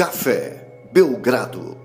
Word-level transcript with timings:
Café 0.00 0.88
Belgrado. 0.94 1.76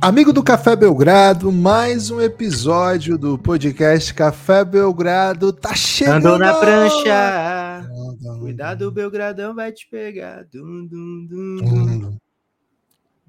Amigo 0.00 0.32
do 0.32 0.44
Café 0.44 0.76
Belgrado, 0.76 1.50
mais 1.50 2.08
um 2.08 2.20
episódio 2.20 3.18
do 3.18 3.36
podcast 3.36 4.14
Café 4.14 4.64
Belgrado 4.64 5.52
tá 5.52 5.74
chegando. 5.74 6.18
Andou 6.18 6.38
na 6.38 6.54
prancha. 6.54 7.84
Cuidado, 8.38 8.82
o 8.82 8.92
Belgradão 8.92 9.56
vai 9.56 9.72
te 9.72 9.88
pegar. 9.90 10.44
Dum, 10.52 10.86
dum, 10.86 11.26
dum, 11.28 11.56
dum. 11.98 12.16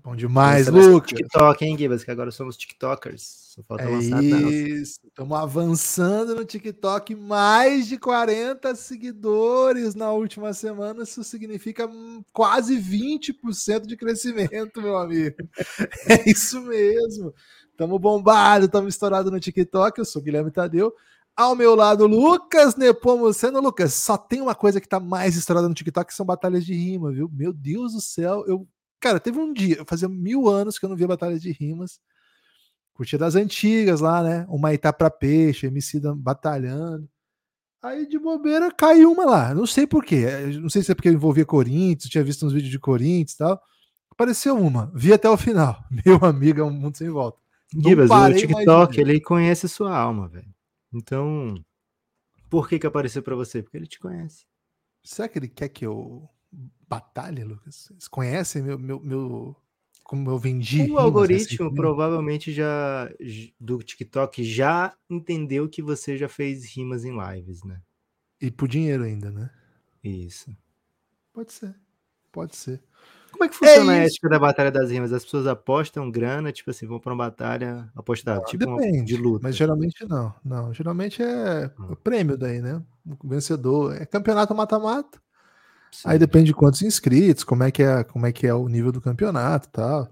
Bom 0.08 0.16
demais, 0.16 0.70
Lucas. 0.70 1.10
TikTok, 1.10 1.66
hein, 1.66 1.78
Gibas? 1.78 2.02
Que 2.02 2.10
agora 2.10 2.32
somos 2.32 2.56
TikTokers. 2.56 3.22
Só 3.54 3.62
falta 3.64 3.84
É 3.84 3.90
lançar 3.90 4.24
isso, 4.24 5.02
estamos 5.06 5.38
avançando 5.38 6.34
no 6.34 6.46
TikTok, 6.46 7.14
mais 7.14 7.88
de 7.88 7.98
40 7.98 8.74
seguidores 8.76 9.96
na 9.96 10.10
última 10.14 10.54
semana, 10.54 11.04
isso 11.04 11.26
significa 11.26 11.90
quase 12.32 12.78
20% 12.78 13.86
de 13.86 13.98
crescimento, 13.98 14.82
meu 14.82 14.96
amigo. 14.96 15.36
É 16.08 16.30
isso 16.30 16.62
mesmo. 16.62 17.34
Estamos 17.70 18.00
bombados, 18.00 18.68
estamos 18.68 18.94
estourados 18.94 19.30
no 19.30 19.42
TikTok, 19.42 20.00
eu 20.00 20.06
sou 20.06 20.22
o 20.22 20.24
Guilherme 20.24 20.52
Tadeu. 20.52 20.94
Ao 21.36 21.54
meu 21.54 21.76
lado, 21.76 22.08
Lucas 22.08 22.78
Nepomuceno. 22.78 23.60
Lucas, 23.60 23.94
só 23.94 24.18
tem 24.18 24.40
uma 24.40 24.56
coisa 24.56 24.80
que 24.80 24.88
tá 24.88 25.02
mais 25.02 25.36
estourada 25.36 25.68
no 25.68 25.76
TikTok, 25.76 26.08
que 26.08 26.16
são 26.16 26.26
batalhas 26.26 26.66
de 26.66 26.74
rima, 26.74 27.12
viu? 27.12 27.30
Meu 27.34 27.52
Deus 27.52 27.92
do 27.92 28.00
céu, 28.00 28.46
eu... 28.48 28.66
Cara, 29.00 29.20
teve 29.20 29.38
um 29.40 29.54
dia, 29.54 29.84
fazia 29.88 30.10
mil 30.10 30.48
anos 30.48 30.78
que 30.80 30.86
eu 30.86 30.90
não 30.90 30.96
via 30.96 31.08
batalhas 31.08 31.42
de 31.42 31.52
rimas. 31.52 32.00
Curtia 32.94 33.20
das 33.20 33.36
antigas 33.36 34.02
lá, 34.02 34.24
né? 34.24 34.46
Uma 34.50 34.74
Itá 34.74 34.92
pra 34.92 35.10
peixe, 35.10 35.68
MC 35.68 36.00
batalhando. 36.16 37.08
Aí 37.82 38.08
de 38.08 38.18
bobeira 38.18 38.72
caiu 38.72 39.12
uma 39.12 39.24
lá. 39.24 39.54
Não 39.54 39.68
sei 39.68 39.86
por 39.86 40.04
quê. 40.04 40.26
eh, 40.28 40.48
Não 40.58 40.70
sei 40.70 40.82
se 40.82 40.92
é 40.92 40.96
porque 40.96 41.10
envolvia 41.10 41.46
Corinthians, 41.46 42.10
tinha 42.10 42.24
visto 42.24 42.46
uns 42.46 42.54
vídeos 42.54 42.72
de 42.72 42.80
Corinthians 42.80 43.34
e 43.34 43.38
tal. 43.38 43.62
Apareceu 44.10 44.58
uma, 44.58 44.92
vi 44.96 45.14
até 45.14 45.30
o 45.30 45.38
final. 45.38 45.84
Meu 46.06 46.18
amigo, 46.26 46.60
é 46.60 46.64
um 46.64 46.72
mundo 46.72 46.98
sem 46.98 47.10
volta. 47.10 47.38
Gibas, 47.72 48.10
o 48.10 48.14
TikTok, 48.48 49.00
ele 49.00 49.22
conhece 49.22 49.70
sua 49.70 49.96
alma, 49.96 50.28
velho. 50.28 50.52
Então, 50.92 51.54
por 52.50 52.68
que 52.68 52.80
que 52.80 52.88
apareceu 52.88 53.22
pra 53.22 53.36
você? 53.36 53.62
Porque 53.62 53.78
ele 53.78 53.86
te 53.86 54.00
conhece. 54.00 54.46
Será 55.04 55.28
que 55.30 55.38
ele 55.38 55.48
quer 55.48 55.70
que 55.70 55.86
eu 55.86 56.28
batalhe, 56.88 57.44
Lucas? 57.44 57.76
Vocês 57.88 58.08
conhecem 58.08 58.62
meu, 58.64 58.78
meu, 58.80 59.00
meu- 59.00 59.56
como 60.04 60.30
eu 60.32 60.38
vendi? 60.40 60.90
O 60.90 60.98
algoritmo 60.98 61.74
provavelmente 61.74 62.52
já 62.54 63.10
do 63.60 63.78
TikTok 63.80 64.44
já 64.44 64.94
entendeu 65.10 65.68
que 65.68 65.82
você 65.82 66.18
já 66.18 66.30
fez 66.30 66.66
rimas 66.76 67.04
em 67.04 67.14
lives, 67.20 67.64
né? 67.64 67.82
E 68.42 68.50
por 68.50 68.68
dinheiro 68.68 69.04
ainda, 69.04 69.30
né? 69.32 69.50
Isso. 70.04 70.56
Pode 71.34 71.52
ser. 71.52 71.76
Pode 72.32 72.56
ser. 72.56 72.82
Como 73.32 73.44
é 73.44 73.50
que 73.50 73.56
funciona 73.56 73.92
a 73.92 73.98
isso. 73.98 74.14
ética 74.16 74.30
da 74.30 74.40
batalha 74.40 74.72
das 74.72 74.90
rimas? 74.90 75.12
As 75.12 75.24
pessoas 75.26 75.46
apostam 75.46 76.10
grana, 76.10 76.52
tipo 76.52 76.70
assim, 76.72 76.88
vão 76.88 77.00
pra 77.00 77.14
uma 77.14 77.26
batalha 77.26 77.92
apostada, 77.96 78.44
tipo 78.46 78.66
uma 78.66 78.78
Depende, 78.80 79.06
de 79.06 79.18
luta. 79.18 79.42
mas 79.44 79.56
geralmente 79.56 80.06
não. 80.08 80.34
Não, 80.44 80.74
geralmente 80.74 81.22
é 81.22 81.66
Ah. 81.78 81.92
o 81.92 81.96
prêmio 81.96 82.38
daí, 82.38 82.62
né? 82.62 82.82
O 83.22 83.28
vencedor. 83.28 83.96
É 84.02 84.06
campeonato 84.06 84.56
mata-mata. 84.56 85.22
Sim. 86.02 86.10
Aí 86.10 86.20
depende 86.20 86.46
de 86.48 86.54
quantos 86.54 86.82
inscritos, 86.82 87.44
como 87.44 87.64
é 87.64 87.72
que 87.72 87.82
é, 87.82 88.04
como 88.04 88.26
é, 88.26 88.32
que 88.32 88.46
é 88.46 88.54
o 88.54 88.68
nível 88.68 88.92
do 88.92 89.02
campeonato 89.02 89.68
e 89.68 89.72
tal. 89.72 90.08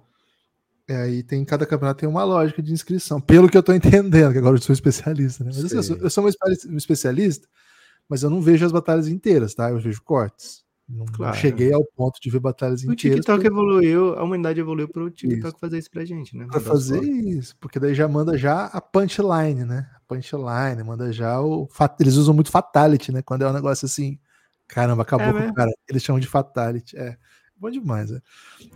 E 0.89 0.93
aí 0.93 1.23
tem 1.23 1.43
cada 1.45 1.65
campeonato 1.65 1.99
tem 1.99 2.09
uma 2.09 2.23
lógica 2.23 2.61
de 2.61 2.71
inscrição, 2.71 3.19
pelo 3.19 3.49
que 3.49 3.57
eu 3.57 3.63
tô 3.63 3.73
entendendo, 3.73 4.31
que 4.31 4.37
agora 4.37 4.55
eu 4.57 4.61
sou 4.61 4.73
especialista, 4.73 5.43
né? 5.43 5.51
Mas 5.53 5.63
assim, 5.73 5.97
eu 6.01 6.09
sou, 6.09 6.23
um 6.23 6.27
espe- 6.27 6.75
especialista, 6.75 7.47
mas 8.09 8.23
eu 8.23 8.29
não 8.29 8.41
vejo 8.41 8.65
as 8.65 8.71
batalhas 8.71 9.07
inteiras, 9.07 9.53
tá? 9.53 9.69
Eu 9.69 9.79
vejo 9.79 10.01
cortes. 10.03 10.63
Não, 10.87 11.05
Claro. 11.05 11.35
cheguei 11.35 11.73
ao 11.73 11.83
ponto 11.95 12.19
de 12.21 12.29
ver 12.29 12.39
batalhas 12.39 12.81
O 12.83 12.91
inteiras. 12.91 13.17
TikTok 13.19 13.37
porque- 13.37 13.47
evoluiu, 13.47 14.13
a 14.17 14.23
humanidade 14.23 14.59
evoluiu 14.59 14.87
pro 14.87 15.09
TikTok 15.09 15.59
fazer 15.59 15.79
isso 15.79 15.89
pra 15.89 16.05
gente, 16.05 16.37
né? 16.37 16.45
Mandar 16.45 16.59
fazer 16.59 17.01
isso, 17.03 17.55
porque 17.59 17.79
daí 17.79 17.95
já 17.95 18.07
manda 18.07 18.37
já 18.37 18.65
a 18.65 18.79
punchline, 18.79 19.65
né? 19.65 19.89
A 19.95 19.99
punchline, 20.07 20.83
manda 20.83 21.11
já 21.11 21.41
o. 21.41 21.67
Eles 21.99 22.15
usam 22.15 22.33
muito 22.35 22.51
fatality, 22.51 23.11
né? 23.11 23.23
Quando 23.23 23.41
é 23.43 23.49
um 23.49 23.53
negócio 23.53 23.85
assim, 23.87 24.19
caramba, 24.67 25.03
acabou 25.03 25.27
É 25.27 25.31
com 25.31 25.37
o 25.37 25.41
mesmo? 25.41 25.55
cara. 25.55 25.71
Eles 25.87 26.03
chamam 26.03 26.19
de 26.19 26.27
fatality. 26.27 26.97
É 26.97 27.17
bom 27.55 27.69
demais, 27.69 28.09
né? 28.11 28.19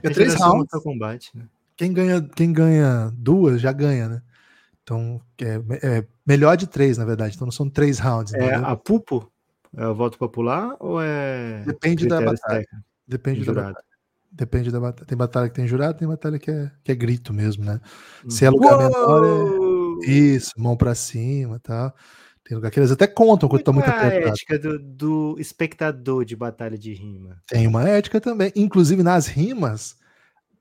É 0.04 0.08
A 0.08 0.14
três 0.14 0.36
rounds, 0.36 0.58
Mortal 0.58 0.82
Kombat, 0.82 1.32
né? 1.36 1.46
quem 1.76 1.94
ganha, 1.94 2.22
quem 2.36 2.52
ganha 2.52 3.12
duas 3.16 3.62
já 3.62 3.72
ganha, 3.72 4.08
né? 4.10 4.22
Então, 4.84 5.22
é, 5.40 5.62
é 6.00 6.06
melhor 6.26 6.58
de 6.58 6.66
três, 6.68 6.98
na 6.98 7.06
verdade. 7.06 7.36
Então 7.36 7.46
não 7.46 7.52
são 7.52 7.70
três 7.70 8.00
rounds. 8.00 8.34
É 8.34 8.56
a 8.56 8.76
Pupo? 8.76 9.32
É 9.78 9.86
o 9.86 9.94
voto 9.94 10.18
popular 10.18 10.76
ou 10.80 11.00
é. 11.02 11.64
Depende 11.66 12.08
da 12.08 12.20
batalha. 12.20 12.60
técnicos, 12.62 12.80
Depende 13.08 13.40
da 13.42 13.46
jurado? 13.46 13.68
batalha. 13.68 13.86
Depende 14.32 14.72
da 14.72 14.80
batalha. 14.80 15.06
Tem 15.06 15.18
batalha 15.18 15.50
que 15.50 15.56
tem 15.56 15.68
jurado, 15.68 15.98
tem 15.98 16.08
batalha 16.08 16.40
que 16.40 16.50
é, 16.50 16.72
que 16.84 16.92
é 16.92 16.96
grito 16.96 17.34
mesmo, 17.34 17.64
né? 17.64 17.80
Hum. 18.26 18.30
Se 18.30 18.46
é 18.46 18.50
lugar 18.50 18.78
menor, 18.78 19.24
é. 20.04 20.10
Isso, 20.10 20.52
mão 20.58 20.76
pra 20.76 20.96
cima 20.96 21.58
e 21.58 21.60
tal. 21.60 21.94
Tem 22.44 22.56
lugar 22.56 22.72
que 22.72 22.80
eles 22.80 22.92
até 22.92 23.06
contam 23.06 23.48
quando 23.48 23.64
tá 23.64 23.72
Qual 23.72 23.76
muito 23.76 23.90
é 23.90 23.94
a 23.94 24.08
apertado. 24.08 24.28
ética 24.34 24.58
do, 24.60 24.80
do 24.80 25.36
espectador 25.40 26.26
de 26.26 26.36
batalha 26.36 26.78
de 26.78 26.94
rima? 26.94 27.42
Tem 27.48 27.68
uma 27.68 27.88
ética 27.88 28.20
também. 28.20 28.52
Inclusive 28.56 29.04
nas 29.04 29.28
rimas, 29.28 29.96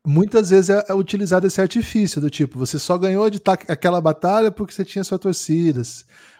muitas 0.06 0.50
vezes 0.50 0.70
é, 0.70 0.84
é 0.88 0.94
utilizado 0.94 1.46
esse 1.46 1.60
artifício 1.60 2.20
do 2.20 2.28
tipo, 2.28 2.58
você 2.58 2.78
só 2.78 2.98
ganhou 2.98 3.28
de 3.30 3.40
tá, 3.40 3.52
aquela 3.52 4.00
batalha 4.00 4.50
porque 4.50 4.72
você 4.74 4.84
tinha 4.84 5.02
sua 5.04 5.18
torcida. 5.18 5.80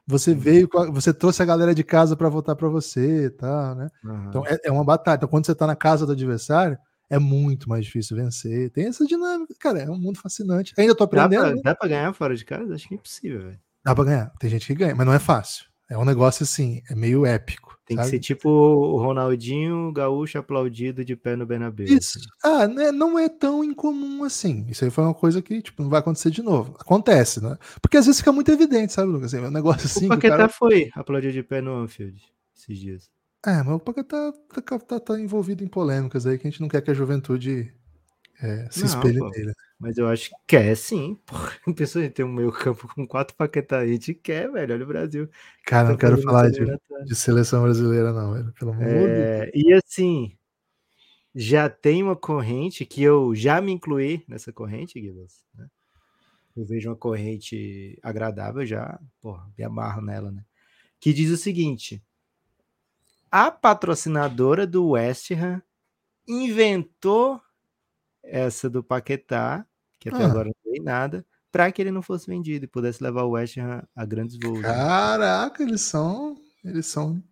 Você 0.06 0.34
veio, 0.34 0.68
com 0.68 0.78
a- 0.78 0.90
você 0.90 1.12
trouxe 1.12 1.42
a 1.42 1.46
galera 1.46 1.74
de 1.74 1.84
casa 1.84 2.16
para 2.16 2.28
votar 2.28 2.56
para 2.56 2.68
você, 2.68 3.26
e 3.26 3.30
tal, 3.30 3.74
né? 3.74 3.88
Aham. 4.04 4.26
Então 4.28 4.46
é, 4.46 4.58
é 4.64 4.72
uma 4.72 4.84
batalha. 4.84 5.16
Então 5.16 5.28
quando 5.28 5.46
você 5.46 5.54
tá 5.54 5.66
na 5.66 5.76
casa 5.76 6.04
do 6.06 6.12
adversário, 6.12 6.78
é 7.10 7.18
muito 7.18 7.68
mais 7.68 7.84
difícil 7.86 8.16
vencer. 8.16 8.70
Tem 8.70 8.86
essa 8.86 9.04
dinâmica, 9.06 9.54
cara. 9.58 9.78
É 9.80 9.90
um 9.90 9.98
mundo 9.98 10.18
fascinante. 10.18 10.74
Ainda 10.78 10.94
tô 10.94 11.06
dá, 11.06 11.24
aprendendo. 11.24 11.56
né? 11.56 11.62
dá 11.64 11.74
pra 11.74 11.88
ganhar 11.88 12.12
fora 12.14 12.34
de 12.36 12.44
casa? 12.44 12.74
Acho 12.74 12.86
que 12.88 12.94
é 12.94 12.96
impossível, 12.96 13.40
velho. 13.44 13.58
Dá 13.88 13.94
pra 13.94 14.04
ganhar. 14.04 14.32
Tem 14.38 14.50
gente 14.50 14.66
que 14.66 14.74
ganha, 14.74 14.94
mas 14.94 15.06
não 15.06 15.14
é 15.14 15.18
fácil. 15.18 15.64
É 15.88 15.96
um 15.96 16.04
negócio 16.04 16.42
assim, 16.42 16.82
é 16.90 16.94
meio 16.94 17.24
épico. 17.24 17.78
Tem 17.86 17.96
que 17.96 18.02
sabe? 18.02 18.16
ser 18.16 18.20
tipo 18.20 18.50
o 18.50 18.98
Ronaldinho 18.98 19.90
gaúcho 19.92 20.36
aplaudido 20.36 21.02
de 21.02 21.16
pé 21.16 21.34
no 21.34 21.46
Bernabéu. 21.46 21.86
Isso. 21.86 22.18
assim. 22.18 22.28
Ah, 22.44 22.68
né, 22.68 22.92
não 22.92 23.18
é 23.18 23.30
tão 23.30 23.64
incomum 23.64 24.24
assim. 24.24 24.66
Isso 24.68 24.84
aí 24.84 24.90
foi 24.90 25.04
uma 25.04 25.14
coisa 25.14 25.40
que, 25.40 25.62
tipo, 25.62 25.82
não 25.82 25.88
vai 25.88 26.00
acontecer 26.00 26.30
de 26.30 26.42
novo. 26.42 26.76
Acontece, 26.78 27.42
né? 27.42 27.56
Porque 27.80 27.96
às 27.96 28.04
vezes 28.04 28.20
fica 28.20 28.30
muito 28.30 28.52
evidente, 28.52 28.92
sabe, 28.92 29.10
Lucas? 29.10 29.32
É 29.32 29.40
um 29.40 29.50
negócio 29.50 29.86
assim. 29.86 30.04
o 30.04 30.08
que 30.10 30.16
o 30.16 30.16
Paquetá 30.16 30.36
cara... 30.36 30.48
foi 30.50 30.90
aplaudido 30.94 31.32
de 31.32 31.42
pé 31.42 31.62
no 31.62 31.74
Anfield 31.74 32.22
esses 32.54 32.78
dias. 32.78 33.10
É, 33.46 33.62
mas 33.62 33.74
o 33.74 33.78
Paquetá 33.78 34.32
tá, 34.52 34.60
tá, 34.60 34.78
tá, 34.78 35.00
tá 35.00 35.18
envolvido 35.18 35.64
em 35.64 35.68
polêmicas 35.68 36.26
aí 36.26 36.36
que 36.36 36.46
a 36.46 36.50
gente 36.50 36.60
não 36.60 36.68
quer 36.68 36.82
que 36.82 36.90
a 36.90 36.94
juventude 36.94 37.72
é, 38.42 38.68
se 38.70 38.80
Não, 38.80 38.86
espelhe 38.86 39.18
pô. 39.18 39.30
nele. 39.30 39.52
Mas 39.78 39.96
eu 39.96 40.08
acho 40.08 40.30
que 40.30 40.36
quer 40.46 40.76
sim. 40.76 41.14
Porra, 41.24 41.52
a 41.66 41.72
pessoa 41.72 42.08
ter 42.10 42.24
um 42.24 42.32
meio 42.32 42.50
campo 42.50 42.88
com 42.92 43.06
quatro 43.06 43.36
Paquetá 43.36 43.78
aí, 43.78 43.98
te 43.98 44.12
quer, 44.12 44.50
velho. 44.50 44.74
Olha 44.74 44.84
o 44.84 44.88
Brasil. 44.88 45.30
Cara, 45.64 45.90
não 45.90 45.96
Tá 45.96 46.00
quero 46.00 46.22
falar 46.22 46.50
de, 46.50 46.60
de 47.04 47.14
seleção 47.14 47.62
brasileira, 47.62 48.12
não, 48.12 48.34
velho. 48.34 48.52
Pelo 48.54 48.72
amor 48.72 48.84
de 48.84 48.90
Deus. 48.90 49.04
É, 49.06 49.50
e 49.54 49.72
assim, 49.72 50.36
já 51.34 51.68
tem 51.68 52.02
uma 52.02 52.16
corrente 52.16 52.84
que 52.84 53.02
eu 53.02 53.34
já 53.34 53.60
me 53.60 53.70
incluí 53.70 54.24
nessa 54.26 54.52
corrente, 54.52 55.00
Guilherme. 55.00 55.28
Né? 55.54 55.68
Eu 56.56 56.64
vejo 56.64 56.90
uma 56.90 56.96
corrente 56.96 57.96
agradável 58.02 58.66
já, 58.66 58.98
porra, 59.20 59.48
me 59.56 59.62
amarro 59.62 60.02
nela, 60.02 60.32
né? 60.32 60.44
Que 60.98 61.12
diz 61.12 61.30
o 61.30 61.36
seguinte: 61.36 62.02
a 63.30 63.52
patrocinadora 63.52 64.66
do 64.66 64.88
West 64.88 65.30
Ham 65.30 65.62
inventou 66.26 67.40
essa 68.30 68.68
do 68.70 68.82
Paquetá, 68.82 69.64
que 69.98 70.08
até 70.08 70.22
Ah. 70.22 70.26
agora 70.26 70.48
não 70.48 70.72
veio 70.72 70.82
nada, 70.84 71.24
para 71.50 71.70
que 71.72 71.80
ele 71.82 71.90
não 71.90 72.02
fosse 72.02 72.26
vendido 72.26 72.64
e 72.64 72.68
pudesse 72.68 73.02
levar 73.02 73.22
o 73.24 73.30
West 73.30 73.56
Ham 73.58 73.82
a 73.96 74.04
grandes 74.04 74.38
voos. 74.42 74.60
né? 74.60 74.68
Caraca, 74.68 75.62
eles 75.62 75.80
são. 75.80 76.36
Eles 76.64 76.86
são 76.86 77.22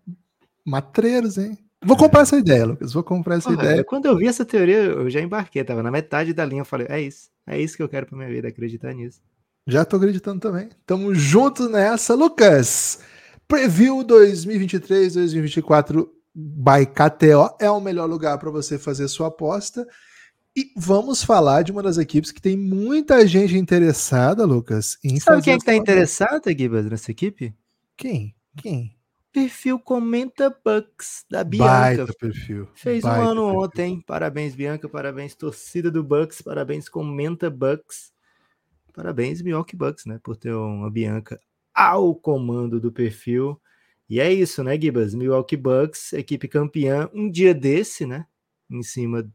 matreiros, 0.64 1.36
hein? 1.38 1.58
Vou 1.84 1.96
comprar 1.96 2.22
essa 2.22 2.36
ideia, 2.36 2.64
Lucas. 2.64 2.92
Vou 2.92 3.02
comprar 3.04 3.36
essa 3.36 3.52
ideia. 3.52 3.84
Quando 3.84 4.06
eu 4.06 4.16
vi 4.16 4.26
essa 4.26 4.44
teoria, 4.44 4.78
eu 4.78 5.10
já 5.10 5.20
embarquei, 5.20 5.62
tava 5.62 5.82
na 5.82 5.90
metade 5.90 6.32
da 6.32 6.44
linha, 6.44 6.62
eu 6.62 6.64
falei, 6.64 6.86
é 6.90 7.00
isso, 7.00 7.28
é 7.46 7.60
isso 7.60 7.76
que 7.76 7.82
eu 7.82 7.88
quero 7.88 8.06
pra 8.06 8.16
minha 8.16 8.28
vida, 8.30 8.48
acreditar 8.48 8.92
nisso. 8.94 9.20
Já 9.66 9.84
tô 9.84 9.96
acreditando 9.96 10.40
também. 10.40 10.70
Tamo 10.86 11.14
juntos 11.14 11.68
nessa. 11.70 12.14
Lucas, 12.14 13.00
Preview 13.46 14.02
2023-2024 14.04 16.08
by 16.34 16.86
KTO 16.86 17.54
é 17.60 17.70
o 17.70 17.80
melhor 17.80 18.08
lugar 18.08 18.38
para 18.38 18.50
você 18.50 18.78
fazer 18.78 19.06
sua 19.08 19.28
aposta. 19.28 19.86
E 20.56 20.72
vamos 20.74 21.22
falar 21.22 21.62
de 21.62 21.70
uma 21.70 21.82
das 21.82 21.98
equipes 21.98 22.32
que 22.32 22.40
tem 22.40 22.56
muita 22.56 23.26
gente 23.26 23.56
interessada, 23.56 24.44
Lucas, 24.46 24.98
em 25.04 25.20
Sabe 25.20 25.42
quem 25.42 25.52
é 25.54 25.58
que 25.58 25.64
tá 25.64 25.72
sua- 25.72 25.78
interessado, 25.80 26.50
Gibas, 26.50 26.86
nessa 26.86 27.10
equipe? 27.10 27.54
Quem? 27.96 28.34
Quem? 28.56 28.96
Perfil 29.32 29.78
Comenta 29.78 30.48
Bucks, 30.64 31.26
da 31.30 31.44
Bianca. 31.44 32.06
Baita 32.06 32.14
perfil. 32.18 32.66
Fez 32.74 33.04
um 33.04 33.08
baita 33.08 33.22
ano 33.22 33.42
perfil. 33.44 33.60
ontem. 33.60 34.00
Parabéns, 34.00 34.54
Bianca. 34.54 34.88
Parabéns, 34.88 35.34
torcida 35.34 35.90
do 35.90 36.02
Bucks. 36.02 36.40
Parabéns, 36.40 36.88
Comenta 36.88 37.50
Bucks. 37.50 38.12
Parabéns, 38.94 39.42
Milwaukee 39.42 39.76
Bucks, 39.76 40.06
né? 40.06 40.18
Por 40.22 40.36
ter 40.38 40.54
uma 40.54 40.90
Bianca 40.90 41.38
ao 41.74 42.14
comando 42.14 42.80
do 42.80 42.90
perfil. 42.90 43.60
E 44.08 44.20
é 44.20 44.32
isso, 44.32 44.64
né, 44.64 44.80
Gibas? 44.80 45.14
Milwaukee 45.14 45.56
Bucks, 45.56 46.14
equipe 46.14 46.48
campeã, 46.48 47.10
um 47.12 47.30
dia 47.30 47.52
desse, 47.52 48.06
né? 48.06 48.24
Em 48.70 48.82
cima 48.82 49.28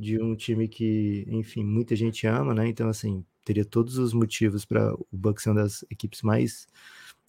de 0.00 0.20
um 0.20 0.34
time 0.34 0.66
que, 0.66 1.26
enfim, 1.28 1.62
muita 1.62 1.94
gente 1.94 2.26
ama, 2.26 2.54
né? 2.54 2.66
Então, 2.66 2.88
assim, 2.88 3.24
teria 3.44 3.64
todos 3.64 3.98
os 3.98 4.14
motivos 4.14 4.64
para 4.64 4.94
o 4.94 5.06
Bucks 5.12 5.44
ser 5.44 5.50
uma 5.50 5.62
das 5.62 5.84
equipes 5.90 6.22
mais 6.22 6.66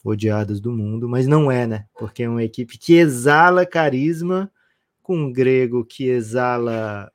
odiadas 0.04 0.62
do 0.62 0.72
mundo, 0.72 1.08
mas 1.10 1.28
não 1.28 1.52
é, 1.52 1.68
né? 1.68 1.86
Porque 2.00 2.24
é 2.24 2.30
uma 2.30 2.44
equipe 2.44 2.78
que 2.78 2.94
exala 2.94 3.66
carisma, 3.66 4.50
com 5.02 5.18
um 5.18 5.34
grego 5.34 5.84
que 5.84 6.08
exala 6.08 7.12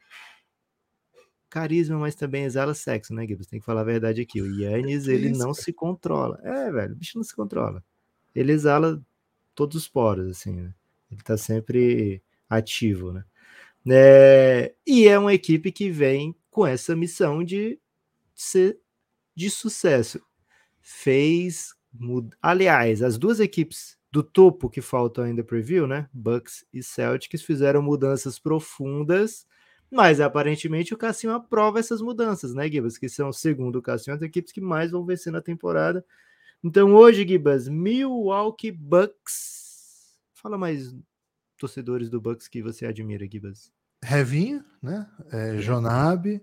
carisma, 1.48 1.98
mas 1.98 2.14
também 2.14 2.44
exala 2.44 2.74
sexo, 2.74 3.14
né, 3.14 3.26
Gibbs? 3.26 3.46
Tem 3.46 3.58
que 3.58 3.64
falar 3.64 3.80
a 3.80 3.84
verdade 3.84 4.20
aqui. 4.20 4.42
O 4.42 4.60
Yannis, 4.60 5.08
ele 5.08 5.30
não 5.30 5.54
se 5.54 5.72
controla. 5.72 6.38
É, 6.42 6.70
velho, 6.70 6.92
o 6.92 6.96
bicho 6.96 7.16
não 7.16 7.24
se 7.24 7.34
controla. 7.34 7.82
Ele 8.34 8.52
exala 8.52 9.02
todos 9.54 9.74
os 9.76 9.88
poros, 9.88 10.30
assim, 10.30 10.52
né? 10.52 10.74
Ele 11.10 11.22
tá 11.22 11.36
sempre 11.38 12.22
ativo, 12.48 13.10
né? 13.10 13.24
É, 13.88 14.74
e 14.86 15.06
é 15.06 15.18
uma 15.18 15.32
equipe 15.32 15.70
que 15.70 15.90
vem 15.90 16.34
com 16.50 16.66
essa 16.66 16.96
missão 16.96 17.44
de 17.44 17.78
ser 18.34 18.78
de 19.34 19.50
sucesso. 19.50 20.20
Fez. 20.80 21.74
Aliás, 22.42 23.02
as 23.02 23.18
duas 23.18 23.40
equipes 23.40 23.96
do 24.10 24.22
topo 24.22 24.70
que 24.70 24.80
faltam 24.80 25.24
ainda 25.24 25.44
preview, 25.44 25.86
né? 25.86 26.08
Bucks 26.12 26.64
e 26.72 26.82
Celtics 26.82 27.42
fizeram 27.42 27.82
mudanças 27.82 28.38
profundas, 28.38 29.46
mas 29.90 30.20
aparentemente 30.20 30.94
o 30.94 30.96
Cassinho 30.96 31.34
aprova 31.34 31.78
essas 31.78 32.00
mudanças, 32.00 32.54
né, 32.54 32.68
Gibas? 32.68 32.98
Que 32.98 33.08
são, 33.08 33.32
segundo 33.32 33.76
o 33.76 33.82
Cassinho, 33.82 34.16
as 34.16 34.22
equipes 34.22 34.52
que 34.52 34.60
mais 34.60 34.90
vão 34.90 35.04
vencer 35.04 35.32
na 35.32 35.40
temporada. 35.42 36.04
Então 36.64 36.94
hoje, 36.94 37.26
Gibas, 37.26 37.68
Milwaukee 37.68 38.72
Bucks. 38.72 40.16
Fala 40.34 40.58
mais 40.58 40.94
torcedores 41.58 42.10
do 42.10 42.20
Bucks 42.20 42.48
que 42.48 42.62
você 42.62 42.86
admira, 42.86 43.28
Gibas. 43.30 43.75
Revinho, 44.06 44.64
né? 44.80 45.04
É, 45.32 45.56
Jonab, 45.56 46.40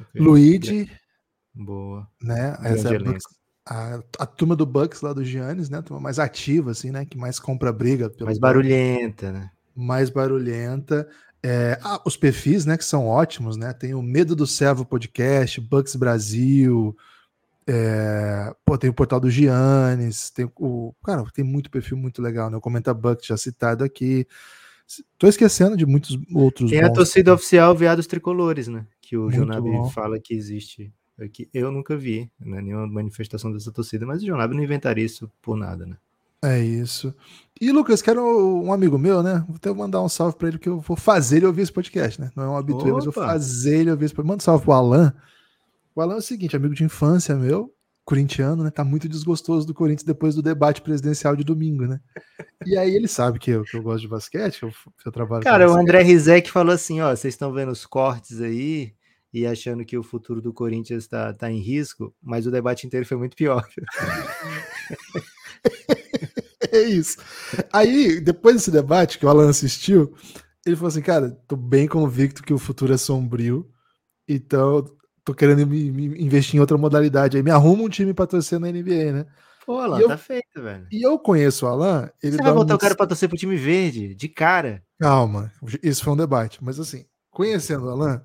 okay. 0.00 0.20
Luigi. 0.20 0.90
Boa. 1.52 2.06
Né? 2.22 2.56
Essa 2.62 2.94
é 2.94 2.98
a, 3.66 4.00
a, 4.20 4.26
turma 4.26 4.54
do 4.54 4.64
Bucks 4.64 5.00
lá 5.00 5.12
do 5.12 5.24
Giannis, 5.24 5.68
né? 5.68 5.78
A 5.78 5.82
turma 5.82 6.00
mais 6.00 6.20
ativa, 6.20 6.70
assim, 6.70 6.92
né? 6.92 7.04
Que 7.04 7.18
mais 7.18 7.40
compra 7.40 7.72
briga. 7.72 8.10
mais 8.20 8.38
barulhenta, 8.38 9.32
né? 9.32 9.50
Mais 9.74 10.08
barulhenta. 10.08 11.08
É, 11.42 11.78
ah, 11.82 12.00
os 12.04 12.16
perfis, 12.16 12.64
né? 12.64 12.76
Que 12.76 12.84
são 12.84 13.06
ótimos, 13.06 13.56
né? 13.56 13.72
Tem 13.72 13.92
o 13.92 14.02
Medo 14.02 14.36
do 14.36 14.46
Servo 14.46 14.84
Podcast, 14.84 15.60
Bucks 15.60 15.96
Brasil. 15.96 16.96
É, 17.66 18.54
pô, 18.64 18.78
tem 18.78 18.88
o 18.88 18.94
portal 18.94 19.18
do 19.18 19.30
Giannis, 19.30 20.30
tem 20.30 20.48
o. 20.56 20.94
Cara, 21.04 21.24
tem 21.34 21.44
muito 21.44 21.70
perfil 21.70 21.96
muito 21.96 22.22
legal, 22.22 22.50
né? 22.50 22.56
O 22.56 22.60
Comenta 22.60 22.94
Bucks 22.94 23.26
já 23.26 23.36
citado 23.36 23.82
aqui. 23.82 24.28
Tô 25.18 25.26
esquecendo 25.26 25.76
de 25.76 25.86
muitos 25.86 26.18
outros. 26.34 26.70
Tem 26.70 26.82
a 26.82 26.92
torcida 26.92 27.32
oficial 27.32 27.74
Viados 27.74 28.06
Tricolores, 28.06 28.68
né? 28.68 28.86
Que 29.00 29.16
o 29.16 29.30
Jonabi 29.30 29.70
fala 29.92 30.18
que 30.18 30.34
existe. 30.34 30.92
Aqui. 31.18 31.50
Eu 31.52 31.70
nunca 31.70 31.98
vi 31.98 32.30
né, 32.40 32.62
nenhuma 32.62 32.86
manifestação 32.86 33.52
dessa 33.52 33.70
torcida, 33.70 34.06
mas 34.06 34.22
o 34.22 34.26
Jonabi 34.26 34.56
não 34.56 34.62
inventaria 34.62 35.04
isso 35.04 35.30
por 35.42 35.54
nada, 35.54 35.84
né? 35.84 35.98
É 36.42 36.58
isso. 36.58 37.14
E 37.60 37.70
Lucas, 37.70 38.00
quero 38.00 38.22
um 38.22 38.72
amigo 38.72 38.96
meu, 38.96 39.22
né? 39.22 39.44
Vou 39.46 39.56
até 39.56 39.70
mandar 39.70 40.00
um 40.00 40.08
salve 40.08 40.38
para 40.38 40.48
ele, 40.48 40.58
que 40.58 40.70
eu 40.70 40.80
vou 40.80 40.96
fazer 40.96 41.36
ele 41.36 41.46
ouvir 41.46 41.60
esse 41.60 41.72
podcast, 41.72 42.18
né? 42.18 42.30
Não 42.34 42.44
é 42.44 42.48
um 42.48 42.56
habitué, 42.56 42.90
mas 42.90 43.04
eu 43.04 43.12
vou 43.12 43.22
fazer 43.22 43.80
ele 43.80 43.90
ouvir 43.90 44.06
esse 44.06 44.14
podcast. 44.14 44.28
Manda 44.28 44.42
um 44.42 44.44
salve 44.44 44.64
pro 44.64 44.72
Alan. 44.72 45.14
O 45.94 46.00
Alan 46.00 46.14
é 46.14 46.18
o 46.18 46.22
seguinte, 46.22 46.56
amigo 46.56 46.74
de 46.74 46.84
infância 46.84 47.36
meu, 47.36 47.70
corintiano, 48.10 48.64
né? 48.64 48.70
Tá 48.70 48.82
muito 48.82 49.08
desgostoso 49.08 49.64
do 49.64 49.72
Corinthians 49.72 50.02
depois 50.02 50.34
do 50.34 50.42
debate 50.42 50.82
presidencial 50.82 51.36
de 51.36 51.44
domingo, 51.44 51.86
né? 51.86 52.00
E 52.66 52.76
aí 52.76 52.92
ele 52.92 53.06
sabe 53.06 53.38
que 53.38 53.52
eu, 53.52 53.62
que 53.62 53.76
eu 53.76 53.82
gosto 53.82 54.00
de 54.00 54.08
basquete, 54.08 54.58
que 54.58 54.64
eu, 54.64 54.72
eu 55.06 55.12
trabalho 55.12 55.44
Cara, 55.44 55.70
o 55.70 55.74
André 55.74 56.02
Rizek 56.02 56.50
falou 56.50 56.74
assim, 56.74 57.00
ó, 57.00 57.14
vocês 57.14 57.34
estão 57.34 57.52
vendo 57.52 57.70
os 57.70 57.86
cortes 57.86 58.40
aí 58.40 58.94
e 59.32 59.46
achando 59.46 59.84
que 59.84 59.96
o 59.96 60.02
futuro 60.02 60.42
do 60.42 60.52
Corinthians 60.52 61.06
tá, 61.06 61.32
tá 61.32 61.48
em 61.48 61.60
risco, 61.60 62.12
mas 62.20 62.48
o 62.48 62.50
debate 62.50 62.84
inteiro 62.84 63.06
foi 63.06 63.16
muito 63.16 63.36
pior. 63.36 63.64
é 66.72 66.80
isso. 66.80 67.16
Aí, 67.72 68.20
depois 68.20 68.56
desse 68.56 68.72
debate 68.72 69.20
que 69.20 69.24
o 69.24 69.28
Alan 69.28 69.50
assistiu, 69.50 70.12
ele 70.66 70.74
falou 70.74 70.88
assim, 70.88 71.00
cara, 71.00 71.30
tô 71.46 71.54
bem 71.54 71.86
convicto 71.86 72.42
que 72.42 72.52
o 72.52 72.58
futuro 72.58 72.92
é 72.92 72.98
sombrio, 72.98 73.70
então 74.28 74.84
tô 75.24 75.34
querendo 75.34 75.66
me, 75.66 75.90
me 75.90 76.22
investir 76.22 76.56
em 76.56 76.60
outra 76.60 76.76
modalidade. 76.76 77.36
Aí 77.36 77.42
me 77.42 77.50
arruma 77.50 77.82
um 77.82 77.88
time 77.88 78.14
pra 78.14 78.26
torcer 78.26 78.58
na 78.58 78.70
NBA, 78.70 79.12
né? 79.12 79.26
Pô, 79.66 79.78
Alan, 79.78 80.00
eu, 80.00 80.08
tá 80.08 80.16
feito, 80.16 80.60
velho. 80.60 80.86
E 80.90 81.06
eu 81.06 81.18
conheço 81.18 81.66
o 81.66 81.68
Alan. 81.68 82.10
Ele 82.22 82.36
Você 82.36 82.42
vai 82.42 82.52
botar 82.52 82.74
um... 82.74 82.76
o 82.76 82.80
cara 82.80 82.94
pra 82.94 83.06
torcer 83.06 83.28
pro 83.28 83.38
time 83.38 83.56
verde, 83.56 84.14
de 84.14 84.28
cara. 84.28 84.82
Calma, 84.98 85.52
isso 85.82 86.02
foi 86.02 86.12
um 86.12 86.16
debate. 86.16 86.62
Mas 86.62 86.80
assim, 86.80 87.04
conhecendo 87.30 87.86
o 87.86 87.90
Alan, 87.90 88.22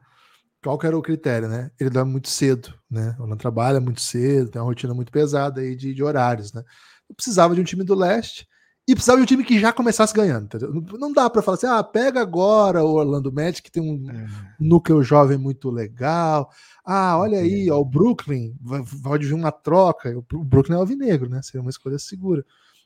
qual 0.63 0.77
que 0.77 0.87
era 0.87 0.97
o 0.97 1.01
critério, 1.01 1.47
né? 1.47 1.69
Ele 1.79 1.89
dorme 1.89 2.11
muito 2.11 2.29
cedo, 2.29 2.73
né? 2.89 3.15
O 3.19 3.23
Alan 3.23 3.37
trabalha 3.37 3.79
muito 3.79 4.01
cedo, 4.01 4.49
tem 4.49 4.61
uma 4.61 4.67
rotina 4.67 4.93
muito 4.93 5.11
pesada 5.11 5.61
aí 5.61 5.75
de, 5.75 5.93
de 5.93 6.03
horários, 6.03 6.51
né? 6.53 6.63
Eu 7.07 7.15
precisava 7.15 7.53
de 7.53 7.61
um 7.61 7.65
time 7.65 7.83
do 7.83 7.93
leste 7.93 8.47
e 8.87 8.93
precisava 8.93 9.17
de 9.17 9.23
um 9.23 9.25
time 9.25 9.43
que 9.43 9.59
já 9.59 9.73
começasse 9.73 10.13
ganhando. 10.13 10.45
Entendeu? 10.45 10.71
Não 10.99 11.11
dá 11.11 11.27
para 11.29 11.41
falar 11.41 11.57
assim, 11.57 11.67
ah, 11.67 11.83
pega 11.83 12.21
agora 12.21 12.83
o 12.83 12.93
Orlando 12.93 13.31
Magic, 13.31 13.63
que 13.63 13.71
tem 13.71 13.81
um 13.81 14.09
é. 14.09 14.27
núcleo 14.59 15.01
jovem 15.01 15.37
muito 15.37 15.71
legal. 15.71 16.51
Ah, 16.85 17.17
olha 17.17 17.39
aí, 17.39 17.69
ó, 17.71 17.79
o 17.79 17.85
Brooklyn, 17.85 18.55
pode 19.01 19.25
vir 19.25 19.33
uma 19.33 19.51
troca. 19.51 20.15
O 20.17 20.43
Brooklyn 20.43 20.75
é 20.75 20.79
alvinegro, 20.79 21.27
né? 21.27 21.41
Seria 21.41 21.61
uma 21.61 21.71
escolha 21.71 21.97
segura. 21.97 22.45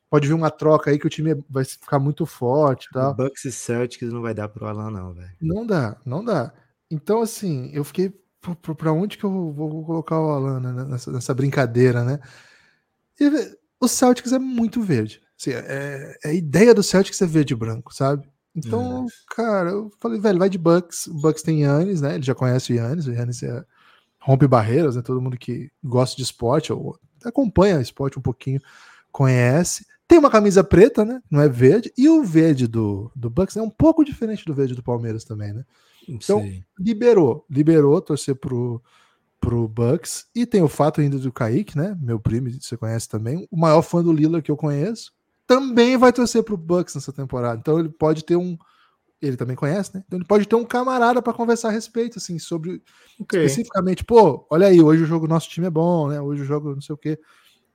Pode 0.10 0.28
vir 0.28 0.34
uma 0.34 0.50
troca 0.50 0.90
aí 0.90 0.98
que 0.98 1.06
o 1.06 1.10
time 1.10 1.36
vai 1.50 1.66
ficar 1.66 2.00
muito 2.00 2.26
forte 2.26 2.88
e 2.90 2.94
tal. 2.94 3.14
Bucks 3.14 3.44
e 3.44 3.52
Celtics 3.52 4.12
não 4.12 4.22
vai 4.22 4.34
dar 4.34 4.48
pro 4.48 4.68
Alan, 4.68 4.90
não, 4.90 5.14
velho. 5.14 5.32
Não 5.42 5.66
dá, 5.68 5.98
não 6.06 6.24
dá. 6.24 6.54
Então, 6.90 7.22
assim, 7.22 7.70
eu 7.74 7.84
fiquei. 7.84 8.14
Para 8.78 8.94
onde 8.94 9.18
que 9.18 9.26
eu 9.26 9.52
vou 9.52 9.84
colocar 9.84 10.18
o 10.18 10.32
Alan 10.32 10.62
né, 10.62 10.86
nessa, 10.86 11.12
nessa 11.12 11.34
brincadeira, 11.34 12.06
né? 12.06 12.22
E 13.20 13.30
o 13.82 13.88
Celtics 13.88 14.32
é 14.32 14.40
muito 14.40 14.82
verde. 14.82 15.22
Assim, 15.40 15.52
é, 15.52 16.18
é, 16.24 16.30
a 16.30 16.34
ideia 16.34 16.74
do 16.74 16.84
Celtics 16.84 17.22
é 17.22 17.26
verde 17.26 17.54
e 17.54 17.58
branco, 17.58 17.94
sabe? 17.94 18.28
Então, 18.54 19.06
é. 19.06 19.36
cara, 19.36 19.70
eu 19.70 19.92
falei, 20.00 20.20
velho, 20.20 20.38
vai 20.38 20.50
de 20.50 20.58
Bucks. 20.58 21.08
O 21.08 21.14
Bucks 21.14 21.42
tem 21.42 21.62
Yannis, 21.62 22.02
né? 22.02 22.16
Ele 22.16 22.24
já 22.24 22.36
conhece 22.36 22.74
o 22.74 22.76
Yannis. 22.76 23.08
O 23.08 23.12
Yannis 23.12 23.42
é, 23.44 23.64
rompe 24.20 24.48
barreiras, 24.48 24.96
né? 24.96 25.02
Todo 25.02 25.22
mundo 25.22 25.38
que 25.38 25.72
gosta 25.82 26.18
de 26.18 26.24
esporte 26.24 26.74
ou 26.74 27.00
acompanha 27.24 27.80
esporte 27.80 28.20
um 28.20 28.22
pouquinho 28.22 28.62
conhece. 29.12 29.86
Tem 30.08 30.18
uma 30.20 30.30
camisa 30.30 30.64
preta, 30.64 31.06
né? 31.06 31.22
Não 31.30 31.40
é 31.40 31.48
verde. 31.48 31.94
E 31.98 32.10
o 32.10 32.24
verde 32.24 32.68
do, 32.68 33.12
do 33.16 33.30
Bucks 33.30 33.56
é 33.56 33.62
um 33.62 33.70
pouco 33.70 34.04
diferente 34.04 34.44
do 34.46 34.54
verde 34.54 34.76
do 34.76 34.84
Palmeiras 34.84 35.24
também, 35.24 35.54
né? 35.54 35.64
Então, 36.08 36.42
Sim. 36.42 36.64
liberou. 36.78 37.46
Liberou 37.50 38.02
torcer 38.02 38.36
pro, 38.36 38.82
pro 39.40 39.68
Bucks. 39.68 40.26
E 40.36 40.46
tem 40.46 40.62
o 40.62 40.68
fato 40.68 41.00
ainda 41.00 41.18
do 41.18 41.32
Kaique, 41.32 41.78
né? 41.78 41.96
Meu 42.02 42.20
primo, 42.20 42.50
você 42.50 42.76
conhece 42.76 43.08
também. 43.08 43.48
O 43.50 43.58
maior 43.58 43.84
fã 43.84 44.04
do 44.04 44.12
Lila 44.12 44.42
que 44.42 44.52
eu 44.52 44.58
conheço. 44.58 45.14
Também 45.50 45.98
vai 45.98 46.14
torcer 46.14 46.44
pro 46.44 46.56
Bucks 46.56 46.94
nessa 46.94 47.12
temporada. 47.12 47.58
Então 47.60 47.80
ele 47.80 47.90
pode 47.90 48.24
ter 48.24 48.36
um. 48.36 48.56
Ele 49.20 49.36
também 49.36 49.56
conhece, 49.56 49.96
né? 49.96 50.04
Então 50.06 50.20
ele 50.20 50.28
pode 50.28 50.48
ter 50.48 50.56
um 50.56 50.64
camarada 50.64 51.24
para 51.24 51.34
conversar 51.34 51.70
a 51.70 51.72
respeito, 51.72 52.20
assim, 52.20 52.38
sobre. 52.38 52.84
Okay. 53.20 53.46
Especificamente, 53.46 54.06
pô, 54.06 54.46
olha 54.48 54.68
aí, 54.68 54.80
hoje 54.80 55.02
o 55.02 55.08
jogo 55.08 55.28
nosso 55.28 55.50
time 55.50 55.66
é 55.66 55.72
bom, 55.72 56.08
né? 56.08 56.22
Hoje 56.22 56.44
o 56.44 56.46
jogo 56.46 56.76
não 56.76 56.82
sei 56.82 56.94
o 56.94 56.98
quê. 56.98 57.20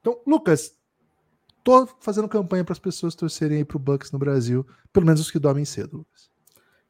Então, 0.00 0.20
Lucas, 0.24 0.70
tô 1.64 1.84
fazendo 1.98 2.28
campanha 2.28 2.62
para 2.62 2.74
as 2.74 2.78
pessoas 2.78 3.16
torcerem 3.16 3.58
aí 3.58 3.64
pro 3.64 3.76
Bucks 3.76 4.12
no 4.12 4.20
Brasil, 4.20 4.64
pelo 4.92 5.06
menos 5.06 5.20
os 5.20 5.28
que 5.32 5.40
dormem 5.40 5.64
cedo, 5.64 5.96
Lucas. 5.96 6.30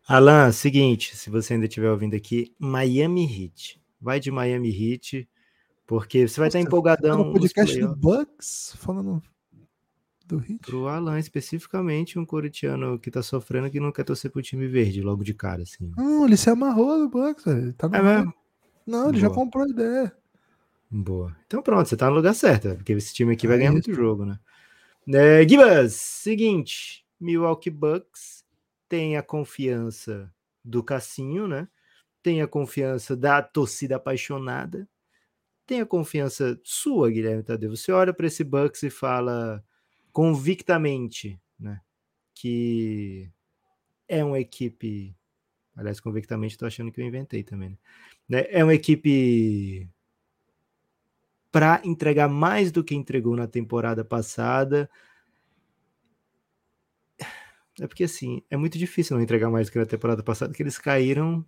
Alan, 0.07 0.53
seguinte, 0.53 1.17
se 1.17 1.31
você 1.31 1.55
ainda 1.55 1.65
estiver 1.65 1.91
ouvindo 1.91 2.15
aqui, 2.15 2.55
Miami 2.59 3.25
Heat. 3.25 3.81
Vai 3.99 4.21
de 4.21 4.31
Miami 4.31 4.69
Heat, 4.69 5.27
porque 5.87 6.29
você 6.29 6.41
vai 6.41 6.49
Nossa, 6.49 6.59
estar 6.59 6.69
empolgadão. 6.69 7.25
No 7.25 7.33
podcast 7.33 7.81
do 7.81 7.97
Bucks, 7.97 8.75
falando 8.77 9.23
do 10.27 10.39
Heat. 10.39 10.61
Pro 10.61 10.89
Alan, 10.89 11.19
especificamente, 11.19 12.19
um 12.19 12.25
corintiano 12.25 12.99
que 12.99 13.11
tá 13.11 13.23
sofrendo 13.23 13.71
que 13.71 13.81
não 13.81 13.93
quer 13.93 14.05
torcer 14.05 14.31
pro 14.31 14.43
time 14.43 14.67
verde 14.67 15.03
logo 15.03 15.23
de 15.23 15.35
cara, 15.35 15.63
assim. 15.63 15.93
Não, 15.97 16.25
ele 16.27 16.37
se 16.37 16.49
amarrou 16.51 16.99
no 16.99 17.09
Bucks, 17.09 17.45
velho. 17.45 17.73
Tá 17.75 17.89
no 17.89 17.97
é 17.97 18.03
mesmo? 18.03 18.35
Não, 18.87 19.09
ele 19.09 19.21
Boa. 19.21 19.21
já 19.21 19.31
comprou 19.31 19.65
a 19.65 19.69
ideia. 19.69 20.17
Boa. 20.91 21.37
Então 21.47 21.63
pronto, 21.63 21.89
você 21.89 21.97
tá 21.97 22.09
no 22.09 22.17
lugar 22.17 22.35
certo, 22.35 22.75
porque 22.77 22.93
esse 22.93 23.13
time 23.13 23.33
aqui 23.33 23.47
é 23.47 23.49
vai 23.49 23.59
ganhar 23.59 23.75
isso. 23.75 23.89
muito 23.89 23.95
jogo, 23.95 24.25
né? 24.25 24.39
É, 25.13 25.47
Gibas, 25.47 25.95
seguinte, 25.95 27.05
Milwaukee 27.21 27.71
Bucks 27.71 28.45
tem 28.89 29.17
a 29.17 29.23
confiança 29.23 30.33
do 30.65 30.83
Cassinho, 30.83 31.47
né? 31.47 31.69
Tem 32.23 32.41
a 32.41 32.49
confiança 32.49 33.17
da 33.17 33.43
torcida 33.43 33.97
apaixonada. 33.97 34.89
Tem 35.67 35.81
a 35.81 35.87
confiança 35.87 36.59
sua, 36.63 37.11
Guilherme 37.11 37.43
Tadeu. 37.43 37.75
Você 37.75 37.91
olha 37.91 38.15
para 38.15 38.27
esse 38.27 38.45
Bucks 38.45 38.83
e 38.83 38.91
fala 38.91 39.63
convictamente, 40.15 41.39
né? 41.61 41.83
Que 42.35 43.31
é 44.09 44.25
uma 44.25 44.41
equipe. 44.41 45.15
Aliás, 45.77 46.01
convictamente, 46.01 46.55
estou 46.55 46.67
achando 46.67 46.91
que 46.91 47.03
eu 47.03 47.07
inventei 47.07 47.43
também. 47.43 47.79
Né? 48.27 48.47
É 48.49 48.65
uma 48.65 48.75
equipe 48.75 49.87
para 51.53 51.83
entregar 51.85 52.29
mais 52.29 52.73
do 52.73 52.83
que 52.83 52.95
entregou 52.95 53.37
na 53.37 53.47
temporada 53.47 54.03
passada 54.03 54.89
é 57.81 57.87
porque 57.87 58.05
assim, 58.05 58.43
é 58.51 58.57
muito 58.57 58.79
difícil 58.79 59.17
não 59.17 59.23
entregar 59.23 59.51
mais 59.51 59.67
do 59.69 59.73
que 59.73 59.79
na 59.79 59.87
temporada 59.87 60.23
passada, 60.23 60.53
que 60.53 60.63
eles 60.63 60.79
caíram 60.79 61.45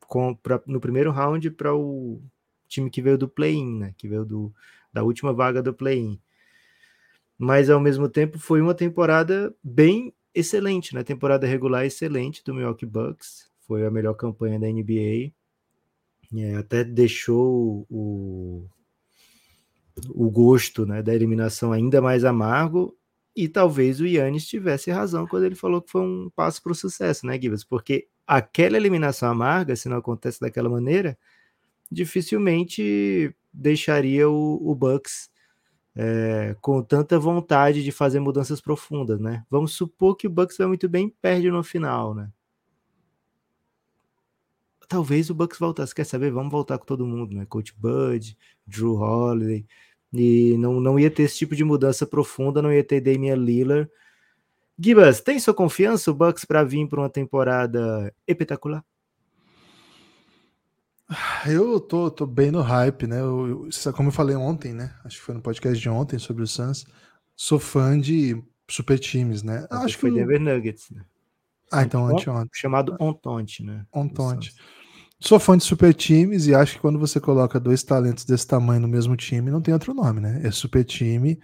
com, 0.00 0.34
pra, 0.34 0.62
no 0.66 0.80
primeiro 0.80 1.10
round 1.10 1.50
para 1.50 1.74
o 1.74 2.22
time 2.68 2.88
que 2.88 3.02
veio 3.02 3.18
do 3.18 3.28
play-in, 3.28 3.78
né? 3.78 3.94
Que 3.98 4.08
veio 4.08 4.24
do, 4.24 4.54
da 4.92 5.02
última 5.02 5.32
vaga 5.32 5.62
do 5.62 5.74
play-in. 5.74 6.18
Mas 7.38 7.70
ao 7.70 7.80
mesmo 7.80 8.08
tempo 8.08 8.38
foi 8.38 8.60
uma 8.60 8.74
temporada 8.74 9.54
bem 9.62 10.14
excelente, 10.34 10.94
né? 10.94 11.02
Temporada 11.02 11.46
regular 11.46 11.84
excelente 11.84 12.42
do 12.44 12.54
Milwaukee 12.54 12.86
Bucks. 12.86 13.50
Foi 13.66 13.84
a 13.86 13.90
melhor 13.90 14.14
campanha 14.14 14.58
da 14.58 14.66
NBA. 14.66 15.32
É, 16.34 16.54
até 16.56 16.82
deixou 16.82 17.86
o, 17.90 18.66
o 20.08 20.30
gosto 20.30 20.86
né, 20.86 21.02
da 21.02 21.14
eliminação 21.14 21.72
ainda 21.72 22.00
mais 22.00 22.24
amargo. 22.24 22.96
E 23.34 23.48
talvez 23.48 24.00
o 24.00 24.06
Yannis 24.06 24.46
tivesse 24.46 24.90
razão 24.90 25.26
quando 25.26 25.44
ele 25.44 25.54
falou 25.54 25.80
que 25.80 25.90
foi 25.90 26.02
um 26.02 26.30
passo 26.34 26.62
para 26.62 26.72
o 26.72 26.74
sucesso, 26.74 27.26
né, 27.26 27.40
Gibbs? 27.40 27.64
Porque 27.64 28.08
aquela 28.26 28.76
eliminação 28.76 29.30
amarga, 29.30 29.74
se 29.74 29.88
não 29.88 29.96
acontece 29.96 30.38
daquela 30.40 30.68
maneira, 30.68 31.18
dificilmente 31.90 33.34
deixaria 33.52 34.28
o, 34.28 34.58
o 34.62 34.74
Bucks 34.74 35.30
é, 35.94 36.56
com 36.60 36.82
tanta 36.82 37.18
vontade 37.18 37.82
de 37.82 37.92
fazer 37.92 38.20
mudanças 38.20 38.60
profundas, 38.60 39.20
né? 39.20 39.44
Vamos 39.50 39.72
supor 39.72 40.16
que 40.16 40.26
o 40.26 40.30
Bucks 40.30 40.56
vai 40.56 40.66
muito 40.66 40.88
bem 40.88 41.08
perde 41.20 41.50
no 41.50 41.62
final, 41.62 42.14
né? 42.14 42.30
Talvez 44.88 45.30
o 45.30 45.34
Bucks 45.34 45.58
voltasse, 45.58 45.94
quer 45.94 46.04
saber? 46.04 46.30
Vamos 46.30 46.52
voltar 46.52 46.78
com 46.78 46.84
todo 46.84 47.06
mundo, 47.06 47.34
né? 47.34 47.46
Coach 47.46 47.74
Bud, 47.78 48.36
Drew 48.66 48.94
Holiday, 48.94 49.66
e 50.12 50.56
não, 50.58 50.80
não 50.80 50.98
ia 50.98 51.10
ter 51.10 51.22
esse 51.24 51.38
tipo 51.38 51.56
de 51.56 51.64
mudança 51.64 52.06
profunda, 52.06 52.60
não 52.60 52.72
ia 52.72 52.84
ter 52.84 53.00
Damian 53.00 53.36
Lillard. 53.36 53.90
Gibas, 54.78 55.20
tem 55.20 55.38
sua 55.38 55.54
confiança 55.54 56.10
o 56.10 56.14
Bucks 56.14 56.44
para 56.44 56.64
vir 56.64 56.86
para 56.88 57.00
uma 57.00 57.08
temporada 57.08 58.14
espetacular? 58.26 58.84
Eu 61.46 61.80
tô, 61.80 62.10
tô 62.10 62.26
bem 62.26 62.50
no 62.50 62.60
hype, 62.60 63.06
né? 63.06 63.20
Eu, 63.20 63.68
eu, 63.70 63.92
como 63.92 64.08
eu 64.08 64.12
falei 64.12 64.36
ontem, 64.36 64.72
né? 64.72 64.94
Acho 65.04 65.18
que 65.18 65.24
foi 65.24 65.34
no 65.34 65.42
podcast 65.42 65.80
de 65.80 65.88
ontem 65.88 66.18
sobre 66.18 66.42
o 66.42 66.46
Suns. 66.46 66.84
Sou 67.36 67.58
fã 67.58 67.98
de 67.98 68.42
super 68.68 68.98
times, 68.98 69.42
né? 69.42 69.66
Acho, 69.70 69.84
Acho 69.84 69.94
que 69.94 70.00
foi 70.00 70.10
o... 70.10 70.14
Denver 70.14 70.40
Nuggets, 70.40 70.90
né? 70.90 71.02
Ah, 71.70 71.82
então 71.82 72.06
anteontem. 72.06 72.50
Chamado 72.52 72.96
Ontonte, 73.00 73.64
né? 73.64 73.86
Ontonte. 73.92 74.54
Sou 75.18 75.38
fã 75.38 75.56
de 75.56 75.64
super 75.64 75.94
times 75.94 76.46
e 76.46 76.54
acho 76.54 76.74
que 76.74 76.80
quando 76.80 76.98
você 76.98 77.20
coloca 77.20 77.60
dois 77.60 77.82
talentos 77.82 78.24
desse 78.24 78.46
tamanho 78.46 78.80
no 78.80 78.88
mesmo 78.88 79.16
time, 79.16 79.50
não 79.50 79.62
tem 79.62 79.72
outro 79.72 79.94
nome, 79.94 80.20
né? 80.20 80.40
É 80.44 80.50
super 80.50 80.84
time. 80.84 81.40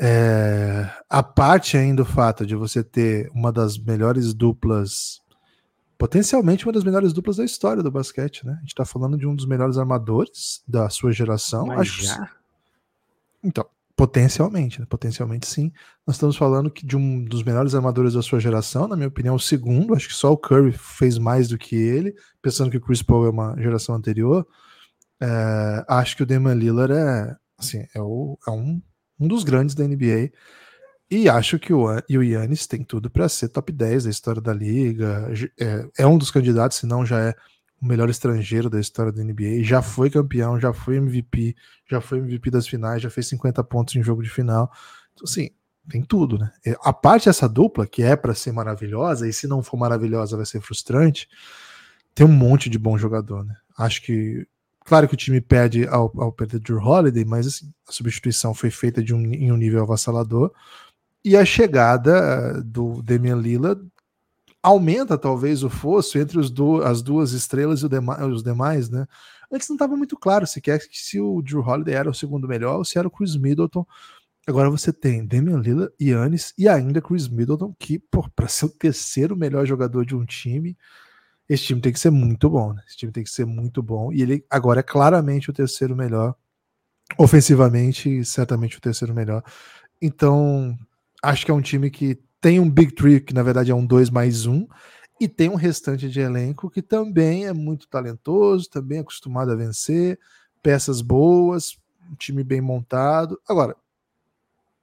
É... 0.00 0.88
A 1.08 1.22
parte 1.22 1.76
ainda 1.76 2.02
do 2.02 2.08
fato 2.08 2.46
de 2.46 2.54
você 2.54 2.84
ter 2.84 3.28
uma 3.34 3.50
das 3.50 3.76
melhores 3.78 4.32
duplas 4.32 5.20
potencialmente 5.98 6.64
uma 6.64 6.72
das 6.72 6.84
melhores 6.84 7.12
duplas 7.12 7.36
da 7.36 7.44
história 7.44 7.82
do 7.82 7.90
basquete, 7.90 8.46
né? 8.46 8.56
A 8.56 8.60
gente 8.60 8.74
tá 8.74 8.84
falando 8.84 9.18
de 9.18 9.26
um 9.26 9.34
dos 9.34 9.44
melhores 9.44 9.76
armadores 9.76 10.62
da 10.66 10.88
sua 10.88 11.10
geração. 11.10 11.66
Mas 11.66 11.80
acho 11.80 12.04
já? 12.04 12.24
Que... 12.24 12.32
Então, 13.42 13.66
potencialmente, 13.96 14.80
né? 14.80 14.86
Potencialmente 14.88 15.48
sim. 15.48 15.72
Nós 16.06 16.14
estamos 16.14 16.36
falando 16.36 16.70
que 16.70 16.86
de 16.86 16.96
um 16.96 17.24
dos 17.24 17.42
melhores 17.42 17.74
armadores 17.74 18.14
da 18.14 18.22
sua 18.22 18.38
geração, 18.38 18.86
na 18.86 18.94
minha 18.94 19.08
opinião, 19.08 19.34
o 19.34 19.40
segundo. 19.40 19.92
Acho 19.94 20.06
que 20.06 20.14
só 20.14 20.32
o 20.32 20.38
Curry 20.38 20.72
fez 20.72 21.18
mais 21.18 21.48
do 21.48 21.58
que 21.58 21.74
ele, 21.74 22.14
pensando 22.40 22.70
que 22.70 22.76
o 22.76 22.80
Chris 22.80 23.02
Paul 23.02 23.26
é 23.26 23.30
uma 23.30 23.60
geração 23.60 23.96
anterior. 23.96 24.46
É... 25.20 25.84
acho 25.88 26.16
que 26.16 26.22
o 26.22 26.26
Damian 26.26 26.54
Lillard 26.54 26.92
é, 26.92 27.36
assim, 27.58 27.84
é, 27.92 28.00
o, 28.00 28.38
é 28.46 28.52
um, 28.52 28.80
um 29.18 29.26
dos 29.26 29.42
grandes 29.42 29.74
da 29.74 29.84
NBA. 29.84 30.30
E 31.10 31.28
acho 31.28 31.58
que 31.58 31.72
o, 31.72 31.86
e 32.08 32.18
o 32.18 32.22
Yannis 32.22 32.66
tem 32.66 32.84
tudo 32.84 33.08
para 33.10 33.28
ser 33.28 33.48
top 33.48 33.72
10 33.72 34.04
da 34.04 34.10
história 34.10 34.42
da 34.42 34.52
liga. 34.52 35.30
É, 35.58 35.88
é, 35.98 36.06
um 36.06 36.18
dos 36.18 36.30
candidatos, 36.30 36.78
se 36.78 36.86
não 36.86 37.04
já 37.04 37.18
é 37.20 37.34
o 37.80 37.86
melhor 37.86 38.10
estrangeiro 38.10 38.68
da 38.68 38.80
história 38.80 39.12
da 39.12 39.22
NBA. 39.22 39.62
Já 39.62 39.80
foi 39.80 40.10
campeão, 40.10 40.60
já 40.60 40.72
foi 40.72 40.96
MVP, 40.96 41.56
já 41.88 42.00
foi 42.00 42.18
MVP 42.18 42.50
das 42.50 42.66
finais, 42.66 43.02
já 43.02 43.08
fez 43.08 43.28
50 43.28 43.62
pontos 43.64 43.96
em 43.96 44.02
jogo 44.02 44.22
de 44.22 44.28
final. 44.28 44.70
Então, 45.14 45.24
assim, 45.24 45.50
tem 45.88 46.02
tudo, 46.02 46.38
né? 46.38 46.52
A 46.82 46.92
parte 46.92 47.26
dessa 47.26 47.48
dupla, 47.48 47.86
que 47.86 48.02
é 48.02 48.14
para 48.14 48.34
ser 48.34 48.52
maravilhosa, 48.52 49.26
e 49.26 49.32
se 49.32 49.46
não 49.46 49.62
for 49.62 49.76
maravilhosa 49.76 50.36
vai 50.36 50.44
ser 50.44 50.60
frustrante, 50.60 51.28
tem 52.14 52.26
um 52.26 52.32
monte 52.32 52.68
de 52.68 52.78
bom 52.78 52.98
jogador, 52.98 53.44
né? 53.44 53.54
Acho 53.76 54.02
que. 54.02 54.46
Claro 54.84 55.06
que 55.06 55.12
o 55.12 55.18
time 55.18 55.38
perde 55.38 55.86
ao, 55.86 56.10
ao 56.18 56.32
perder 56.32 56.60
Drew 56.60 56.78
Holiday, 56.78 57.22
mas 57.22 57.46
assim, 57.46 57.70
a 57.86 57.92
substituição 57.92 58.54
foi 58.54 58.70
feita 58.70 59.02
de 59.02 59.14
um, 59.14 59.20
em 59.34 59.52
um 59.52 59.56
nível 59.56 59.82
avassalador. 59.82 60.50
E 61.24 61.36
a 61.36 61.44
chegada 61.44 62.62
do 62.62 63.02
Damian 63.02 63.36
Lillard 63.36 63.82
aumenta 64.62 65.16
talvez 65.16 65.62
o 65.62 65.70
fosso 65.70 66.18
entre 66.18 66.40
do, 66.50 66.82
as 66.82 67.02
duas 67.02 67.32
estrelas 67.32 67.82
e 67.82 67.86
os 67.86 68.42
demais, 68.42 68.88
né? 68.88 69.06
Antes 69.50 69.68
não 69.68 69.76
estava 69.76 69.96
muito 69.96 70.16
claro 70.16 70.46
se 70.46 70.60
quer 70.60 70.78
que 70.78 70.98
se 70.98 71.18
o 71.18 71.40
Drew 71.40 71.60
Holiday 71.60 71.94
era 71.94 72.10
o 72.10 72.14
segundo 72.14 72.46
melhor 72.46 72.76
ou 72.76 72.84
se 72.84 72.98
era 72.98 73.08
o 73.08 73.10
Chris 73.10 73.34
Middleton. 73.36 73.86
Agora 74.46 74.70
você 74.70 74.92
tem 74.92 75.26
Damian 75.26 75.58
Lillard, 75.58 75.92
Yannis 76.00 76.52
e 76.56 76.68
ainda 76.68 77.00
Chris 77.00 77.28
Middleton, 77.28 77.74
que 77.78 77.98
para 77.98 78.48
ser 78.48 78.66
o 78.66 78.70
terceiro 78.70 79.36
melhor 79.36 79.66
jogador 79.66 80.04
de 80.04 80.14
um 80.14 80.24
time, 80.24 80.76
esse 81.48 81.64
time 81.64 81.80
tem 81.80 81.92
que 81.92 82.00
ser 82.00 82.10
muito 82.10 82.48
bom, 82.50 82.74
né? 82.74 82.82
Esse 82.86 82.96
time 82.96 83.12
tem 83.12 83.24
que 83.24 83.30
ser 83.30 83.46
muito 83.46 83.82
bom. 83.82 84.12
E 84.12 84.22
ele 84.22 84.44
agora 84.50 84.80
é 84.80 84.82
claramente 84.82 85.50
o 85.50 85.52
terceiro 85.52 85.96
melhor. 85.96 86.34
Ofensivamente, 87.18 88.22
certamente 88.24 88.76
o 88.76 88.80
terceiro 88.80 89.14
melhor. 89.14 89.42
Então, 90.00 90.76
acho 91.22 91.44
que 91.44 91.50
é 91.50 91.54
um 91.54 91.60
time 91.60 91.90
que 91.90 92.18
tem 92.40 92.60
um 92.60 92.70
Big 92.70 92.94
Three, 92.94 93.20
que 93.20 93.34
na 93.34 93.42
verdade 93.42 93.70
é 93.70 93.74
um 93.74 93.84
2 93.84 94.10
mais 94.10 94.46
1, 94.46 94.66
e 95.20 95.28
tem 95.28 95.48
um 95.48 95.56
restante 95.56 96.08
de 96.08 96.20
elenco 96.20 96.70
que 96.70 96.80
também 96.80 97.46
é 97.46 97.52
muito 97.52 97.88
talentoso, 97.88 98.70
também 98.70 98.98
é 98.98 99.00
acostumado 99.00 99.50
a 99.50 99.56
vencer, 99.56 100.18
peças 100.62 101.00
boas, 101.00 101.76
um 102.10 102.14
time 102.14 102.44
bem 102.44 102.60
montado. 102.60 103.40
Agora, 103.48 103.76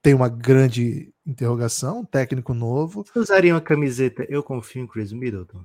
tem 0.02 0.14
uma 0.14 0.28
grande 0.28 1.12
interrogação, 1.26 2.04
técnico 2.04 2.54
novo. 2.54 3.04
Você 3.04 3.18
usaria 3.18 3.54
uma 3.54 3.60
camiseta 3.60 4.24
Eu 4.28 4.42
confio 4.42 4.82
em 4.82 4.86
Chris 4.86 5.12
Middleton? 5.12 5.64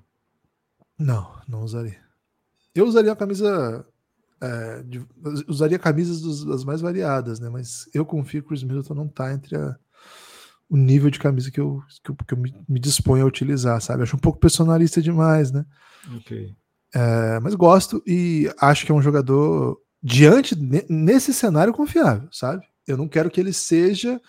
Não, 0.97 1.39
não 1.47 1.63
usaria. 1.63 2.01
Eu 2.73 2.85
usaria 2.85 3.11
uma 3.11 3.15
camisa. 3.15 3.85
É, 4.41 4.81
de, 4.81 5.05
usaria 5.47 5.77
camisas 5.77 6.21
dos, 6.21 6.43
das 6.43 6.63
mais 6.63 6.81
variadas, 6.81 7.39
né? 7.39 7.49
Mas 7.49 7.87
eu 7.93 8.03
confio 8.05 8.41
que 8.41 8.47
Chris 8.47 8.63
Middleton 8.63 8.95
não 8.95 9.07
tá 9.07 9.31
entre 9.31 9.55
a, 9.55 9.77
o 10.71 10.77
nível 10.77 11.09
de 11.09 11.19
camisa 11.19 11.51
que 11.51 11.59
eu, 11.59 11.83
que 12.01 12.11
eu, 12.11 12.15
que 12.15 12.33
eu 12.33 12.37
me, 12.37 12.55
me, 12.67 12.79
disponho 12.79 13.25
a 13.25 13.27
utilizar, 13.27 13.81
sabe? 13.81 14.03
Acho 14.03 14.15
um 14.15 14.19
pouco 14.19 14.39
personalista 14.39 15.01
demais, 15.01 15.51
né? 15.51 15.65
Ok. 16.15 16.55
É, 16.95 17.39
mas 17.41 17.55
gosto 17.55 18.01
e 18.07 18.49
acho 18.57 18.85
que 18.85 18.91
é 18.91 18.95
um 18.95 19.01
jogador 19.01 19.77
diante 20.01 20.55
nesse 20.89 21.33
cenário 21.33 21.73
confiável, 21.73 22.29
sabe? 22.31 22.65
Eu 22.87 22.95
não 22.95 23.09
quero 23.09 23.29
que 23.29 23.41
ele 23.41 23.51
seja 23.51 24.19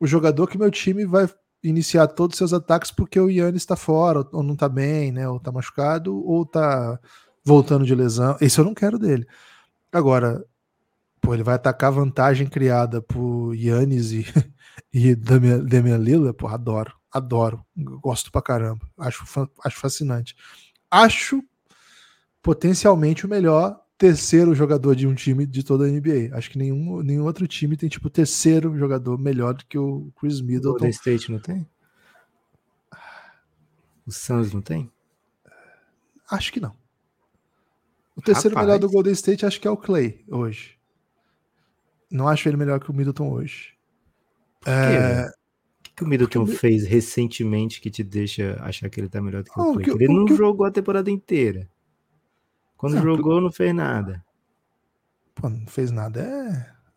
o 0.00 0.06
jogador 0.06 0.46
que 0.46 0.56
meu 0.56 0.70
time 0.70 1.04
vai 1.04 1.28
iniciar 1.62 2.06
todos 2.06 2.36
os 2.36 2.38
seus 2.38 2.54
ataques 2.54 2.90
porque 2.90 3.20
o 3.20 3.28
Yannis 3.28 3.60
está 3.60 3.76
fora, 3.76 4.26
ou 4.32 4.42
não 4.42 4.54
está 4.54 4.70
bem, 4.70 5.12
né? 5.12 5.28
Ou 5.28 5.36
está 5.36 5.52
machucado, 5.52 6.16
ou 6.26 6.42
está 6.42 6.98
voltando 7.44 7.84
de 7.84 7.94
lesão. 7.94 8.34
Esse 8.40 8.58
eu 8.58 8.64
não 8.64 8.72
quero 8.72 8.98
dele. 8.98 9.26
Agora, 9.92 10.42
pô, 11.20 11.34
ele 11.34 11.42
vai 11.42 11.56
atacar 11.56 11.88
a 11.88 11.96
vantagem 11.96 12.46
criada 12.46 13.02
por 13.02 13.54
Yannis 13.54 14.10
e, 14.12 14.26
e 14.92 15.14
Damian, 15.14 15.96
Lillard, 15.96 16.36
pô, 16.36 16.48
adoro, 16.48 16.94
adoro, 17.10 17.64
gosto 17.76 18.30
pra 18.30 18.42
caramba, 18.42 18.86
acho, 18.98 19.24
acho 19.64 19.76
fascinante. 19.78 20.36
Acho 20.90 21.42
potencialmente 22.42 23.24
o 23.24 23.28
melhor 23.28 23.80
terceiro 23.96 24.54
jogador 24.54 24.96
de 24.96 25.06
um 25.06 25.14
time 25.14 25.46
de 25.46 25.62
toda 25.62 25.84
a 25.84 25.88
NBA. 25.88 26.36
Acho 26.36 26.50
que 26.50 26.58
nenhum, 26.58 27.02
nenhum 27.02 27.24
outro 27.24 27.46
time 27.46 27.76
tem 27.76 27.88
tipo 27.88 28.10
terceiro 28.10 28.76
jogador 28.76 29.16
melhor 29.16 29.54
do 29.54 29.64
que 29.64 29.78
o 29.78 30.12
Chris 30.18 30.40
Middleton. 30.40 30.70
O 30.70 30.72
Golden 30.72 30.90
State 30.90 31.30
não 31.30 31.38
tem? 31.38 31.66
O 34.04 34.10
Suns 34.10 34.52
não 34.52 34.60
tem? 34.60 34.90
Acho 36.28 36.52
que 36.52 36.60
não. 36.60 36.76
O 38.16 38.20
terceiro 38.20 38.54
Rapaz. 38.56 38.66
melhor 38.66 38.80
do 38.80 38.90
Golden 38.90 39.12
State 39.12 39.46
acho 39.46 39.60
que 39.60 39.68
é 39.68 39.70
o 39.70 39.76
Clay 39.76 40.24
hoje. 40.28 40.76
Não 42.10 42.28
acho 42.28 42.48
ele 42.48 42.56
melhor 42.56 42.80
que 42.80 42.90
o 42.90 42.94
Middleton 42.94 43.30
hoje. 43.30 43.74
O 44.62 45.82
que, 45.82 45.92
que 45.96 46.04
o 46.04 46.06
Middleton 46.06 46.44
Porque... 46.44 46.58
fez 46.58 46.86
recentemente 46.86 47.80
que 47.80 47.90
te 47.90 48.02
deixa 48.02 48.56
achar 48.60 48.88
que 48.88 49.00
ele 49.00 49.08
tá 49.08 49.20
melhor 49.20 49.42
do 49.42 49.50
que 49.50 49.60
o 49.60 49.72
Clay? 49.74 50.04
Ele 50.04 50.14
não 50.14 50.24
que... 50.24 50.36
jogou 50.36 50.66
a 50.66 50.70
temporada 50.70 51.10
inteira. 51.10 51.68
Quando 52.76 52.94
não, 52.94 53.02
jogou, 53.02 53.40
não 53.40 53.50
fez 53.50 53.74
nada. 53.74 54.24
Pô, 55.34 55.48
não 55.48 55.66
fez 55.66 55.90
nada 55.90 56.20
é 56.20 56.48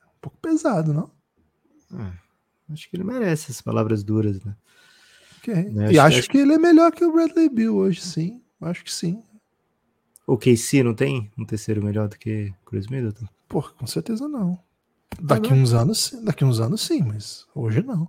um 0.05 0.19
pouco 0.21 0.37
pesado, 0.39 0.93
não? 0.93 1.11
Ah, 1.93 2.13
acho 2.71 2.89
que 2.89 2.95
ele 2.95 3.03
merece 3.03 3.51
essas 3.51 3.61
palavras 3.61 4.03
duras, 4.03 4.43
né? 4.43 4.55
Okay. 5.39 5.69
Né? 5.69 5.91
E 5.93 5.99
acho, 5.99 6.19
acho 6.19 6.29
que 6.29 6.39
ele 6.39 6.53
é 6.53 6.57
melhor 6.57 6.91
que 6.91 7.05
o 7.05 7.11
Bradley 7.11 7.49
Bill 7.49 7.75
hoje, 7.75 8.01
sim. 8.01 8.41
Acho 8.59 8.83
que 8.83 8.91
sim. 8.91 9.21
O 10.25 10.37
KC 10.37 10.81
não 10.81 10.95
tem 10.95 11.31
um 11.37 11.45
terceiro 11.45 11.83
melhor 11.83 12.07
do 12.07 12.17
que 12.17 12.51
Chris 12.65 12.87
Middleton? 12.87 13.27
Pô, 13.47 13.61
com 13.61 13.85
certeza 13.85 14.27
não. 14.27 14.59
Daqui 15.21 15.53
uns 15.53 15.73
anos, 15.73 16.13
daqui 16.23 16.43
uns 16.45 16.59
anos 16.59 16.81
sim, 16.81 17.01
mas 17.03 17.45
hoje 17.55 17.81
não. 17.81 18.07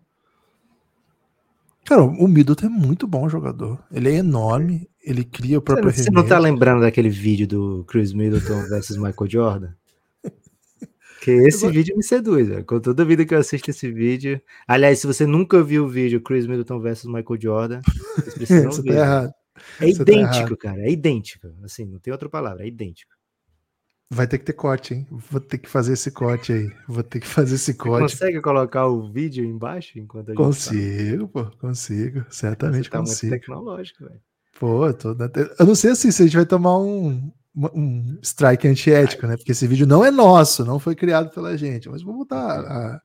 Cara, 1.84 2.02
o 2.02 2.26
Middleton 2.26 2.66
é 2.66 2.68
muito 2.68 3.06
bom 3.06 3.28
jogador. 3.28 3.78
Ele 3.92 4.10
é 4.10 4.14
enorme, 4.16 4.90
ele 5.00 5.24
cria 5.24 5.58
o 5.58 5.62
próprio 5.62 5.92
Você, 5.92 6.02
você 6.04 6.10
não 6.10 6.26
tá 6.26 6.36
lembrando 6.38 6.80
daquele 6.80 7.08
vídeo 7.08 7.46
do 7.46 7.84
Chris 7.84 8.12
Middleton 8.12 8.62
versus 8.68 8.96
Michael 8.96 9.30
Jordan? 9.30 9.72
Que 11.22 11.30
esse 11.32 11.68
vídeo 11.70 11.96
me 11.96 12.04
seduz, 12.04 12.46
velho. 12.48 12.64
Com 12.64 12.78
toda 12.78 13.04
vida 13.04 13.24
que 13.24 13.34
eu 13.34 13.38
assisto 13.38 13.70
esse 13.70 13.90
vídeo. 13.90 14.40
Aliás, 14.66 15.00
se 15.00 15.06
você 15.06 15.26
nunca 15.26 15.62
viu 15.62 15.84
o 15.84 15.88
vídeo 15.88 16.20
Chris 16.20 16.46
Middleton 16.46 16.78
versus 16.80 17.06
Michael 17.06 17.40
Jordan, 17.40 17.80
vocês 18.16 18.34
precisam 18.34 18.70
Você 18.72 18.82
ver. 18.82 18.96
tá. 18.96 19.32
É 19.80 19.86
Você 19.86 20.04
tá 20.04 20.12
idêntico, 20.12 20.36
errado. 20.38 20.56
cara. 20.56 20.82
É 20.82 20.90
idêntico. 20.90 21.48
Assim, 21.64 21.84
não 21.86 21.98
tem 21.98 22.12
outra 22.12 22.28
palavra. 22.28 22.62
É 22.64 22.68
idêntico. 22.68 23.15
Vai 24.08 24.26
ter 24.26 24.38
que 24.38 24.44
ter 24.44 24.52
corte, 24.52 24.94
hein? 24.94 25.06
Vou 25.10 25.40
ter 25.40 25.58
que 25.58 25.68
fazer 25.68 25.94
esse 25.94 26.12
corte 26.12 26.52
aí. 26.52 26.72
Vou 26.86 27.02
ter 27.02 27.18
que 27.18 27.26
fazer 27.26 27.56
esse 27.56 27.72
Você 27.72 27.74
corte. 27.74 28.12
consegue 28.12 28.40
colocar 28.40 28.86
o 28.86 29.10
vídeo 29.10 29.44
embaixo 29.44 29.98
enquanto 29.98 30.28
a 30.28 30.32
gente? 30.32 30.36
Consigo, 30.36 31.28
pô, 31.28 31.44
consigo. 31.58 32.24
Certamente 32.30 32.84
Você 32.84 32.90
tá 32.90 32.98
muito 32.98 33.08
consigo. 33.10 33.32
tecnológico, 33.32 34.04
velho. 34.04 34.20
Pô, 34.60 34.86
eu, 34.86 34.94
tô 34.94 35.14
na 35.14 35.28
eu 35.58 35.66
não 35.66 35.74
sei 35.74 35.90
assim 35.90 36.10
se 36.10 36.22
a 36.22 36.26
gente 36.26 36.36
vai 36.36 36.46
tomar 36.46 36.78
um, 36.78 37.32
um 37.74 38.18
strike 38.22 38.68
antiético, 38.68 39.26
né? 39.26 39.36
Porque 39.36 39.52
esse 39.52 39.66
vídeo 39.66 39.86
não 39.86 40.04
é 40.04 40.10
nosso, 40.10 40.64
não 40.64 40.78
foi 40.78 40.94
criado 40.94 41.30
pela 41.30 41.56
gente. 41.58 41.88
Mas 41.88 42.02
vou 42.02 42.14
botar 42.14 42.60
a, 42.60 43.00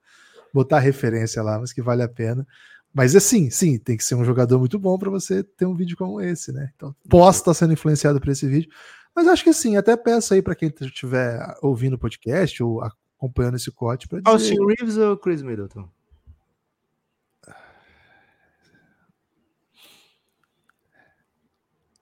botar 0.54 0.78
a 0.78 0.82
referência 0.82 1.42
lá, 1.42 1.60
mas 1.60 1.74
que 1.74 1.82
vale 1.82 2.04
a 2.04 2.08
pena. 2.10 2.46
Mas 2.94 3.16
assim, 3.16 3.50
sim, 3.50 3.78
tem 3.80 3.98
que 3.98 4.04
ser 4.04 4.16
um 4.16 4.24
jogador 4.24 4.60
muito 4.60 4.78
bom 4.78 4.98
para 4.98 5.10
você 5.10 5.44
ter 5.44 5.66
um 5.66 5.74
vídeo 5.76 5.98
como 5.98 6.22
esse, 6.22 6.52
né? 6.52 6.70
Então, 6.76 6.94
posso 7.10 7.40
estar 7.40 7.54
sendo 7.54 7.74
influenciado 7.74 8.20
por 8.20 8.30
esse 8.30 8.48
vídeo. 8.48 8.70
Mas 9.16 9.28
acho 9.28 9.44
que 9.44 9.54
sim, 9.54 9.76
até 9.76 9.96
peço 9.98 10.34
aí 10.34 10.42
para 10.42 10.56
quem 10.56 10.74
estiver 10.82 11.40
ouvindo 11.62 11.94
o 11.94 12.00
podcast 12.00 12.64
ou 12.64 12.82
acompanhando 12.82 13.56
esse 13.56 13.72
corte 13.72 14.08
para 14.08 14.20
dizer. 14.20 14.32
Austin 14.32 14.66
Reeves 14.66 14.98
ou 14.98 15.18
Chris 15.18 15.42
Middleton? 15.42 15.90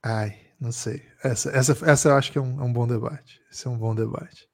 Ai, 0.01 0.37
não 0.59 0.71
sei. 0.71 1.01
Essa, 1.23 1.49
essa, 1.51 1.77
essa 1.85 2.09
eu 2.09 2.15
acho 2.15 2.31
que 2.31 2.37
é 2.37 2.41
um, 2.41 2.61
é 2.61 2.63
um 2.63 2.71
bom 2.71 2.87
debate. 2.87 3.41
Esse 3.51 3.67
é 3.67 3.69
um 3.69 3.77
bom 3.77 3.93
debate. 3.93 4.47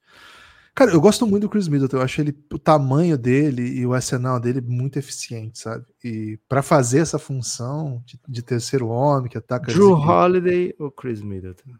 Cara, 0.74 0.90
eu 0.90 1.00
gosto 1.00 1.26
muito 1.26 1.44
do 1.44 1.48
Chris 1.48 1.68
Middleton. 1.68 1.96
Eu 1.96 2.02
acho 2.02 2.20
ele, 2.20 2.36
o 2.52 2.58
tamanho 2.58 3.16
dele 3.16 3.62
e 3.62 3.86
o 3.86 3.94
arsenal 3.94 4.38
dele 4.38 4.60
muito 4.60 4.98
eficiente, 4.98 5.58
sabe? 5.58 5.86
E 6.04 6.38
para 6.48 6.62
fazer 6.62 6.98
essa 6.98 7.18
função 7.18 8.02
de, 8.04 8.20
de 8.28 8.42
terceiro 8.42 8.88
homem 8.88 9.30
que 9.30 9.38
ataca. 9.38 9.72
Drew 9.72 9.92
Holiday 9.92 10.74
ou 10.78 10.90
Chris 10.90 11.22
Middleton? 11.22 11.70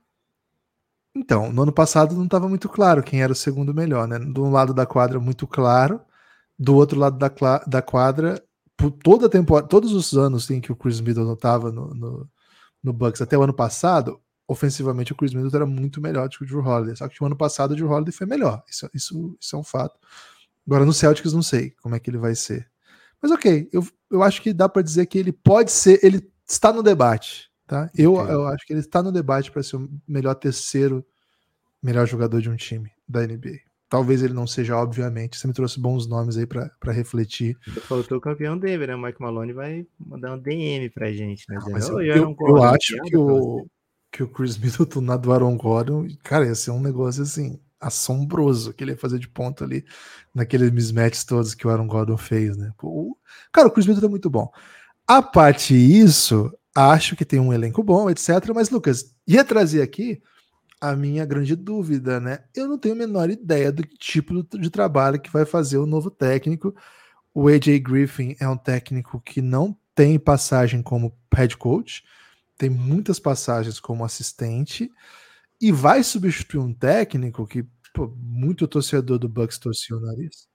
Então, 1.16 1.50
no 1.50 1.62
ano 1.62 1.72
passado 1.72 2.14
não 2.14 2.26
estava 2.26 2.46
muito 2.46 2.68
claro 2.68 3.02
quem 3.02 3.22
era 3.22 3.32
o 3.32 3.36
segundo 3.36 3.72
melhor, 3.72 4.06
né? 4.06 4.18
Do 4.18 4.50
lado 4.50 4.74
da 4.74 4.84
quadra, 4.84 5.18
muito 5.18 5.46
claro. 5.46 6.00
Do 6.58 6.74
outro 6.74 6.98
lado 6.98 7.18
da, 7.18 7.30
da 7.66 7.80
quadra, 7.80 8.42
por 8.76 8.90
toda 8.90 9.28
temporada, 9.28 9.66
todos 9.66 9.94
os 9.94 10.14
anos 10.14 10.50
em 10.50 10.60
que 10.60 10.70
o 10.70 10.76
Chris 10.76 11.00
Middleton 11.00 11.32
estava 11.32 11.72
no, 11.72 11.94
no, 11.94 12.28
no 12.82 12.92
Bucks 12.92 13.22
até 13.22 13.36
o 13.36 13.42
ano 13.42 13.54
passado, 13.54 14.20
ofensivamente 14.46 15.12
o 15.12 15.16
Chris 15.16 15.32
Middleton 15.32 15.56
era 15.56 15.66
muito 15.66 16.02
melhor 16.02 16.28
do 16.28 16.36
que 16.36 16.44
o 16.44 16.46
Drew 16.46 16.62
Holiday. 16.62 16.96
Só 16.96 17.08
que 17.08 17.22
o 17.22 17.26
ano 17.26 17.36
passado 17.36 17.72
o 17.72 17.74
Drew 17.74 17.90
Holiday 17.90 18.12
foi 18.12 18.26
melhor. 18.26 18.62
Isso, 18.68 18.88
isso, 18.92 19.36
isso 19.40 19.56
é 19.56 19.58
um 19.58 19.64
fato. 19.64 19.98
Agora 20.66 20.84
no 20.84 20.92
Celtics 20.92 21.32
não 21.32 21.42
sei 21.42 21.70
como 21.82 21.94
é 21.94 21.98
que 21.98 22.10
ele 22.10 22.18
vai 22.18 22.34
ser. 22.34 22.70
Mas 23.22 23.30
ok, 23.30 23.70
eu, 23.72 23.86
eu 24.10 24.22
acho 24.22 24.42
que 24.42 24.52
dá 24.52 24.68
para 24.68 24.82
dizer 24.82 25.06
que 25.06 25.18
ele 25.18 25.32
pode 25.32 25.72
ser, 25.72 25.98
ele 26.02 26.30
está 26.46 26.72
no 26.72 26.82
debate, 26.82 27.50
tá? 27.66 27.90
Eu, 27.96 28.16
eu 28.16 28.46
acho 28.46 28.66
que 28.66 28.72
ele 28.72 28.80
está 28.80 29.02
no 29.02 29.12
debate 29.12 29.50
para 29.50 29.62
ser 29.62 29.76
o 29.76 29.88
melhor 30.06 30.34
terceiro 30.34 31.04
melhor 31.82 32.06
jogador 32.06 32.40
de 32.40 32.50
um 32.50 32.56
time 32.56 32.90
da 33.08 33.22
NBA. 33.24 33.58
Talvez 33.88 34.20
ele 34.22 34.34
não 34.34 34.46
seja, 34.46 34.76
obviamente. 34.76 35.36
Você 35.38 35.46
me 35.46 35.52
trouxe 35.54 35.78
bons 35.78 36.08
nomes 36.08 36.36
aí 36.36 36.44
para 36.46 36.92
refletir. 36.92 37.56
Faltou 37.88 38.18
o 38.18 38.20
campeão 38.20 38.58
Denver, 38.58 38.88
né? 38.88 38.96
O 38.96 39.00
Mike 39.00 39.20
Malone 39.20 39.52
vai 39.52 39.86
mandar 39.98 40.34
um 40.34 40.38
DM 40.38 40.90
pra 40.90 41.12
gente, 41.12 41.44
né? 41.48 41.54
Não, 41.54 41.60
dizendo, 41.66 41.72
mas 41.74 41.88
eu, 41.88 41.94
"Ô, 41.96 42.00
eu- 42.00 42.14
eu 42.24 42.34
Gordon, 42.34 42.64
acho 42.64 43.00
que 43.04 43.16
o, 43.16 43.66
que 44.10 44.22
o 44.24 44.28
Chris 44.28 44.58
Middleton 44.90 45.00
na 45.00 45.16
do 45.16 45.32
Aaron 45.32 45.56
Gordon, 45.56 46.08
cara, 46.24 46.46
ia 46.46 46.54
ser 46.56 46.72
um 46.72 46.80
negócio 46.80 47.22
assim, 47.22 47.60
assombroso 47.78 48.72
que 48.72 48.82
ele 48.82 48.90
ia 48.92 48.96
fazer 48.96 49.20
de 49.20 49.28
ponto 49.28 49.62
ali 49.62 49.84
naqueles 50.34 50.70
mismatches 50.72 51.22
todos 51.24 51.54
que 51.54 51.66
o 51.66 51.70
Aaron 51.70 51.86
Gordon 51.86 52.16
fez, 52.16 52.56
né? 52.56 52.72
Pô, 52.76 53.16
cara, 53.52 53.68
o 53.68 53.70
Chris 53.70 53.86
Middleton 53.86 54.08
é 54.08 54.10
muito 54.10 54.28
bom. 54.28 54.50
A 55.06 55.22
parte 55.22 55.74
isso, 55.74 56.52
acho 56.76 57.16
que 57.16 57.24
tem 57.24 57.40
um 57.40 57.52
elenco 57.52 57.82
bom, 57.82 58.10
etc. 58.10 58.52
Mas, 58.54 58.70
Lucas, 58.70 59.14
ia 59.26 59.44
trazer 59.44 59.82
aqui 59.82 60.22
a 60.80 60.94
minha 60.94 61.24
grande 61.24 61.56
dúvida, 61.56 62.20
né? 62.20 62.44
Eu 62.54 62.68
não 62.68 62.78
tenho 62.78 62.94
a 62.94 62.98
menor 62.98 63.30
ideia 63.30 63.72
do 63.72 63.82
tipo 63.82 64.42
de 64.58 64.70
trabalho 64.70 65.20
que 65.20 65.30
vai 65.30 65.46
fazer 65.46 65.78
o 65.78 65.86
novo 65.86 66.10
técnico. 66.10 66.74
O 67.34 67.48
AJ 67.48 67.80
Griffin 67.80 68.36
é 68.38 68.48
um 68.48 68.56
técnico 68.56 69.20
que 69.20 69.40
não 69.40 69.76
tem 69.94 70.18
passagem 70.18 70.82
como 70.82 71.16
head 71.34 71.56
coach, 71.56 72.04
tem 72.58 72.68
muitas 72.70 73.18
passagens 73.18 73.80
como 73.80 74.04
assistente 74.04 74.90
e 75.60 75.72
vai 75.72 76.02
substituir 76.02 76.60
um 76.60 76.72
técnico 76.72 77.46
que 77.46 77.66
pô, 77.94 78.08
muito 78.16 78.68
torcedor 78.68 79.18
do 79.18 79.28
Bucks 79.28 79.58
torcia 79.58 79.96
o 79.96 80.00
nariz. 80.00 80.46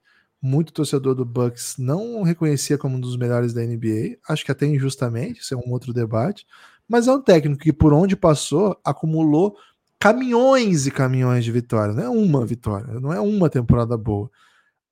Muito 0.42 0.72
torcedor 0.72 1.14
do 1.14 1.24
Bucks 1.24 1.76
não 1.78 2.22
reconhecia 2.24 2.76
como 2.76 2.96
um 2.96 3.00
dos 3.00 3.16
melhores 3.16 3.54
da 3.54 3.62
NBA, 3.62 4.18
acho 4.28 4.44
que 4.44 4.50
até 4.50 4.66
injustamente, 4.66 5.40
isso 5.40 5.54
é 5.54 5.56
um 5.56 5.70
outro 5.70 5.92
debate, 5.92 6.44
mas 6.88 7.06
é 7.06 7.12
um 7.12 7.22
técnico 7.22 7.62
que 7.62 7.72
por 7.72 7.92
onde 7.92 8.16
passou 8.16 8.76
acumulou 8.84 9.56
caminhões 10.00 10.84
e 10.84 10.90
caminhões 10.90 11.44
de 11.44 11.52
vitórias, 11.52 11.94
não 11.94 12.02
é 12.02 12.08
uma 12.08 12.44
vitória, 12.44 12.98
não 12.98 13.12
é 13.12 13.20
uma 13.20 13.48
temporada 13.48 13.96
boa. 13.96 14.28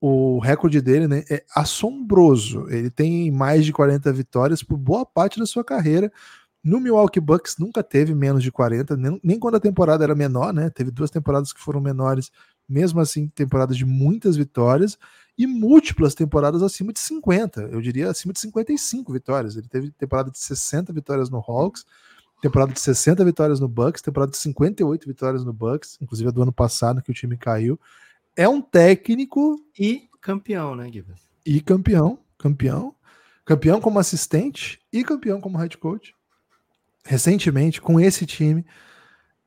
O 0.01 0.39
recorde 0.39 0.81
dele 0.81 1.09
né, 1.09 1.25
é 1.29 1.45
assombroso. 1.55 2.67
Ele 2.71 2.89
tem 2.89 3.31
mais 3.31 3.67
de 3.67 3.73
40 3.73 4.13
vitórias 4.13 4.63
por 4.63 4.79
boa 4.79 5.05
parte 5.05 5.41
da 5.41 5.45
sua 5.47 5.65
carreira. 5.65 6.13
No 6.63 6.79
Milwaukee 6.81 7.21
Bucks 7.21 7.57
nunca 7.59 7.83
teve 7.83 8.15
menos 8.15 8.43
de 8.43 8.53
40, 8.53 8.97
nem, 8.97 9.21
nem 9.23 9.39
quando 9.39 9.57
a 9.57 9.61
temporada 9.61 10.05
era 10.05 10.15
menor, 10.15 10.55
né? 10.55 10.71
Teve 10.71 10.91
duas 10.93 11.11
temporadas 11.11 11.53
que 11.53 11.61
foram 11.61 11.81
menores, 11.81 12.31
mesmo 12.69 13.01
assim, 13.01 13.29
temporadas 13.29 13.77
de 13.77 13.85
muitas 13.85 14.37
vitórias 14.37 14.97
e 15.43 15.47
múltiplas 15.47 16.15
temporadas 16.15 16.63
acima 16.63 16.93
de 16.93 17.01
50, 17.01 17.63
eu 17.73 17.81
diria 17.81 18.11
acima 18.11 18.31
de 18.31 18.41
55 18.41 19.11
vitórias. 19.11 19.57
Ele 19.57 19.69
teve 19.69 19.91
temporada 19.91 20.31
de 20.31 20.39
60 20.39 20.93
vitórias 20.93 21.31
no 21.31 21.39
Hawks, 21.39 21.87
temporada 22.43 22.75
de 22.75 22.81
60 22.81 23.25
vitórias 23.25 23.59
no 23.59 23.67
Bucks, 23.67 24.03
temporada 24.03 24.33
de 24.33 24.37
58 24.37 25.07
vitórias 25.07 25.43
no 25.43 25.51
Bucks, 25.55 25.97
inclusive 25.99 26.29
a 26.29 26.31
do 26.31 26.43
ano 26.43 26.53
passado 26.53 27.01
que 27.01 27.11
o 27.11 27.15
time 27.15 27.39
caiu. 27.39 27.81
É 28.37 28.47
um 28.47 28.61
técnico 28.61 29.57
E 29.79 30.11
campeão, 30.21 30.77
né, 30.77 30.93
Gibas? 30.93 31.23
e 31.47 31.59
campeão, 31.63 32.19
campeão, 32.37 32.95
campeão 33.43 33.81
como 33.81 33.99
assistente 33.99 34.79
e 34.93 35.03
campeão 35.03 35.41
como 35.41 35.57
head 35.57 35.79
coach. 35.79 36.15
Recentemente, 37.03 37.81
com 37.81 37.99
esse 37.99 38.27
time, 38.27 38.63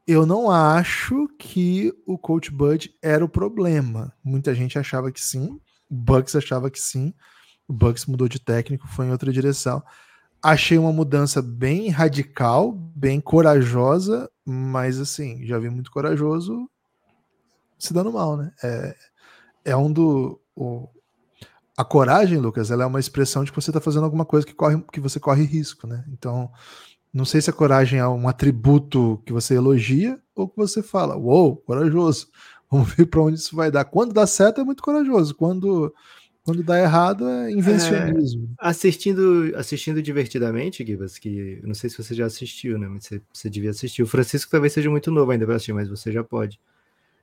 eu 0.07 0.25
não 0.25 0.49
acho 0.49 1.27
que 1.37 1.93
o 2.03 2.17
coach 2.17 2.49
Bud 2.49 2.93
era 2.99 3.23
o 3.23 3.29
problema. 3.29 4.11
Muita 4.23 4.55
gente 4.55 4.79
achava 4.79 5.11
que 5.11 5.21
sim, 5.21 5.61
o 5.93 5.95
Bucks 5.95 6.35
achava 6.35 6.71
que 6.71 6.79
sim. 6.79 7.13
O 7.67 7.73
Bucks 7.73 8.07
mudou 8.07 8.27
de 8.27 8.39
técnico, 8.39 8.87
foi 8.87 9.05
em 9.05 9.11
outra 9.11 9.31
direção. 9.31 9.83
Achei 10.41 10.77
uma 10.77 10.91
mudança 10.91 11.39
bem 11.39 11.89
radical, 11.89 12.71
bem 12.73 13.21
corajosa, 13.21 14.27
mas 14.43 14.99
assim, 14.99 15.45
já 15.45 15.59
vi 15.59 15.69
muito 15.69 15.91
corajoso 15.91 16.67
se 17.77 17.93
dando 17.93 18.11
mal, 18.11 18.35
né? 18.35 18.51
É, 18.63 18.95
é 19.65 19.77
um 19.77 19.91
do. 19.91 20.41
O, 20.55 20.89
a 21.77 21.85
coragem, 21.85 22.39
Lucas, 22.39 22.71
ela 22.71 22.83
é 22.83 22.87
uma 22.87 22.99
expressão 22.99 23.43
de 23.43 23.51
que 23.51 23.61
você 23.61 23.69
está 23.69 23.79
fazendo 23.79 24.03
alguma 24.03 24.25
coisa 24.25 24.45
que, 24.45 24.53
corre, 24.53 24.83
que 24.91 24.99
você 24.99 25.19
corre 25.19 25.43
risco, 25.43 25.87
né? 25.87 26.03
Então, 26.09 26.51
não 27.13 27.25
sei 27.25 27.39
se 27.39 27.49
a 27.49 27.53
coragem 27.53 27.99
é 27.99 28.07
um 28.07 28.27
atributo 28.27 29.21
que 29.25 29.33
você 29.33 29.55
elogia 29.55 30.19
ou 30.35 30.49
que 30.49 30.57
você 30.57 30.81
fala, 30.81 31.15
uou, 31.15 31.49
wow, 31.49 31.55
corajoso. 31.57 32.27
Vamos 32.73 32.91
ver 32.95 33.05
para 33.05 33.21
onde 33.21 33.37
isso 33.37 33.55
vai 33.55 33.69
dar. 33.69 33.85
Quando 33.85 34.13
dá 34.13 34.25
certo 34.25 34.61
é 34.61 34.63
muito 34.63 34.81
corajoso. 34.81 35.35
Quando 35.35 35.93
quando 36.43 36.61
dá 36.61 36.77
errado 36.79 37.25
é 37.29 37.51
invencionismo. 37.51 38.49
É, 38.59 38.67
assistindo, 38.67 39.53
assistindo 39.55 40.01
divertidamente, 40.01 40.85
Gibas, 40.85 41.17
que 41.17 41.61
não 41.63 41.73
sei 41.73 41.89
se 41.89 41.97
você 41.97 42.13
já 42.13 42.25
assistiu, 42.25 42.77
né? 42.77 42.87
Mas 42.87 43.05
você, 43.05 43.21
você 43.31 43.49
devia 43.49 43.69
assistir. 43.69 44.01
O 44.01 44.07
Francisco 44.07 44.51
talvez 44.51 44.73
seja 44.73 44.89
muito 44.89 45.09
novo 45.11 45.31
ainda 45.31 45.45
para 45.45 45.55
assistir, 45.55 45.71
mas 45.71 45.87
você 45.87 46.11
já 46.11 46.23
pode. 46.23 46.59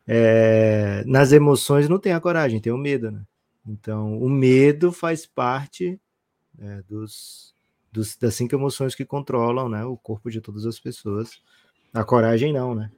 É, 0.06 1.02
nas 1.04 1.32
emoções 1.32 1.88
não 1.88 1.98
tem 1.98 2.12
a 2.12 2.20
coragem, 2.20 2.60
tem 2.60 2.72
o 2.72 2.78
medo, 2.78 3.10
né? 3.10 3.22
Então, 3.66 4.18
o 4.18 4.30
medo 4.30 4.90
faz 4.90 5.26
parte 5.26 6.00
é, 6.58 6.82
dos, 6.88 7.54
dos, 7.92 8.16
das 8.16 8.34
cinco 8.34 8.54
emoções 8.54 8.94
que 8.94 9.04
controlam 9.04 9.68
né, 9.68 9.84
o 9.84 9.96
corpo 9.96 10.30
de 10.30 10.40
todas 10.40 10.64
as 10.64 10.80
pessoas. 10.80 11.42
A 11.92 12.04
coragem 12.04 12.52
não, 12.52 12.74
né? 12.74 12.90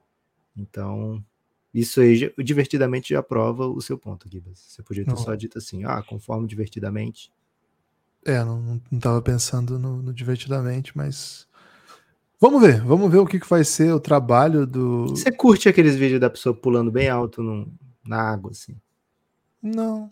Então, 0.57 1.23
isso 1.73 2.01
aí 2.01 2.33
divertidamente 2.39 3.11
já 3.15 3.23
prova 3.23 3.67
o 3.67 3.81
seu 3.81 3.97
ponto, 3.99 4.29
Gibas. 4.31 4.59
Você 4.69 4.83
podia 4.83 5.05
ter 5.05 5.11
Não. 5.11 5.17
só 5.17 5.35
dito 5.35 5.59
assim, 5.59 5.85
ah, 5.85 6.03
conforme 6.03 6.47
divertidamente. 6.47 7.33
É, 8.25 8.45
não, 8.45 8.61
não, 8.61 8.81
não 8.91 9.01
tava 9.01 9.21
pensando 9.23 9.79
no, 9.79 10.03
no 10.03 10.13
divertidamente, 10.13 10.97
mas. 10.97 11.47
Vamos 12.41 12.61
ver, 12.63 12.81
vamos 12.83 13.11
ver 13.11 13.19
o 13.19 13.27
que, 13.27 13.39
que 13.39 13.49
vai 13.49 13.65
ser 13.65 13.93
o 13.95 14.01
trabalho 14.01 14.67
do. 14.67 15.09
Você 15.09 15.31
curte 15.33 15.69
aqueles 15.69 15.95
vídeos 15.97 16.21
da 16.21 16.29
pessoa 16.31 16.55
pulando 16.55 16.91
bem 16.91 17.09
alto 17.09 17.43
no, 17.43 17.73
na 18.05 18.21
água, 18.21 18.51
assim? 18.51 18.77
Não. 19.63 20.11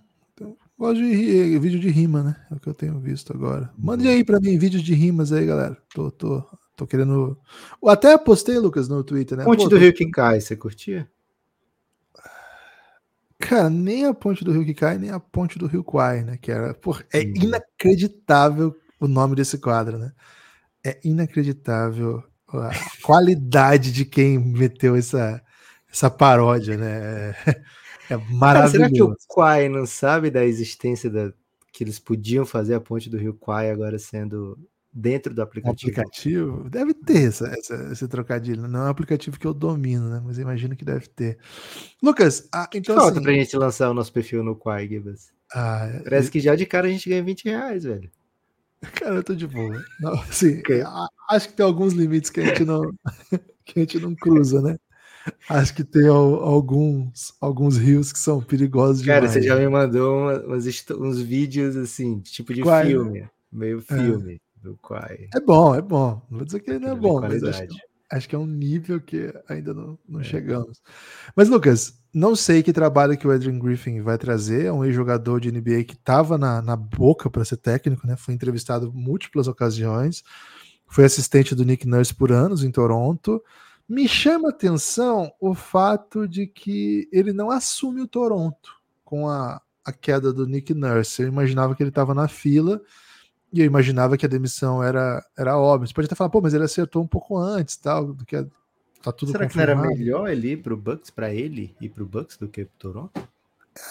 Gosto 0.79 0.97
de 0.97 1.13
ri- 1.15 1.59
vídeo 1.59 1.79
de 1.79 1.91
rima, 1.91 2.23
né? 2.23 2.37
É 2.51 2.55
o 2.55 2.59
que 2.61 2.67
eu 2.69 2.73
tenho 2.73 2.99
visto 2.99 3.33
agora. 3.35 3.71
Mande 3.77 4.09
aí 4.09 4.25
pra 4.25 4.41
mim 4.41 4.57
vídeos 4.57 4.83
de 4.83 4.95
rimas 4.95 5.31
aí, 5.31 5.45
galera. 5.45 5.77
Tô, 5.95 6.11
tô, 6.11 6.43
tô 6.75 6.87
querendo. 6.87 7.37
Eu 7.83 7.89
até 7.91 8.17
postei, 8.17 8.59
Lucas, 8.59 8.89
no 8.89 9.05
Twitter, 9.05 9.37
né? 9.37 9.45
Ponte 9.45 9.65
Pô, 9.65 9.69
do 9.69 9.77
tô- 9.77 9.77
Rio 9.83 9.93
que 9.93 10.09
cai, 10.11 10.41
você 10.41 10.57
curtia? 10.57 11.07
Cara, 13.41 13.71
nem 13.71 14.05
a 14.07 14.15
ponte 14.15 14.45
do 14.45 14.53
Rio 14.53 14.65
que 14.65 14.75
cai, 14.75 14.99
nem 14.99 15.11
a 15.11 15.19
ponte 15.21 15.59
do 15.59 15.67
Rio 15.67 15.83
Quai, 15.85 16.23
né? 16.23 16.37
Que 16.39 16.53
era. 16.53 16.75
Porra, 16.75 17.05
é 17.13 17.21
Uhum. 17.21 17.33
inacreditável 17.37 18.77
o 19.01 19.09
nome 19.09 19.35
desse 19.35 19.59
quadro, 19.59 19.99
né? 19.99 20.13
É 20.85 21.01
inacreditável 21.05 22.23
a 22.49 22.71
qualidade 23.03 23.93
de 23.93 24.05
quem 24.05 24.39
meteu 24.39 24.97
essa, 24.97 25.43
essa 25.93 26.11
paródia, 26.11 26.77
né? 26.77 27.31
É, 27.31 27.37
é 28.11 28.19
Cara, 28.19 28.25
maravilhoso. 28.29 28.73
será 28.73 28.91
que 28.91 29.03
o 29.03 29.17
Quai 29.29 29.69
não 29.69 29.87
sabe 29.87 30.31
da 30.31 30.45
existência 30.45 31.11
da 31.11 31.33
que 31.73 31.85
eles 31.85 31.99
podiam 32.01 32.45
fazer 32.45 32.75
a 32.75 32.81
ponte 32.81 33.09
do 33.09 33.17
Rio 33.19 33.35
Quai 33.35 33.71
agora 33.71 33.99
sendo 33.99 34.59
dentro 34.93 35.33
do 35.35 35.41
aplicativo? 35.43 35.93
aplicativo? 35.93 36.71
Deve 36.71 36.95
ter 36.95 37.29
essa, 37.29 37.47
essa- 37.49 37.89
esse 37.93 38.09
trocadilho. 38.09 38.67
Não 38.69 38.81
é 38.81 38.85
um 38.85 38.89
aplicativo 38.89 39.39
que 39.39 39.47
eu 39.47 39.55
domino, 39.55 40.09
né? 40.09 40.21
Mas 40.25 40.39
imagino 40.39 40.75
que 40.77 40.85
deve 40.85 41.07
ter. 41.09 41.39
Lucas, 42.03 42.49
ah, 42.53 42.69
então 42.75 42.97
Falta 42.97 43.13
assim. 43.13 43.23
pra 43.23 43.33
gente 43.33 43.57
lançar 43.57 43.91
o 43.91 43.95
nosso 43.95 44.13
perfil 44.13 44.43
no 44.43 44.57
Quai, 44.57 44.89
Gibas. 44.89 45.33
ah, 45.55 45.89
Parece 46.05 46.31
que 46.31 46.41
já 46.41 46.55
de 46.57 46.67
cara 46.67 46.87
a 46.89 46.91
gente 46.91 47.09
ganha 47.09 47.23
20 47.23 47.45
reais, 47.45 47.85
velho. 47.85 48.11
Cara, 48.95 49.17
eu 49.17 49.23
tô 49.23 49.35
de 49.35 49.47
boa. 49.47 49.83
Não, 50.01 50.13
assim, 50.15 50.63
acho 51.29 51.49
que 51.49 51.55
tem 51.55 51.67
alguns 51.67 51.93
limites 51.93 52.31
que 52.31 52.41
a 52.41 52.45
gente 52.47 52.65
não, 52.65 52.91
que 53.65 53.79
a 53.79 53.81
gente 53.81 53.99
não 54.01 54.15
cruza, 54.15 54.61
né? 54.63 54.77
Acho 55.51 55.75
que 55.75 55.85
tem 55.85 56.09
al- 56.09 56.43
alguns, 56.43 57.35
alguns 57.43 57.77
rios 57.77 58.11
que 58.11 58.19
são 58.19 58.41
perigosos 58.43 59.05
Cara, 59.05 59.21
demais. 59.21 59.33
você 59.35 59.43
já 59.43 59.55
me 59.55 59.69
mandou 59.69 60.19
uma- 60.19 60.41
umas 60.47 60.65
uns 60.99 61.21
vídeos 61.21 61.77
assim, 61.77 62.21
tipo 62.21 62.55
de 62.55 62.65
né? 62.65 62.85
filme, 62.85 63.29
meio 63.53 63.83
filme 63.83 64.41
do 64.63 64.77
Quai. 64.79 65.29
É 65.35 65.41
bom, 65.41 65.75
é 65.75 65.83
bom. 65.83 66.23
Não 66.31 66.39
vou 66.39 66.45
dizer 66.47 66.61
que 66.61 66.71
ele 66.71 66.79
não 66.81 66.93
é 66.93 66.95
bom, 66.95 67.21
mas 67.21 67.43
acho 67.43 67.61
que, 67.63 67.67
qualidade. 67.67 67.83
acho 68.13 68.29
que 68.29 68.35
é 68.35 68.39
um 68.39 68.47
nível 68.47 69.01
que 69.01 69.33
ainda 69.49 69.73
não, 69.75 69.99
não 70.09 70.21
É. 70.21 70.25
chegamos. 70.25 70.81
Mas, 71.35 71.49
Lucas, 71.49 71.99
não 72.13 72.35
sei 72.37 72.63
que 72.63 72.73
trabalho 72.73 73.17
que 73.17 73.27
o 73.27 73.31
Adrian 73.31 73.59
Griffin 73.59 74.01
vai 74.03 74.19
trazer. 74.19 74.67
É 74.67 74.73
um 74.73 74.85
ex-jogador 74.85 75.41
de 75.41 75.51
NBA 75.51 75.85
que 75.85 75.95
estava 75.95 76.37
na, 76.37 76.61
na 76.61 76.77
boca 76.77 77.31
para 77.31 77.45
ser 77.45 77.57
técnico, 77.57 78.07
né? 78.07 78.17
Foi 78.17 78.35
entrevistado 78.35 78.93
múltiplas 78.93 79.47
ocasiões. 79.49 80.23
Foi 80.87 81.05
assistente 81.05 81.55
do 81.55 81.65
Nick 81.65 81.87
Nurse 81.87 82.15
por 82.15 82.33
anos 82.33 82.65
em 82.65 82.71
Toronto. 82.71 83.43
Me 83.89 84.07
chama 84.09 84.49
a 84.49 84.51
atenção 84.51 85.33
o 85.41 85.55
fato 85.55 86.27
de 86.29 86.47
que 86.47 87.09
ele 87.13 87.33
não 87.33 87.51
assume 87.51 88.01
o 88.03 88.09
Toronto 88.09 88.77
com 89.05 89.29
a, 89.29 89.61
a 89.85 89.93
queda 89.93 90.33
do 90.33 90.47
Nick 90.47 90.75
Nurse. 90.75 91.23
Eu 91.23 91.29
imaginava 91.29 91.75
que 91.75 91.83
ele 91.83 91.91
estava 91.91 92.13
na 92.15 92.27
fila 92.29 92.81
e 93.53 93.61
eu 93.61 93.67
imaginava 93.67 94.17
que 94.17 94.27
a 94.27 94.29
demissão 94.29 94.83
era, 94.83 95.25
era 95.39 95.59
óbvia. 95.59 95.87
Você 95.89 95.95
pode 95.95 96.07
até 96.07 96.15
falar, 96.15 96.31
pô, 96.31 96.41
mas 96.41 96.55
ele 96.55 96.65
acertou 96.65 97.03
um 97.03 97.07
pouco 97.07 97.37
antes, 97.39 97.77
tal, 97.77 98.13
do 98.15 98.25
que 98.25 98.37
a- 98.37 98.47
tá 99.03 99.13
tudo 99.13 99.33
Será 99.33 99.47
que 99.47 99.57
não 99.57 99.63
era 99.63 99.75
confirmado. 99.75 99.97
melhor 99.97 100.29
ele 100.29 100.53
ir 100.53 100.63
pro 100.63 100.77
Bucks 100.77 101.11
pra 101.11 101.33
ele 101.33 101.75
ir 101.81 101.89
pro 101.91 102.07
Bucks 102.07 102.37
do 102.37 102.49
que 102.49 102.65
pro 102.65 102.79
Toronto? 102.79 103.29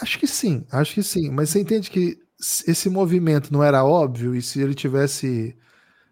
Acho 0.02 0.20
que 0.20 0.28
sim, 0.28 0.66
acho 0.72 0.94
que 0.94 1.04
sim. 1.04 1.30
Mas 1.30 1.50
você 1.50 1.60
entende 1.60 1.90
que 1.90 2.20
esse 2.68 2.90
movimento 2.90 3.52
não 3.52 3.64
era 3.64 3.84
óbvio 3.84 4.36
e 4.36 4.42
se 4.42 4.62
ele 4.62 4.74
tivesse. 4.76 5.58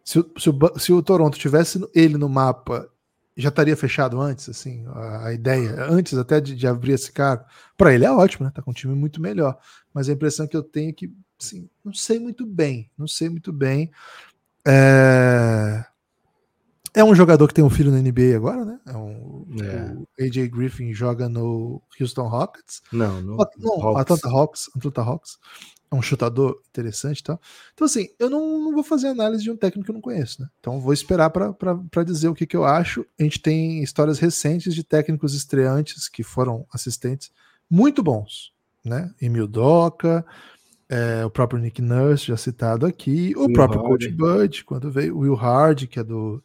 Se 0.06 0.20
o, 0.20 0.32
se 0.40 0.50
o, 0.50 0.80
se 0.80 0.94
o 0.94 1.04
Toronto 1.04 1.38
tivesse 1.40 1.80
ele 1.96 2.18
no 2.18 2.30
mapa, 2.30 2.90
já 3.38 3.50
estaria 3.50 3.78
fechado 3.78 4.22
antes, 4.22 4.50
assim, 4.50 4.86
a, 4.88 5.28
a 5.28 5.34
ideia, 5.34 5.86
antes 5.90 6.16
até 6.18 6.42
de, 6.42 6.56
de 6.56 6.68
abrir 6.68 6.94
esse 6.94 7.12
cargo. 7.12 7.46
Para 7.78 7.94
ele 7.94 8.06
é 8.06 8.12
ótimo, 8.12 8.46
né? 8.46 8.52
Tá 8.56 8.62
com 8.62 8.72
um 8.72 8.74
time 8.76 8.96
muito 8.96 9.22
melhor. 9.22 9.58
Mas 9.94 10.10
a 10.10 10.14
impressão 10.14 10.48
que 10.48 10.58
eu 10.58 10.64
tenho 10.64 10.92
é 10.92 10.94
que, 10.94 11.14
assim, 11.40 11.70
não 11.84 11.94
sei 11.94 12.20
muito 12.20 12.46
bem, 12.46 12.90
não 12.98 13.08
sei 13.08 13.30
muito 13.30 13.52
bem. 13.54 13.92
É, 14.66 15.86
é 16.94 17.04
um 17.04 17.14
jogador 17.14 17.48
que 17.48 17.54
tem 17.54 17.64
um 17.64 17.70
filho 17.70 17.92
na 17.92 18.00
NBA 18.02 18.36
agora, 18.36 18.66
né? 18.66 18.80
É 18.88 18.98
um, 18.98 19.46
É. 19.62 19.94
O 19.94 20.08
AJ 20.20 20.48
Griffin 20.50 20.94
joga 20.94 21.30
no 21.30 21.82
Houston 22.00 22.28
Rockets. 22.28 22.82
Não, 22.92 23.22
não. 23.22 23.42
At- 23.42 23.56
Não, 23.58 23.82
Hawks. 23.82 24.02
Atlanta 24.02 24.30
Hawks, 24.30 24.70
Atlanta 24.76 25.02
Hawks. 25.02 25.38
É 25.90 25.96
um 25.96 26.02
chutador 26.02 26.62
interessante 26.70 27.24
tal. 27.24 27.40
Então, 27.74 27.86
assim, 27.86 28.10
eu 28.20 28.30
não, 28.30 28.60
não 28.62 28.74
vou 28.74 28.84
fazer 28.84 29.08
análise 29.08 29.42
de 29.44 29.50
um 29.50 29.56
técnico 29.56 29.86
que 29.86 29.92
eu 29.92 29.94
não 29.94 30.02
conheço, 30.02 30.42
né? 30.42 30.50
Então, 30.60 30.82
vou 30.82 30.92
esperar 30.92 31.30
para 31.30 32.04
dizer 32.04 32.28
o 32.28 32.34
que, 32.36 32.46
que 32.46 32.58
eu 32.58 32.66
acho. 32.66 33.06
A 33.18 33.24
gente 33.24 33.40
tem 33.42 33.82
histórias 33.82 34.20
recentes 34.20 34.76
de 34.76 34.84
técnicos 34.84 35.34
estreantes 35.34 36.10
que 36.10 36.24
foram 36.24 36.66
assistentes 36.74 37.32
muito 37.70 38.04
bons, 38.04 38.52
né? 38.84 39.14
Emil 39.22 39.48
Doca, 39.48 40.26
é, 40.90 41.26
o 41.26 41.30
próprio 41.30 41.60
Nick 41.60 41.82
Nurse, 41.82 42.26
já 42.28 42.38
citado 42.38 42.86
aqui, 42.86 43.34
o 43.36 43.42
Will 43.46 43.54
próprio 43.54 43.82
Hardy. 43.82 44.10
Coach 44.10 44.12
Bud, 44.40 44.66
quando 44.66 44.92
veio, 44.92 45.16
o 45.16 45.20
Will 45.20 45.36
Hard, 45.36 45.88
que 45.88 46.00
é 46.00 46.04
do. 46.04 46.42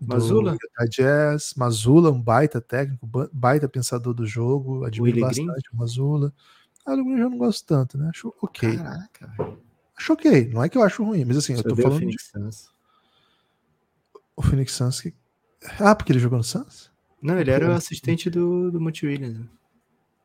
do 0.00 0.06
Mazzulla. 0.08 0.52
Utah 0.52 0.86
Jazz, 0.90 1.54
Mazula, 1.56 2.10
um 2.10 2.20
baita 2.20 2.60
técnico, 2.60 3.06
ba- 3.06 3.28
baita 3.32 3.68
pensador 3.68 4.12
do 4.14 4.26
jogo, 4.26 4.84
admiro 4.84 5.16
Willie 5.16 5.32
Green? 5.34 5.46
bastante 5.46 5.72
o 5.72 5.76
Mazula. 5.76 6.32
Ah, 6.86 6.92
o 6.94 6.96
Green 7.04 7.12
eu 7.12 7.18
já 7.18 7.28
não 7.28 7.38
gosto 7.38 7.66
tanto, 7.66 7.96
né? 7.98 8.08
Acho 8.10 8.34
ok. 8.40 8.76
Caraca, 8.76 9.56
Acho 9.96 10.12
ok. 10.12 10.48
Não 10.52 10.62
é 10.62 10.68
que 10.68 10.78
eu 10.78 10.82
acho 10.82 11.02
ruim, 11.02 11.24
mas 11.24 11.36
assim, 11.36 11.54
eu 11.54 11.62
tô 11.62 11.74
deu 11.74 11.86
o 11.86 11.88
falando 11.88 11.98
Phoenix 11.98 12.22
de 12.24 12.30
Suns. 12.30 12.70
o 14.36 14.42
Phoenix 14.42 14.72
Suns 14.72 15.00
que. 15.00 15.14
Ah, 15.80 15.94
porque 15.94 16.12
ele 16.12 16.20
jogou 16.20 16.38
no 16.38 16.44
Suns? 16.44 16.90
Não, 17.20 17.36
ele 17.38 17.50
era 17.50 17.68
o 17.68 17.72
assistente 17.72 18.30
do, 18.30 18.70
do 18.70 18.80
Monte 18.80 19.04
Williams. 19.04 19.38
né? 19.40 19.46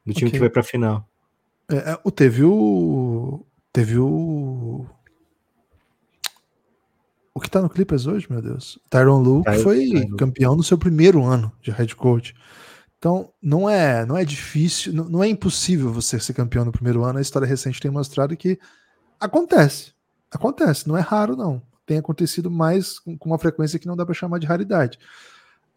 Do 0.05 0.13
time 0.13 0.27
Ok. 0.27 0.31
que 0.31 0.37
foi 0.37 0.49
pra 0.49 0.61
final. 0.61 1.09
É, 1.69 1.91
é, 1.91 1.99
o 2.03 2.11
teve 2.11 2.43
o. 2.43 3.45
Teve 3.71 3.97
o. 3.97 4.85
O 7.33 7.39
que 7.39 7.49
tá 7.49 7.61
no 7.61 7.69
Clippers 7.69 8.05
hoje, 8.05 8.27
meu 8.29 8.41
Deus? 8.41 8.77
Tyron 8.89 9.19
Lu, 9.19 9.43
que 9.43 9.49
Tyron- 9.49 9.63
foi 9.63 9.89
Tyron. 9.89 10.17
campeão 10.17 10.55
no 10.55 10.63
seu 10.63 10.77
primeiro 10.77 11.23
ano 11.23 11.51
de 11.61 11.71
head 11.71 11.95
coach. 11.95 12.35
Então, 12.99 13.33
não 13.41 13.69
é, 13.69 14.05
não 14.05 14.15
é 14.15 14.23
difícil, 14.23 14.93
não, 14.93 15.09
não 15.09 15.23
é 15.23 15.27
impossível 15.27 15.91
você 15.91 16.19
ser 16.19 16.33
campeão 16.33 16.63
no 16.63 16.71
primeiro 16.71 17.03
ano. 17.03 17.17
A 17.17 17.21
história 17.21 17.47
recente 17.47 17.81
tem 17.81 17.91
mostrado 17.91 18.37
que 18.37 18.59
acontece. 19.19 19.93
Acontece, 20.31 20.87
não 20.87 20.95
é 20.95 21.01
raro, 21.01 21.35
não. 21.35 21.61
Tem 21.85 21.97
acontecido 21.97 22.49
mais 22.49 22.99
com, 22.99 23.17
com 23.17 23.29
uma 23.29 23.37
frequência 23.39 23.77
que 23.77 23.87
não 23.87 23.95
dá 23.97 24.05
para 24.05 24.13
chamar 24.13 24.39
de 24.39 24.47
raridade. 24.47 24.97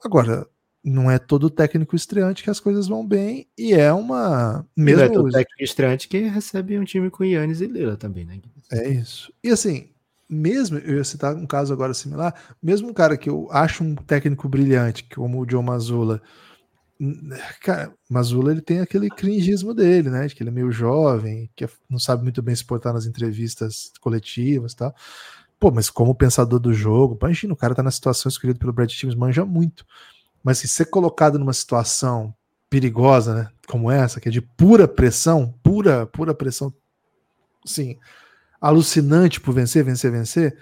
Agora, 0.04 0.46
não 0.86 1.10
é 1.10 1.18
todo 1.18 1.50
técnico 1.50 1.96
estreante 1.96 2.44
que 2.44 2.50
as 2.50 2.60
coisas 2.60 2.86
vão 2.86 3.04
bem 3.06 3.48
e 3.58 3.74
é 3.74 3.92
uma. 3.92 4.64
Mesmo 4.76 5.02
é 5.02 5.18
o 5.18 5.24
os- 5.24 5.32
técnico 5.32 5.64
estreante 5.64 6.06
que 6.08 6.18
recebe 6.20 6.78
um 6.78 6.84
time 6.84 7.10
com 7.10 7.24
Yannis 7.24 7.60
e 7.60 7.66
Lila 7.66 7.96
também, 7.96 8.24
né? 8.24 8.40
É 8.70 8.88
isso. 8.88 9.32
E 9.42 9.50
assim, 9.50 9.90
mesmo, 10.30 10.78
eu 10.78 10.96
ia 10.96 11.04
citar 11.04 11.34
um 11.34 11.46
caso 11.46 11.72
agora 11.72 11.92
similar, 11.92 12.34
mesmo 12.62 12.88
um 12.88 12.92
cara 12.94 13.16
que 13.16 13.28
eu 13.28 13.48
acho 13.50 13.82
um 13.82 13.96
técnico 13.96 14.48
brilhante, 14.48 15.04
como 15.12 15.40
o 15.42 15.50
Joe 15.50 15.62
Mazzulla, 15.62 16.22
n- 17.00 17.36
cara, 17.62 17.92
Mazzulla 18.08 18.52
ele 18.52 18.60
tem 18.62 18.80
aquele 18.80 19.08
cringismo 19.08 19.74
dele, 19.74 20.08
né, 20.08 20.26
de 20.28 20.34
que 20.36 20.42
ele 20.42 20.50
é 20.50 20.52
meio 20.52 20.70
jovem, 20.70 21.50
que 21.56 21.64
é- 21.64 21.70
não 21.90 21.98
sabe 21.98 22.22
muito 22.22 22.40
bem 22.42 22.54
se 22.54 22.64
portar 22.64 22.92
nas 22.94 23.06
entrevistas 23.06 23.90
coletivas 24.00 24.72
e 24.72 24.76
tal. 24.76 24.94
Pô, 25.58 25.70
mas 25.70 25.90
como 25.90 26.14
pensador 26.14 26.60
do 26.60 26.72
jogo, 26.72 27.18
imagina, 27.20 27.52
o 27.52 27.56
cara 27.56 27.74
tá 27.74 27.82
na 27.82 27.90
situação 27.90 28.28
escolhida 28.28 28.58
pelo 28.58 28.72
Brad 28.72 28.90
Stevens, 28.90 29.16
manja 29.18 29.44
muito. 29.44 29.84
Mas 30.46 30.58
se 30.58 30.68
ser 30.68 30.84
colocado 30.84 31.40
numa 31.40 31.52
situação 31.52 32.32
perigosa, 32.70 33.34
né, 33.34 33.48
como 33.66 33.90
essa, 33.90 34.20
que 34.20 34.28
é 34.28 34.30
de 34.30 34.40
pura 34.40 34.86
pressão, 34.86 35.52
pura, 35.60 36.06
pura 36.06 36.32
pressão, 36.32 36.72
sim, 37.64 37.98
alucinante 38.60 39.40
por 39.40 39.52
vencer, 39.52 39.82
vencer, 39.82 40.12
vencer, 40.12 40.56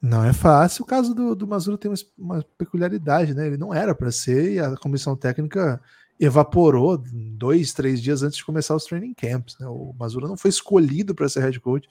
não 0.00 0.24
é 0.24 0.32
fácil. 0.32 0.84
O 0.84 0.86
caso 0.86 1.12
do, 1.12 1.34
do 1.34 1.48
Mazzulla 1.48 1.76
tem 1.76 1.90
uma, 1.90 1.96
uma 2.16 2.46
peculiaridade, 2.56 3.34
né? 3.34 3.48
Ele 3.48 3.56
não 3.56 3.74
era 3.74 3.92
para 3.92 4.12
ser 4.12 4.52
e 4.52 4.60
a 4.60 4.76
comissão 4.76 5.16
técnica 5.16 5.80
evaporou 6.20 6.96
dois, 6.96 7.72
três 7.72 8.00
dias 8.00 8.22
antes 8.22 8.36
de 8.36 8.44
começar 8.44 8.76
os 8.76 8.84
training 8.84 9.14
camps. 9.14 9.56
Né? 9.58 9.66
O 9.66 9.92
Mazzulla 9.98 10.28
não 10.28 10.36
foi 10.36 10.50
escolhido 10.50 11.12
para 11.12 11.28
ser 11.28 11.40
head 11.40 11.58
coach. 11.58 11.88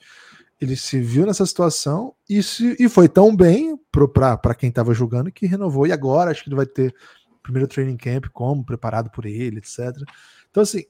Ele 0.58 0.76
se 0.76 0.98
viu 0.98 1.26
nessa 1.26 1.44
situação 1.44 2.14
e, 2.26 2.42
se, 2.42 2.74
e 2.80 2.88
foi 2.88 3.06
tão 3.06 3.36
bem 3.36 3.78
para 4.40 4.54
quem 4.54 4.70
estava 4.70 4.94
julgando 4.94 5.30
que 5.30 5.44
renovou. 5.44 5.86
E 5.86 5.92
agora 5.92 6.30
acho 6.30 6.42
que 6.42 6.48
ele 6.48 6.56
vai 6.56 6.64
ter 6.64 6.94
primeiro 7.44 7.68
training 7.68 7.96
camp 7.96 8.26
como 8.32 8.64
preparado 8.64 9.10
por 9.10 9.26
ele, 9.26 9.58
etc. 9.58 9.94
Então, 10.50 10.62
assim, 10.62 10.84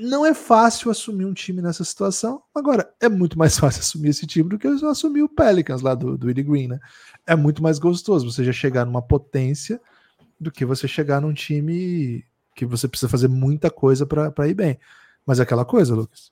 não 0.00 0.24
é 0.24 0.34
fácil 0.34 0.90
assumir 0.90 1.24
um 1.24 1.32
time 1.32 1.62
nessa 1.62 1.82
situação. 1.82 2.42
Agora, 2.54 2.92
é 3.00 3.08
muito 3.08 3.38
mais 3.38 3.58
fácil 3.58 3.80
assumir 3.80 4.10
esse 4.10 4.26
time 4.26 4.48
do 4.48 4.58
que 4.58 4.68
assumir 4.68 5.22
o 5.22 5.28
Pelicans 5.28 5.80
lá 5.80 5.94
do, 5.94 6.16
do 6.16 6.26
Willie 6.26 6.44
Green, 6.44 6.68
né? 6.68 6.78
É 7.26 7.34
muito 7.34 7.62
mais 7.62 7.78
gostoso 7.78 8.30
você 8.30 8.44
já 8.44 8.52
chegar 8.52 8.84
numa 8.84 9.02
potência 9.02 9.80
do 10.38 10.52
que 10.52 10.64
você 10.64 10.86
chegar 10.86 11.20
num 11.20 11.32
time 11.32 12.24
que 12.54 12.66
você 12.66 12.86
precisa 12.86 13.08
fazer 13.08 13.28
muita 13.28 13.70
coisa 13.70 14.06
para 14.06 14.48
ir 14.48 14.54
bem. 14.54 14.78
Mas 15.24 15.40
é 15.40 15.42
aquela 15.42 15.64
coisa, 15.64 15.94
Lucas. 15.94 16.30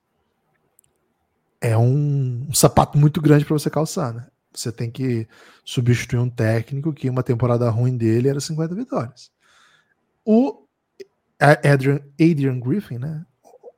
É 1.60 1.76
um, 1.76 2.46
um 2.48 2.54
sapato 2.54 2.98
muito 2.98 3.20
grande 3.20 3.44
para 3.44 3.54
você 3.58 3.70
calçar, 3.70 4.12
né? 4.12 4.26
Você 4.52 4.72
tem 4.72 4.90
que 4.90 5.26
substituir 5.64 6.18
um 6.18 6.30
técnico 6.30 6.92
que 6.92 7.10
uma 7.10 7.22
temporada 7.22 7.68
ruim 7.68 7.96
dele 7.96 8.28
era 8.28 8.40
50 8.40 8.74
vitórias. 8.74 9.30
O 10.26 10.66
Adrian, 11.38 12.00
Adrian 12.20 12.58
Griffin, 12.58 12.98
né? 12.98 13.24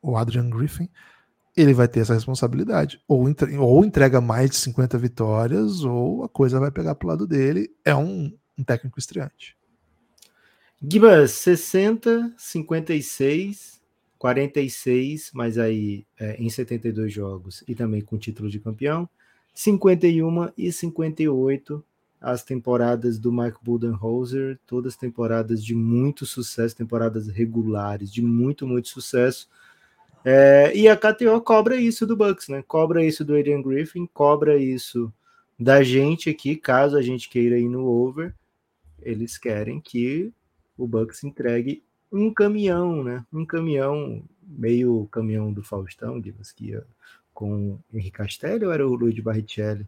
O 0.01 0.17
Adrian 0.17 0.49
Griffin, 0.49 0.89
ele 1.55 1.75
vai 1.75 1.87
ter 1.87 1.99
essa 1.99 2.15
responsabilidade. 2.15 2.99
Ou, 3.07 3.29
entre, 3.29 3.55
ou 3.55 3.85
entrega 3.85 4.19
mais 4.19 4.49
de 4.49 4.55
50 4.55 4.97
vitórias, 4.97 5.83
ou 5.83 6.23
a 6.23 6.29
coisa 6.29 6.59
vai 6.59 6.71
pegar 6.71 6.95
pro 6.95 7.07
lado 7.07 7.27
dele. 7.27 7.69
É 7.85 7.95
um, 7.95 8.35
um 8.57 8.63
técnico 8.63 8.97
estreante. 8.97 9.55
Gibas, 10.81 11.31
60, 11.31 12.33
56, 12.35 13.79
46, 14.17 15.31
mas 15.33 15.57
aí 15.57 16.05
é, 16.17 16.35
em 16.41 16.49
72 16.49 17.13
jogos 17.13 17.63
e 17.67 17.75
também 17.75 18.01
com 18.01 18.17
título 18.17 18.49
de 18.49 18.59
campeão. 18.59 19.07
51 19.53 20.49
e 20.57 20.71
58, 20.71 21.85
as 22.21 22.43
temporadas 22.43 23.17
do 23.17 23.31
Mike 23.31 23.59
Budenholzer, 23.61 24.59
todas 24.67 24.95
temporadas 24.95 25.63
de 25.63 25.73
muito 25.73 26.25
sucesso, 26.25 26.75
temporadas 26.75 27.27
regulares, 27.27 28.11
de 28.11 28.21
muito, 28.21 28.67
muito 28.67 28.89
sucesso. 28.89 29.47
É, 30.23 30.75
e 30.75 30.87
a 30.87 30.97
KTO 30.97 31.39
cobra 31.41 31.77
isso 31.77 32.05
do 32.05 32.17
Bucks, 32.17 32.49
né? 32.49 32.61
Cobra 32.67 33.03
isso 33.05 33.23
do 33.23 33.35
Adrian 33.35 33.61
Griffin, 33.61 34.05
cobra 34.05 34.57
isso 34.57 35.13
da 35.57 35.81
gente 35.81 36.29
aqui, 36.29 36.55
caso 36.55 36.97
a 36.97 37.01
gente 37.01 37.29
queira 37.29 37.57
ir 37.57 37.69
no 37.69 37.85
over. 37.85 38.33
Eles 39.01 39.37
querem 39.37 39.79
que 39.79 40.33
o 40.77 40.85
Bucks 40.85 41.23
entregue 41.23 41.83
um 42.11 42.33
caminhão, 42.33 43.03
né? 43.03 43.25
Um 43.31 43.45
caminhão, 43.45 44.21
meio 44.41 45.07
caminhão 45.11 45.53
do 45.53 45.63
Faustão, 45.63 46.21
que 46.21 46.65
ia 46.65 46.85
com 47.33 47.79
Henrique 47.93 48.17
Castelli 48.17 48.65
ou 48.65 48.73
era 48.73 48.85
o 48.85 48.95
Luiz 48.95 49.17
Barrichelli, 49.19 49.87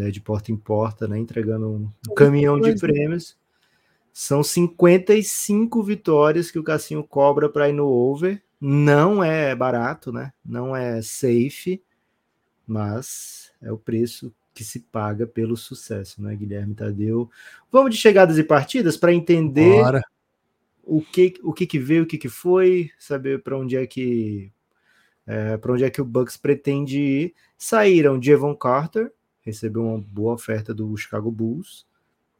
né? 0.00 0.10
De 0.10 0.20
porta 0.20 0.50
em 0.50 0.56
porta, 0.56 1.06
né? 1.06 1.18
Entregando 1.18 1.68
um 1.68 2.14
caminhão 2.14 2.58
de 2.58 2.74
prêmios. 2.76 3.36
São 4.12 4.42
55 4.42 5.82
vitórias 5.82 6.50
que 6.50 6.58
o 6.58 6.64
Cassinho 6.64 7.04
cobra 7.04 7.48
para 7.48 7.68
ir 7.68 7.72
no 7.72 7.86
over. 7.86 8.42
Não 8.60 9.22
é 9.22 9.54
barato, 9.54 10.12
né? 10.12 10.32
Não 10.44 10.74
é 10.74 11.00
safe, 11.00 11.82
mas 12.66 13.52
é 13.62 13.70
o 13.70 13.78
preço 13.78 14.34
que 14.52 14.64
se 14.64 14.80
paga 14.80 15.26
pelo 15.26 15.56
sucesso, 15.56 16.20
né, 16.20 16.34
Guilherme 16.34 16.74
Tadeu? 16.74 17.30
Vamos 17.70 17.94
de 17.94 17.96
chegadas 17.96 18.36
e 18.36 18.44
partidas 18.44 18.96
para 18.96 19.14
entender 19.14 19.80
Bora 19.80 20.02
o 20.82 21.00
que 21.00 21.34
o 21.42 21.52
que, 21.52 21.66
que 21.66 21.78
veio, 21.78 22.02
o 22.02 22.06
que, 22.06 22.18
que 22.18 22.28
foi, 22.28 22.90
saber 22.98 23.42
para 23.42 23.56
onde 23.56 23.76
é 23.76 23.86
que 23.86 24.52
é, 25.26 25.56
para 25.56 25.72
onde 25.72 25.84
é 25.84 25.90
que 25.90 26.02
o 26.02 26.04
Bucks 26.04 26.36
pretende 26.36 26.98
ir. 26.98 27.34
Saíram 27.56 28.20
Javon 28.20 28.54
Carter, 28.56 29.12
recebeu 29.50 29.84
uma 29.84 29.98
boa 29.98 30.34
oferta 30.34 30.74
do 30.74 30.96
Chicago 30.96 31.30
Bulls, 31.30 31.86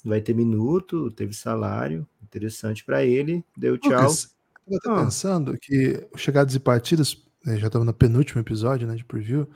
vai 0.04 0.20
ter 0.20 0.34
minuto, 0.34 1.10
teve 1.10 1.34
salário, 1.34 2.06
interessante 2.22 2.84
para 2.84 3.04
ele, 3.04 3.44
deu 3.56 3.76
tchau. 3.78 3.90
Lucas, 3.90 4.34
eu 4.68 4.78
tô 4.80 4.90
ah. 4.90 5.04
pensando 5.04 5.58
que 5.58 6.06
chegadas 6.16 6.54
e 6.54 6.60
partidas, 6.60 7.16
né, 7.44 7.58
já 7.58 7.66
estamos 7.66 7.86
no 7.86 7.92
penúltimo 7.92 8.40
episódio, 8.40 8.86
né, 8.86 8.94
de 8.94 9.04
preview. 9.04 9.48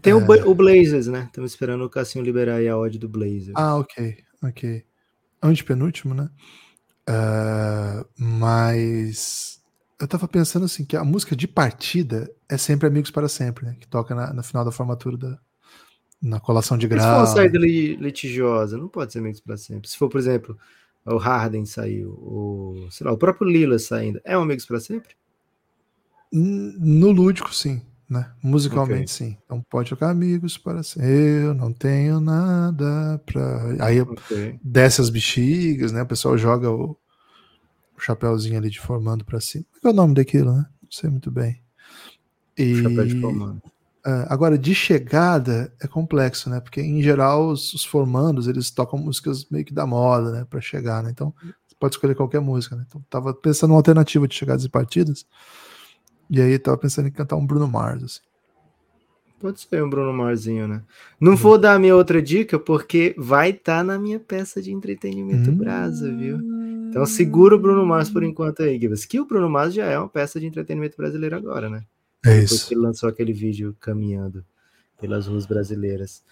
Tem 0.00 0.12
é... 0.12 0.16
o, 0.16 0.50
o, 0.50 0.54
Blazers, 0.54 1.06
né? 1.06 1.24
Estamos 1.26 1.50
esperando 1.50 1.84
o 1.84 1.90
Cassinho 1.90 2.24
liberar 2.24 2.56
aí 2.56 2.68
a 2.68 2.78
odd 2.78 2.98
do 2.98 3.08
Blazers. 3.08 3.52
Ah, 3.54 3.76
ok, 3.76 4.16
ok. 4.42 4.84
Antepenúltimo, 5.42 6.14
né? 6.14 6.30
Uh, 7.06 8.06
mas 8.16 9.60
eu 10.00 10.08
tava 10.08 10.26
pensando 10.26 10.64
assim 10.64 10.84
que 10.84 10.96
a 10.96 11.04
música 11.04 11.36
de 11.36 11.46
partida 11.46 12.30
é 12.48 12.56
sempre 12.56 12.88
Amigos 12.88 13.10
para 13.10 13.28
Sempre, 13.28 13.66
né? 13.66 13.76
Que 13.78 13.86
toca 13.86 14.14
na, 14.14 14.32
no 14.32 14.42
final 14.42 14.64
da 14.64 14.72
formatura 14.72 15.16
da 15.16 15.38
na 16.22 16.38
colação 16.38 16.78
de 16.78 16.86
grau. 16.86 17.02
Se 17.02 17.08
for 17.08 17.16
uma 17.16 17.26
saída 17.26 17.58
litigiosa, 17.58 18.78
não 18.78 18.88
pode 18.88 19.12
ser 19.12 19.18
Amigos 19.18 19.40
para 19.40 19.56
Sempre. 19.56 19.88
Se 19.88 19.96
for, 19.96 20.08
por 20.08 20.18
exemplo, 20.18 20.56
o 21.04 21.16
Harden 21.16 21.66
saiu, 21.66 22.10
o, 22.10 22.88
sei 22.90 23.06
lá, 23.06 23.12
o 23.12 23.18
próprio 23.18 23.48
Lila 23.48 23.78
saindo, 23.78 24.20
é 24.24 24.38
um 24.38 24.42
Amigos 24.42 24.64
para 24.64 24.80
Sempre? 24.80 25.16
No 26.32 27.10
lúdico, 27.10 27.52
sim 27.54 27.82
né? 28.12 28.30
Musicalmente, 28.42 29.14
okay. 29.14 29.28
sim. 29.30 29.38
Então 29.44 29.62
pode 29.62 29.88
tocar 29.88 30.10
amigos 30.10 30.58
para 30.58 30.82
ser. 30.82 31.02
Eu 31.02 31.54
não 31.54 31.72
tenho 31.72 32.20
nada 32.20 33.18
para. 33.24 33.84
Aí 33.86 34.02
okay. 34.02 34.60
desce 34.62 35.00
as 35.00 35.08
bexigas, 35.08 35.92
né? 35.92 36.02
O 36.02 36.06
pessoal 36.06 36.36
joga 36.36 36.70
o, 36.70 36.90
o 37.96 38.00
chapéuzinho 38.00 38.58
ali 38.58 38.68
de 38.68 38.78
formando 38.78 39.24
para 39.24 39.40
cima. 39.40 39.64
Qual 39.80 39.90
é 39.90 39.94
o 39.94 39.96
nome 39.96 40.14
daquilo, 40.14 40.52
né? 40.52 40.66
Não 40.82 40.90
sei 40.90 41.08
muito 41.08 41.30
bem. 41.30 41.62
E... 42.56 42.82
Chapéu 42.82 43.06
de 43.06 43.18
formando. 43.18 43.62
Uh, 44.04 44.26
agora, 44.28 44.58
de 44.58 44.74
chegada 44.74 45.72
é 45.80 45.86
complexo, 45.86 46.50
né? 46.50 46.58
Porque 46.58 46.80
em 46.80 47.00
geral 47.00 47.48
os, 47.48 47.72
os, 47.72 47.84
formandos 47.84 48.48
eles 48.48 48.68
tocam 48.68 48.98
músicas 48.98 49.46
meio 49.48 49.64
que 49.64 49.72
da 49.72 49.86
moda, 49.86 50.32
né? 50.32 50.46
Para 50.48 50.60
chegar, 50.60 51.04
né? 51.04 51.10
Então 51.10 51.32
você 51.40 51.76
pode 51.78 51.94
escolher 51.94 52.16
qualquer 52.16 52.40
música, 52.40 52.74
né? 52.74 52.84
Então 52.88 53.00
tava 53.08 53.32
pensando 53.32 53.70
uma 53.70 53.78
alternativa 53.78 54.26
de 54.26 54.34
chegadas 54.34 54.64
e 54.64 54.68
partidas. 54.68 55.24
E 56.28 56.40
aí 56.40 56.58
tava 56.58 56.76
pensando 56.78 57.06
em 57.06 57.12
cantar 57.12 57.36
um 57.36 57.46
Bruno 57.46 57.68
Mars, 57.68 58.02
assim. 58.02 58.20
Pode 59.38 59.60
ser 59.60 59.82
um 59.82 59.90
Bruno 59.90 60.12
Marzinho, 60.12 60.66
né? 60.66 60.82
Não 61.20 61.32
uhum. 61.32 61.36
vou 61.36 61.58
dar 61.58 61.74
a 61.74 61.78
minha 61.78 61.94
outra 61.94 62.22
dica, 62.22 62.58
porque 62.58 63.14
vai 63.18 63.50
estar 63.50 63.78
tá 63.78 63.84
na 63.84 63.98
minha 63.98 64.18
peça 64.18 64.62
de 64.62 64.72
entretenimento 64.72 65.50
uhum. 65.50 65.56
brasa, 65.56 66.12
viu? 66.12 66.38
Então 66.88 67.04
segura 67.06 67.54
o 67.54 67.58
Bruno 67.58 67.84
Mars 67.86 68.10
por 68.10 68.22
enquanto 68.22 68.62
aí, 68.62 68.78
Gibas. 68.80 69.04
Que 69.04 69.18
o 69.18 69.24
Bruno 69.24 69.48
Mars 69.48 69.74
já 69.74 69.86
é 69.86 69.98
uma 69.98 70.08
peça 70.08 70.40
de 70.40 70.46
entretenimento 70.46 70.96
brasileiro 70.96 71.36
agora, 71.36 71.70
né? 71.70 71.84
É 72.24 72.38
isso. 72.38 72.54
Depois 72.54 72.64
que 72.64 72.74
ele 72.74 72.80
lançou 72.80 73.08
aquele 73.08 73.32
vídeo 73.32 73.76
caminhando 73.80 74.44
pelas 75.00 75.26
ruas 75.26 75.46
brasileiras. 75.46 76.22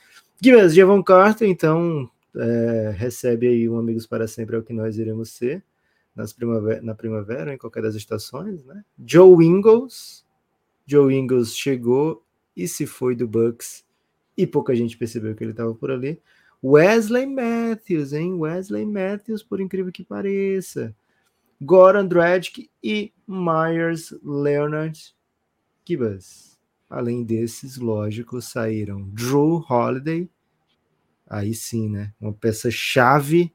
Gibas, 0.40 0.74
Javon 0.74 1.02
Carter, 1.02 1.48
então, 1.48 2.08
é, 2.36 2.94
recebe 2.96 3.48
aí 3.48 3.68
um 3.68 3.78
Amigos 3.78 4.06
para 4.06 4.28
Sempre, 4.28 4.56
é 4.56 4.58
o 4.58 4.62
que 4.62 4.72
nós 4.72 4.96
iremos 4.96 5.30
ser 5.30 5.64
nas 6.14 6.32
primavera, 6.32 6.82
na 6.82 6.94
primavera, 6.94 7.54
em 7.54 7.58
qualquer 7.58 7.82
das 7.82 7.94
estações, 7.94 8.64
né? 8.64 8.84
Joe 9.04 9.44
Ingles, 9.44 10.24
Joe 10.86 11.14
Ingles 11.14 11.56
chegou 11.56 12.24
e 12.56 12.66
se 12.66 12.86
foi 12.86 13.14
do 13.14 13.26
Bucks 13.26 13.84
e 14.36 14.46
pouca 14.46 14.74
gente 14.74 14.96
percebeu 14.96 15.34
que 15.34 15.44
ele 15.44 15.52
estava 15.52 15.74
por 15.74 15.90
ali. 15.90 16.20
Wesley 16.62 17.26
Matthews, 17.26 18.12
hein? 18.12 18.34
Wesley 18.34 18.84
Matthews, 18.84 19.42
por 19.42 19.60
incrível 19.60 19.92
que 19.92 20.04
pareça. 20.04 20.94
Goran 21.60 22.06
Dragic 22.06 22.70
e 22.82 23.12
Myers 23.26 24.14
Leonard 24.22 25.14
Kibas. 25.84 26.58
Além 26.88 27.22
desses, 27.22 27.76
lógico, 27.76 28.42
saíram 28.42 29.08
Drew 29.10 29.64
Holiday, 29.68 30.28
aí 31.28 31.54
sim, 31.54 31.88
né? 31.88 32.12
Uma 32.20 32.32
peça 32.32 32.70
chave 32.70 33.52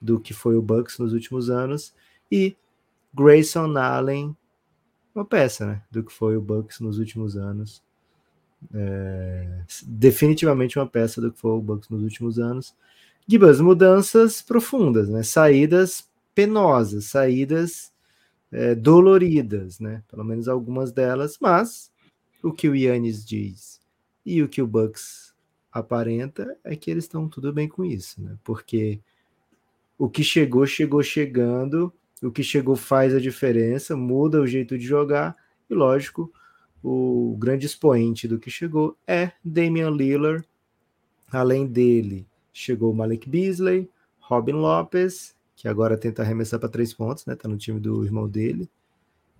do 0.00 0.18
que 0.18 0.32
foi 0.32 0.56
o 0.56 0.62
Bucks 0.62 0.98
nos 0.98 1.12
últimos 1.12 1.50
anos, 1.50 1.94
e 2.30 2.56
Grayson 3.14 3.76
Allen, 3.76 4.34
uma 5.14 5.24
peça 5.24 5.66
né, 5.66 5.82
do 5.90 6.02
que 6.02 6.12
foi 6.12 6.36
o 6.36 6.40
Bucks 6.40 6.80
nos 6.80 6.98
últimos 6.98 7.36
anos. 7.36 7.82
É, 8.72 9.64
definitivamente 9.86 10.78
uma 10.78 10.86
peça 10.86 11.20
do 11.20 11.30
que 11.30 11.38
foi 11.38 11.50
o 11.50 11.60
Bucks 11.60 11.90
nos 11.90 12.02
últimos 12.02 12.38
anos. 12.38 12.74
Gibas, 13.28 13.60
mudanças 13.60 14.40
profundas, 14.40 15.08
né? 15.08 15.22
saídas 15.22 16.08
penosas, 16.34 17.04
saídas 17.06 17.91
é, 18.52 18.74
doloridas, 18.74 19.80
né? 19.80 20.02
pelo 20.08 20.22
menos 20.22 20.46
algumas 20.46 20.92
delas, 20.92 21.38
mas 21.40 21.90
o 22.42 22.52
que 22.52 22.68
o 22.68 22.76
Yannis 22.76 23.24
diz 23.24 23.80
e 24.24 24.42
o 24.42 24.48
que 24.48 24.60
o 24.60 24.66
Bucks 24.66 25.34
aparenta 25.72 26.56
é 26.62 26.76
que 26.76 26.90
eles 26.90 27.04
estão 27.04 27.28
tudo 27.28 27.52
bem 27.52 27.66
com 27.66 27.84
isso, 27.84 28.22
né? 28.22 28.36
porque 28.44 29.00
o 29.98 30.08
que 30.08 30.22
chegou, 30.22 30.66
chegou 30.66 31.02
chegando, 31.02 31.92
o 32.22 32.30
que 32.30 32.42
chegou 32.42 32.76
faz 32.76 33.14
a 33.14 33.20
diferença, 33.20 33.96
muda 33.96 34.40
o 34.40 34.46
jeito 34.46 34.78
de 34.78 34.84
jogar, 34.84 35.36
e 35.68 35.74
lógico, 35.74 36.32
o 36.82 37.36
grande 37.38 37.66
expoente 37.66 38.28
do 38.28 38.38
que 38.38 38.50
chegou 38.50 38.96
é 39.06 39.32
Damian 39.44 39.90
Lillard. 39.90 40.46
Além 41.30 41.66
dele, 41.66 42.26
chegou 42.52 42.92
Malik 42.92 43.28
Beasley, 43.28 43.88
Robin 44.18 44.52
Lopes, 44.52 45.34
que 45.62 45.68
agora 45.68 45.96
tenta 45.96 46.22
arremessar 46.22 46.58
para 46.58 46.68
três 46.68 46.92
pontos, 46.92 47.24
né? 47.24 47.36
Tá 47.36 47.48
no 47.48 47.56
time 47.56 47.78
do 47.78 48.04
irmão 48.04 48.28
dele, 48.28 48.68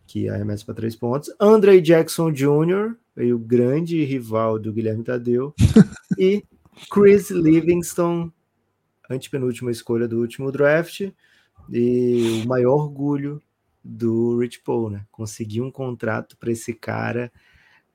que 0.06 0.28
arremessa 0.28 0.64
para 0.64 0.76
três 0.76 0.94
pontos. 0.94 1.34
Andre 1.40 1.80
Jackson 1.80 2.30
Jr., 2.30 2.94
o 3.34 3.38
grande 3.40 4.04
rival 4.04 4.56
do 4.56 4.72
Guilherme 4.72 5.02
Tadeu, 5.02 5.52
e 6.16 6.44
Chris 6.88 7.28
Livingston, 7.28 8.30
antepenúltima 9.10 9.72
escolha 9.72 10.06
do 10.06 10.20
último 10.20 10.52
draft 10.52 11.10
e 11.68 12.42
o 12.44 12.46
maior 12.46 12.74
orgulho 12.74 13.42
do 13.82 14.38
Rich 14.38 14.60
Paul, 14.60 14.90
né? 14.90 15.04
Conseguir 15.10 15.60
um 15.60 15.72
contrato 15.72 16.36
para 16.36 16.52
esse 16.52 16.72
cara. 16.72 17.32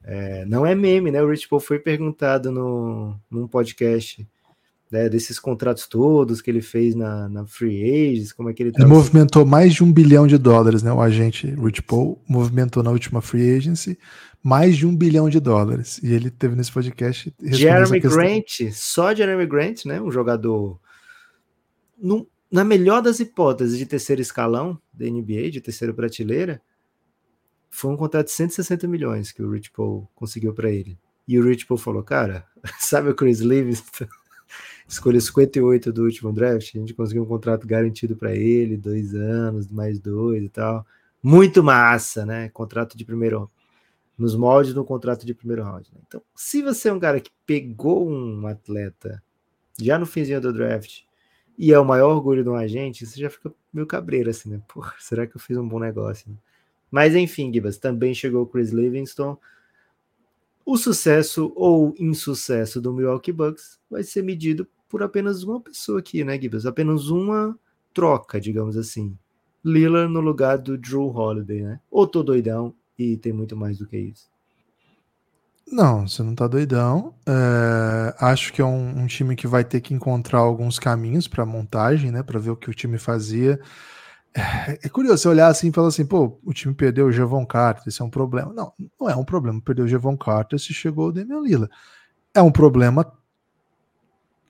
É, 0.04 0.44
não 0.44 0.66
é 0.66 0.76
meme, 0.76 1.12
né? 1.12 1.24
O 1.24 1.30
Rich 1.30 1.48
Paul 1.48 1.62
foi 1.62 1.80
perguntado 1.80 2.52
no, 2.52 3.18
num 3.32 3.48
podcast 3.48 4.28
né, 4.92 5.10
desses 5.10 5.40
contratos 5.40 5.88
todos 5.88 6.42
que 6.42 6.50
ele 6.50 6.62
fez 6.62 6.96
na, 6.96 7.28
na 7.28 7.46
Free 7.46 7.84
Agents, 7.84 8.34
como 8.34 8.50
é 8.50 8.54
que 8.54 8.64
ele 8.64 8.72
Ele 8.76 8.86
movimentou 8.86 9.46
mais 9.46 9.74
de 9.74 9.84
um 9.84 9.92
bilhão 9.92 10.26
de 10.28 10.38
dólares, 10.38 10.82
né? 10.82 10.92
O 10.92 11.02
agente 11.02 11.48
Rich 11.48 11.82
Paul 11.84 12.22
movimentou 12.28 12.82
na 12.82 12.92
última 12.92 13.22
Free 13.22 13.58
Agency 13.58 13.98
mais 14.42 14.78
de 14.78 14.88
um 14.88 14.96
bilhão 14.96 15.30
de 15.30 15.40
dólares. 15.40 16.00
E 16.02 16.14
ele 16.14 16.30
teve 16.30 16.56
nesse 16.56 16.72
podcast. 16.72 17.34
Jeremy 17.42 18.00
Grant, 18.00 18.72
só 18.72 19.14
Jeremy 19.14 19.46
Grant, 19.46 19.86
né? 19.86 20.00
Um 20.02 20.12
jogador 20.12 20.80
no, 21.98 22.30
na 22.52 22.64
melhor 22.64 23.02
das 23.02 23.20
hipóteses 23.20 23.78
de 23.78 23.86
terceiro 23.86 24.22
escalão 24.22 24.80
da 24.94 25.06
NBA, 25.06 25.50
de 25.52 25.62
terceira 25.62 25.94
prateleira, 25.94 26.62
foi 27.70 27.92
um 27.92 27.98
contrato 27.98 28.28
de 28.28 28.32
160 28.34 28.88
milhões 28.88 29.32
que 29.32 29.42
o 29.42 29.52
Rich 29.52 29.72
Paul 29.72 30.10
conseguiu 30.16 30.54
para 30.54 30.72
ele. 30.72 30.98
E 31.28 31.38
o 31.38 31.44
Rich 31.44 31.66
Paul 31.66 31.78
falou, 31.78 32.04
cara, 32.04 32.46
sabe 32.80 33.10
o 33.10 33.16
Chris 33.16 33.40
Livingston? 33.40 34.08
Escolha 34.88 35.20
58 35.20 35.92
do 35.92 36.04
último 36.04 36.32
draft, 36.32 36.76
a 36.76 36.80
gente 36.80 36.94
conseguiu 36.94 37.24
um 37.24 37.28
contrato 37.28 37.68
garantido 37.68 38.16
para 38.16 38.36
ele, 38.36 38.78
dois 38.78 39.14
anos, 39.14 39.68
mais 39.68 40.00
dois 40.00 40.44
e 40.44 40.50
tal. 40.50 40.86
Muito 41.22 41.64
massa, 41.64 42.26
né? 42.26 42.50
Contrato 42.50 42.98
de 42.98 43.04
primeiro 43.04 43.50
nos 44.18 44.36
moldes 44.36 44.74
do 44.74 44.84
contrato 44.84 45.26
de 45.26 45.34
primeiro 45.34 45.64
round. 45.64 45.90
Né? 45.94 46.00
Então, 46.08 46.22
se 46.36 46.62
você 46.62 46.90
é 46.90 46.94
um 46.94 47.00
cara 47.00 47.20
que 47.20 47.30
pegou 47.46 48.10
um 48.10 48.48
atleta 48.48 49.22
já 49.80 50.00
no 50.00 50.06
finzinho 50.06 50.42
do 50.42 50.52
draft 50.52 51.02
e 51.58 51.72
é 51.72 51.80
o 51.80 51.86
maior 51.86 52.16
orgulho 52.16 52.44
de 52.44 52.50
um 52.50 52.56
agente, 52.56 53.06
você 53.06 53.20
já 53.20 53.30
fica 53.30 53.54
meio 53.72 53.86
cabreiro 53.86 54.30
assim, 54.30 54.50
né? 54.50 54.62
Porra, 54.68 54.94
será 55.00 55.28
que 55.28 55.36
eu 55.36 55.42
fiz 55.42 55.56
um 55.58 55.68
bom 55.68 55.80
negócio? 55.80 56.30
Né? 56.30 56.36
Mas 56.90 57.16
enfim, 57.16 57.54
Gibas, 57.54 57.78
também 57.78 58.14
chegou 58.14 58.44
o 58.44 58.48
Chris 58.48 58.72
Livingston. 58.72 59.38
O 60.68 60.76
sucesso 60.76 61.54
ou 61.56 61.96
insucesso 61.98 62.82
do 62.82 62.92
Milwaukee 62.92 63.32
Bucks 63.32 63.80
vai 63.90 64.04
ser 64.04 64.22
medido 64.22 64.68
por 64.90 65.02
apenas 65.02 65.42
uma 65.42 65.62
pessoa 65.62 66.00
aqui, 66.00 66.26
né, 66.26 66.38
Gibas? 66.38 66.66
Apenas 66.66 67.08
uma 67.08 67.58
troca, 67.94 68.38
digamos 68.38 68.76
assim. 68.76 69.18
Lillard 69.64 70.12
no 70.12 70.20
lugar 70.20 70.58
do 70.58 70.78
Drew 70.78 71.08
Holiday, 71.08 71.62
né? 71.62 71.80
Ou 71.90 72.06
tô 72.06 72.22
doidão 72.22 72.76
e 73.00 73.16
tem 73.16 73.32
muito 73.32 73.56
mais 73.56 73.78
do 73.78 73.88
que 73.88 73.98
isso. 73.98 74.30
Não, 75.72 76.06
você 76.06 76.22
não 76.22 76.36
tá 76.36 76.48
doidão. 76.48 77.14
É, 77.26 78.14
acho 78.20 78.52
que 78.52 78.62
é 78.62 78.66
um, 78.66 79.04
um, 79.04 79.08
time 79.08 79.38
que 79.38 79.48
vai 79.48 79.64
ter 79.64 79.80
que 79.80 79.94
encontrar 79.94 80.40
alguns 80.40 80.78
caminhos 80.78 81.30
para 81.30 81.46
montagem, 81.46 82.12
né? 82.12 82.22
Para 82.24 82.42
ver 82.42 82.50
o 82.50 82.58
que 82.58 82.70
o 82.70 82.74
time 82.74 82.98
fazia. 82.98 83.58
É, 84.34 84.80
é 84.84 84.90
curioso 84.90 85.24
você 85.24 85.28
olhar 85.28 85.48
assim 85.48 85.70
e 85.70 85.72
falar 85.74 85.88
assim, 85.88 86.06
pô, 86.06 86.40
o 86.44 86.54
time 86.54 86.74
perdeu 86.74 87.08
o 87.08 87.12
Javon 87.12 87.46
Carter, 87.46 87.88
isso 87.88 88.04
é 88.04 88.06
um 88.06 88.10
problema. 88.10 88.54
Não, 88.54 88.72
não 89.00 89.10
é 89.10 89.16
um 89.16 89.24
problema 89.24 89.62
perder 89.62 89.84
o 89.84 89.88
Javon 89.88 90.18
Carter 90.18 90.60
se 90.60 90.74
chegou 90.74 91.08
o 91.08 91.12
Damian 91.12 91.42
Lillard. 91.42 91.74
É 92.34 92.42
um 92.42 92.52
problema 92.52 93.12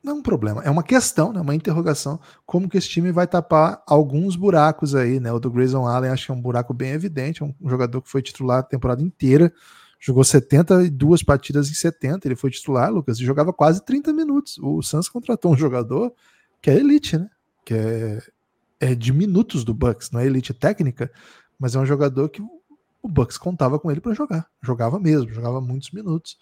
não 0.08 0.14
é 0.14 0.16
um 0.16 0.22
problema, 0.22 0.64
é 0.64 0.70
uma 0.70 0.84
questão, 0.84 1.34
né, 1.34 1.42
uma 1.42 1.54
interrogação, 1.54 2.20
como 2.46 2.70
que 2.70 2.78
esse 2.78 2.88
time 2.88 3.12
vai 3.12 3.28
tapar 3.28 3.84
alguns 3.86 4.38
buracos 4.38 4.96
aí, 4.96 5.20
né? 5.20 5.32
O 5.34 5.40
do 5.40 5.52
Grayson 5.52 5.86
Allen 5.86 6.12
acho 6.12 6.28
que 6.28 6.32
é 6.32 6.36
um 6.36 6.42
buraco 6.42 6.74
bem 6.74 6.92
evidente, 6.92 7.44
é 7.44 7.46
um 7.46 7.70
jogador 7.70 8.02
que 8.02 8.10
foi 8.10 8.22
titular 8.22 8.60
a 8.60 8.64
temporada 8.64 9.04
inteira, 9.04 9.52
jogou 10.00 10.24
72 10.24 11.24
partidas 11.24 11.70
em 11.70 11.74
70, 11.74 12.28
ele 12.28 12.36
foi 12.36 12.50
titular, 12.50 12.92
Lucas, 12.92 13.20
e 13.20 13.26
jogava 13.26 13.52
quase 13.52 13.84
30 13.84 14.14
minutos. 14.14 14.58
O 14.60 14.82
Suns 14.82 15.10
contratou 15.10 15.52
um 15.52 15.58
jogador 15.58 16.14
que 16.62 16.70
é 16.70 16.76
elite, 16.76 17.18
né? 17.18 17.30
Que 17.66 17.74
é, 17.74 18.20
é 18.80 18.94
de 18.96 19.12
minutos 19.12 19.64
do 19.64 19.74
Bucks, 19.74 20.12
não 20.12 20.20
é 20.20 20.26
elite 20.26 20.54
técnica, 20.54 21.12
mas 21.60 21.76
é 21.76 21.80
um 21.80 21.86
jogador 21.86 22.30
que 22.30 22.42
o 22.42 23.08
Bucks 23.08 23.38
contava 23.38 23.80
com 23.80 23.90
ele 23.90 24.02
para 24.02 24.14
jogar, 24.14 24.48
jogava 24.62 25.00
mesmo, 25.00 25.34
jogava 25.34 25.62
muitos 25.62 25.92
minutos 25.92 26.38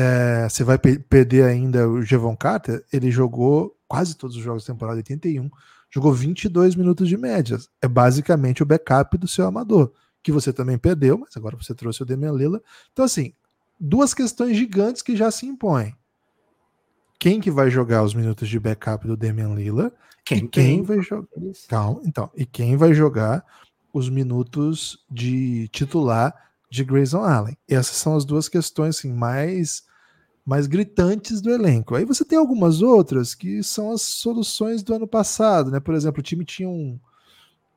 é, 0.00 0.48
você 0.48 0.62
vai 0.62 0.78
per 0.78 1.02
perder 1.08 1.42
ainda 1.42 1.88
o 1.88 2.00
Jevon 2.02 2.36
Carter, 2.36 2.84
ele 2.92 3.10
jogou 3.10 3.76
quase 3.88 4.16
todos 4.16 4.36
os 4.36 4.42
jogos 4.42 4.64
da 4.64 4.72
temporada 4.72 4.98
81, 4.98 5.50
jogou 5.90 6.12
22 6.12 6.76
minutos 6.76 7.08
de 7.08 7.16
média. 7.16 7.58
É 7.82 7.88
basicamente 7.88 8.62
o 8.62 8.66
backup 8.66 9.18
do 9.18 9.26
seu 9.26 9.44
amador, 9.46 9.92
que 10.22 10.30
você 10.30 10.52
também 10.52 10.78
perdeu, 10.78 11.18
mas 11.18 11.36
agora 11.36 11.56
você 11.56 11.74
trouxe 11.74 12.00
o 12.00 12.06
Demian 12.06 12.30
Lillard. 12.30 12.64
Então, 12.92 13.04
assim, 13.04 13.32
duas 13.80 14.14
questões 14.14 14.56
gigantes 14.56 15.02
que 15.02 15.16
já 15.16 15.32
se 15.32 15.46
impõem. 15.46 15.92
Quem 17.18 17.40
que 17.40 17.50
vai 17.50 17.68
jogar 17.68 18.04
os 18.04 18.14
minutos 18.14 18.48
de 18.48 18.60
backup 18.60 19.04
do 19.04 19.16
Damian 19.16 19.52
Lillard? 19.52 19.92
Quem, 20.28 20.38
e 20.44 20.48
quem 20.48 20.82
vai 20.82 21.00
jogar? 21.00 21.26
Calma, 21.68 22.02
então. 22.04 22.30
E 22.36 22.44
quem 22.44 22.76
vai 22.76 22.92
jogar 22.92 23.42
os 23.90 24.10
minutos 24.10 25.02
de 25.10 25.68
titular 25.68 26.34
de 26.70 26.84
Grayson 26.84 27.24
Allen? 27.24 27.56
Essas 27.66 27.96
são 27.96 28.14
as 28.14 28.26
duas 28.26 28.46
questões 28.46 28.98
assim, 28.98 29.10
mais 29.10 29.86
mais 30.44 30.66
gritantes 30.66 31.40
do 31.42 31.50
elenco. 31.50 31.94
Aí 31.94 32.06
você 32.06 32.24
tem 32.24 32.38
algumas 32.38 32.80
outras 32.80 33.34
que 33.34 33.62
são 33.62 33.90
as 33.90 34.00
soluções 34.00 34.82
do 34.82 34.94
ano 34.94 35.06
passado, 35.06 35.70
né? 35.70 35.78
Por 35.78 35.94
exemplo, 35.94 36.20
o 36.20 36.22
time 36.22 36.42
tinha 36.42 36.68
um, 36.68 36.98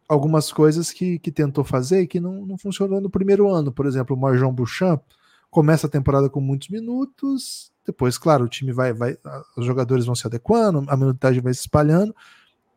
algumas 0.08 0.52
coisas 0.52 0.92
que, 0.92 1.20
que 1.20 1.32
tentou 1.32 1.66
fazer 1.66 2.02
e 2.02 2.08
que 2.08 2.20
não, 2.20 2.46
não 2.46 2.58
funcionou 2.58 3.02
no 3.02 3.10
primeiro 3.10 3.50
ano. 3.50 3.74
Por 3.74 3.86
exemplo, 3.86 4.16
o 4.16 4.20
Marjon 4.20 4.54
Bouchamp 4.54 5.02
começa 5.50 5.88
a 5.88 5.90
temporada 5.90 6.30
com 6.30 6.40
muitos 6.40 6.70
minutos, 6.70 7.74
depois, 7.86 8.18
claro, 8.18 8.46
o 8.46 8.50
time 8.50 8.72
vai, 8.72 8.94
vai, 8.94 9.18
os 9.58 9.66
jogadores 9.66 10.06
vão 10.06 10.16
se 10.16 10.26
adequando, 10.26 10.86
a 10.88 10.96
minutagem 10.96 11.42
vai 11.42 11.54
se 11.54 11.62
espalhando 11.62 12.16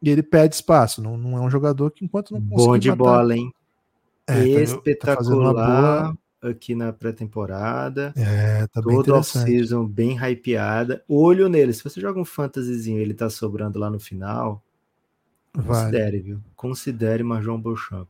e 0.05 0.11
ele 0.11 0.23
pede 0.23 0.55
espaço. 0.55 1.03
Não, 1.03 1.17
não 1.17 1.39
é 1.39 1.41
um 1.41 1.51
jogador 1.51 1.91
que 1.91 2.05
enquanto 2.05 2.33
não 2.35 2.41
consegue 2.41 2.67
Bom 2.67 2.79
de 2.79 2.91
matar, 2.91 3.03
bola, 3.03 3.37
hein? 3.37 3.53
É, 4.27 4.45
Espetacular. 4.45 5.55
Tá, 5.55 6.17
tá 6.41 6.49
aqui 6.49 6.75
na 6.75 6.93
pré-temporada. 6.93 8.13
É, 8.17 8.67
tá 8.67 8.83
bem 8.83 8.97
Todo 8.97 9.15
off-season 9.15 9.87
bem 9.87 10.17
hypeada. 10.17 11.03
Olho 11.09 11.49
nele. 11.49 11.73
Se 11.73 11.83
você 11.83 12.01
joga 12.01 12.21
um 12.21 12.25
fantasyzinho 12.25 13.01
ele 13.01 13.15
tá 13.15 13.31
sobrando 13.31 13.79
lá 13.79 13.89
no 13.89 13.99
final, 13.99 14.63
vale. 15.55 15.67
considere, 15.69 16.21
viu? 16.21 16.41
Considere 16.55 17.23
Marjon 17.23 17.61
Beauchamp. 17.61 18.09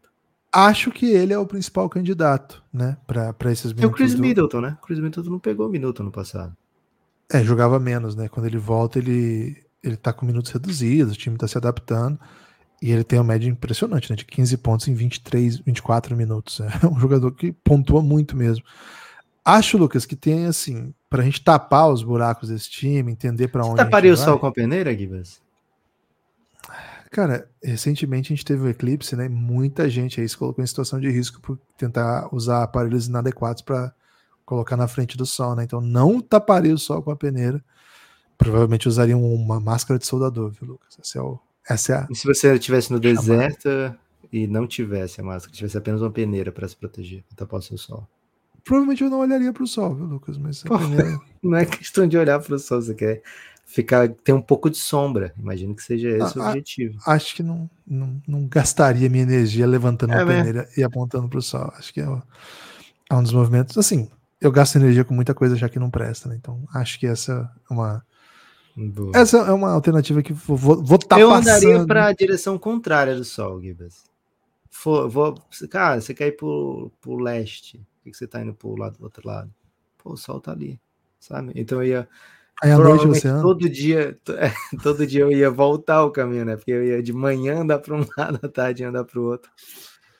Acho 0.52 0.92
que 0.92 1.06
ele 1.06 1.32
é 1.32 1.38
o 1.38 1.46
principal 1.46 1.88
candidato, 1.88 2.62
né, 2.72 2.96
para 3.08 3.50
esses 3.50 3.72
minutos. 3.72 3.82
É 3.82 3.86
o 3.86 3.90
Chris 3.90 4.14
do... 4.14 4.20
Middleton, 4.20 4.60
né? 4.60 4.78
O 4.80 4.86
Chris 4.86 5.00
Middleton 5.00 5.30
não 5.30 5.40
pegou 5.40 5.68
minuto 5.68 6.00
no 6.04 6.12
passado. 6.12 6.56
É, 7.32 7.42
jogava 7.42 7.80
menos, 7.80 8.14
né? 8.14 8.28
Quando 8.28 8.46
ele 8.46 8.58
volta, 8.58 9.00
ele 9.00 9.63
ele 9.84 9.96
tá 9.96 10.12
com 10.12 10.24
minutos 10.24 10.50
reduzidos, 10.50 11.14
o 11.14 11.16
time 11.16 11.36
tá 11.36 11.46
se 11.46 11.58
adaptando. 11.58 12.18
E 12.82 12.90
ele 12.90 13.04
tem 13.04 13.18
uma 13.18 13.24
média 13.24 13.48
impressionante, 13.48 14.10
né? 14.10 14.16
De 14.16 14.24
15 14.24 14.56
pontos 14.58 14.88
em 14.88 14.94
23, 14.94 15.58
24 15.58 16.16
minutos. 16.16 16.60
É 16.82 16.86
um 16.86 16.98
jogador 16.98 17.30
que 17.32 17.52
pontua 17.52 18.02
muito 18.02 18.36
mesmo. 18.36 18.64
Acho, 19.44 19.78
Lucas, 19.78 20.04
que 20.06 20.16
tem 20.16 20.46
assim, 20.46 20.92
pra 21.08 21.22
gente 21.22 21.42
tapar 21.42 21.88
os 21.88 22.02
buracos 22.02 22.48
desse 22.48 22.70
time, 22.70 23.12
entender 23.12 23.48
para 23.48 23.64
onde. 23.64 23.76
Taparia 23.76 24.12
o 24.12 24.16
sol 24.16 24.38
com 24.38 24.46
a 24.46 24.52
peneira, 24.52 24.96
Gibas? 24.96 25.40
Cara, 27.10 27.48
recentemente 27.62 28.32
a 28.32 28.36
gente 28.36 28.44
teve 28.44 28.62
o 28.62 28.66
um 28.66 28.68
eclipse, 28.68 29.14
né? 29.14 29.28
Muita 29.28 29.88
gente 29.88 30.20
aí 30.20 30.28
se 30.28 30.36
colocou 30.36 30.64
em 30.64 30.66
situação 30.66 30.98
de 30.98 31.08
risco 31.08 31.40
por 31.40 31.58
tentar 31.78 32.28
usar 32.34 32.62
aparelhos 32.64 33.06
inadequados 33.06 33.62
para 33.62 33.92
colocar 34.44 34.76
na 34.76 34.88
frente 34.88 35.16
do 35.16 35.24
sol, 35.24 35.54
né? 35.54 35.62
Então 35.64 35.80
não 35.80 36.20
taparia 36.20 36.74
o 36.74 36.78
sol 36.78 37.02
com 37.02 37.10
a 37.10 37.16
peneira. 37.16 37.64
Provavelmente 38.36 38.88
usariam 38.88 39.22
uma 39.22 39.60
máscara 39.60 39.98
de 39.98 40.06
soldador, 40.06 40.50
viu, 40.50 40.72
Lucas? 40.72 40.98
Esse 41.02 41.18
é 41.18 41.22
o, 41.22 41.38
essa 41.68 41.92
é 41.92 41.96
a... 41.96 42.08
E 42.10 42.14
se 42.14 42.26
você 42.26 42.54
estivesse 42.54 42.92
no 42.92 43.00
deserto 43.00 43.68
e 44.32 44.46
não 44.46 44.66
tivesse 44.66 45.20
a 45.20 45.24
máscara, 45.24 45.54
tivesse 45.54 45.78
apenas 45.78 46.02
uma 46.02 46.10
peneira 46.10 46.50
para 46.52 46.68
se 46.68 46.76
proteger, 46.76 47.24
tapar 47.36 47.60
o 47.60 47.62
seu 47.62 47.78
sol? 47.78 48.06
Provavelmente 48.64 49.04
eu 49.04 49.10
não 49.10 49.20
olharia 49.20 49.52
para 49.52 49.62
o 49.62 49.66
sol, 49.66 49.94
viu, 49.94 50.06
Lucas? 50.06 50.38
Mas 50.38 50.62
Pô, 50.62 50.78
peneira... 50.78 51.18
não 51.42 51.56
é 51.56 51.64
questão 51.64 52.06
de 52.06 52.16
olhar 52.16 52.40
para 52.40 52.54
o 52.54 52.58
sol, 52.58 52.80
você 52.80 52.94
quer 52.94 53.22
ficar 53.66 54.08
ter 54.08 54.32
um 54.32 54.40
pouco 54.40 54.70
de 54.70 54.76
sombra. 54.76 55.32
Imagino 55.38 55.74
que 55.74 55.82
seja 55.82 56.10
esse 56.10 56.38
ah, 56.38 56.42
o 56.42 56.48
objetivo. 56.48 56.98
Acho 57.06 57.34
que 57.34 57.42
não, 57.42 57.68
não, 57.86 58.22
não, 58.26 58.46
gastaria 58.46 59.08
minha 59.08 59.22
energia 59.22 59.66
levantando 59.66 60.12
é, 60.12 60.16
uma 60.16 60.26
peneira 60.26 60.68
e 60.76 60.82
apontando 60.82 61.28
para 61.28 61.38
o 61.38 61.42
sol. 61.42 61.72
Acho 61.76 61.92
que 61.92 62.00
é, 62.00 62.04
é, 62.04 63.14
um 63.14 63.22
dos 63.22 63.32
movimentos. 63.32 63.76
Assim, 63.78 64.08
eu 64.40 64.52
gasto 64.52 64.76
energia 64.76 65.04
com 65.04 65.14
muita 65.14 65.34
coisa 65.34 65.56
já 65.56 65.68
que 65.68 65.78
não 65.78 65.90
presta, 65.90 66.28
né? 66.28 66.36
Então 66.36 66.62
acho 66.74 66.98
que 66.98 67.06
essa 67.06 67.50
é 67.70 67.72
uma 67.72 68.04
Boa. 68.76 69.12
Essa 69.14 69.38
é 69.38 69.52
uma 69.52 69.70
alternativa 69.70 70.22
que 70.22 70.32
vou, 70.32 70.56
vou 70.56 70.98
tá 70.98 71.18
Eu 71.18 71.30
passando. 71.30 71.48
andaria 71.48 71.86
para 71.86 72.06
a 72.06 72.12
direção 72.12 72.58
contrária 72.58 73.14
do 73.14 73.24
Sol, 73.24 73.60
Gibas. 73.60 74.04
For, 74.68 75.08
vou, 75.08 75.40
cara, 75.70 76.00
você 76.00 76.12
quer 76.12 76.28
ir 76.28 76.32
pro, 76.36 76.90
pro 77.00 77.16
leste. 77.16 77.78
Por 78.02 78.10
que 78.10 78.16
você 78.16 78.26
tá 78.26 78.42
indo 78.42 78.52
pro 78.52 78.74
lado 78.74 78.98
do 78.98 79.04
outro 79.04 79.26
lado? 79.26 79.52
Pô, 79.98 80.14
o 80.14 80.16
Sol 80.16 80.40
tá 80.40 80.50
ali, 80.50 80.80
sabe? 81.20 81.52
Então 81.54 81.82
eu 81.82 81.88
ia. 81.88 82.08
Aí 82.62 82.70
à 82.70 82.78
noite 82.78 83.06
você 83.06 83.28
anda? 83.28 83.42
Todo 83.42 83.68
dia, 83.68 84.18
é, 84.30 84.52
todo 84.82 85.06
dia 85.06 85.20
eu 85.22 85.30
ia 85.30 85.50
voltar 85.50 86.04
o 86.04 86.10
caminho, 86.10 86.44
né? 86.44 86.56
Porque 86.56 86.72
eu 86.72 86.84
ia 86.84 87.02
de 87.02 87.12
manhã 87.12 87.60
andar 87.60 87.78
para 87.78 87.94
um 87.94 88.04
lado, 88.18 88.40
à 88.42 88.48
tarde 88.48 88.82
andar 88.82 89.04
para 89.04 89.20
o 89.20 89.24
outro. 89.24 89.50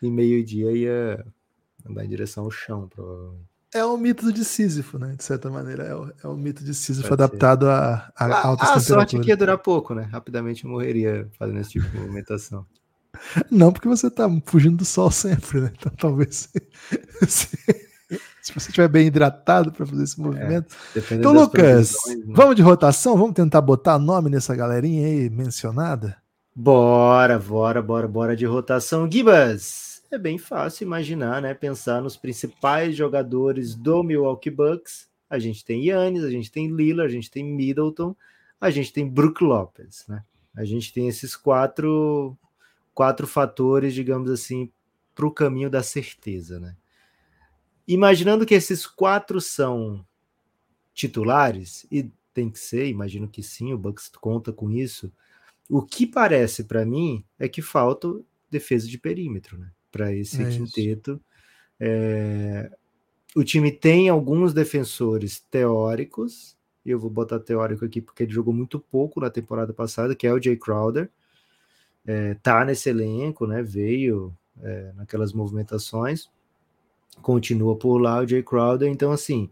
E 0.00 0.08
meio-dia 0.08 0.70
ia 0.70 1.26
andar 1.88 2.04
em 2.04 2.08
direção 2.08 2.44
ao 2.44 2.50
chão, 2.50 2.88
provavelmente 2.88 3.53
é 3.74 3.84
o 3.84 3.96
mito 3.96 4.32
de 4.32 4.44
Sísifo, 4.44 4.98
né? 4.98 5.14
De 5.16 5.24
certa 5.24 5.50
maneira, 5.50 5.82
é 5.82 5.94
o, 5.94 6.12
é 6.22 6.28
o 6.28 6.36
mito 6.36 6.64
de 6.64 6.72
Sísifo 6.72 7.08
Pode 7.08 7.22
adaptado 7.24 7.68
a, 7.68 8.10
a, 8.16 8.24
a 8.24 8.46
altas 8.46 8.68
a, 8.68 8.72
temperaturas. 8.74 8.86
A 8.86 8.94
sorte 8.94 9.18
que 9.18 9.28
ia 9.28 9.36
durar 9.36 9.58
pouco, 9.58 9.94
né? 9.94 10.08
Rapidamente 10.10 10.64
eu 10.64 10.70
morreria 10.70 11.28
fazendo 11.36 11.58
esse 11.58 11.70
tipo 11.70 11.88
de 11.88 11.98
movimentação. 11.98 12.64
Não, 13.50 13.72
porque 13.72 13.88
você 13.88 14.08
tá 14.08 14.28
fugindo 14.46 14.76
do 14.76 14.84
sol 14.84 15.10
sempre, 15.10 15.60
né? 15.60 15.72
Então 15.76 15.92
talvez 15.98 16.48
se, 17.28 17.58
se 18.42 18.54
você 18.54 18.68
estiver 18.68 18.88
bem 18.88 19.08
hidratado 19.08 19.72
para 19.72 19.84
fazer 19.84 20.04
esse 20.04 20.20
é, 20.20 20.24
movimento. 20.24 20.74
É, 20.94 21.14
então, 21.14 21.32
Lucas, 21.32 21.96
né? 22.06 22.22
vamos 22.28 22.54
de 22.54 22.62
rotação? 22.62 23.16
Vamos 23.16 23.34
tentar 23.34 23.60
botar 23.60 23.98
nome 23.98 24.30
nessa 24.30 24.54
galerinha 24.54 25.06
aí 25.06 25.28
mencionada? 25.28 26.16
Bora, 26.54 27.38
bora, 27.40 27.82
bora, 27.82 28.06
bora 28.06 28.36
de 28.36 28.46
rotação. 28.46 29.10
Gibas! 29.10 29.93
É 30.14 30.18
bem 30.18 30.38
fácil 30.38 30.84
imaginar, 30.84 31.42
né? 31.42 31.54
Pensar 31.54 32.02
nos 32.02 32.16
principais 32.16 32.96
jogadores 32.96 33.74
do 33.74 34.02
Milwaukee 34.02 34.50
Bucks. 34.50 35.08
A 35.28 35.38
gente 35.38 35.64
tem 35.64 35.86
Yannis, 35.86 36.24
a 36.24 36.30
gente 36.30 36.50
tem 36.50 36.70
Lillard, 36.70 37.12
a 37.12 37.14
gente 37.14 37.30
tem 37.30 37.44
Middleton, 37.44 38.14
a 38.60 38.70
gente 38.70 38.92
tem 38.92 39.08
Brook 39.08 39.42
Lopez, 39.42 40.04
né? 40.08 40.24
A 40.54 40.64
gente 40.64 40.92
tem 40.92 41.08
esses 41.08 41.34
quatro, 41.34 42.36
quatro 42.94 43.26
fatores, 43.26 43.92
digamos 43.92 44.30
assim, 44.30 44.70
para 45.14 45.26
o 45.26 45.30
caminho 45.30 45.68
da 45.68 45.82
certeza, 45.82 46.60
né? 46.60 46.76
imaginando 47.86 48.46
que 48.46 48.54
esses 48.54 48.86
quatro 48.86 49.40
são 49.40 50.04
titulares, 50.92 51.86
e 51.90 52.10
tem 52.32 52.50
que 52.50 52.58
ser, 52.58 52.86
imagino 52.86 53.28
que 53.28 53.42
sim, 53.42 53.72
o 53.72 53.78
Bucks 53.78 54.08
conta 54.20 54.52
com 54.52 54.70
isso. 54.70 55.12
O 55.68 55.82
que 55.82 56.06
parece 56.06 56.64
para 56.64 56.84
mim 56.84 57.24
é 57.38 57.48
que 57.48 57.62
falta 57.62 58.08
defesa 58.50 58.88
de 58.88 58.98
perímetro, 58.98 59.58
né? 59.58 59.70
Para 59.94 60.12
esse 60.12 60.42
é 60.42 60.50
quinteto. 60.50 61.20
É... 61.78 62.68
O 63.36 63.44
time 63.44 63.70
tem 63.70 64.08
alguns 64.08 64.52
defensores 64.52 65.38
teóricos, 65.48 66.56
e 66.84 66.90
eu 66.90 66.98
vou 66.98 67.08
botar 67.08 67.38
teórico 67.38 67.84
aqui 67.84 68.00
porque 68.00 68.24
ele 68.24 68.32
jogou 68.32 68.52
muito 68.52 68.80
pouco 68.80 69.20
na 69.20 69.30
temporada 69.30 69.72
passada, 69.72 70.16
que 70.16 70.26
é 70.26 70.32
o 70.32 70.42
Jay 70.42 70.56
Crowder. 70.56 71.08
É, 72.04 72.34
tá 72.34 72.64
nesse 72.64 72.90
elenco, 72.90 73.46
né? 73.46 73.62
Veio 73.62 74.36
é, 74.60 74.92
naquelas 74.96 75.32
movimentações, 75.32 76.28
continua 77.22 77.76
por 77.76 77.98
lá 77.98 78.20
o 78.20 78.26
Jay 78.26 78.42
Crowder. 78.42 78.90
Então, 78.90 79.12
assim, 79.12 79.48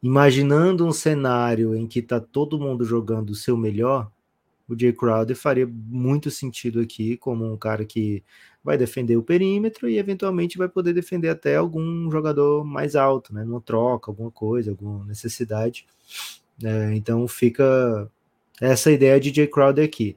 imaginando 0.00 0.86
um 0.86 0.92
cenário 0.92 1.74
em 1.74 1.88
que 1.88 2.00
tá 2.00 2.20
todo 2.20 2.58
mundo 2.58 2.84
jogando 2.84 3.30
o 3.30 3.34
seu 3.34 3.56
melhor, 3.56 4.10
o 4.68 4.78
Jay 4.78 4.92
Crowder 4.92 5.36
faria 5.36 5.66
muito 5.66 6.30
sentido 6.30 6.80
aqui 6.80 7.16
como 7.16 7.52
um 7.52 7.56
cara 7.56 7.84
que 7.84 8.22
vai 8.64 8.78
defender 8.78 9.16
o 9.16 9.22
perímetro 9.22 9.88
e 9.88 9.98
eventualmente 9.98 10.56
vai 10.56 10.68
poder 10.68 10.94
defender 10.94 11.28
até 11.28 11.56
algum 11.56 12.10
jogador 12.10 12.64
mais 12.64 12.96
alto, 12.96 13.34
né? 13.34 13.44
Numa 13.44 13.60
troca, 13.60 14.10
alguma 14.10 14.30
coisa, 14.30 14.70
alguma 14.70 15.04
necessidade. 15.04 15.86
É, 16.62 16.94
então 16.94 17.28
fica 17.28 18.10
essa 18.60 18.90
ideia 18.90 19.20
de 19.20 19.34
Jay 19.34 19.46
Crowder 19.46 19.84
aqui. 19.84 20.16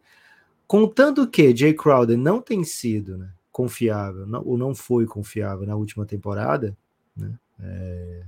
Contando 0.66 1.28
que 1.28 1.56
Jay 1.56 1.74
Crowder 1.74 2.18
não 2.18 2.41
tem 2.41 2.64
sido 2.64 3.18
né, 3.18 3.30
confiável, 3.52 4.26
não, 4.26 4.43
ou 4.45 4.58
não 4.58 4.74
foi 4.74 5.06
confiável 5.06 5.68
na 5.68 5.76
última 5.76 6.06
temporada, 6.06 6.78
né? 7.16 7.34
É, 7.60 8.24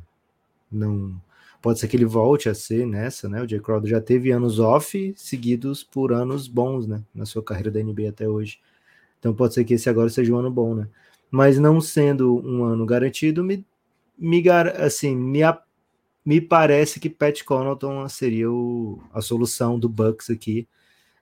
não 0.72 1.22
Pode 1.62 1.80
ser 1.80 1.90
que 1.90 1.98
ele 1.98 2.06
volte 2.06 2.48
a 2.48 2.56
ser 2.56 2.88
nessa, 2.88 3.28
né? 3.28 3.42
O 3.42 3.48
Jay 3.48 3.60
Crowder 3.60 3.90
já 3.90 4.00
teve 4.00 4.32
anos 4.32 4.60
off 4.60 5.14
seguidos 5.18 5.84
por 5.84 6.14
anos 6.14 6.48
bons, 6.48 6.88
né? 6.88 7.04
Na 7.14 7.26
sua 7.26 7.44
carreira 7.44 7.70
da 7.70 7.84
NBA 7.84 8.10
até 8.10 8.28
hoje. 8.30 8.60
Então 9.20 9.34
pode 9.34 9.54
ser 9.54 9.64
que 9.66 9.74
esse 9.76 9.90
agora 9.90 10.10
seja 10.10 10.34
um 10.34 10.38
ano 10.38 10.52
bom, 10.52 10.76
né? 10.76 10.88
Mas 11.30 11.60
não 11.60 11.80
sendo 11.82 12.38
um 12.46 12.64
ano 12.64 12.86
garantido, 12.86 13.44
me, 13.44 13.66
me 14.18 14.44
assim, 14.50 15.16
me, 15.16 15.42
me 16.26 16.42
parece 16.42 17.00
que 17.00 17.10
Pat 17.10 17.44
Connaughton 17.44 18.08
seria 18.10 18.52
o, 18.52 19.02
a 19.14 19.22
solução 19.22 19.80
do 19.80 19.90
Bucks 19.90 20.30
aqui. 20.30 20.68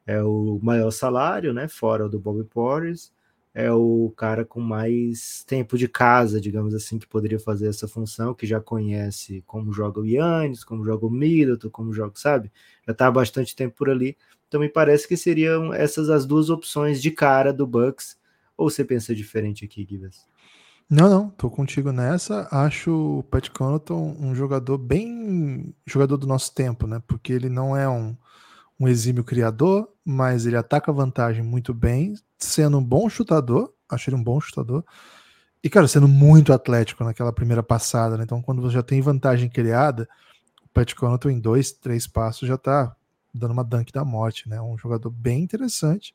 É 0.05 0.23
o 0.23 0.59
maior 0.63 0.91
salário, 0.91 1.53
né? 1.53 1.67
Fora 1.67 2.07
do 2.07 2.19
Bobby 2.19 2.45
Portis 2.45 3.11
é 3.59 3.71
o 3.73 4.13
cara 4.15 4.45
com 4.45 4.59
mais 4.61 5.43
tempo 5.47 5.79
de 5.79 5.87
casa, 5.87 6.39
digamos 6.39 6.75
assim, 6.75 6.99
que 6.99 7.07
poderia 7.07 7.39
fazer 7.39 7.67
essa 7.67 7.87
função, 7.87 8.31
que 8.35 8.45
já 8.45 8.61
conhece 8.61 9.43
como 9.47 9.73
joga 9.73 9.99
o 9.99 10.05
Yannis, 10.05 10.63
como 10.63 10.85
joga 10.85 11.07
o 11.07 11.09
Middleton, 11.09 11.71
como 11.71 11.91
joga, 11.91 12.11
sabe? 12.17 12.51
Já 12.85 12.91
está 12.91 13.07
há 13.07 13.11
bastante 13.11 13.55
tempo 13.55 13.75
por 13.75 13.89
ali. 13.89 14.15
Então 14.47 14.59
me 14.59 14.69
parece 14.69 15.07
que 15.07 15.17
seriam 15.17 15.73
essas 15.73 16.09
as 16.09 16.25
duas 16.25 16.49
opções 16.49 17.01
de 17.01 17.11
cara 17.11 17.51
do 17.53 17.67
Bucks. 17.67 18.17
Ou 18.57 18.69
você 18.69 18.83
pensa 18.83 19.13
diferente 19.13 19.63
aqui, 19.65 19.85
Gibbs? 19.87 20.25
Não, 20.89 21.09
não, 21.09 21.29
tô 21.29 21.49
contigo 21.49 21.91
nessa. 21.91 22.47
Acho 22.49 23.19
o 23.19 23.23
Pat 23.23 23.49
Connaughton 23.49 24.15
um 24.19 24.33
jogador 24.33 24.77
bem 24.77 25.75
jogador 25.85 26.17
do 26.17 26.25
nosso 26.25 26.53
tempo, 26.53 26.87
né? 26.87 27.01
Porque 27.05 27.33
ele 27.33 27.49
não 27.49 27.75
é 27.75 27.87
um, 27.87 28.15
um 28.79 28.87
exímio 28.87 29.23
criador, 29.23 29.89
mas 30.03 30.45
ele 30.45 30.55
ataca 30.55 30.89
a 30.89 30.93
vantagem 30.93 31.43
muito 31.43 31.73
bem, 31.73 32.13
sendo 32.37 32.77
um 32.77 32.83
bom 32.83 33.09
chutador, 33.09 33.73
acho 33.89 34.09
ele 34.09 34.17
um 34.17 34.23
bom 34.23 34.39
chutador, 34.39 34.83
e, 35.63 35.69
cara, 35.69 35.87
sendo 35.87 36.07
muito 36.07 36.53
atlético 36.53 37.03
naquela 37.03 37.33
primeira 37.33 37.61
passada, 37.61 38.15
né? 38.15 38.23
Então, 38.23 38.41
quando 38.41 38.61
você 38.61 38.75
já 38.75 38.83
tem 38.83 39.01
vantagem 39.01 39.49
criada, 39.49 40.07
o 40.63 40.69
Pat 40.69 40.93
Connaughton 40.93 41.29
em 41.29 41.39
dois, 41.39 41.71
três 41.73 42.07
passos 42.07 42.47
já 42.47 42.57
tá 42.57 42.95
dando 43.33 43.51
uma 43.51 43.63
dunk 43.63 43.91
da 43.91 44.03
morte, 44.03 44.47
né? 44.49 44.61
Um 44.61 44.77
jogador 44.77 45.09
bem 45.09 45.43
interessante. 45.43 46.13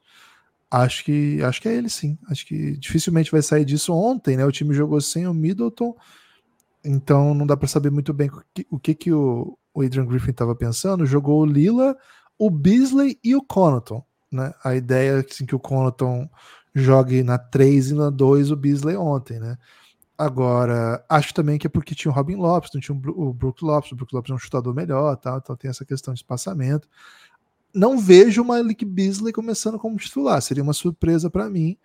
Acho 0.71 1.05
que 1.05 1.43
acho 1.43 1.61
que 1.61 1.69
é 1.69 1.75
ele 1.75 1.89
sim. 1.89 2.19
Acho 2.31 2.47
que 2.47 2.77
dificilmente 2.79 3.31
vai 3.31 3.43
sair 3.43 3.65
disso 3.65 3.93
ontem, 3.95 4.37
né? 4.37 4.45
O 4.45 4.53
time 4.53 4.75
jogou 4.75 5.01
sem 5.01 5.27
o 5.27 5.35
Middleton, 5.35 5.95
então 6.85 7.35
não 7.35 7.47
dá 7.47 7.57
para 7.57 7.69
saber 7.69 7.91
muito 7.91 8.13
bem 8.13 8.29
o 8.29 8.43
que, 8.55 8.67
o 8.71 8.79
que, 8.79 8.95
que 8.95 9.13
o, 9.13 9.59
Adrian 9.77 10.07
Griffin 10.07 10.31
estava 10.31 10.55
pensando. 10.55 11.07
Jogou 11.07 11.43
o 11.43 11.47
Lila, 11.47 11.97
o 12.39 12.51
Beasley 12.51 13.19
e 13.23 13.37
o 13.37 13.43
Connaughton. 13.43 14.03
Né? 14.31 14.53
A 14.65 14.75
ideia 14.75 15.21
assim, 15.21 15.45
que 15.45 15.55
o 15.55 15.61
Connaughton 15.61 16.29
jogue 16.75 17.23
na 17.23 17.39
3 17.39 17.91
e 17.91 17.95
na 17.95 18.11
2 18.11 18.51
o 18.51 18.57
Beasley 18.57 18.97
ontem, 18.97 19.39
né? 19.39 19.59
Agora, 20.17 21.05
acho 21.09 21.33
também 21.35 21.59
que 21.59 21.67
é 21.67 21.71
porque 21.71 21.95
tinha 21.95 22.13
o 22.13 22.15
Robin 22.15 22.37
Lopes, 22.37 22.71
não 22.75 22.81
tinha 22.81 22.95
o 22.95 23.33
Brook 23.33 23.65
Lopes, 23.65 23.93
o 23.93 23.97
Brook 23.97 24.15
Lopes 24.15 24.31
é 24.31 24.35
um 24.35 24.39
chutador 24.39 24.75
melhor, 24.75 25.17
tá? 25.17 25.41
então 25.43 25.57
tem 25.57 25.71
essa 25.71 25.85
questão 25.85 26.13
de 26.15 26.21
espaçamento. 26.21 26.89
Não 27.75 27.99
vejo 27.99 28.43
o 28.43 28.45
Malik 28.45 28.85
Beasley 28.85 29.33
começando 29.33 29.79
como 29.79 29.97
titular, 29.97 30.41
seria 30.43 30.63
uma 30.63 30.75
surpresa 30.75 31.31
para 31.31 31.49
mim. 31.49 31.77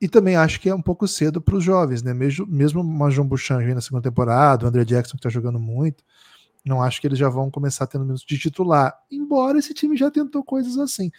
E 0.00 0.08
também 0.08 0.36
acho 0.36 0.60
que 0.60 0.68
é 0.68 0.74
um 0.74 0.82
pouco 0.82 1.06
cedo 1.06 1.40
para 1.40 1.56
os 1.56 1.62
jovens, 1.62 2.02
né? 2.02 2.12
Mesmo, 2.12 2.46
mesmo 2.46 2.80
o 2.80 2.84
Majon 2.84 3.24
Bouchan 3.24 3.58
na 3.74 3.80
segunda 3.80 4.02
temporada, 4.02 4.64
o 4.64 4.68
André 4.68 4.84
Jackson 4.84 5.12
que 5.12 5.18
está 5.18 5.30
jogando 5.30 5.60
muito, 5.60 6.02
não 6.64 6.82
acho 6.82 7.00
que 7.00 7.06
eles 7.06 7.18
já 7.18 7.28
vão 7.28 7.50
começar 7.50 7.86
tendo 7.86 8.02
minutos 8.04 8.24
de 8.24 8.38
titular, 8.38 8.96
embora 9.10 9.58
esse 9.58 9.74
time 9.74 9.96
já 9.96 10.10
tentou 10.10 10.42
coisas 10.42 10.78
assim. 10.78 11.10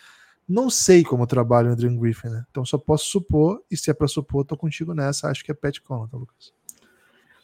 Não 0.47 0.69
sei 0.69 1.03
como 1.03 1.25
trabalha 1.25 1.69
o 1.69 1.71
Adrian 1.71 1.95
Griffin, 1.95 2.29
né? 2.29 2.45
Então 2.51 2.65
só 2.65 2.77
posso 2.77 3.05
supor, 3.05 3.61
e 3.71 3.77
se 3.77 3.89
é 3.89 3.93
para 3.93 4.07
supor, 4.07 4.45
tô 4.45 4.57
contigo 4.57 4.93
nessa, 4.93 5.29
acho 5.29 5.43
que 5.43 5.51
é 5.51 5.53
Pat 5.53 5.79
Connaughton, 5.79 6.17
Lucas. 6.17 6.53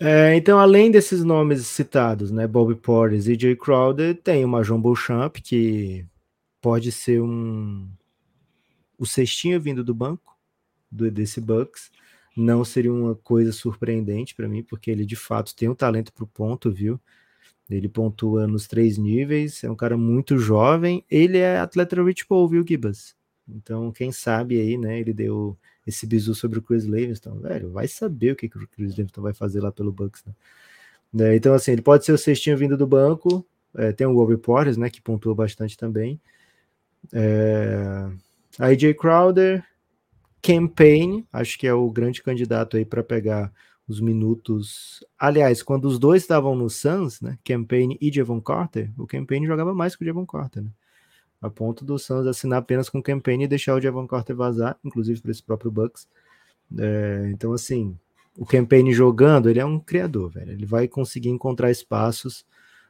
É, 0.02 0.34
então, 0.36 0.58
além 0.58 0.90
desses 0.90 1.26
nomes 1.26 1.68
citados, 1.68 2.32
né, 2.32 2.48
Bobby 2.48 2.76
Portis 2.76 3.28
e 3.28 3.38
Jay 3.38 3.56
Crowder, 3.56 4.16
tem 4.16 4.46
o 4.46 4.48
Majon 4.48 4.82
Beauchamp, 4.82 5.38
que 5.42 6.06
pode 6.62 6.92
ser 6.92 7.22
um 7.22 7.90
o 8.98 9.06
cestinho 9.06 9.60
vindo 9.62 9.84
do 9.84 9.94
banco 9.94 10.38
do 10.92 11.10
desse 11.10 11.40
Bucks. 11.40 11.92
Não 12.36 12.64
seria 12.64 12.94
uma 12.94 13.16
coisa 13.16 13.52
surpreendente 13.52 14.36
para 14.36 14.48
mim, 14.48 14.64
porque 14.64 14.90
ele 14.92 15.06
de 15.06 15.16
fato 15.16 15.56
tem 15.56 15.68
um 15.70 15.76
talento 15.76 16.14
para 16.14 16.24
o 16.24 16.28
ponto, 16.28 16.72
viu? 16.72 17.00
Ele 17.70 17.88
pontua 17.88 18.48
nos 18.48 18.68
três 18.68 18.98
níveis, 18.98 19.64
é 19.64 19.70
um 19.70 19.76
cara 19.76 19.96
muito 19.96 20.38
jovem. 20.38 21.06
Ele 21.10 21.38
é 21.38 21.60
atleta 21.60 22.02
Rich 22.02 22.26
Paul, 22.26 22.48
viu, 22.48 22.66
Gibas? 22.68 23.16
Então, 23.48 23.92
quem 23.92 24.12
sabe 24.12 24.60
aí, 24.60 24.78
né? 24.78 25.00
Ele 25.00 25.14
deu 25.14 25.58
esse 25.86 26.06
bisu 26.06 26.34
sobre 26.36 26.60
o 26.60 26.62
Chris 26.62 26.86
Livingston, 26.86 27.40
velho. 27.40 27.72
Vai 27.72 27.88
saber 27.88 28.32
o 28.32 28.36
que, 28.36 28.48
que 28.50 28.58
o 28.58 28.68
Chris 28.68 28.92
Livingston 28.92 29.22
vai 29.22 29.34
fazer 29.34 29.62
lá 29.62 29.72
pelo 29.72 29.92
Bucks, 29.92 30.24
né? 30.26 30.34
É, 31.26 31.36
então, 31.36 31.54
assim, 31.54 31.72
ele 31.72 31.82
pode 31.82 32.06
ser 32.06 32.12
o 32.12 32.18
cestinho 32.18 32.58
vindo 32.58 32.78
do 32.78 32.86
banco. 32.86 33.46
É, 33.76 33.92
tem 33.92 34.06
o 34.06 34.14
Bobby 34.14 34.38
Porres, 34.38 34.78
né? 34.78 34.90
Que 34.90 35.02
pontua 35.02 35.34
bastante 35.34 35.78
também. 35.78 36.20
É... 37.14 38.10
Aí 38.58 38.78
Jay 38.78 38.94
Crowder, 38.94 39.64
Campaign, 40.42 41.26
acho 41.32 41.58
que 41.58 41.68
é 41.68 41.74
o 41.74 41.90
grande 41.90 42.22
candidato 42.22 42.78
aí 42.78 42.86
para 42.86 43.04
pegar 43.04 43.52
os 43.90 44.00
minutos. 44.00 45.04
Aliás, 45.18 45.64
quando 45.64 45.86
os 45.86 45.98
dois 45.98 46.22
estavam 46.22 46.56
no 46.56 46.70
Suns, 46.70 47.20
né, 47.20 47.38
Campaign 47.44 47.98
e 48.00 48.12
Javon 48.12 48.40
Carter, 48.40 48.92
o 48.98 49.08
Campaign 49.08 49.48
jogava 49.48 49.74
mais 49.74 49.96
que 49.96 50.04
o 50.04 50.06
Javon 50.06 50.26
Carter, 50.26 50.64
né? 50.64 50.70
A 51.42 51.50
ponto 51.50 51.84
do 51.84 51.98
Suns 51.98 52.28
assinar 52.28 52.60
apenas 52.60 52.90
com 52.90 53.00
o 53.00 53.04
Campaign 53.04 53.44
e 53.44 53.48
deixar 53.48 53.74
o 53.74 53.82
Javon 53.82 54.06
Carter 54.06 54.36
vazar, 54.36 54.78
inclusive 54.84 55.22
para 55.22 55.32
esse 55.32 55.42
próprio 55.42 55.72
Bucks. 55.72 56.08
É, 56.78 57.30
então, 57.32 57.54
assim, 57.54 57.98
o 58.38 58.46
Campaign 58.46 58.92
jogando, 58.94 59.50
ele 59.50 59.60
é 59.60 59.66
um 59.66 59.80
criador, 59.80 60.30
velho. 60.30 60.52
Ele 60.52 60.66
vai 60.66 60.88
conseguir 60.88 61.30
encontrar 61.30 61.72
espaços 61.72 62.46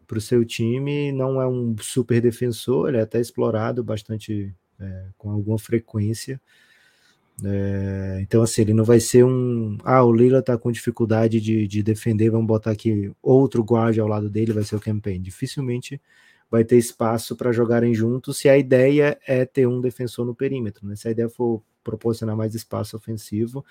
para 0.08 0.18
o 0.18 0.22
seu 0.22 0.44
time. 0.44 1.12
Não 1.12 1.40
é 1.40 1.48
um 1.48 1.76
super 1.80 2.20
defensor, 2.20 2.90
ele 2.90 2.98
é 2.98 3.02
até 3.02 3.22
explorado 3.22 3.84
bastante 3.84 4.54
é, 4.80 5.06
com 5.18 5.30
alguma 5.32 5.60
frequência. 5.60 6.42
É, 7.46 8.20
então, 8.22 8.42
assim, 8.42 8.62
ele 8.62 8.74
não 8.74 8.84
vai 8.84 9.00
ser 9.00 9.24
um. 9.24 9.78
Ah, 9.84 10.04
o 10.04 10.12
Lila 10.12 10.42
tá 10.42 10.58
com 10.58 10.72
dificuldade 10.72 11.40
de, 11.40 11.68
de 11.68 11.84
defender, 11.84 12.30
vamos 12.30 12.48
botar 12.48 12.72
aqui 12.72 13.12
outro 13.22 13.64
guarda 13.64 14.02
ao 14.02 14.08
lado 14.08 14.30
dele, 14.30 14.54
vai 14.54 14.64
ser 14.64 14.76
o 14.76 14.80
campaign. 14.80 15.22
Dificilmente 15.22 16.02
vai 16.50 16.64
ter 16.64 16.78
espaço 16.78 17.36
para 17.36 17.52
jogarem 17.52 17.94
juntos 17.94 18.38
se 18.38 18.50
a 18.50 18.58
ideia 18.58 19.20
é 19.28 19.46
ter 19.46 19.68
um 19.68 19.80
defensor 19.82 20.26
no 20.26 20.36
perímetro. 20.36 20.88
Né? 20.88 20.96
Se 20.96 21.08
a 21.08 21.12
ideia 21.12 21.30
for 21.30 21.62
proporcionar 21.84 22.36
mais 22.36 22.56
espaço 22.56 22.98
ofensivo 22.98 23.64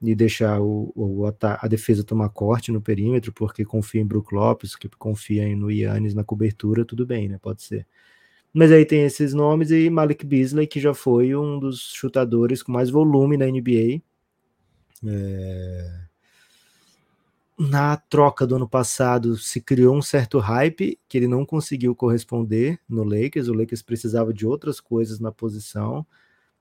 e 0.00 0.14
deixar 0.14 0.60
o, 0.60 0.92
o 0.94 1.26
a, 1.26 1.68
defesa 1.68 2.02
tomar 2.04 2.28
corte 2.30 2.72
no 2.72 2.80
perímetro, 2.80 3.32
porque 3.32 3.64
confia 3.64 4.00
em 4.00 4.06
Brook 4.06 4.34
Lopes, 4.34 4.74
que 4.74 4.88
confia 4.88 5.54
no 5.56 5.70
Yannis 5.70 6.14
na 6.14 6.24
cobertura, 6.24 6.84
tudo 6.84 7.06
bem, 7.06 7.28
né? 7.28 7.38
Pode 7.40 7.62
ser. 7.62 7.86
Mas 8.52 8.70
aí 8.70 8.84
tem 8.84 9.04
esses 9.04 9.32
nomes 9.32 9.70
e 9.70 9.88
Malik 9.88 10.26
Beasley, 10.26 10.66
que 10.66 10.78
já 10.80 10.92
foi 10.92 11.34
um 11.34 11.58
dos 11.58 11.92
chutadores 11.94 12.62
com 12.62 12.70
mais 12.70 12.90
volume 12.90 13.36
na 13.36 13.46
NBA. 13.46 14.02
É... 15.06 16.02
Na 17.58 17.96
troca 17.96 18.46
do 18.46 18.56
ano 18.56 18.68
passado 18.68 19.36
se 19.36 19.60
criou 19.60 19.94
um 19.96 20.02
certo 20.02 20.38
hype 20.38 20.98
que 21.08 21.16
ele 21.16 21.28
não 21.28 21.46
conseguiu 21.46 21.94
corresponder 21.94 22.78
no 22.88 23.04
Lakers. 23.04 23.48
O 23.48 23.54
Lakers 23.54 23.82
precisava 23.82 24.32
de 24.32 24.46
outras 24.46 24.80
coisas 24.80 25.20
na 25.20 25.30
posição. 25.30 26.06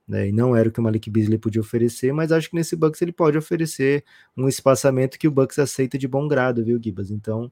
né? 0.08 0.30
E 0.30 0.32
não 0.32 0.56
era 0.56 0.70
o 0.70 0.72
que 0.72 0.80
o 0.80 0.84
Malik 0.84 1.10
Beasley 1.10 1.38
podia 1.40 1.62
oferecer, 1.62 2.14
mas 2.14 2.32
acho 2.32 2.50
que 2.50 2.56
nesse 2.56 2.76
Bucks 2.76 3.02
ele 3.02 3.14
pode 3.14 3.38
oferecer 3.38 4.04
um 4.38 4.48
espaçamento 4.48 5.18
que 5.20 5.28
o 5.28 5.32
Bucks 5.32 5.60
aceita 5.60 5.98
de 5.98 6.08
bom 6.08 6.28
grado, 6.28 6.64
viu, 6.64 6.80
Gibas? 6.82 7.12
Então, 7.12 7.52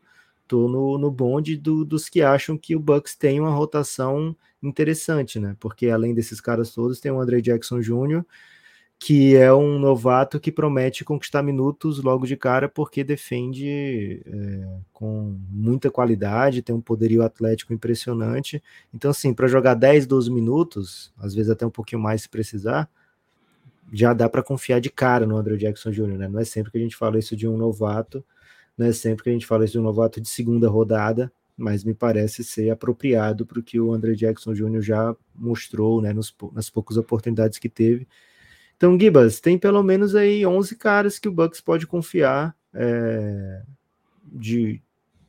tô 0.50 0.68
no, 0.68 0.98
no 0.98 1.12
bonde 1.12 1.56
do, 1.56 1.86
dos 1.86 2.10
que 2.10 2.24
acham 2.24 2.58
que 2.58 2.76
o 2.76 2.80
Bucks 2.80 3.16
tem 3.16 3.40
uma 3.40 3.52
rotação 3.52 4.36
interessante, 4.62 5.40
né? 5.40 5.56
Porque 5.60 5.90
além 5.90 6.14
desses 6.14 6.42
caras 6.42 6.74
todos, 6.74 7.00
tem 7.00 7.12
o 7.12 7.22
André 7.22 7.40
Jackson 7.40 7.80
Jr., 7.80 8.26
que 8.98 9.36
é 9.36 9.54
um 9.54 9.78
novato 9.80 10.40
que 10.40 10.52
promete 10.52 11.06
conquistar 11.06 11.44
minutos 11.44 12.04
logo 12.04 12.26
de 12.26 12.36
cara, 12.36 12.68
porque 12.68 13.04
defende 13.04 14.22
é, 14.26 14.68
com 14.92 15.38
muita 15.50 15.92
qualidade, 15.92 16.64
tem 16.64 16.76
um 16.76 16.82
poderio 16.82 17.22
atlético 17.22 17.72
impressionante. 17.72 18.62
Então, 18.94 19.12
assim, 19.12 19.34
para 19.34 19.48
jogar 19.48 19.76
10, 19.76 20.08
12 20.08 20.32
minutos, 20.32 21.14
às 21.18 21.34
vezes 21.36 21.52
até 21.52 21.66
um 21.66 21.70
pouquinho 21.70 22.02
mais 22.02 22.24
se 22.24 22.30
precisar, 22.30 22.90
já 23.94 24.14
dá 24.14 24.28
para 24.28 24.44
confiar 24.44 24.82
de 24.82 24.90
cara 24.90 25.26
no 25.28 25.38
Andrew 25.38 25.58
Jackson 25.58 25.92
Jr., 25.92 26.18
né? 26.18 26.28
Não 26.28 26.40
é 26.40 26.44
sempre 26.44 26.72
que 26.72 26.78
a 26.78 26.82
gente 26.82 26.96
fala 26.96 27.20
isso 27.20 27.36
de 27.36 27.48
um 27.48 27.56
novato, 27.56 28.26
não 28.80 28.88
é 28.88 28.94
sempre 28.94 29.24
que 29.24 29.30
a 29.30 29.34
gente 29.34 29.46
fala 29.46 29.68
de 29.68 29.78
um 29.78 29.84
novato 29.84 30.20
de 30.20 30.28
segunda 30.28 30.68
rodada, 30.70 31.32
mas 31.56 31.84
me 31.84 31.94
parece 31.94 32.44
ser 32.44 32.72
apropriado 32.72 33.46
para 33.46 33.60
o 33.60 33.64
que 33.64 33.80
o 33.80 33.94
André 33.94 34.14
Jackson 34.16 34.54
Jr. 34.54 34.82
já 34.82 35.16
mostrou, 35.36 36.02
né, 36.02 36.14
nos, 36.14 36.34
nas 36.54 36.70
poucas 36.70 36.98
oportunidades 36.98 37.60
que 37.60 37.70
teve 37.70 38.08
então, 38.80 38.98
Gibas, 38.98 39.42
tem 39.42 39.58
pelo 39.58 39.84
menos 39.84 40.16
aí 40.16 40.46
11 40.46 40.78
caras 40.78 41.20
que 41.20 41.28
o 41.28 41.32
Bucks 41.34 41.60
pode 41.60 41.86
confiar 41.86 42.56
é, 42.74 43.62
de, 44.24 44.82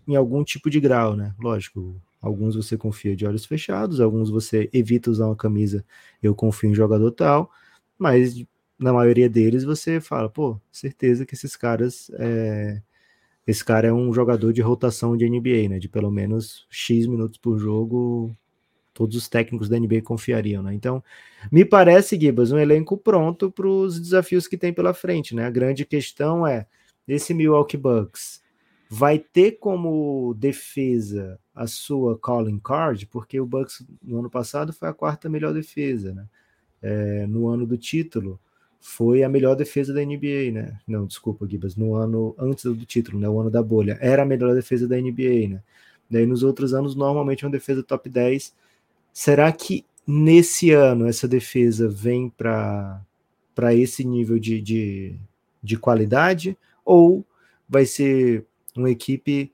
em 0.06 0.14
algum 0.14 0.44
tipo 0.44 0.70
de 0.70 0.78
grau, 0.78 1.16
né? 1.16 1.34
Lógico, 1.36 2.00
alguns 2.22 2.54
você 2.54 2.76
confia 2.76 3.16
de 3.16 3.26
olhos 3.26 3.44
fechados, 3.44 4.00
alguns 4.00 4.30
você 4.30 4.70
evita 4.72 5.10
usar 5.10 5.26
uma 5.26 5.34
camisa, 5.34 5.84
eu 6.22 6.32
confio 6.32 6.70
em 6.70 6.74
jogador 6.76 7.10
tal, 7.10 7.50
mas 7.98 8.40
na 8.78 8.92
maioria 8.92 9.28
deles 9.28 9.64
você 9.64 10.00
fala, 10.00 10.30
pô, 10.30 10.56
certeza 10.70 11.26
que 11.26 11.34
esses 11.34 11.56
caras, 11.56 12.08
é, 12.20 12.80
esse 13.50 13.64
cara 13.64 13.88
é 13.88 13.92
um 13.92 14.12
jogador 14.12 14.52
de 14.52 14.62
rotação 14.62 15.16
de 15.16 15.28
NBA, 15.28 15.68
né? 15.68 15.78
De 15.78 15.88
pelo 15.88 16.10
menos 16.10 16.66
X 16.70 17.06
minutos 17.06 17.38
por 17.38 17.58
jogo, 17.58 18.34
todos 18.94 19.16
os 19.16 19.28
técnicos 19.28 19.68
da 19.68 19.78
NBA 19.78 20.02
confiariam, 20.02 20.62
né? 20.62 20.72
Então, 20.72 21.02
me 21.50 21.64
parece, 21.64 22.18
Gibas, 22.18 22.52
um 22.52 22.58
elenco 22.58 22.96
pronto 22.96 23.50
para 23.50 23.66
os 23.66 23.98
desafios 24.00 24.46
que 24.46 24.56
tem 24.56 24.72
pela 24.72 24.94
frente, 24.94 25.34
né? 25.34 25.46
A 25.46 25.50
grande 25.50 25.84
questão 25.84 26.46
é 26.46 26.66
esse 27.08 27.34
Milwaukee 27.34 27.76
Bucks 27.76 28.40
vai 28.88 29.18
ter 29.18 29.52
como 29.52 30.34
defesa 30.34 31.38
a 31.54 31.66
sua 31.66 32.18
calling 32.18 32.58
card, 32.58 33.06
porque 33.06 33.40
o 33.40 33.46
Bucks 33.46 33.84
no 34.02 34.18
ano 34.18 34.30
passado 34.30 34.72
foi 34.72 34.88
a 34.88 34.94
quarta 34.94 35.28
melhor 35.28 35.52
defesa, 35.52 36.12
né? 36.14 36.26
É, 36.82 37.26
no 37.26 37.48
ano 37.48 37.66
do 37.66 37.76
título 37.76 38.40
foi 38.80 39.22
a 39.22 39.28
melhor 39.28 39.54
defesa 39.54 39.92
da 39.92 40.00
NBA, 40.00 40.50
né? 40.52 40.78
Não, 40.88 41.06
desculpa, 41.06 41.46
Gibas, 41.46 41.76
no 41.76 41.94
ano 41.94 42.34
antes 42.38 42.64
do 42.64 42.86
título, 42.86 43.18
né? 43.18 43.28
O 43.28 43.38
ano 43.38 43.50
da 43.50 43.62
bolha, 43.62 43.98
era 44.00 44.22
a 44.22 44.26
melhor 44.26 44.54
defesa 44.54 44.88
da 44.88 44.96
NBA, 44.96 45.48
né? 45.48 45.62
Daí 46.10 46.26
nos 46.26 46.42
outros 46.42 46.74
anos, 46.74 46.94
normalmente 46.94 47.44
uma 47.44 47.52
defesa 47.52 47.82
top 47.82 48.08
10 48.08 48.54
Será 49.12 49.50
que 49.52 49.84
nesse 50.06 50.70
ano 50.72 51.06
essa 51.06 51.26
defesa 51.26 51.88
vem 51.88 52.30
para 52.30 53.04
esse 53.74 54.04
nível 54.04 54.38
de, 54.38 54.60
de, 54.60 55.16
de 55.62 55.76
qualidade? 55.76 56.56
Ou 56.84 57.24
vai 57.68 57.84
ser 57.84 58.46
uma 58.76 58.90
equipe 58.90 59.52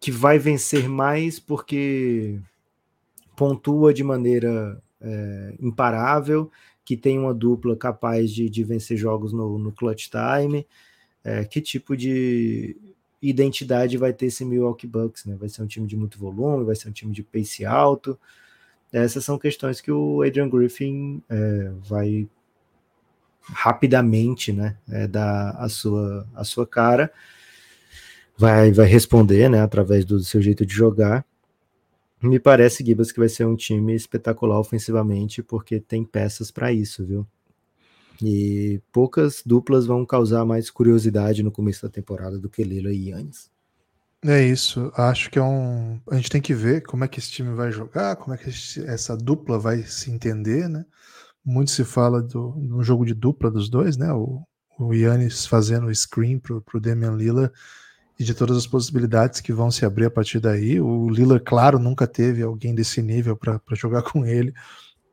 que 0.00 0.10
vai 0.10 0.38
vencer 0.38 0.88
mais 0.88 1.38
porque 1.38 2.40
pontua 3.36 3.94
de 3.94 4.02
maneira 4.02 4.82
é, 5.00 5.54
imparável, 5.60 6.50
que 6.84 6.96
tem 6.96 7.18
uma 7.18 7.32
dupla 7.32 7.76
capaz 7.76 8.30
de, 8.30 8.48
de 8.48 8.64
vencer 8.64 8.96
jogos 8.96 9.32
no, 9.32 9.58
no 9.58 9.72
clutch 9.72 10.08
time? 10.08 10.66
É, 11.24 11.44
que 11.44 11.60
tipo 11.60 11.96
de, 11.96 12.76
identidade 13.22 13.96
vai 13.96 14.12
ter 14.12 14.26
esse 14.26 14.44
Milwaukee 14.44 14.86
Bucks, 14.86 15.24
né? 15.24 15.36
Vai 15.38 15.48
ser 15.48 15.62
um 15.62 15.66
time 15.66 15.86
de 15.86 15.96
muito 15.96 16.18
volume, 16.18 16.64
vai 16.64 16.74
ser 16.74 16.88
um 16.88 16.92
time 16.92 17.12
de 17.12 17.22
pace 17.22 17.64
alto. 17.64 18.18
Essas 18.92 19.24
são 19.24 19.38
questões 19.38 19.80
que 19.80 19.92
o 19.92 20.22
Adrian 20.22 20.48
Griffin 20.48 21.22
é, 21.30 21.70
vai 21.88 22.28
rapidamente, 23.42 24.52
né, 24.52 24.76
é, 24.88 25.06
dar 25.06 25.50
a 25.58 25.68
sua, 25.68 26.28
a 26.34 26.44
sua 26.44 26.64
cara, 26.64 27.12
vai, 28.36 28.70
vai 28.70 28.86
responder, 28.86 29.48
né, 29.48 29.60
através 29.60 30.04
do 30.04 30.20
seu 30.20 30.40
jeito 30.40 30.64
de 30.64 30.72
jogar. 30.72 31.24
Me 32.22 32.38
parece, 32.38 32.84
Gibas, 32.84 33.10
que 33.10 33.18
vai 33.18 33.28
ser 33.28 33.46
um 33.46 33.56
time 33.56 33.94
espetacular 33.94 34.58
ofensivamente, 34.58 35.42
porque 35.42 35.80
tem 35.80 36.04
peças 36.04 36.50
para 36.50 36.72
isso, 36.72 37.04
viu? 37.04 37.26
E 38.22 38.80
poucas 38.92 39.42
duplas 39.44 39.86
vão 39.86 40.06
causar 40.06 40.44
mais 40.44 40.70
curiosidade 40.70 41.42
no 41.42 41.50
começo 41.50 41.82
da 41.82 41.88
temporada 41.88 42.38
do 42.38 42.48
que 42.48 42.62
Lila 42.62 42.92
e 42.92 43.08
Yannis. 43.08 43.50
É 44.24 44.40
isso. 44.40 44.92
Acho 44.94 45.28
que 45.28 45.38
é 45.38 45.42
um. 45.42 46.00
A 46.08 46.14
gente 46.14 46.30
tem 46.30 46.40
que 46.40 46.54
ver 46.54 46.82
como 46.82 47.02
é 47.02 47.08
que 47.08 47.18
esse 47.18 47.30
time 47.32 47.52
vai 47.54 47.72
jogar, 47.72 48.14
como 48.14 48.34
é 48.34 48.38
que 48.38 48.50
essa 48.86 49.16
dupla 49.16 49.58
vai 49.58 49.82
se 49.82 50.12
entender, 50.12 50.68
né? 50.68 50.84
Muito 51.44 51.72
se 51.72 51.84
fala 51.84 52.22
do, 52.22 52.54
no 52.56 52.84
jogo 52.84 53.04
de 53.04 53.14
dupla 53.14 53.50
dos 53.50 53.68
dois, 53.68 53.96
né? 53.96 54.12
O, 54.12 54.40
o 54.78 54.94
Yannis 54.94 55.44
fazendo 55.44 55.86
o 55.88 55.94
screen 55.94 56.38
pro, 56.38 56.62
pro 56.62 56.80
Damian 56.80 57.16
Lillard 57.16 57.52
e 58.22 58.24
de 58.24 58.34
todas 58.34 58.56
as 58.56 58.68
possibilidades 58.68 59.40
que 59.40 59.52
vão 59.52 59.68
se 59.68 59.84
abrir 59.84 60.04
a 60.04 60.10
partir 60.10 60.38
daí. 60.38 60.80
O 60.80 61.10
Lillard, 61.10 61.42
claro, 61.44 61.76
nunca 61.76 62.06
teve 62.06 62.40
alguém 62.40 62.72
desse 62.72 63.02
nível 63.02 63.36
para 63.36 63.60
jogar 63.72 64.02
com 64.06 64.24
ele. 64.24 64.54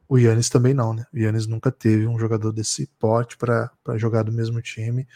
O 0.08 0.18
Yannis 0.18 0.48
também 0.48 0.76
não, 0.76 0.94
né? 0.94 1.06
O 1.12 1.18
Yannis 1.18 1.48
nunca 1.48 1.72
teve 1.72 2.06
um 2.06 2.20
jogador 2.20 2.52
desse 2.52 2.88
porte 3.00 3.36
para 3.36 3.72
jogar 3.98 4.22
do 4.22 4.32
mesmo 4.32 4.62
time. 4.62 5.08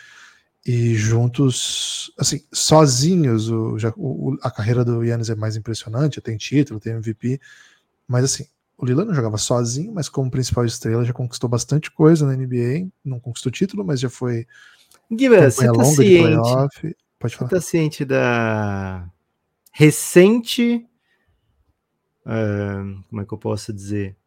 E 0.66 0.96
juntos, 0.96 2.12
assim, 2.18 2.44
sozinhos, 2.52 3.50
o, 3.50 3.78
já, 3.78 3.94
o, 3.96 4.36
a 4.41 4.50
carreira 4.50 4.84
do 4.84 5.04
Yannis 5.04 5.30
é 5.30 5.36
mais 5.36 5.56
impressionante, 5.56 6.22
tem 6.22 6.38
título, 6.38 6.80
tem 6.80 6.94
MVP, 6.94 7.39
mas 8.08 8.24
assim, 8.24 8.48
o 8.78 8.86
Lila 8.86 9.06
não 9.06 9.14
jogava 9.14 9.38
sozinho, 9.38 9.94
mas 9.94 10.10
como 10.10 10.32
principal 10.32 10.66
estrela 10.66 11.04
já 11.04 11.12
conquistou 11.12 11.50
bastante 11.50 11.91
coisa 11.91 12.26
na 12.26 12.36
NBA, 12.36 12.88
não 13.04 13.20
conquistou 13.20 13.52
título, 13.52 13.84
mas 13.84 14.00
já 14.00 14.10
foi 14.10 14.48
Guilherme, 15.12 15.52
você 15.52 15.72
tá 15.72 15.84
ciente, 15.84 16.96
Pode 17.24 17.38
falar. 17.38 17.49
Você 17.49 17.55
tá 17.55 17.61
ciente 17.61 18.03
da 18.03 19.09
recente, 19.71 20.86
uh, 22.26 23.01
como 23.09 23.21
é 23.21 23.26
que 23.26 23.34
eu 23.34 23.38
posso 23.38 23.71
dizer, 23.71 24.17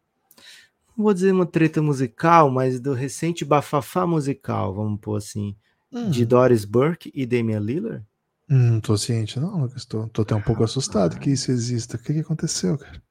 não 0.97 1.05
vou 1.05 1.12
dizer 1.12 1.30
uma 1.30 1.44
treta 1.44 1.82
musical, 1.82 2.51
mas 2.51 2.80
do 2.80 2.94
recente 2.94 3.44
bafafá 3.44 4.07
musical, 4.07 4.74
vamos 4.74 4.99
pôr 4.99 5.16
assim, 5.16 5.55
hum. 5.92 6.09
de 6.09 6.24
Doris 6.24 6.64
Burke 6.64 7.12
e 7.14 7.26
Damian 7.26 7.61
Lillard? 7.61 8.03
Hum, 8.49 8.70
não 8.70 8.80
tô 8.80 8.97
ciente, 8.97 9.38
não, 9.38 9.61
Lucas. 9.61 9.84
Tô, 9.84 10.09
tô 10.09 10.22
até 10.22 10.34
um 10.34 10.40
pouco 10.40 10.64
assustado 10.64 11.18
que 11.18 11.28
isso 11.28 11.51
exista. 11.51 11.99
O 11.99 12.01
que, 12.01 12.14
que 12.14 12.20
aconteceu, 12.20 12.78
cara? 12.78 13.03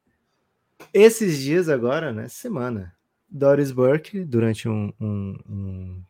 Esses 0.91 1.37
dias 1.37 1.69
agora, 1.69 2.11
né? 2.11 2.27
Semana. 2.27 2.91
Doris 3.29 3.71
Burke, 3.71 4.25
durante 4.25 4.67
um, 4.67 4.91
um, 4.99 5.37
um 5.47 6.03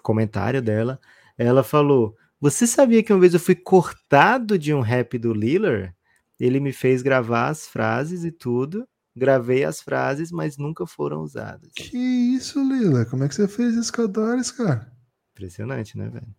comentário 0.00 0.62
dela, 0.62 1.00
ela 1.36 1.64
falou: 1.64 2.16
Você 2.44 2.66
sabia 2.66 3.02
que 3.02 3.10
uma 3.10 3.20
vez 3.20 3.32
eu 3.32 3.40
fui 3.40 3.54
cortado 3.54 4.58
de 4.58 4.74
um 4.74 4.82
rap 4.82 5.16
do 5.16 5.32
Lillard? 5.32 5.94
Ele 6.38 6.60
me 6.60 6.74
fez 6.74 7.00
gravar 7.00 7.48
as 7.48 7.66
frases 7.66 8.22
e 8.22 8.30
tudo 8.30 8.86
gravei 9.16 9.64
as 9.64 9.80
frases, 9.80 10.30
mas 10.30 10.58
nunca 10.58 10.86
foram 10.86 11.22
usadas. 11.22 11.72
Que 11.74 11.96
isso, 11.96 12.60
Lila? 12.62 13.06
Como 13.06 13.24
é 13.24 13.28
que 13.28 13.34
você 13.34 13.48
fez 13.48 13.74
isso 13.74 13.90
com 13.90 14.02
a 14.02 14.06
Doris, 14.06 14.50
cara? 14.50 14.92
Impressionante, 15.32 15.96
né, 15.96 16.10
velho? 16.10 16.34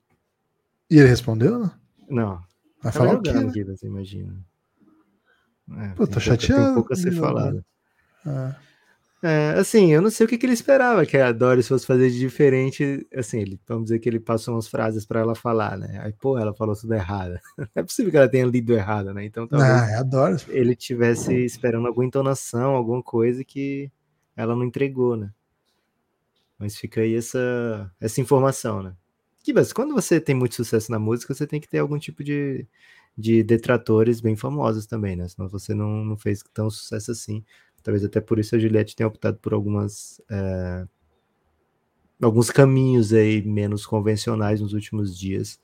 E 0.92 1.00
ele 1.00 1.08
respondeu, 1.08 1.58
não? 1.58 1.72
Não. 2.08 2.44
Vai 2.84 2.92
falar 2.92 3.16
o 3.16 3.22
quê? 3.24 3.34
Né? 3.34 3.64
você 3.64 3.88
imagina. 3.88 4.38
É, 5.72 5.88
Pô, 5.96 6.06
tô 6.06 6.20
chateado. 6.20 6.66
Tem 6.66 6.74
pouco 6.76 6.94
a 6.94 6.96
ser 6.96 7.14
falado. 7.14 7.66
Ah. 8.24 8.56
É, 9.24 9.56
assim, 9.58 9.92
eu 9.92 10.02
não 10.02 10.10
sei 10.12 10.26
o 10.26 10.30
que, 10.30 10.38
que, 10.38 10.46
ele 10.46 10.54
esperava 10.54 11.06
que 11.06 11.18
a 11.18 11.32
Doris 11.32 11.68
fosse 11.68 11.86
fazer 11.86 12.10
de 12.10 12.20
diferente. 12.20 13.08
Assim, 13.16 13.40
ele, 13.40 13.60
vamos 13.68 13.86
dizer 13.86 14.00
que 14.00 14.08
ele 14.08 14.20
passou 14.20 14.54
umas 14.54 14.68
frases 14.68 15.06
para 15.06 15.22
ela 15.22 15.34
falar, 15.34 15.78
né? 15.78 16.00
Aí, 16.04 16.14
pô, 16.14 16.38
ela 16.38 16.54
falou 16.54 16.76
tudo 16.76 16.94
errado. 16.94 17.40
Não 17.58 17.68
é 17.76 17.84
possível 17.84 18.12
que 18.12 18.18
ela 18.18 18.30
tenha 18.30 18.46
lido 18.46 18.74
errado, 18.74 19.14
né? 19.14 19.26
Então, 19.26 19.48
talvez 19.48 19.72
ah, 19.72 19.90
é 19.90 19.96
a 19.96 20.04
Doris. 20.04 20.46
ele 20.50 20.76
tivesse 20.76 21.34
esperando 21.34 21.88
alguma 21.88 22.06
entonação, 22.06 22.76
alguma 22.76 23.02
coisa 23.02 23.44
que 23.44 23.92
ela 24.36 24.56
não 24.56 24.66
entregou, 24.66 25.16
né? 25.16 25.32
Mas 26.60 26.78
fica 26.78 27.02
aí 27.02 27.16
essa, 27.16 27.92
essa 28.00 28.22
informação, 28.22 28.84
né? 28.84 28.96
Que, 29.44 29.54
mas 29.54 29.72
quando 29.72 29.94
você 29.94 30.20
tem 30.20 30.36
muito 30.36 30.56
sucesso 30.56 30.92
na 30.92 31.00
música, 31.00 31.34
você 31.34 31.48
tem 31.48 31.62
que 31.62 31.68
ter 31.68 31.80
algum 31.80 31.98
tipo 31.98 32.24
de, 32.24 32.68
de 33.18 33.44
detratores 33.44 34.20
bem 34.20 34.36
famosos 34.36 34.86
também, 34.86 35.16
né? 35.16 35.28
Senão 35.28 35.48
você 35.48 35.74
não, 35.74 36.04
não 36.04 36.18
fez 36.18 36.44
tão 36.54 36.70
sucesso 36.70 37.12
assim. 37.12 37.44
Talvez 37.86 38.04
até 38.04 38.20
por 38.20 38.40
isso 38.40 38.56
a 38.56 38.58
Juliette 38.58 38.96
tenha 38.96 39.06
optado 39.06 39.38
por 39.38 39.54
algumas 39.54 40.20
é, 40.28 40.88
alguns 42.20 42.50
caminhos 42.50 43.14
aí 43.14 43.46
menos 43.46 43.86
convencionais 43.86 44.60
nos 44.60 44.74
últimos 44.74 45.16
dias. 45.16 45.60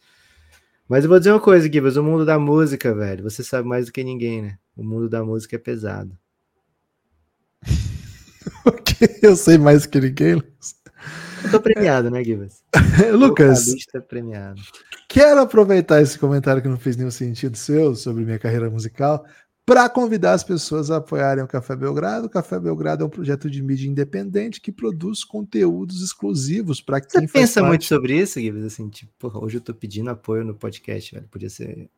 Mas 0.88 1.04
eu 1.04 1.10
vou 1.10 1.18
dizer 1.18 1.32
uma 1.32 1.40
coisa, 1.40 1.66
Gibbs, 1.66 1.98
o 1.98 2.04
mundo 2.04 2.24
da 2.24 2.38
música, 2.38 2.94
velho, 2.94 3.24
você 3.24 3.44
sabe 3.44 3.68
mais 3.68 3.88
do 3.88 3.92
que 3.92 4.04
ninguém, 4.04 4.44
né? 4.44 4.60
O 4.78 4.84
mundo 4.84 5.10
da 5.10 5.26
música 5.26 5.56
é 5.56 5.60
pesado. 5.60 6.16
Eu 9.20 9.36
sei 9.36 9.58
mais 9.58 9.88
que 9.88 10.00
ninguém. 10.00 10.36
Lucas. 10.36 10.76
Eu 11.44 11.50
tô 11.50 11.60
premiado, 11.60 12.12
né, 12.12 12.24
Gibas? 12.24 12.62
Lucas, 13.18 13.66
premiado. 14.08 14.62
quero 15.10 15.42
aproveitar 15.42 16.04
esse 16.04 16.20
comentário 16.20 16.62
que 16.62 16.68
não 16.68 16.78
fez 16.78 16.96
nenhum 16.96 17.10
sentido 17.10 17.58
seu 17.58 17.96
sobre 17.96 18.24
minha 18.24 18.38
carreira 18.38 18.70
musical 18.70 19.26
para 19.66 19.88
convidar 19.90 20.34
as 20.34 20.44
pessoas 20.44 20.90
a 20.92 20.98
apoiarem 20.98 21.44
o 21.44 21.48
Café 21.48 21.76
Belgrado. 21.76 22.26
O 22.28 22.30
Café 22.30 22.60
Belgrado 22.60 23.04
é 23.04 23.08
um 23.08 23.10
projeto 23.10 23.50
de 23.50 23.62
mídia 23.62 23.88
independente 23.90 24.60
que 24.60 24.72
produz 24.72 25.24
conteúdos 25.24 26.02
exclusivos 26.02 26.82
para 26.82 27.00
Você 27.00 27.20
quem 27.20 27.28
faz 27.28 27.32
pensa 27.32 27.60
parte- 27.62 27.70
muito 27.70 27.86
sobre 27.86 28.18
isso, 28.20 28.40
Gibas? 28.40 28.64
Assim, 28.64 28.90
tipo, 28.90 29.12
hoje 29.40 29.58
eu 29.58 29.62
tô 29.62 29.74
pedindo 29.74 30.10
apoio 30.10 30.44
no 30.44 30.54
podcast, 30.56 31.14
velho. 31.16 31.28
Podia 31.30 31.50
ser 31.50 31.90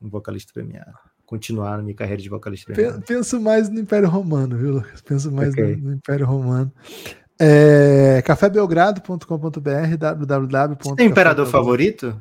um 0.00 0.08
vocalista 0.08 0.52
premiado. 0.54 0.92
Continuar 1.26 1.76
na 1.76 1.82
minha 1.82 1.94
carreira 1.94 2.22
de 2.22 2.28
vocalista 2.30 2.72
premiado. 2.72 3.02
Penso 3.02 3.38
mais 3.40 3.68
no 3.68 3.78
Império 3.80 4.08
Romano, 4.08 4.56
viu, 4.56 4.70
Lucas? 4.74 5.02
Penso 5.02 5.30
mais 5.30 5.52
Ok. 5.52 5.76
no, 5.76 5.88
no 5.88 5.92
Império 5.94 6.24
Romano. 6.24 6.72
É, 7.38 8.22
cafébelgrado.com.br, 8.24 9.96
www. 9.98 10.76
Você 10.80 10.94
tem 10.96 11.06
imperador 11.08 11.46
favorito? 11.46 12.20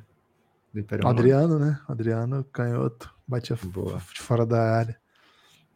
Adriano, 1.06 1.58
né? 1.58 1.80
Adriano 1.88 2.44
Canhoto. 2.52 3.16
Batia 3.28 3.58
Boa. 3.64 4.02
de 4.14 4.22
fora 4.22 4.46
da 4.46 4.62
área. 4.62 4.98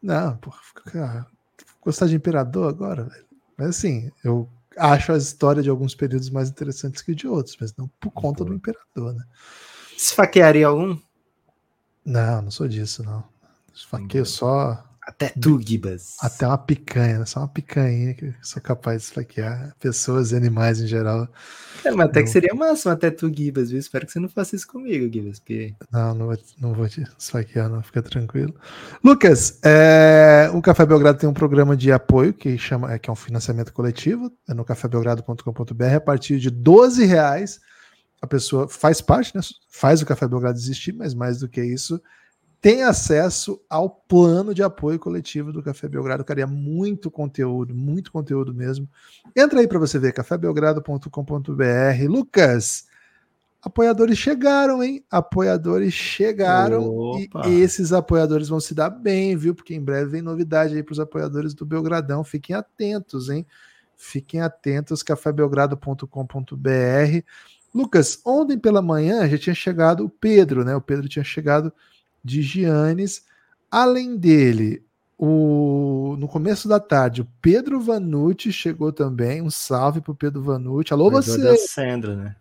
Não, 0.01 0.37
pô, 0.37 0.51
cara, 0.85 1.27
gostar 1.81 2.07
de 2.07 2.15
imperador 2.15 2.69
agora, 2.69 3.03
velho. 3.03 3.25
Mas 3.57 3.69
assim, 3.69 4.11
eu 4.23 4.49
acho 4.77 5.11
a 5.11 5.17
história 5.17 5.61
de 5.61 5.69
alguns 5.69 5.93
períodos 5.93 6.29
mais 6.29 6.49
interessantes 6.49 7.01
que 7.01 7.13
de 7.13 7.27
outros, 7.27 7.57
mas 7.59 7.75
não 7.75 7.87
por 7.99 8.11
conta 8.11 8.43
do 8.43 8.53
imperador, 8.53 9.13
né? 9.13 9.23
Esfaquearia 9.95 10.67
algum? 10.67 10.97
Não, 12.03 12.41
não 12.41 12.51
sou 12.51 12.67
disso, 12.67 13.03
não. 13.03 13.23
Esfaqueio 13.73 14.25
só 14.25 14.83
Até 15.12 15.30
tu, 15.30 15.62
Gibas. 15.62 16.16
até 16.22 16.47
uma 16.47 16.57
picanha, 16.57 17.20
né? 17.20 17.26
Só 17.26 17.41
uma 17.41 17.47
picanha 17.47 18.14
que 18.14 18.26
eu 18.26 18.34
sou 18.41 18.62
capaz 18.62 19.01
de 19.01 19.07
esfaquear 19.07 19.76
pessoas 19.80 20.32
e 20.32 20.36
animais 20.36 20.80
em 20.80 20.88
geral. 20.88 21.28
É, 21.84 21.91
mas 21.91 22.07
até 22.07 22.24
que 22.24 22.30
seria 22.30 22.53
massa 22.53 22.89
um 22.89 22.91
até 22.91 23.12
tu, 23.12 23.32
Gibas, 23.34 23.70
viu? 23.70 23.80
Espero 23.80 24.05
que 24.05 24.12
você 24.12 24.20
não 24.20 24.30
faça 24.30 24.55
isso 24.55 24.68
comigo, 24.68 25.12
Gibas, 25.12 25.39
porque... 25.39 25.74
Não, 25.91 26.16
não 26.16 26.26
vou, 26.28 26.38
não 26.59 26.74
vou 26.74 26.88
te 26.88 27.03
esfaquear, 27.18 27.70
não, 27.70 27.84
fica 27.84 28.01
tranquilo. 28.01 28.55
Lucas, 29.03 29.59
é, 29.64 30.49
o 30.53 30.62
Café 30.62 30.86
Belgrado 30.86 31.20
tem 31.20 31.30
um 31.30 31.34
programa 31.34 31.76
de 31.76 31.91
apoio 31.91 32.34
que 32.34 32.57
chama, 32.57 32.93
é, 32.93 32.99
que 32.99 33.09
é 33.09 33.14
um 33.14 33.16
financiamento 33.16 33.74
coletivo, 33.74 34.32
é 34.47 34.53
no 34.53 34.64
cafébelgrado.com.br, 34.64 35.95
a 35.95 36.01
partir 36.01 36.39
de 36.39 36.49
12 36.49 37.05
reais 37.05 37.59
a 38.22 38.28
pessoa 38.28 38.68
faz 38.68 39.01
parte, 39.01 39.36
né, 39.36 39.41
faz 39.68 40.01
o 40.01 40.05
Café 40.05 40.28
Belgrado 40.28 40.57
existir, 40.57 40.93
mas 40.93 41.14
mais 41.14 41.39
do 41.39 41.49
que 41.49 41.64
isso, 41.64 41.99
tem 42.62 42.84
acesso 42.84 43.59
ao 43.68 43.89
plano 43.89 44.53
de 44.53 44.62
apoio 44.62 44.99
coletivo 44.99 45.51
do 45.51 45.64
Café 45.64 45.89
Belgrado, 45.89 46.24
cara, 46.24 46.41
é 46.41 46.45
muito 46.45 47.09
conteúdo, 47.09 47.74
muito 47.74 48.12
conteúdo 48.12 48.53
mesmo. 48.53 48.88
Entra 49.36 49.59
aí 49.59 49.68
para 49.68 49.80
você 49.80 49.97
ver, 49.97 50.14
cafébelgrado.com.br. 50.14 52.07
Lucas, 52.07 52.86
apoiadores 53.64 54.16
chegaram, 54.16 54.84
hein? 54.84 55.03
Apoiadores 55.09 55.91
chegaram 55.91 56.88
Opa. 56.88 57.47
e 57.47 57.62
esses 57.62 57.91
apoiadores 57.91 58.47
vão 58.47 58.59
se 58.59 58.76
dar 58.76 58.91
bem, 58.91 59.36
viu? 59.36 59.55
Porque 59.55 59.74
em 59.74 59.82
breve 59.82 60.12
vem 60.12 60.22
novidade 60.22 60.76
aí 60.76 60.84
para 60.84 60.93
os 60.93 60.99
apoiadores 60.99 61.55
do 61.55 61.66
Belgradão. 61.66 62.24
Fiquem 62.24 62.55
atentos, 62.55 63.32
hein? 63.32 63.43
Fiquem 63.97 64.39
atentos, 64.39 65.01
cafébelgrado.com.br. 65.01 67.24
Lucas, 67.74 68.22
ontem 68.24 68.59
pela 68.59 68.84
manhã 68.84 69.28
já 69.28 69.38
tinha 69.38 69.55
chegado 69.55 70.05
o 70.05 70.09
Pedro, 70.09 70.64
né? 70.64 70.76
O 70.76 70.82
Pedro 70.82 71.09
tinha 71.09 71.24
chegado 71.24 71.74
de 72.24 72.41
Giannis. 72.41 73.26
Além 73.69 74.17
dele, 74.17 74.84
o, 75.17 76.15
no 76.17 76.28
começo 76.28 76.67
da 76.67 76.80
tarde, 76.80 77.22
o 77.22 77.28
Pedro 77.41 77.80
Vanucci 77.80 78.51
chegou 78.51 78.91
também. 78.91 79.41
Um 79.41 79.49
salve 79.51 80.01
pro 80.01 80.15
Pedro 80.15 80.41
Vanucci. 80.41 80.93
Alô, 80.93 81.11
você! 81.11 81.41
da 81.41 81.55
Sandra, 81.57 82.15
né? 82.15 82.36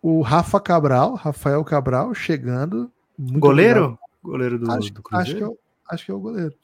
O 0.00 0.20
Rafa 0.20 0.60
Cabral, 0.60 1.14
Rafael 1.14 1.64
Cabral, 1.64 2.14
chegando. 2.14 2.90
Muito 3.18 3.40
Goleiro? 3.40 3.98
Goleiro 4.22 4.58
do, 4.58 4.70
obrigado. 4.70 4.78
Acho, 4.78 4.92
do 4.92 5.02
acho, 5.16 5.30
que 5.30 5.36
é 5.36 5.40
Cruzeiro? 5.40 5.50
o, 5.50 5.58
acho 5.92 6.04
que 6.04 6.10
é 6.10 6.14
o 6.14 6.20
goleiro. 6.20 6.54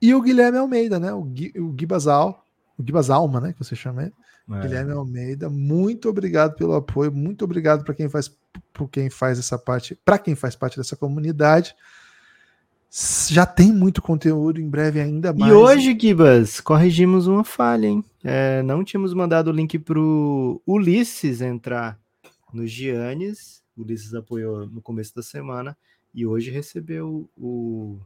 E 0.00 0.14
o 0.14 0.20
Guilherme 0.20 0.58
Almeida, 0.58 0.98
né? 0.98 1.12
O, 1.12 1.22
Gui, 1.22 1.52
o 1.56 1.74
Gibasal, 1.78 2.44
o 2.78 2.82
Gibasalma, 2.84 3.40
né? 3.40 3.52
Que 3.52 3.58
você 3.58 3.74
chama 3.74 4.02
ele. 4.02 4.12
É. 4.50 4.60
Guilherme 4.60 4.92
Almeida, 4.92 5.50
muito 5.50 6.08
obrigado 6.08 6.54
pelo 6.54 6.74
apoio, 6.74 7.10
muito 7.10 7.44
obrigado 7.44 7.84
para 7.84 7.94
quem 7.94 8.08
faz 8.08 8.30
por 8.72 8.88
quem 8.88 9.10
faz 9.10 9.38
essa 9.38 9.58
parte, 9.58 9.94
para 10.04 10.18
quem 10.18 10.34
faz 10.34 10.54
parte 10.54 10.76
dessa 10.76 10.96
comunidade. 10.96 11.74
Já 13.28 13.44
tem 13.44 13.72
muito 13.72 14.00
conteúdo, 14.00 14.60
em 14.60 14.68
breve 14.68 15.00
ainda 15.00 15.32
mais. 15.32 15.52
E 15.52 15.54
hoje, 15.54 15.98
Gibas, 15.98 16.60
corrigimos 16.60 17.26
uma 17.26 17.44
falha, 17.44 17.86
hein? 17.86 18.04
É, 18.22 18.62
não 18.62 18.84
tínhamos 18.84 19.12
mandado 19.12 19.48
o 19.48 19.52
link 19.52 19.78
pro 19.78 20.62
Ulisses 20.66 21.40
entrar 21.40 21.98
no 22.52 22.66
Giannis. 22.66 23.62
O 23.76 23.82
Ulisses 23.82 24.14
apoiou 24.14 24.66
no 24.66 24.80
começo 24.80 25.14
da 25.14 25.22
semana 25.22 25.76
e 26.14 26.24
hoje 26.24 26.50
recebeu 26.50 27.28
o 27.36 27.98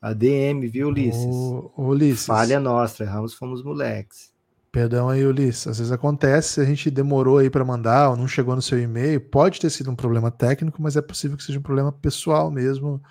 a 0.00 0.12
DM, 0.12 0.66
viu, 0.66 0.88
Ulisses? 0.88 1.36
Ulisses. 1.76 2.26
Falha 2.26 2.58
nossa, 2.58 3.04
erramos, 3.04 3.34
fomos 3.34 3.62
moleques. 3.62 4.31
Perdão 4.72 5.10
aí, 5.10 5.22
Ulisses. 5.22 5.66
Às 5.66 5.78
vezes 5.78 5.92
acontece, 5.92 6.58
a 6.58 6.64
gente 6.64 6.90
demorou 6.90 7.36
aí 7.36 7.50
para 7.50 7.62
mandar 7.62 8.08
ou 8.08 8.16
não 8.16 8.26
chegou 8.26 8.56
no 8.56 8.62
seu 8.62 8.80
e-mail. 8.80 9.20
Pode 9.20 9.60
ter 9.60 9.68
sido 9.68 9.90
um 9.90 9.94
problema 9.94 10.30
técnico, 10.30 10.80
mas 10.80 10.96
é 10.96 11.02
possível 11.02 11.36
que 11.36 11.44
seja 11.44 11.58
um 11.58 11.62
problema 11.62 11.92
pessoal 11.92 12.50
mesmo 12.50 13.02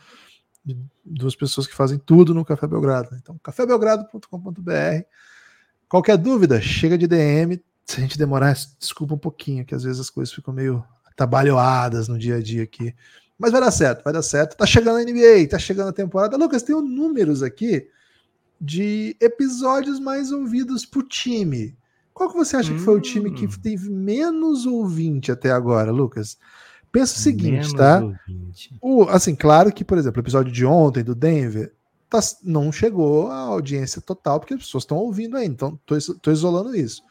de 0.66 0.76
duas 1.06 1.36
pessoas 1.36 1.68
que 1.68 1.76
fazem 1.76 2.00
tudo 2.00 2.34
no 2.34 2.44
Café 2.44 2.66
Belgrado. 2.66 3.10
Então, 3.16 3.38
cafébelgrado.com.br. 3.44 5.06
Qualquer 5.88 6.18
dúvida, 6.18 6.60
chega 6.60 6.98
de 6.98 7.06
DM. 7.06 7.64
Se 7.86 7.98
a 7.98 8.02
gente 8.02 8.18
demorar, 8.18 8.56
desculpa 8.80 9.14
um 9.14 9.20
pouquinho, 9.20 9.64
que 9.64 9.76
às 9.76 9.84
vezes 9.84 10.00
as 10.00 10.10
coisas 10.10 10.34
ficam 10.34 10.52
meio 10.52 10.84
atabalhoadas 11.06 12.08
no 12.08 12.18
dia 12.18 12.38
a 12.38 12.42
dia 12.42 12.64
aqui. 12.64 12.96
Mas 13.38 13.52
vai 13.52 13.62
dar 13.62 13.72
certo, 13.72 14.04
vai 14.04 14.14
dar 14.14 14.24
certo. 14.24 14.58
Tá 14.58 14.66
chegando 14.66 14.98
a 14.98 15.04
NBA, 15.04 15.48
tá 15.48 15.60
chegando 15.60 15.90
a 15.90 15.94
temporada. 15.94 16.38
Lucas, 16.38 16.64
tem 16.64 16.76
números 16.76 17.44
aqui 17.44 17.88
de 18.64 19.18
episódios 19.20 20.00
mais 20.00 20.32
ouvidos 20.32 20.86
por 20.86 21.04
time. 21.08 21.76
Qual 22.14 22.30
que 22.30 22.38
você 22.38 22.56
acha 22.58 22.72
que 22.74 22.80
foi 22.80 22.96
o 22.96 23.02
time 23.02 23.32
que 23.32 23.46
Hum. 23.48 23.50
teve 23.62 23.90
menos 23.90 24.68
ouvinte 24.68 25.32
até 25.32 25.50
agora, 25.50 25.92
Lucas? 25.92 26.38
Pensa 26.92 27.16
o 27.16 27.20
seguinte, 27.20 27.52
Menos 27.52 27.74
tá? 27.74 28.04
ouvinte. 28.04 28.78
O, 28.80 29.04
assim, 29.06 29.34
claro 29.34 29.74
que, 29.74 29.84
por 29.84 29.98
exemplo, 29.98 30.20
o 30.20 30.24
episódio 30.24 30.52
de 30.52 30.64
ontem 30.66 31.04
do 31.04 31.16
Denver 31.16 31.74
tá- 32.08 32.20
não 32.44 32.72
chegou 32.72 33.32
à 33.32 33.38
audiência 33.38 34.00
total, 34.02 34.40
porque 34.40 34.54
as 34.54 34.60
pessoas 34.60 34.84
estão 34.84 34.98
ouvindo 34.98 35.38
ainda, 35.38 35.54
então 35.54 35.80
tô, 35.86 35.98
tô 36.22 36.32
isolando 36.32 36.76
isso. 36.76 37.02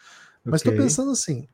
Mas 0.45 0.63
tô 0.63 0.71
Ok. 0.71 0.79
pensando 0.85 1.11
assim, 1.11 1.49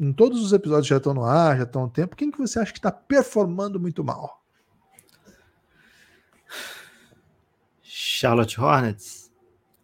em 0.00 0.12
todos 0.12 0.42
os 0.42 0.52
episódios 0.52 0.86
já 0.88 0.96
estão 0.96 1.14
no 1.14 1.24
ar, 1.24 1.56
já 1.58 1.62
estão 1.64 1.84
há 1.84 1.88
tempo, 1.88 2.16
quem 2.16 2.30
que 2.30 2.38
você 2.38 2.58
acha 2.58 2.72
que 2.72 2.78
está 2.78 2.90
performando 2.90 3.78
muito 3.78 4.02
mal? 4.02 4.42
Charlotte 7.82 8.58
Hornets. 8.60 9.27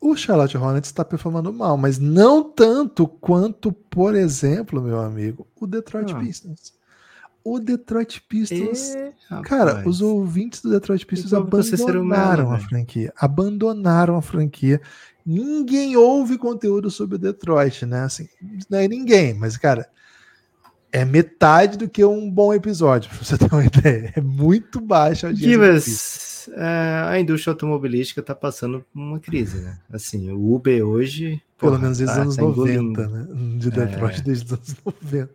O 0.07 0.15
Charlotte 0.17 0.57
Hornets 0.59 0.91
está 0.91 1.03
performando 1.03 1.51
mal, 1.51 1.79
mas 1.79 1.99
não 1.99 2.43
tanto 2.45 3.07
quanto, 3.09 3.73
por 3.73 4.15
exemplo, 4.15 4.83
meu 4.83 5.01
amigo, 5.01 5.47
o 5.59 5.67
Detroit 5.67 6.13
Ah. 6.13 6.19
Pistons. 6.19 6.75
O 7.43 7.59
Detroit 7.59 8.21
Pistons. 8.29 8.95
É, 8.95 9.13
Cara, 9.45 9.71
rapaz. 9.71 9.87
os 9.87 10.03
ouvintes 10.03 10.61
do 10.61 10.71
Detroit 10.71 11.07
Pistons 11.07 11.33
Então, 11.33 11.47
você 11.47 11.77
ser 11.77 11.97
humano, 11.97 12.15
abandonaram 12.15 12.53
a 12.53 12.57
velho. 12.57 12.69
franquia. 12.69 13.13
Abandonaram 13.17 14.17
a 14.17 14.23
franquia. 14.23 14.81
Ninguém 15.25 15.97
ouve 15.97 16.37
conteúdo 16.37 16.91
sobre 16.91 17.17
o 17.17 17.19
Detroit, 17.19 17.87
né? 17.87 18.03
Assim, 18.03 18.29
não 18.69 18.79
é 18.79 18.87
ninguém, 18.87 19.33
mas, 19.33 19.57
cara, 19.57 19.89
é 20.95 21.05
metade 21.05 21.77
do 21.77 21.89
que 21.89 22.05
um 22.05 22.31
bom 22.31 22.55
episódio, 22.55 23.11
pra 23.11 23.19
você 23.19 23.37
ter 23.39 23.53
uma 23.53 23.65
ideia. 23.65 24.13
É 24.17 24.21
muito 24.21 24.81
baixa 24.81 25.29
a. 25.29 25.33
Gibas, 25.33 26.49
é, 26.57 27.05
a 27.09 27.19
indústria 27.19 27.53
automobilística 27.53 28.21
está 28.21 28.35
passando 28.35 28.85
por 28.93 29.01
uma 29.01 29.19
crise, 29.19 29.61
né? 29.63 29.79
Assim, 29.93 30.31
o 30.31 30.55
Uber 30.55 30.87
hoje. 30.87 31.43
Pelo 31.59 31.73
porra, 31.73 31.83
menos 31.83 31.99
desde 31.99 32.15
tá- 32.15 32.21
os 32.21 32.25
anos 32.25 32.37
tá 32.37 32.43
90, 32.43 32.73
engolindo. 32.81 33.09
né? 33.09 33.59
De 33.59 33.71
Detroit 33.71 34.19
É. 34.19 34.23
desde 34.23 34.45
os 34.45 34.53
anos 34.53 34.77
90. 35.03 35.31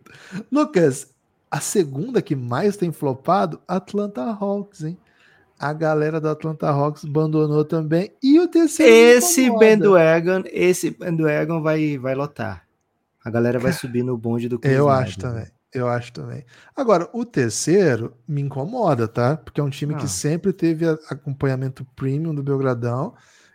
Lucas, 0.52 1.08
a 1.50 1.60
segunda 1.60 2.22
que 2.22 2.36
mais 2.36 2.76
tem 2.76 2.92
flopado, 2.92 3.60
Atlanta 3.66 4.22
Hawks, 4.22 4.84
hein? 4.84 4.96
A 5.58 5.72
galera 5.74 6.20
do 6.20 6.28
Atlanta 6.28 6.68
Hawks 6.70 7.04
abandonou 7.04 7.64
também. 7.66 8.10
E 8.22 8.38
o 8.40 8.48
terceiro. 8.48 8.92
Esse 9.18 9.50
bandwagon, 9.50 10.42
esse 10.46 10.90
bandwagon 10.90 11.60
vai, 11.60 11.98
vai 11.98 12.14
lotar. 12.14 12.62
A 13.24 13.30
galera 13.30 13.58
vai 13.58 13.72
subir 13.72 14.02
no 14.02 14.16
bonde 14.16 14.48
do 14.48 14.58
Chris 14.58 14.74
Eu 14.74 14.84
Snyder, 14.86 15.06
acho 15.08 15.18
também. 15.18 15.40
né? 15.44 15.48
Eu 15.72 15.86
acho 15.88 16.12
também. 16.12 16.44
Agora, 16.74 17.08
o 17.12 17.24
terceiro 17.24 18.16
me 18.26 18.40
incomoda, 18.40 19.06
tá? 19.06 19.36
Porque 19.36 19.60
é 19.60 19.64
um 19.64 19.70
time 19.70 19.94
Ah. 19.94 19.98
que 19.98 20.08
sempre 20.08 20.52
teve 20.52 20.84
acompanhamento 21.08 21.86
premium 21.94 22.34
do 22.34 22.42
Belgradão 22.42 23.14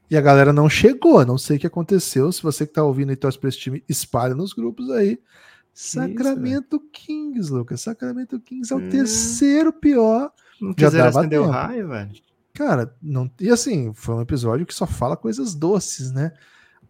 e 0.09 0.15
a 0.15 0.21
galera 0.21 0.53
não 0.53 0.69
chegou. 0.69 1.25
Não 1.25 1.37
sei 1.37 1.57
o 1.57 1.59
que 1.59 1.67
aconteceu. 1.67 2.31
Se 2.31 2.41
você 2.41 2.65
que 2.65 2.71
tá 2.73 2.83
ouvindo 2.83 3.11
e 3.11 3.15
torce 3.17 3.37
pra 3.37 3.49
esse 3.49 3.57
time, 3.59 3.83
espalha 3.89 4.33
nos 4.33 4.53
grupos 4.53 4.89
aí. 4.91 5.19
Sacramento 5.73 6.79
Kings, 6.91 7.51
Lucas. 7.51 7.81
Sacramento 7.81 8.39
Kings 8.39 8.71
é 8.73 8.75
o 8.77 8.79
Hum. 8.79 8.89
terceiro 8.89 9.73
pior. 9.73 10.31
Não 10.61 10.73
Já 10.77 10.89
dava 10.89 11.27
tempo. 11.27 11.47
raio, 11.47 11.89
velho. 11.89 12.11
Cara, 12.53 12.95
não. 13.01 13.29
E 13.41 13.49
assim, 13.49 13.91
foi 13.93 14.15
um 14.15 14.21
episódio 14.21 14.65
que 14.65 14.73
só 14.73 14.87
fala 14.87 15.17
coisas 15.17 15.53
doces, 15.53 16.11
né? 16.13 16.31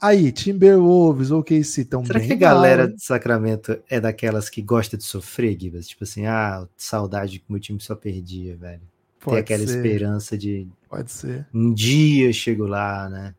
Aí, 0.01 0.31
Timberwolves, 0.31 1.31
OKC 1.31 1.81
estão 1.81 2.01
bem 2.01 2.07
Será 2.07 2.19
que 2.21 2.33
a 2.33 2.35
galera 2.35 2.87
mal, 2.87 2.95
de 2.95 3.03
Sacramento 3.03 3.77
é 3.89 3.99
daquelas 3.99 4.49
que 4.49 4.61
gosta 4.61 4.97
de 4.97 5.03
sofrer, 5.03 5.57
Gibas? 5.59 5.87
Tipo 5.87 6.03
assim, 6.03 6.25
ah, 6.25 6.67
saudade 6.77 7.39
que 7.39 7.45
meu 7.49 7.59
time 7.59 7.79
só 7.81 7.95
perdia, 7.95 8.55
velho. 8.55 8.79
Tem 8.79 8.89
Pode 9.31 9.39
aquela 9.39 9.65
ser, 9.65 9.75
esperança 9.77 10.37
de 10.37 10.67
pode 10.89 11.11
ser. 11.11 11.47
um 11.53 11.73
dia 11.73 12.31
chego 12.31 12.67
lá, 12.67 13.09
né? 13.09 13.33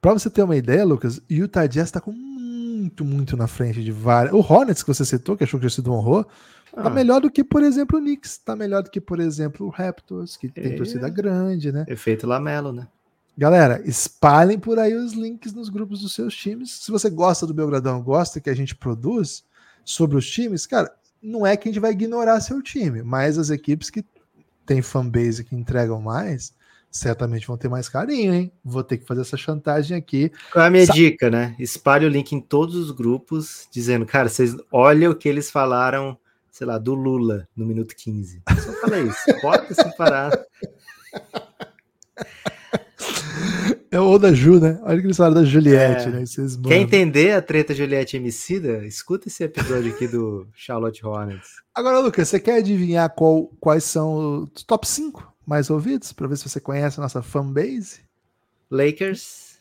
Pra 0.00 0.12
você 0.12 0.28
ter 0.28 0.42
uma 0.42 0.56
ideia, 0.56 0.84
Lucas, 0.84 1.20
Utah 1.30 1.66
Jazz 1.66 1.90
tá 1.90 2.00
com 2.00 2.12
muito, 2.12 3.04
muito 3.04 3.36
na 3.36 3.46
frente 3.46 3.82
de 3.82 3.92
várias. 3.92 4.34
O 4.34 4.38
Hornets 4.40 4.82
que 4.82 4.88
você 4.88 5.04
citou, 5.04 5.36
que 5.36 5.44
achou 5.44 5.58
que 5.58 5.64
tinha 5.66 5.70
sido 5.70 5.92
honrou, 5.92 6.24
tá 6.24 6.30
Ah, 6.76 6.90
melhor 6.90 7.20
do 7.20 7.30
que, 7.30 7.42
por 7.44 7.62
exemplo, 7.62 7.98
o 7.98 8.02
Knicks. 8.02 8.36
Tá 8.38 8.56
melhor 8.56 8.82
do 8.82 8.90
que, 8.90 9.00
por 9.00 9.20
exemplo, 9.20 9.66
o 9.66 9.70
Raptors, 9.70 10.36
que 10.36 10.48
tem 10.48 10.72
É. 10.72 10.76
torcida 10.76 11.08
grande, 11.08 11.70
né? 11.72 11.84
efeito 11.88 12.26
Lamelo, 12.26 12.72
né? 12.72 12.88
Galera, 13.36 13.82
espalhem 13.84 14.58
por 14.58 14.78
aí 14.78 14.94
os 14.94 15.12
links 15.12 15.52
nos 15.52 15.68
grupos 15.68 16.00
dos 16.00 16.14
seus 16.14 16.34
times. 16.36 16.70
Se 16.72 16.90
você 16.90 17.10
gosta 17.10 17.46
do 17.46 17.54
Belgradão, 17.54 18.00
gosta 18.02 18.40
que 18.40 18.48
a 18.48 18.54
gente 18.54 18.74
produz 18.76 19.44
sobre 19.84 20.16
os 20.16 20.30
times, 20.30 20.66
cara, 20.66 20.92
não 21.20 21.44
é 21.46 21.56
que 21.56 21.68
a 21.68 21.72
gente 21.72 21.80
vai 21.80 21.90
ignorar 21.92 22.40
seu 22.40 22.62
time, 22.62 23.02
mas 23.02 23.36
as 23.38 23.50
equipes 23.50 23.90
que 23.90 24.04
têm 24.64 24.80
fanbase 24.82 25.42
que 25.44 25.56
entregam 25.56 26.00
mais, 26.00 26.54
certamente 26.90 27.46
vão 27.46 27.56
ter 27.56 27.68
mais 27.68 27.88
carinho, 27.88 28.32
hein? 28.32 28.52
Vou 28.64 28.84
ter 28.84 28.98
que 28.98 29.06
fazer 29.06 29.22
essa 29.22 29.36
chantagem 29.36 29.96
aqui. 29.96 30.30
Qual 30.52 30.64
é 30.64 30.68
a 30.68 30.70
minha 30.70 30.86
Sa- 30.86 30.92
dica, 30.92 31.28
né? 31.28 31.56
Espalhe 31.58 32.06
o 32.06 32.08
link 32.08 32.32
em 32.32 32.40
todos 32.40 32.76
os 32.76 32.92
grupos, 32.92 33.66
dizendo, 33.72 34.06
cara, 34.06 34.28
vocês 34.28 34.54
olha 34.70 35.10
o 35.10 35.14
que 35.16 35.28
eles 35.28 35.50
falaram, 35.50 36.16
sei 36.52 36.66
lá, 36.68 36.78
do 36.78 36.94
Lula 36.94 37.48
no 37.56 37.66
minuto 37.66 37.96
15. 37.96 38.42
Só 38.64 38.72
fala 38.74 39.00
isso, 39.00 39.18
bota 39.42 39.74
separado. 39.74 40.38
É 43.90 44.00
o 44.00 44.18
da 44.18 44.32
Ju, 44.32 44.58
né? 44.58 44.80
Olha 44.82 45.00
que 45.00 45.06
eles 45.06 45.16
falaram 45.16 45.36
da 45.36 45.44
Juliette, 45.44 46.08
É. 46.08 46.10
né? 46.10 46.26
Vocês 46.26 46.56
Quer 46.56 46.76
entender 46.78 47.32
a 47.32 47.40
treta 47.42 47.72
Juliette 47.74 48.16
Emicida? 48.16 48.84
Escuta 48.84 49.28
esse 49.28 49.44
episódio 49.44 49.92
aqui 49.92 50.08
do 50.08 50.48
Charlotte 50.54 51.04
Hornets. 51.06 51.48
Agora, 51.74 52.00
Lucas, 52.00 52.28
você 52.28 52.40
quer 52.40 52.56
adivinhar 52.56 53.08
qual- 53.14 53.46
quais 53.60 53.84
são 53.84 54.48
os 54.54 54.62
top 54.64 54.86
5 54.88 55.32
mais 55.46 55.70
ouvidos? 55.70 56.12
Para 56.12 56.26
ver 56.26 56.36
se 56.36 56.48
você 56.48 56.58
conhece 56.60 56.98
a 56.98 57.02
nossa 57.02 57.22
fanbase? 57.22 58.00
Lakers, 58.70 59.58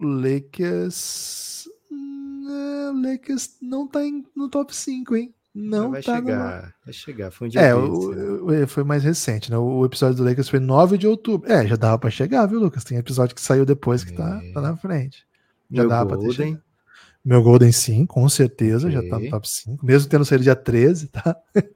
Lakers. 0.00 1.68
Hum, 1.90 2.46
é, 2.50 3.10
Lakers 3.12 3.56
não 3.62 3.86
tá 3.86 4.04
em- 4.04 4.24
no 4.36 4.48
top 4.48 4.74
5, 4.74 5.16
hein? 5.16 5.34
Não 5.54 5.92
vai 5.92 6.02
tá 6.02 6.16
chegar, 6.16 6.74
vai 6.84 6.92
chegar. 6.92 7.30
Foi 7.30 7.46
um 7.46 7.50
dia 7.50 7.60
É, 7.60 7.74
o- 7.74 8.10
né? 8.46 8.62
o- 8.64 8.66
foi 8.68 8.82
mais 8.82 9.04
recente, 9.04 9.50
né? 9.50 9.56
O 9.56 9.84
episódio 9.84 10.16
do 10.16 10.24
Lakers 10.24 10.48
foi 10.48 10.58
9 10.58 10.98
de 10.98 11.06
outubro. 11.06 11.50
É, 11.50 11.64
já 11.66 11.76
dava 11.76 11.96
pra 11.98 12.10
chegar, 12.10 12.44
viu, 12.46 12.58
Lucas? 12.58 12.82
Tem 12.82 12.98
episódio 12.98 13.34
que 13.36 13.40
saiu 13.40 13.64
depois 13.64 14.02
que 14.02 14.12
tá, 14.12 14.40
É. 14.42 14.52
tá 14.52 14.60
na 14.60 14.76
frente. 14.76 15.24
Já 15.70 15.82
Meu 15.82 15.88
dava 15.88 16.08
pra 16.08 16.16
ter 16.18 16.24
Golden. 16.24 16.60
Meu 17.24 17.42
Golden 17.42 17.70
sim, 17.72 18.04
com 18.04 18.28
certeza, 18.28 18.90
já 18.90 19.00
tá 19.08 19.18
no 19.18 19.30
top 19.30 19.48
5, 19.48 19.86
mesmo 19.86 20.08
tendo 20.10 20.24
saído 20.24 20.42
dia 20.44 20.56
13, 20.56 21.06
tá? 21.08 21.36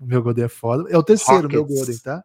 Meu 0.00 0.22
Golden 0.22 0.44
é 0.44 0.48
foda. 0.48 0.90
É 0.90 0.98
o 0.98 1.02
terceiro, 1.02 1.48
meu 1.48 1.62
Rockets. 1.62 1.78
Golden, 1.78 1.98
tá? 2.00 2.24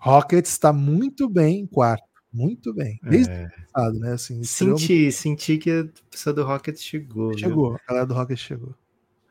Rockets 0.00 0.58
tá 0.58 0.72
muito 0.72 1.28
bem 1.28 1.60
em 1.60 1.66
quarto. 1.66 2.04
Muito 2.32 2.72
bem. 2.74 2.98
Desde 3.02 3.30
é, 3.32 3.46
o 3.46 3.72
passado, 3.72 3.98
né? 3.98 4.12
Assim, 4.12 4.34
muito- 4.34 4.46
senti, 4.48 5.12
senti 5.12 5.58
que 5.58 5.70
a 5.70 5.88
pessoa 6.10 6.32
do 6.34 6.44
Rockets 6.44 6.82
chegou. 6.82 7.30
viu? 7.30 7.38
chegou. 7.38 7.74
A 7.76 7.80
galera 7.88 8.06
do 8.06 8.14
Rockets 8.14 8.42
chegou. 8.42 8.74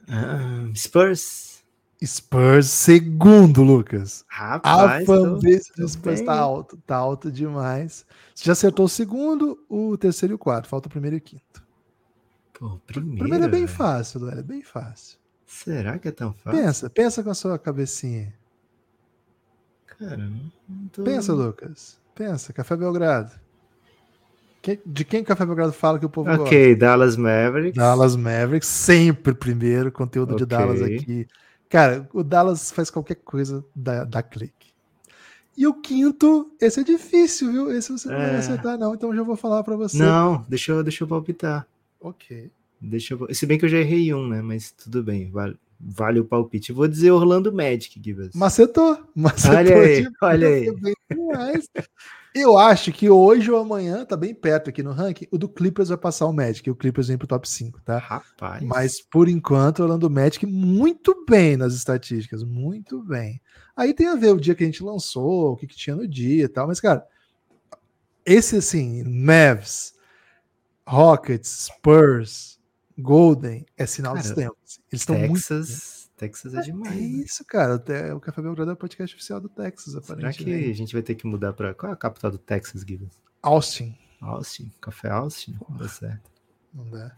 Ah, 0.09 0.69
Spurs. 0.75 1.63
Spurs, 2.03 2.67
segundo, 2.67 3.63
Lucas. 3.63 4.23
A 4.29 4.57
Rapaz, 4.57 5.05
fanbase 5.05 5.71
tô 5.75 5.81
do 5.81 5.89
Spurs 5.89 6.21
tá 6.21 6.37
alto, 6.37 6.77
tá 6.85 6.95
alto 6.95 7.31
demais. 7.31 8.05
Você 8.35 8.45
já 8.45 8.51
acertou 8.51 8.85
o 8.85 8.89
segundo, 8.89 9.57
o 9.67 9.97
terceiro 9.97 10.33
e 10.33 10.35
o 10.35 10.37
quarto. 10.37 10.67
Falta 10.67 10.87
o 10.87 10.91
primeiro 10.91 11.15
e 11.15 11.19
o 11.19 11.21
quinto. 11.21 11.63
Pô, 12.53 12.67
O 12.67 12.79
primeiro, 12.79 13.17
primeiro 13.19 13.45
é 13.45 13.47
bem 13.47 13.65
velho. 13.65 13.77
fácil, 13.77 14.19
velho. 14.19 14.39
É 14.39 14.43
bem 14.43 14.61
fácil. 14.61 15.17
Será 15.45 15.97
que 15.97 16.07
é 16.07 16.11
tão 16.11 16.33
fácil? 16.33 16.59
Pensa, 16.61 16.89
pensa 16.89 17.23
com 17.23 17.29
a 17.31 17.35
sua 17.35 17.57
cabecinha. 17.57 18.31
Cara, 19.87 20.31
tô... 20.91 21.03
Pensa, 21.03 21.33
Lucas. 21.33 21.99
Pensa, 22.13 22.53
Café 22.53 22.75
Belgrado. 22.75 23.31
De 24.85 25.05
quem 25.05 25.23
Café 25.23 25.45
Belgrado 25.45 25.71
fala 25.71 25.97
que 25.99 26.05
o 26.05 26.09
povo 26.09 26.27
gosta? 26.29 26.43
Ok, 26.43 26.75
Dallas 26.75 27.15
Mavericks. 27.15 27.77
Dallas 27.77 28.15
Mavericks, 28.15 28.67
sempre 28.67 29.33
primeiro, 29.33 29.91
conteúdo 29.91 30.35
de 30.35 30.43
Ok. 30.43 30.57
Dallas 30.57 30.81
aqui. 30.81 31.27
Cara, 31.69 32.07
o 32.13 32.23
Dallas 32.23 32.71
faz 32.71 32.89
qualquer 32.89 33.15
coisa 33.15 33.63
da, 33.75 34.03
da 34.03 34.21
clique. 34.23 34.67
E 35.55 35.65
o 35.65 35.73
quinto, 35.73 36.51
esse 36.61 36.79
é 36.79 36.83
difícil, 36.83 37.51
viu? 37.51 37.71
Esse 37.71 37.91
você 37.91 38.09
não 38.09 38.17
vai 38.17 38.35
É. 38.35 38.37
acertar, 38.37 38.77
não. 38.77 38.93
Então 38.93 39.09
eu 39.09 39.15
já 39.15 39.23
vou 39.23 39.35
falar 39.35 39.63
pra 39.63 39.75
você. 39.75 39.97
Não, 39.97 40.45
deixa 40.47 40.71
eu, 40.71 40.83
deixa 40.83 41.03
eu 41.03 41.07
palpitar. 41.07 41.65
Ok. 41.99 42.51
Deixa 42.79 43.15
eu... 43.15 43.33
Se 43.33 43.45
bem 43.47 43.57
que 43.57 43.65
eu 43.65 43.69
já 43.69 43.77
errei 43.79 44.13
um, 44.13 44.27
né? 44.27 44.41
Mas 44.41 44.69
tudo 44.71 45.01
bem, 45.01 45.31
vale, 45.31 45.57
vale 45.79 46.19
o 46.19 46.25
palpite. 46.25 46.71
Vou 46.71 46.87
dizer 46.87 47.09
Orlando 47.11 47.51
Magic, 47.51 47.99
Gibas. 48.03 48.35
Macetou. 48.35 48.99
Macetou 49.15 49.57
Olha 49.57 49.75
aí, 49.77 50.07
olha 50.21 50.47
aí. 50.47 50.75
bem 50.79 50.93
demais. 51.09 51.67
Eu 52.39 52.57
acho 52.57 52.91
que 52.91 53.09
hoje 53.09 53.49
ou 53.49 53.59
amanhã, 53.59 54.05
tá 54.05 54.15
bem 54.15 54.33
perto 54.33 54.69
aqui 54.69 54.83
no 54.83 54.91
ranking, 54.91 55.27
o 55.31 55.38
do 55.38 55.49
Clippers 55.49 55.89
vai 55.89 55.97
passar 55.97 56.27
o 56.27 56.33
Magic, 56.33 56.67
e 56.67 56.71
o 56.71 56.75
Clippers 56.75 57.07
vem 57.07 57.17
pro 57.17 57.27
top 57.27 57.49
5, 57.49 57.81
tá? 57.81 57.97
Rapaz. 57.97 58.61
Mas 58.63 59.01
por 59.01 59.27
enquanto, 59.27 59.79
o 59.79 59.83
Orlando 59.83 60.09
Magic 60.09 60.45
muito 60.45 61.25
bem 61.25 61.57
nas 61.57 61.73
estatísticas, 61.73 62.43
muito 62.43 63.01
bem. 63.03 63.41
Aí 63.75 63.93
tem 63.93 64.07
a 64.07 64.15
ver 64.15 64.33
o 64.33 64.39
dia 64.39 64.53
que 64.53 64.63
a 64.63 64.67
gente 64.67 64.83
lançou, 64.83 65.53
o 65.53 65.57
que, 65.57 65.65
que 65.65 65.75
tinha 65.75 65.95
no 65.95 66.07
dia 66.07 66.45
e 66.45 66.47
tal, 66.47 66.67
mas 66.67 66.79
cara, 66.79 67.05
esse 68.25 68.57
assim, 68.57 69.03
Mavs, 69.03 69.95
Rockets, 70.85 71.69
Spurs, 71.71 72.59
Golden, 72.97 73.65
é 73.75 73.85
sinal 73.85 74.15
dos 74.15 74.31
tempos. 74.31 74.79
Eles 74.91 75.01
estão 75.01 75.17
muito 75.17 75.41
Texas, 76.18 76.51
Texas 76.51 76.68
é 76.68 76.72
demais. 76.72 76.97
é 76.97 76.99
isso, 76.99 77.45
cara. 77.45 77.76
Até 77.76 78.13
o 78.13 78.20
Café 78.20 78.41
Belgrado 78.41 78.72
é 78.72 78.74
o 78.74 78.78
podcast 78.78 79.15
oficial 79.15 79.39
do 79.39 79.47
Texas, 79.47 79.93
Será 79.93 80.03
aparentemente. 80.03 80.65
que 80.65 80.72
a 80.72 80.74
gente 80.74 80.91
vai 80.93 81.01
ter 81.03 81.15
que 81.15 81.26
mudar 81.28 81.53
para 81.53 81.74
qual 81.74 81.91
é 81.91 81.93
a 81.93 81.97
capital 81.97 82.32
do 82.32 82.38
Texas, 82.38 82.82
Gibas? 82.82 83.22
Austin. 83.41 83.95
Austin, 84.20 84.72
Café 84.82 85.09
Austin, 85.09 85.55
dá 85.78 85.88
certo. 85.88 86.30
Não 86.74 86.89
dá. 86.89 87.15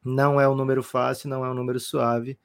Não 0.04 0.40
é 0.40 0.48
um 0.48 0.54
número 0.54 0.82
fácil, 0.82 1.28
não 1.28 1.44
é 1.44 1.50
um 1.50 1.54
número 1.54 1.78
suave. 1.80 2.38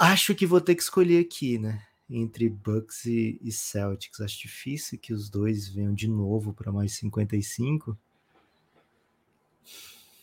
Acho 0.00 0.34
que 0.34 0.46
vou 0.46 0.62
ter 0.62 0.74
que 0.74 0.82
escolher 0.82 1.20
aqui, 1.20 1.58
né? 1.58 1.82
Entre 2.08 2.48
Bucks 2.48 3.04
e, 3.04 3.38
e 3.42 3.52
Celtics. 3.52 4.22
Acho 4.22 4.38
difícil 4.38 4.98
que 4.98 5.12
os 5.12 5.28
dois 5.28 5.68
venham 5.68 5.92
de 5.92 6.08
novo 6.08 6.54
para 6.54 6.72
mais 6.72 6.94
55. 6.94 7.94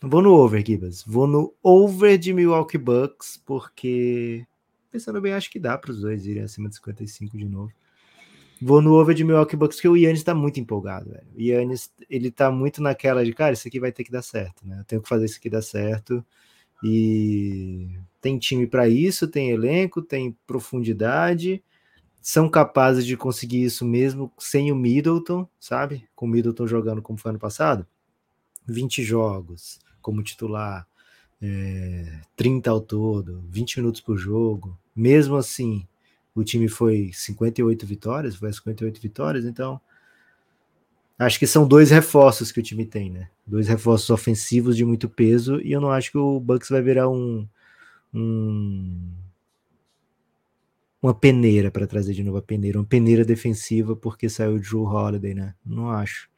Vou 0.01 0.19
no 0.19 0.33
over, 0.33 0.65
Gibas. 0.65 1.03
Vou 1.05 1.27
no 1.27 1.53
over 1.61 2.17
de 2.17 2.33
Milwaukee 2.33 2.79
Bucks, 2.79 3.39
porque 3.45 4.47
pensando 4.91 5.21
bem, 5.21 5.33
acho 5.33 5.51
que 5.51 5.59
dá 5.59 5.77
para 5.77 5.91
os 5.91 6.01
dois 6.01 6.25
irem 6.25 6.41
acima 6.41 6.69
de 6.69 6.75
55 6.77 7.37
de 7.37 7.47
novo. 7.47 7.71
Vou 8.59 8.81
no 8.81 8.93
over 8.93 9.15
de 9.15 9.23
Milwaukee 9.23 9.55
Bucks, 9.55 9.77
porque 9.77 9.89
o 9.89 9.95
Yannis 9.95 10.23
tá 10.23 10.33
muito 10.33 10.59
empolgado, 10.59 11.11
velho. 11.11 11.27
O 11.35 11.39
Yannis, 11.39 11.93
ele 12.09 12.31
tá 12.31 12.49
muito 12.49 12.81
naquela 12.81 13.23
de, 13.23 13.31
cara, 13.31 13.53
isso 13.53 13.67
aqui 13.67 13.79
vai 13.79 13.91
ter 13.91 14.03
que 14.03 14.11
dar 14.11 14.23
certo, 14.23 14.65
né? 14.65 14.79
Eu 14.79 14.85
tenho 14.85 15.03
que 15.03 15.07
fazer 15.07 15.25
isso 15.25 15.37
aqui 15.37 15.51
dar 15.51 15.61
certo. 15.61 16.25
E 16.83 17.89
tem 18.21 18.37
time 18.37 18.67
para 18.67 18.87
isso, 18.87 19.27
tem 19.27 19.51
elenco, 19.51 20.01
tem 20.01 20.37
profundidade, 20.45 21.63
são 22.21 22.49
capazes 22.49 23.05
de 23.05 23.15
conseguir 23.15 23.63
isso 23.63 23.85
mesmo 23.85 24.31
sem 24.37 24.71
o 24.71 24.75
Middleton, 24.75 25.47
sabe? 25.59 26.07
Com 26.15 26.25
o 26.25 26.29
Middleton 26.29 26.67
jogando 26.67 27.01
como 27.01 27.17
foi 27.17 27.31
ano 27.31 27.39
passado. 27.39 27.87
20 28.67 29.01
jogos 29.03 29.79
como 30.01 30.23
titular, 30.23 30.87
é, 31.41 32.21
30 32.35 32.69
ao 32.69 32.81
todo, 32.81 33.43
20 33.49 33.77
minutos 33.77 34.01
por 34.01 34.17
jogo. 34.17 34.77
Mesmo 34.95 35.35
assim, 35.35 35.87
o 36.35 36.43
time 36.43 36.67
foi 36.67 37.11
58 37.13 37.85
vitórias, 37.85 38.35
foi 38.35 38.51
58 38.51 39.01
vitórias, 39.01 39.45
então 39.45 39.79
acho 41.17 41.39
que 41.39 41.47
são 41.47 41.67
dois 41.67 41.89
reforços 41.91 42.51
que 42.51 42.59
o 42.59 42.63
time 42.63 42.85
tem, 42.85 43.09
né? 43.09 43.29
Dois 43.45 43.67
reforços 43.67 44.09
ofensivos 44.09 44.75
de 44.75 44.85
muito 44.85 45.09
peso, 45.09 45.59
e 45.61 45.71
eu 45.71 45.81
não 45.81 45.91
acho 45.91 46.11
que 46.11 46.17
o 46.17 46.39
Bucks 46.39 46.69
vai 46.69 46.81
virar 46.81 47.09
um, 47.09 47.47
um 48.13 49.11
uma 51.01 51.13
peneira 51.13 51.71
para 51.71 51.87
trazer 51.87 52.13
de 52.13 52.23
novo 52.23 52.37
a 52.37 52.41
peneira, 52.41 52.79
uma 52.79 52.85
peneira 52.85 53.23
defensiva 53.23 53.95
porque 53.95 54.29
saiu 54.29 54.55
o 54.55 54.59
Drew 54.59 54.83
Holiday, 54.83 55.33
né? 55.33 55.55
Não 55.65 55.89
acho. 55.91 56.29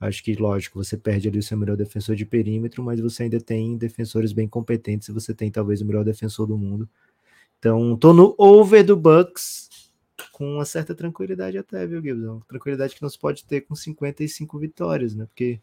Acho 0.00 0.22
que, 0.22 0.34
lógico, 0.34 0.82
você 0.82 0.96
perde 0.96 1.28
ali 1.28 1.38
o 1.38 1.42
seu 1.42 1.58
melhor 1.58 1.76
defensor 1.76 2.14
de 2.14 2.24
perímetro, 2.24 2.82
mas 2.84 3.00
você 3.00 3.24
ainda 3.24 3.40
tem 3.40 3.76
defensores 3.76 4.32
bem 4.32 4.48
competentes 4.48 5.08
e 5.08 5.12
você 5.12 5.34
tem 5.34 5.50
talvez 5.50 5.80
o 5.80 5.84
melhor 5.84 6.04
defensor 6.04 6.46
do 6.46 6.56
mundo. 6.56 6.88
Então, 7.58 7.96
tô 7.96 8.12
no 8.12 8.34
over 8.38 8.84
do 8.84 8.96
Bucks 8.96 9.67
com 10.32 10.54
uma 10.54 10.64
certa 10.64 10.94
tranquilidade 10.94 11.56
até, 11.58 11.86
viu, 11.86 12.00
Gibson? 12.02 12.40
Tranquilidade 12.48 12.94
que 12.94 13.02
não 13.02 13.08
se 13.08 13.18
pode 13.18 13.44
ter 13.44 13.62
com 13.62 13.74
55 13.74 14.58
vitórias, 14.58 15.14
né? 15.14 15.24
Porque 15.26 15.60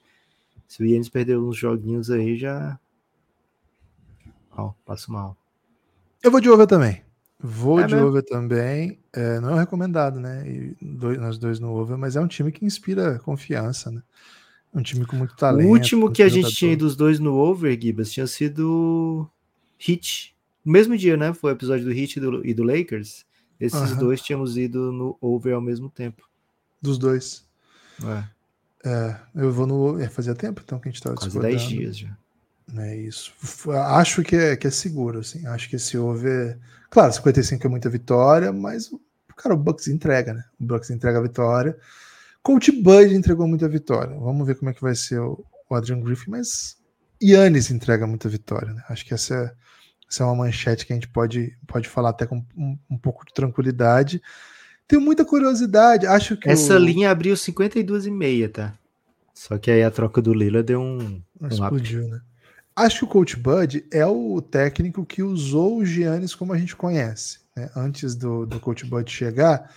Se 0.67 0.81
o 0.81 0.85
Yannis 0.85 1.09
perder 1.09 1.37
uns 1.37 1.55
joguinhos 1.57 2.09
aí, 2.09 2.35
já. 2.37 2.79
Mal, 4.55 4.75
passo 4.85 5.11
mal. 5.11 5.37
Eu 6.23 6.31
vou 6.31 6.39
de 6.41 6.49
over 6.49 6.65
também. 6.65 7.03
Vou 7.39 7.79
É 7.79 7.85
de 7.87 7.93
mesmo? 7.93 8.07
over 8.07 8.23
também. 8.23 8.97
É, 9.13 9.39
não 9.39 9.49
é 9.51 9.53
um 9.53 9.57
recomendado, 9.59 10.19
né? 10.19 10.43
E 10.49 10.75
dois- 10.81 11.19
nós 11.19 11.37
dois 11.37 11.59
no 11.59 11.71
over, 11.73 11.97
mas 11.97 12.15
é 12.15 12.21
um 12.21 12.27
time 12.27 12.51
que 12.51 12.65
inspira 12.65 13.19
confiança, 13.19 13.91
né? 13.91 14.01
Um 14.73 14.81
time 14.81 15.05
com 15.05 15.15
muito 15.15 15.35
talento. 15.35 15.67
o 15.67 15.71
último 15.71 16.11
que 16.11 16.23
a 16.23 16.27
gente 16.29 16.53
tinha 16.53 16.73
ido 16.73 16.85
os 16.85 16.95
dois 16.95 17.19
no 17.19 17.35
over, 17.35 17.79
Gibas, 17.79 18.11
tinha 18.11 18.27
sido 18.27 19.29
Hit. 19.77 20.35
No 20.65 20.71
mesmo 20.71 20.97
dia, 20.97 21.15
né? 21.15 21.33
Foi 21.33 21.51
o 21.51 21.55
episódio 21.55 21.85
do 21.85 21.91
Hit 21.91 22.17
e 22.17 22.19
do, 22.21 22.45
e 22.45 22.53
do 22.53 22.63
Lakers. 22.63 23.25
Esses 23.59 23.79
Aham. 23.91 23.95
dois 23.97 24.21
tínhamos 24.21 24.57
ido 24.57 24.91
no 24.91 25.17
over 25.21 25.53
ao 25.55 25.61
mesmo 25.61 25.89
tempo. 25.89 26.23
Dos 26.81 26.97
dois. 26.97 27.45
É, 28.03 28.23
É, 28.87 29.19
eu 29.35 29.51
vou 29.51 29.65
no. 29.65 29.99
É, 29.99 30.07
fazia 30.09 30.35
tempo 30.35 30.61
então 30.63 30.77
que 30.79 30.87
a 30.87 30.91
gente 30.91 30.97
estava 30.99 31.15
quase 31.15 31.39
10 31.39 31.61
dias 31.63 31.97
já. 31.97 32.15
É 32.77 32.95
isso. 32.97 33.31
Acho 33.71 34.21
que 34.23 34.35
é, 34.35 34.55
que 34.55 34.67
é 34.67 34.71
seguro, 34.71 35.19
assim. 35.19 35.45
Acho 35.47 35.69
que 35.69 35.75
esse 35.75 35.97
over. 35.97 36.59
Claro, 36.89 37.11
55 37.13 37.65
é 37.65 37.69
muita 37.69 37.89
vitória, 37.89 38.51
mas, 38.53 38.91
o- 38.91 38.99
cara, 39.35 39.53
o 39.55 39.57
Bucks 39.57 39.87
entrega, 39.87 40.33
né? 40.33 40.43
O 40.59 40.65
Bucks 40.65 40.89
entrega 40.89 41.19
a 41.19 41.21
vitória. 41.21 41.77
Coach 42.43 42.71
Bud 42.71 43.13
entregou 43.15 43.47
muita 43.47 43.67
vitória. 43.67 44.15
Vamos 44.19 44.45
ver 44.45 44.55
como 44.55 44.69
é 44.69 44.73
que 44.73 44.81
vai 44.81 44.93
ser 44.95 45.19
o, 45.19 45.43
o 45.69 45.75
Adrian 45.75 45.99
Griffin, 46.01 46.29
mas 46.31 46.77
Yannis 47.21 47.71
entrega 47.71 48.05
muita 48.05 48.29
vitória, 48.29 48.71
né? 48.73 48.83
Acho 48.89 49.05
que 49.05 49.13
essa 49.13 49.33
é, 49.35 49.53
essa 50.09 50.23
é 50.23 50.25
uma 50.25 50.35
manchete 50.35 50.85
que 50.85 50.93
a 50.93 50.95
gente 50.95 51.07
pode, 51.07 51.57
pode 51.67 51.87
falar 51.89 52.09
até 52.09 52.25
com 52.25 52.43
um, 52.55 52.77
um 52.89 52.97
pouco 52.97 53.25
de 53.25 53.33
tranquilidade. 53.33 54.21
Tenho 54.87 55.01
muita 55.01 55.25
curiosidade. 55.25 56.05
Acho 56.05 56.37
que 56.37 56.49
Essa 56.49 56.75
o... 56.75 56.79
linha 56.79 57.09
abriu 57.09 57.35
52,5, 57.35 58.51
tá? 58.51 58.77
Só 59.33 59.57
que 59.57 59.69
aí 59.69 59.83
a 59.83 59.91
troca 59.91 60.21
do 60.21 60.33
Lila 60.33 60.63
deu 60.63 60.79
um. 60.79 61.21
um 61.41 61.45
up. 61.45 61.53
Explodiu, 61.53 62.07
né? 62.07 62.21
Acho 62.75 62.99
que 62.99 63.05
o 63.05 63.07
Coach 63.07 63.37
Bud 63.37 63.85
é 63.91 64.05
o 64.05 64.41
técnico 64.41 65.05
que 65.05 65.23
usou 65.23 65.77
o 65.77 65.85
Giannis 65.85 66.35
como 66.35 66.53
a 66.53 66.57
gente 66.57 66.75
conhece. 66.75 67.39
né? 67.55 67.69
Antes 67.75 68.15
do, 68.15 68.45
do 68.45 68.59
Coach 68.59 68.85
Bud 68.85 69.09
chegar, 69.09 69.73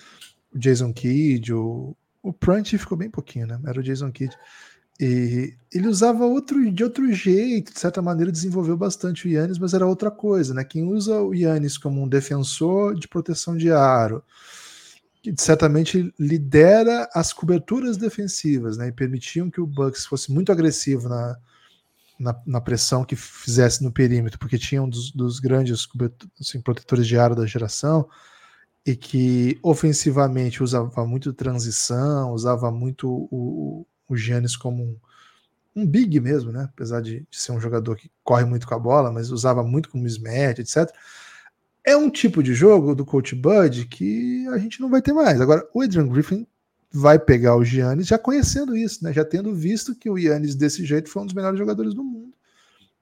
o 0.53 0.59
Jason 0.59 0.93
Kidd, 0.93 1.55
o, 1.55 1.97
o 2.23 2.33
Prunty 2.33 2.77
ficou 2.77 2.99
bem 2.99 3.09
pouquinho, 3.09 3.47
né? 3.47 3.59
Era 3.67 3.79
o 3.79 3.83
Jason 3.83 4.11
Kidd. 4.11 4.37
E 5.01 5.55
ele 5.73 5.87
usava 5.87 6.25
outro, 6.25 6.73
de 6.73 6.83
outro 6.83 7.13
jeito, 7.13 7.73
de 7.73 7.79
certa 7.79 8.03
maneira 8.03 8.33
desenvolveu 8.33 8.77
bastante 8.77 9.29
o 9.29 9.31
Yannis, 9.31 9.59
mas 9.59 9.73
era 9.73 9.87
outra 9.87 10.11
coisa, 10.11 10.53
né? 10.53 10.65
Quem 10.65 10.85
usa 10.85 11.21
o 11.21 11.33
Yannis 11.35 11.79
como 11.79 12.03
um 12.03 12.09
defensor 12.09 12.99
de 12.99 13.07
proteção 13.07 13.57
de 13.57 13.71
aro, 13.71 14.25
que 15.23 15.33
certamente 15.39 16.13
lidera 16.19 17.09
as 17.15 17.33
coberturas 17.33 17.97
defensivas, 17.97 18.77
né? 18.77 18.89
E 18.89 18.93
permitiam 18.93 19.51
que 19.51 19.61
o 19.61 19.67
Bucks 19.67 20.05
fosse 20.05 20.33
muito 20.33 20.51
agressivo 20.51 21.09
na, 21.09 21.37
na, 22.19 22.43
na 22.45 22.61
pressão 22.61 23.05
que 23.05 23.15
fizesse 23.15 23.85
no 23.85 23.93
perímetro, 23.93 24.39
porque 24.39 24.59
tinha 24.59 24.83
um 24.83 24.89
dos, 24.89 25.13
dos 25.13 25.39
grandes 25.39 25.87
assim, 26.41 26.61
protetores 26.61 27.07
de 27.07 27.17
aro 27.17 27.37
da 27.37 27.47
geração 27.47 28.09
e 28.85 28.97
que 28.97 29.59
ofensivamente 29.63 30.63
usava 30.63 31.07
muito 31.07 31.33
transição, 31.33 32.33
usava 32.33 32.71
muito 32.71 33.29
o, 33.31 33.87
o 34.09 34.17
Giannis 34.17 34.57
como 34.57 34.83
um, 34.83 34.97
um 35.77 35.87
big 35.87 36.19
mesmo, 36.21 36.51
né? 36.51 36.69
Apesar 36.73 37.01
de, 37.01 37.27
de 37.31 37.39
ser 37.39 37.53
um 37.53 37.61
jogador 37.61 37.97
que 37.97 38.11
corre 38.25 38.45
muito 38.45 38.67
com 38.67 38.75
a 38.75 38.79
bola, 38.79 39.13
mas 39.13 39.31
usava 39.31 39.63
muito 39.63 39.89
como 39.89 40.05
mismatch, 40.05 40.61
etc. 40.61 40.91
É 41.85 41.97
um 41.97 42.11
tipo 42.11 42.43
de 42.43 42.55
jogo 42.55 42.95
do 42.95 43.05
Coach 43.05 43.35
Bud 43.35 43.87
que 43.87 44.47
a 44.49 44.59
gente 44.59 44.81
não 44.81 44.91
vai 44.91 45.01
ter 45.01 45.13
mais. 45.13 45.41
Agora, 45.41 45.67
o 45.73 45.83
Adrian 45.83 46.09
Griffin 46.09 46.47
vai 46.91 47.19
pegar 47.19 47.57
o 47.57 47.65
Giannis 47.65 48.07
já 48.07 48.19
conhecendo 48.19 48.77
isso, 48.77 49.05
né? 49.05 49.13
Já 49.13 49.25
tendo 49.25 49.55
visto 49.55 49.95
que 49.95 50.11
o 50.11 50.19
Giannis 50.19 50.55
desse 50.55 50.85
jeito 50.85 51.09
foi 51.09 51.23
um 51.23 51.27
dos 51.27 51.35
melhores 51.35 51.59
jogadores 51.59 51.95
do 51.95 52.03
mundo. 52.03 52.33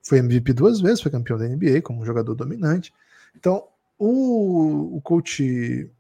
Foi 0.02 0.18
MVP 0.18 0.52
duas 0.52 0.80
vezes, 0.80 1.00
foi 1.00 1.10
campeão 1.10 1.38
da 1.38 1.48
NBA 1.48 1.82
como 1.82 2.00
um 2.00 2.04
jogador 2.04 2.34
dominante. 2.34 2.92
Então, 3.34 3.64
o, 3.98 4.96
o 4.96 5.00
coach 5.00 5.90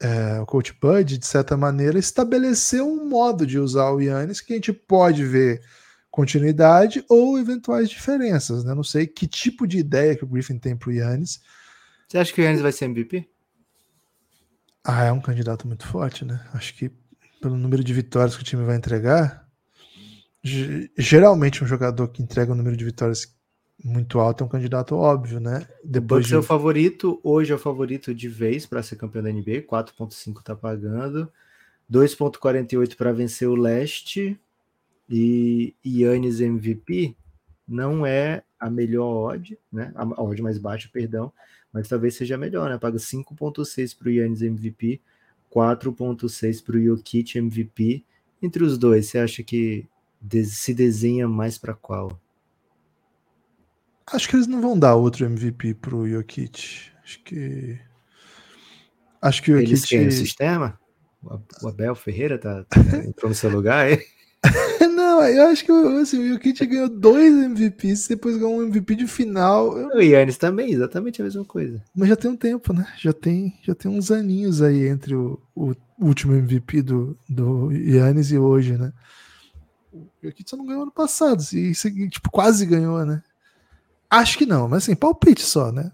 é, 0.00 0.40
o 0.40 0.46
coach 0.46 0.72
Bud, 0.80 1.18
de 1.18 1.26
certa 1.26 1.56
maneira, 1.56 1.98
estabeleceu 1.98 2.86
um 2.86 3.08
modo 3.08 3.46
de 3.46 3.58
usar 3.58 3.90
o 3.90 4.00
Yannis 4.00 4.40
que 4.40 4.52
a 4.52 4.56
gente 4.56 4.72
pode 4.72 5.24
ver 5.24 5.62
continuidade 6.10 7.04
ou 7.08 7.38
eventuais 7.38 7.88
diferenças. 7.90 8.64
Né? 8.64 8.74
Não 8.74 8.84
sei 8.84 9.06
que 9.06 9.26
tipo 9.26 9.66
de 9.66 9.78
ideia 9.78 10.16
que 10.16 10.24
o 10.24 10.26
Griffin 10.26 10.58
tem 10.58 10.76
para 10.76 10.88
o 10.88 10.92
Yannis. 10.92 11.40
Você 12.08 12.18
acha 12.18 12.32
que 12.32 12.40
o 12.40 12.44
Yannis 12.44 12.60
vai 12.62 12.72
ser 12.72 12.86
MVP? 12.86 13.28
Ah, 14.84 15.04
é 15.04 15.12
um 15.12 15.20
candidato 15.20 15.66
muito 15.66 15.86
forte, 15.86 16.24
né? 16.24 16.40
Acho 16.52 16.74
que 16.74 16.90
pelo 17.40 17.56
número 17.56 17.82
de 17.82 17.92
vitórias 17.92 18.36
que 18.36 18.42
o 18.42 18.44
time 18.44 18.64
vai 18.64 18.76
entregar, 18.76 19.46
ge- 20.42 20.90
geralmente 20.96 21.62
um 21.62 21.66
jogador 21.66 22.08
que 22.08 22.22
entrega 22.22 22.52
um 22.52 22.56
número 22.56 22.76
de 22.76 22.84
vitórias 22.84 23.35
muito 23.86 24.18
alto 24.18 24.42
é 24.42 24.46
um 24.46 24.50
candidato 24.50 24.96
óbvio, 24.96 25.38
né? 25.38 25.66
O 25.84 25.88
Depois 25.88 26.22
Bucks 26.22 26.28
de... 26.28 26.34
é 26.34 26.38
o 26.38 26.42
favorito, 26.42 27.20
hoje 27.22 27.52
é 27.52 27.54
o 27.54 27.58
favorito 27.58 28.12
de 28.12 28.28
vez 28.28 28.66
para 28.66 28.82
ser 28.82 28.96
campeão 28.96 29.22
da 29.22 29.30
NBA, 29.30 29.62
4.5 29.62 30.42
tá 30.42 30.56
pagando, 30.56 31.30
2.48 31.90 32.96
para 32.96 33.12
vencer 33.12 33.48
o 33.48 33.54
leste 33.54 34.38
e 35.08 35.72
Yannis 35.86 36.40
MVP 36.40 37.14
não 37.66 38.04
é 38.04 38.42
a 38.58 38.68
melhor 38.68 39.34
odd, 39.34 39.56
né? 39.72 39.92
A 39.94 40.22
odd 40.22 40.42
mais 40.42 40.58
baixa, 40.58 40.88
perdão, 40.92 41.32
mas 41.72 41.88
talvez 41.88 42.16
seja 42.16 42.34
a 42.34 42.38
melhor, 42.38 42.68
né? 42.68 42.78
Paga 42.78 42.98
5.6 42.98 43.96
para 43.96 44.08
o 44.08 44.10
Yannis 44.10 44.42
MVP, 44.42 45.00
4.6 45.54 46.64
para 46.64 46.76
o 46.76 46.82
Jokic 46.82 47.38
MVP. 47.38 48.04
Entre 48.42 48.64
os 48.64 48.76
dois, 48.76 49.06
você 49.06 49.18
acha 49.18 49.44
que 49.44 49.86
se 50.44 50.74
desenha 50.74 51.28
mais 51.28 51.56
para 51.56 51.72
qual? 51.72 52.20
Acho 54.12 54.28
que 54.28 54.36
eles 54.36 54.46
não 54.46 54.60
vão 54.60 54.78
dar 54.78 54.94
outro 54.94 55.24
MVP 55.24 55.74
pro 55.74 56.08
Jokic. 56.08 56.90
Acho 57.04 57.22
que. 57.24 57.78
Acho 59.20 59.42
que 59.42 59.52
o 59.52 59.58
Eles 59.58 59.80
Jokic. 59.80 59.88
quem? 59.98 60.06
O 60.08 60.12
sistema? 60.12 60.78
O 61.22 61.34
Ab- 61.34 61.44
O 61.62 61.68
Abel 61.68 61.94
Ferreira 61.94 62.38
tá, 62.38 62.64
tá- 62.64 62.80
entrou 63.04 63.28
no 63.30 63.34
seu 63.34 63.50
lugar? 63.50 63.90
é? 63.90 63.98
não, 64.94 65.24
eu 65.24 65.48
acho 65.48 65.64
que 65.64 65.72
assim, 65.72 66.18
o 66.20 66.28
Jokic 66.34 66.64
ganhou 66.66 66.88
dois 66.88 67.32
MVPs, 67.34 68.06
depois 68.08 68.36
ganhou 68.36 68.58
um 68.58 68.62
MVP 68.62 68.94
de 68.94 69.06
final. 69.08 69.76
Eu- 69.76 69.88
O 69.88 70.00
Yannis 70.00 70.36
também, 70.38 70.70
exatamente 70.72 71.20
a 71.20 71.24
mesma 71.24 71.44
coisa. 71.44 71.82
Mas 71.94 72.08
já 72.08 72.14
tem 72.16 72.30
um 72.30 72.36
tempo, 72.36 72.72
né? 72.72 72.86
Já 72.98 73.12
tem, 73.12 73.58
já 73.62 73.74
tem 73.74 73.90
uns 73.90 74.10
aninhos 74.12 74.62
aí 74.62 74.86
entre 74.86 75.16
o, 75.16 75.40
o 75.54 75.72
último 75.98 76.34
MVP 76.34 76.82
do, 76.82 77.18
do 77.28 77.72
Yannis 77.72 78.30
e 78.30 78.38
hoje, 78.38 78.76
né? 78.76 78.92
O 79.92 80.06
Jokic 80.22 80.48
só 80.48 80.56
não 80.56 80.66
ganhou 80.66 80.82
ano 80.82 80.92
passado, 80.92 81.42
e 81.52 81.72
tipo, 82.08 82.30
quase 82.30 82.64
ganhou, 82.66 83.04
né? 83.04 83.22
Acho 84.10 84.38
que 84.38 84.46
não, 84.46 84.68
mas 84.68 84.84
assim, 84.84 84.94
palpite 84.94 85.42
só, 85.42 85.72
né? 85.72 85.92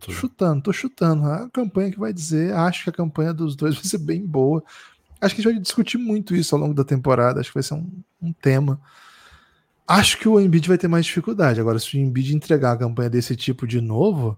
Tô 0.00 0.10
chutando, 0.10 0.62
tô 0.62 0.72
chutando. 0.72 1.26
A 1.26 1.48
campanha 1.50 1.90
que 1.90 1.98
vai 1.98 2.12
dizer, 2.12 2.52
acho 2.54 2.84
que 2.84 2.90
a 2.90 2.92
campanha 2.92 3.32
dos 3.32 3.54
dois 3.54 3.74
vai 3.76 3.84
ser 3.84 3.98
bem 3.98 4.26
boa. 4.26 4.62
Acho 5.20 5.34
que 5.34 5.40
a 5.40 5.44
gente 5.44 5.52
vai 5.54 5.62
discutir 5.62 5.98
muito 5.98 6.34
isso 6.34 6.54
ao 6.54 6.60
longo 6.60 6.74
da 6.74 6.84
temporada. 6.84 7.40
Acho 7.40 7.50
que 7.50 7.54
vai 7.54 7.62
ser 7.62 7.74
um, 7.74 7.90
um 8.20 8.32
tema. 8.32 8.80
Acho 9.86 10.18
que 10.18 10.28
o 10.28 10.38
Embiid 10.38 10.68
vai 10.68 10.78
ter 10.78 10.88
mais 10.88 11.06
dificuldade. 11.06 11.60
Agora, 11.60 11.78
se 11.78 11.96
o 11.96 12.00
Embiid 12.00 12.36
entregar 12.36 12.72
a 12.72 12.76
campanha 12.76 13.08
desse 13.08 13.34
tipo 13.34 13.66
de 13.66 13.80
novo, 13.80 14.36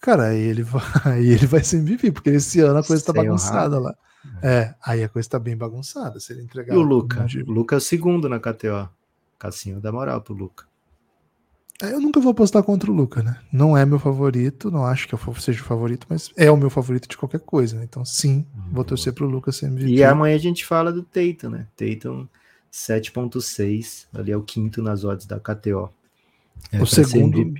cara, 0.00 0.28
aí 0.28 0.40
ele 0.40 0.62
vai, 0.62 0.82
ele 1.24 1.46
vai 1.46 1.64
ser 1.64 1.78
MVP, 1.78 2.12
porque 2.12 2.30
esse 2.30 2.60
ano 2.60 2.78
a 2.78 2.84
coisa 2.84 3.04
tá 3.04 3.12
Sem 3.12 3.22
o 3.22 3.24
bagunçada 3.24 3.78
lá. 3.78 3.94
É, 4.42 4.74
aí 4.84 5.02
a 5.02 5.08
coisa 5.08 5.28
tá 5.28 5.38
bem 5.38 5.56
bagunçada. 5.56 6.20
Se 6.20 6.32
ele 6.32 6.42
entregar. 6.42 6.74
E 6.74 6.76
o 6.76 6.82
Luca? 6.82 7.26
O 7.46 7.50
Luca 7.50 7.76
é 7.76 7.78
o 7.78 7.80
segundo 7.80 8.28
na 8.28 8.38
KTO. 8.38 8.88
Cassinho 9.38 9.80
dá 9.80 9.90
moral 9.90 10.20
pro 10.20 10.34
Luca. 10.34 10.67
É, 11.80 11.92
Eu 11.92 12.00
nunca 12.00 12.20
vou 12.20 12.32
apostar 12.32 12.62
contra 12.62 12.90
o 12.90 12.94
Luca, 12.94 13.22
né? 13.22 13.38
Não 13.52 13.76
é 13.76 13.86
meu 13.86 13.98
favorito, 13.98 14.70
não 14.70 14.84
acho 14.84 15.06
que 15.06 15.14
eu 15.14 15.34
seja 15.34 15.62
o 15.62 15.64
favorito, 15.64 16.06
mas 16.08 16.30
é 16.36 16.50
o 16.50 16.56
meu 16.56 16.70
favorito 16.70 17.08
de 17.08 17.16
qualquer 17.16 17.40
coisa, 17.40 17.76
né? 17.76 17.84
Então, 17.84 18.04
sim, 18.04 18.44
vou 18.72 18.84
torcer 18.84 19.12
pro 19.12 19.28
Lucas 19.28 19.56
ser 19.56 19.66
MVP. 19.66 19.92
E 19.92 20.02
amanhã 20.04 20.34
a 20.34 20.40
gente 20.40 20.64
fala 20.64 20.92
do 20.92 21.02
Tatum, 21.02 21.50
né? 21.50 21.66
Tatum 21.76 22.26
7.6, 22.72 24.06
ali 24.12 24.32
é 24.32 24.36
o 24.36 24.42
quinto 24.42 24.82
nas 24.82 25.04
odds 25.04 25.26
da 25.26 25.38
KTO. 25.38 25.90
É, 26.72 26.82
O 26.82 26.86
segundo-. 26.86 27.54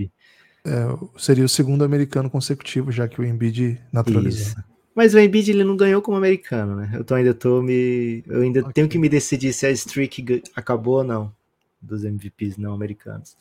É, 0.65 0.85
seria 1.17 1.45
o 1.45 1.49
segundo 1.49 1.85
americano 1.85 2.29
consecutivo, 2.29 2.91
já 2.91 3.07
que 3.07 3.21
o 3.21 3.25
Embiid 3.25 3.81
naturalizou. 3.93 4.49
Isso. 4.49 4.65
Mas 4.95 5.15
o 5.15 5.19
Embiid 5.19 5.53
ele 5.53 5.63
não 5.63 5.77
ganhou 5.77 6.03
como 6.03 6.17
americano, 6.17 6.75
né? 6.75 6.91
Eu 6.93 7.05
tô, 7.05 7.15
ainda 7.15 7.33
tô 7.33 7.63
me. 7.63 8.25
Eu 8.27 8.43
ainda 8.43 8.61
Ok. 8.61 8.73
tenho 8.73 8.89
que 8.89 8.99
me 8.99 9.09
decidir 9.09 9.53
se 9.53 9.65
a 9.65 9.71
streak 9.71 10.43
acabou 10.57 10.97
ou 10.97 11.05
não 11.05 11.33
dos 11.81 12.05
MVPs 12.05 12.57
não 12.57 12.75
americanos. 12.75 13.37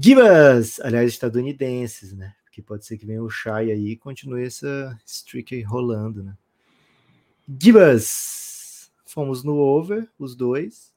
Gibas, 0.00 0.78
aliás, 0.78 1.10
estadunidenses, 1.10 2.12
né? 2.12 2.32
Porque 2.44 2.62
pode 2.62 2.86
ser 2.86 2.96
que 2.96 3.04
venha 3.04 3.20
o 3.20 3.28
Shai 3.28 3.72
aí 3.72 3.88
e 3.88 3.96
continue 3.96 4.44
essa 4.44 4.96
streak 5.04 5.60
rolando, 5.62 6.22
né? 6.22 6.36
Gibas, 7.60 8.92
fomos 9.04 9.42
no 9.42 9.56
over, 9.56 10.08
os 10.16 10.36
dois. 10.36 10.94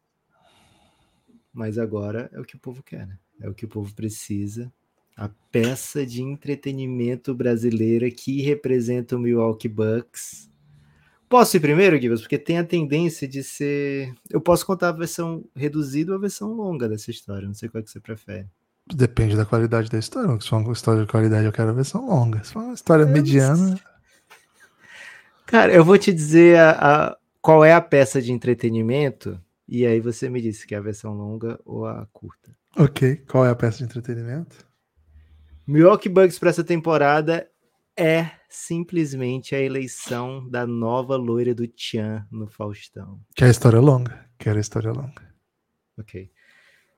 Mas 1.52 1.80
agora 1.80 2.30
é 2.32 2.40
o 2.40 2.46
que 2.46 2.56
o 2.56 2.60
povo 2.60 2.84
quer, 2.84 3.08
né? 3.08 3.18
É 3.40 3.50
o 3.50 3.56
que 3.56 3.66
o 3.66 3.68
povo 3.68 3.92
precisa. 3.96 4.72
A 5.18 5.30
peça 5.52 6.06
de 6.06 6.22
entretenimento 6.22 7.34
brasileira 7.34 8.12
que 8.12 8.44
representa 8.44 9.16
o 9.16 9.20
Milwaukee 9.20 9.68
Bucks. 9.68 10.48
Posso 11.28 11.58
ir 11.58 11.60
primeiro, 11.60 12.00
Gibbs? 12.00 12.22
Porque 12.22 12.38
tem 12.38 12.60
a 12.60 12.64
tendência 12.64 13.28
de 13.28 13.44
ser. 13.44 14.14
Eu 14.30 14.40
posso 14.40 14.64
contar 14.64 14.90
a 14.90 14.92
versão 14.92 15.44
reduzida 15.56 16.12
ou 16.12 16.20
a 16.20 16.22
versão 16.22 16.54
longa 16.54 16.88
dessa 16.88 17.10
história. 17.10 17.48
Não 17.48 17.56
sei 17.56 17.68
qual 17.68 17.80
é 17.80 17.84
que 17.84 17.90
você 17.90 18.00
prefere. 18.00 18.48
Depende 18.94 19.36
da 19.36 19.46
qualidade 19.46 19.90
da 19.90 19.98
história. 19.98 20.40
Se 20.40 20.50
for 20.50 20.58
uma 20.58 20.74
história 20.74 21.02
de 21.02 21.08
qualidade, 21.08 21.46
eu 21.46 21.52
quero 21.52 21.70
a 21.70 21.74
versão 21.74 22.06
longa. 22.06 22.44
Se 22.44 22.54
for 22.54 22.64
uma 22.64 22.74
história 22.74 23.06
mediana. 23.06 23.80
Cara, 25.46 25.74
eu 25.74 25.84
vou 25.84 25.98
te 25.98 26.14
dizer 26.14 26.58
a, 26.58 26.72
a, 26.72 27.18
qual 27.42 27.64
é 27.64 27.74
a 27.74 27.82
peça 27.82 28.22
de 28.22 28.32
entretenimento, 28.32 29.40
e 29.68 29.86
aí 29.86 30.00
você 30.00 30.30
me 30.30 30.42
disse 30.42 30.66
que 30.66 30.76
é 30.76 30.78
a 30.78 30.82
versão 30.82 31.14
longa 31.14 31.60
ou 31.66 31.86
a 31.86 32.08
curta. 32.14 32.56
Ok. 32.78 33.18
Qual 33.30 33.46
é 33.46 33.50
a 33.50 33.56
peça 33.56 33.80
de 33.80 33.84
entretenimento? 33.86 34.66
Milwaukee 35.68 36.10
Bucks 36.10 36.40
para 36.40 36.50
essa 36.50 36.64
temporada 36.64 37.48
é 37.98 38.32
simplesmente 38.50 39.56
a 39.56 39.60
eleição 39.60 40.48
da 40.50 40.66
nova 40.66 41.16
loira 41.16 41.54
do 41.54 41.68
Tchan 41.68 42.26
no 42.32 42.48
Faustão. 42.48 43.20
Que 43.36 43.44
é 43.44 43.48
a 43.48 43.52
história 43.52 43.80
longa. 43.80 44.26
Quero 44.38 44.58
a 44.58 44.62
história 44.62 44.92
longa. 44.92 45.34
Ok. 45.98 46.30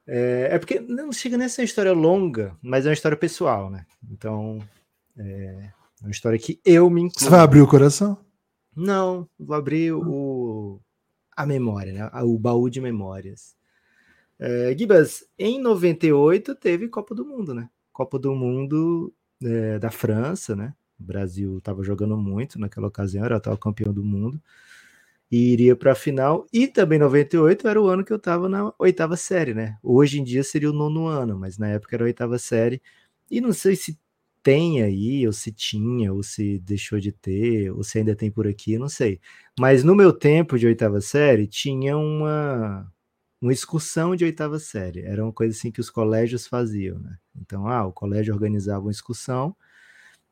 É, 0.06 0.50
é, 0.52 0.60
porque 0.60 0.80
não 0.80 1.12
chega 1.12 1.38
nessa 1.38 1.64
história 1.64 1.94
longa, 1.94 2.58
mas 2.62 2.86
é 2.86 2.90
uma 2.90 2.94
história 2.94 3.18
pessoal, 3.18 3.70
né? 3.70 3.86
Então, 4.12 4.60
é 5.18 5.72
uma 6.02 6.12
história 6.12 6.38
que 6.38 6.60
eu 6.66 6.90
me 6.90 7.02
incluo. 7.02 7.24
Você 7.24 7.30
vai 7.30 7.40
abrir 7.40 7.62
o 7.62 7.68
coração? 7.68 8.18
Não, 8.76 9.30
vou 9.40 9.56
abrir 9.56 9.94
o, 9.94 10.82
a 11.36 11.46
memória, 11.46 11.94
né? 11.94 12.10
O 12.24 12.38
baú 12.38 12.70
de 12.70 12.82
memórias. 12.82 13.56
É, 14.38 14.76
Gibas, 14.78 15.24
em 15.38 15.62
98 15.62 16.56
teve 16.56 16.90
Copa 16.90 17.16
do 17.16 17.26
Mundo, 17.26 17.54
né? 17.54 17.70
Copa 17.94 18.20
do 18.20 18.36
Mundo 18.36 19.14
é, 19.42 19.80
da 19.80 19.92
França, 19.92 20.56
né? 20.56 20.74
O 21.00 21.04
Brasil 21.04 21.60
estava 21.60 21.84
jogando 21.84 22.18
muito 22.18 22.60
naquela 22.60 22.88
ocasião, 22.88 23.24
era 23.24 23.38
o 23.38 23.58
campeão 23.58 23.94
do 23.94 24.04
mundo 24.04 24.42
e 25.34 25.52
iria 25.52 25.76
para 25.76 25.94
a 25.94 25.96
final. 25.96 26.46
E 26.54 26.68
também 26.68 27.00
98 27.00 27.68
era 27.68 27.82
o 27.82 27.88
ano 27.88 28.06
que 28.06 28.14
eu 28.14 28.18
estava 28.18 28.48
na 28.48 28.72
oitava 28.78 29.18
série, 29.18 29.56
né? 29.56 29.80
Hoje 29.82 30.20
em 30.20 30.24
dia 30.24 30.44
seria 30.44 30.70
o 30.70 30.74
nono 30.74 31.08
ano, 31.08 31.40
mas 31.40 31.58
na 31.58 31.70
época 31.70 31.96
era 31.96 32.04
a 32.04 32.06
oitava 32.06 32.38
série. 32.38 32.80
E 33.32 33.42
não 33.42 33.52
sei 33.52 33.76
se 33.76 34.00
tem 34.44 34.84
aí, 34.84 35.26
ou 35.26 35.34
se 35.34 35.52
tinha, 35.52 36.14
ou 36.14 36.22
se 36.22 36.60
deixou 36.60 37.00
de 37.00 37.12
ter, 37.12 37.72
ou 37.72 37.84
se 37.84 37.98
ainda 37.98 38.16
tem 38.16 38.30
por 38.30 38.48
aqui, 38.48 38.78
não 38.78 38.88
sei. 38.88 39.20
Mas 39.60 39.84
no 39.84 39.96
meu 39.96 40.14
tempo 40.14 40.60
de 40.60 40.68
oitava 40.68 41.02
série, 41.02 41.48
tinha 41.48 41.98
uma, 41.98 42.88
uma 43.42 43.52
excursão 43.52 44.16
de 44.16 44.26
oitava 44.26 44.60
série. 44.60 45.02
Era 45.02 45.24
uma 45.24 45.34
coisa 45.34 45.58
assim 45.58 45.72
que 45.72 45.82
os 45.82 45.90
colégios 45.90 46.46
faziam, 46.46 47.00
né? 47.00 47.18
Então, 47.42 47.68
ah, 47.68 47.88
o 47.88 47.92
colégio 47.92 48.36
organizava 48.36 48.86
uma 48.86 48.92
excursão 48.92 49.56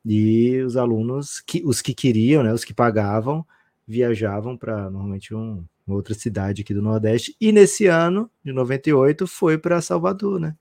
e 0.04 0.60
os 0.62 0.76
alunos, 0.76 1.40
que, 1.40 1.60
os 1.64 1.82
que 1.82 1.92
queriam, 1.92 2.44
né, 2.44 2.52
os 2.52 2.64
que 2.64 2.74
pagavam, 2.74 3.44
viajavam 3.86 4.56
para 4.56 4.90
normalmente 4.90 5.34
um, 5.34 5.64
uma 5.86 5.96
outra 5.96 6.14
cidade 6.14 6.62
aqui 6.62 6.72
do 6.72 6.82
Nordeste. 6.82 7.36
E 7.40 7.52
nesse 7.52 7.86
ano, 7.86 8.30
de 8.44 8.52
98, 8.52 9.26
foi 9.26 9.58
para 9.58 9.80
Salvador, 9.80 10.40
né? 10.40 10.56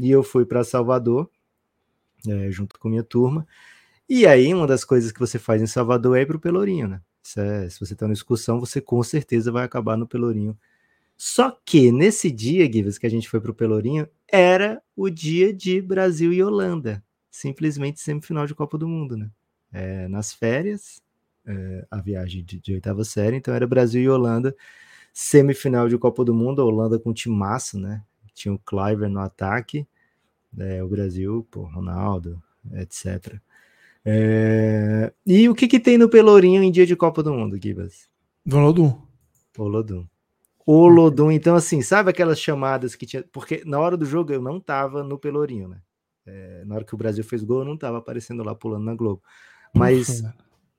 E 0.00 0.10
eu 0.10 0.22
fui 0.22 0.44
para 0.44 0.64
Salvador, 0.64 1.30
é, 2.26 2.50
junto 2.50 2.78
com 2.78 2.88
minha 2.88 3.04
turma. 3.04 3.46
E 4.08 4.26
aí, 4.26 4.52
uma 4.52 4.66
das 4.66 4.84
coisas 4.84 5.12
que 5.12 5.20
você 5.20 5.38
faz 5.38 5.62
em 5.62 5.66
Salvador 5.66 6.16
é 6.16 6.22
ir 6.22 6.26
para 6.26 6.36
o 6.36 6.40
Pelourinho, 6.40 6.88
né? 6.88 7.00
É, 7.36 7.68
se 7.68 7.80
você 7.80 7.94
está 7.94 8.06
na 8.06 8.12
excursão, 8.12 8.60
você 8.60 8.80
com 8.80 9.02
certeza 9.02 9.50
vai 9.50 9.64
acabar 9.64 9.96
no 9.96 10.06
Pelourinho. 10.06 10.58
Só 11.16 11.50
que 11.64 11.90
nesse 11.92 12.30
dia, 12.30 12.70
Gives, 12.70 12.98
que 12.98 13.06
a 13.06 13.10
gente 13.10 13.28
foi 13.28 13.40
para 13.40 13.50
o 13.50 13.54
Pelourinho, 13.54 14.08
era 14.30 14.82
o 14.96 15.08
dia 15.08 15.52
de 15.54 15.80
Brasil 15.80 16.32
e 16.32 16.42
Holanda. 16.42 17.02
Simplesmente 17.30 18.00
semifinal 18.00 18.46
de 18.46 18.54
Copa 18.54 18.76
do 18.76 18.88
Mundo, 18.88 19.16
né? 19.16 19.30
É, 19.72 20.08
nas 20.08 20.32
férias, 20.32 21.00
é, 21.46 21.86
a 21.90 22.00
viagem 22.00 22.44
de, 22.44 22.58
de, 22.58 22.74
oitava 22.74 23.04
série, 23.04 23.36
então 23.36 23.54
era 23.54 23.66
Brasil 23.66 24.02
e 24.02 24.08
Holanda, 24.08 24.54
semifinal 25.12 25.88
de 25.88 25.98
Copa 25.98 26.24
do 26.24 26.34
Mundo, 26.34 26.62
a 26.62 26.64
Holanda 26.64 26.98
com 26.98 27.12
timaço, 27.12 27.78
né? 27.78 28.02
Tinha 28.34 28.52
o 28.54 28.58
Cliver 28.58 29.08
no 29.08 29.20
ataque, 29.20 29.86
é, 30.58 30.82
o 30.82 30.88
Brasil, 30.88 31.46
pô, 31.50 31.62
Ronaldo, 31.62 32.42
etc. 32.72 33.38
É, 34.04 35.12
e 35.26 35.48
o 35.48 35.54
que, 35.54 35.66
que 35.66 35.80
tem 35.80 35.96
no 35.96 36.08
Pelourinho 36.08 36.62
em 36.62 36.70
dia 36.70 36.86
de 36.86 36.96
Copa 36.96 37.22
do 37.22 37.32
Mundo, 37.32 37.58
Gibas? 37.60 38.08
Olodum. 38.50 39.00
Olodum. 39.56 40.06
Olodum, 40.66 41.30
então 41.30 41.54
assim, 41.54 41.82
sabe 41.82 42.10
aquelas 42.10 42.40
chamadas 42.40 42.94
que 42.94 43.06
tinha. 43.06 43.22
Porque 43.32 43.62
na 43.64 43.78
hora 43.78 43.96
do 43.96 44.06
jogo 44.06 44.32
eu 44.32 44.40
não 44.40 44.58
tava 44.58 45.02
no 45.02 45.18
Pelourinho, 45.18 45.68
né? 45.68 45.80
É, 46.26 46.64
na 46.64 46.76
hora 46.76 46.84
que 46.84 46.94
o 46.94 46.98
Brasil 46.98 47.22
fez 47.22 47.44
gol, 47.44 47.60
eu 47.60 47.64
não 47.66 47.76
tava 47.76 47.98
aparecendo 47.98 48.42
lá 48.42 48.54
pulando 48.54 48.84
na 48.84 48.94
Globo. 48.94 49.22
Mas 49.74 50.22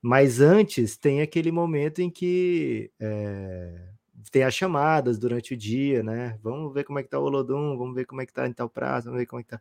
mas 0.06 0.40
antes 0.40 0.96
tem 0.96 1.20
aquele 1.20 1.50
momento 1.50 2.00
em 2.00 2.08
que 2.08 2.92
é, 3.00 3.88
tem 4.30 4.44
as 4.44 4.54
chamadas 4.54 5.18
durante 5.18 5.52
o 5.52 5.56
dia, 5.56 6.00
né? 6.00 6.38
Vamos 6.44 6.72
ver 6.72 6.84
como 6.84 7.00
é 7.00 7.02
que 7.02 7.08
tá 7.08 7.18
o 7.18 7.24
Olodum, 7.24 7.76
vamos 7.76 7.92
ver 7.92 8.04
como 8.04 8.20
é 8.20 8.26
que 8.26 8.32
tá 8.32 8.46
em 8.46 8.52
tal 8.52 8.70
prazo, 8.70 9.06
vamos 9.06 9.18
ver 9.18 9.26
como 9.26 9.40
é 9.40 9.42
que 9.42 9.50
tá. 9.50 9.60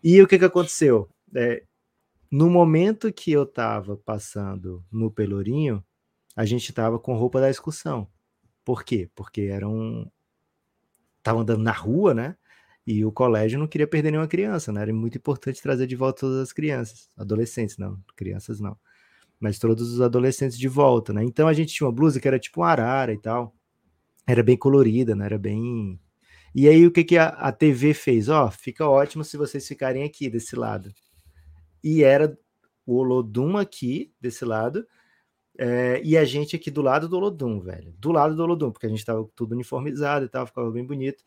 E 0.00 0.22
o 0.22 0.28
que 0.28 0.38
que 0.38 0.44
aconteceu? 0.44 1.10
É, 1.34 1.64
no 2.30 2.48
momento 2.48 3.12
que 3.12 3.32
eu 3.32 3.44
tava 3.44 3.96
passando 3.96 4.84
no 4.88 5.10
Pelourinho, 5.10 5.84
a 6.36 6.44
gente 6.44 6.72
tava 6.72 6.96
com 6.96 7.16
roupa 7.16 7.40
da 7.40 7.50
excursão. 7.50 8.06
Por 8.64 8.84
quê? 8.84 9.10
Porque 9.16 9.42
era 9.42 9.68
um. 9.68 10.08
Tava 11.24 11.40
andando 11.40 11.62
na 11.64 11.72
rua, 11.72 12.14
né? 12.14 12.36
E 12.86 13.04
o 13.04 13.10
colégio 13.10 13.58
não 13.58 13.66
queria 13.66 13.88
perder 13.88 14.12
nenhuma 14.12 14.28
criança, 14.28 14.70
né? 14.70 14.82
Era 14.82 14.94
muito 14.94 15.18
importante 15.18 15.60
trazer 15.60 15.88
de 15.88 15.96
volta 15.96 16.20
todas 16.20 16.38
as 16.38 16.52
crianças. 16.52 17.10
Adolescentes, 17.16 17.76
não. 17.78 18.00
Crianças, 18.14 18.60
não 18.60 18.78
mas 19.42 19.58
todos 19.58 19.92
os 19.92 20.00
adolescentes 20.00 20.56
de 20.56 20.68
volta, 20.68 21.12
né? 21.12 21.24
Então 21.24 21.48
a 21.48 21.52
gente 21.52 21.74
tinha 21.74 21.86
uma 21.86 21.92
blusa 21.92 22.20
que 22.20 22.28
era 22.28 22.38
tipo 22.38 22.60
um 22.60 22.64
arara 22.64 23.12
e 23.12 23.18
tal. 23.18 23.54
Era 24.26 24.42
bem 24.42 24.56
colorida, 24.56 25.16
né? 25.16 25.26
Era 25.26 25.38
bem. 25.38 26.00
E 26.54 26.68
aí 26.68 26.86
o 26.86 26.92
que, 26.92 27.02
que 27.02 27.18
a, 27.18 27.28
a 27.28 27.50
TV 27.50 27.92
fez? 27.92 28.28
Ó, 28.28 28.46
oh, 28.46 28.50
fica 28.50 28.88
ótimo 28.88 29.24
se 29.24 29.36
vocês 29.36 29.66
ficarem 29.66 30.04
aqui 30.04 30.30
desse 30.30 30.54
lado. 30.54 30.92
E 31.82 32.04
era 32.04 32.38
o 32.86 32.96
Olodum 32.96 33.56
aqui, 33.56 34.12
desse 34.20 34.44
lado, 34.44 34.86
é, 35.58 36.00
e 36.04 36.16
a 36.16 36.24
gente 36.24 36.56
aqui 36.56 36.70
do 36.70 36.82
lado 36.82 37.08
do 37.08 37.16
Olodum, 37.16 37.60
velho. 37.60 37.92
Do 37.98 38.12
lado 38.12 38.36
do 38.36 38.42
Olodum, 38.42 38.70
porque 38.70 38.86
a 38.86 38.88
gente 38.88 39.04
tava 39.04 39.28
tudo 39.34 39.54
uniformizado 39.54 40.24
e 40.24 40.28
tal, 40.28 40.46
ficava 40.46 40.70
bem 40.70 40.84
bonito. 40.84 41.24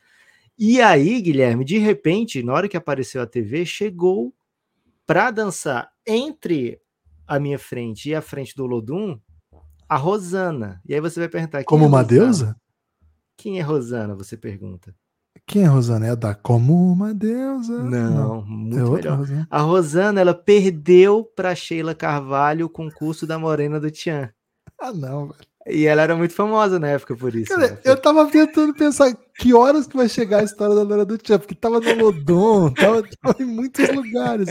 E 0.58 0.82
aí, 0.82 1.22
Guilherme, 1.22 1.66
de 1.66 1.78
repente, 1.78 2.42
na 2.42 2.54
hora 2.54 2.70
que 2.70 2.78
apareceu 2.78 3.22
a 3.22 3.28
TV, 3.28 3.66
chegou 3.66 4.34
para 5.06 5.32
dançar 5.32 5.92
entre 6.08 6.82
à 7.28 7.40
minha 7.40 7.60
frente 7.60 8.10
e 8.10 8.16
à 8.16 8.22
frente 8.22 8.54
do 8.56 8.66
Lodum 8.66 9.20
a 9.88 9.98
Rosana. 9.98 10.82
E 10.88 10.94
aí 10.94 11.00
você 11.00 11.20
vai 11.20 11.30
perguntar. 11.30 11.64
Como 11.64 11.84
é 11.84 11.88
uma 11.88 12.04
deusa? 12.04 12.56
Quem 13.38 13.60
é 13.60 13.62
Rosana? 13.62 14.16
Você 14.16 14.36
pergunta. 14.36 14.94
Quem 15.46 15.64
é 15.64 15.68
Rosana? 15.68 16.08
É 16.08 16.10
a 16.12 16.16
da 16.16 16.34
Como 16.34 16.92
uma 16.92 17.14
deusa? 17.14 17.84
Não, 17.84 18.42
Não 18.42 18.44
muito 18.44 18.78
é 18.78 18.96
melhor. 18.96 19.18
Rosana. 19.18 19.48
A 19.50 19.62
Rosana, 19.62 20.22
ela 20.22 20.34
perdeu 20.34 21.24
para 21.36 21.54
Sheila 21.54 21.94
Carvalho 21.94 22.66
o 22.66 22.70
concurso 22.70 23.28
da 23.28 23.38
Morena 23.38 23.80
do 23.80 23.92
Tian. 23.92 24.32
Ah, 24.80 24.92
não, 24.92 25.28
velho. 25.28 25.46
E 25.68 25.86
ela 25.86 26.04
era 26.04 26.16
muito 26.16 26.34
famosa 26.34 26.80
na 26.80 26.90
época 26.90 27.16
por 27.16 27.34
isso. 27.34 27.54
Cara, 27.54 27.72
né? 27.72 27.80
eu 27.84 28.00
tava 28.00 28.30
tentando 28.30 28.74
pensar 28.76 29.12
que 29.40 29.52
horas 29.52 29.88
que 29.88 29.98
vai 29.98 30.08
chegar 30.08 30.42
a 30.42 30.44
história 30.44 30.76
da 30.76 30.84
Loura 30.84 31.06
do 31.06 31.18
Tian, 31.18 31.40
porque 31.40 31.56
tava 31.56 31.80
no 31.80 31.96
Lodon, 31.96 32.72
tava, 32.72 33.02
tava 33.22 33.42
em 33.42 33.46
muitos 33.46 33.88
lugares. 33.90 34.48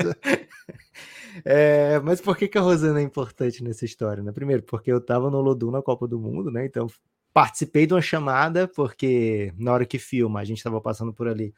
É, 1.45 1.99
mas 2.01 2.20
por 2.20 2.37
que, 2.37 2.47
que 2.47 2.59
a 2.59 2.61
Rosana 2.61 3.01
é 3.01 3.03
importante 3.03 3.64
nessa 3.64 3.85
história? 3.85 4.22
Né? 4.22 4.30
Primeiro, 4.32 4.62
porque 4.62 4.93
eu 4.93 4.99
estava 4.99 5.30
no 5.30 5.41
Lodum 5.41 5.70
na 5.70 5.82
Copa 5.82 6.07
do 6.07 6.18
Mundo, 6.18 6.51
né? 6.51 6.66
Então 6.66 6.87
participei 7.32 7.87
de 7.87 7.95
uma 7.95 8.03
chamada, 8.03 8.68
porque 8.68 9.53
na 9.59 9.72
hora 9.72 9.85
que 9.87 9.99
filma, 9.99 10.41
a 10.41 10.45
gente 10.45 10.59
estava 10.59 10.80
passando 10.80 11.12
por 11.12 11.26
ali. 11.28 11.55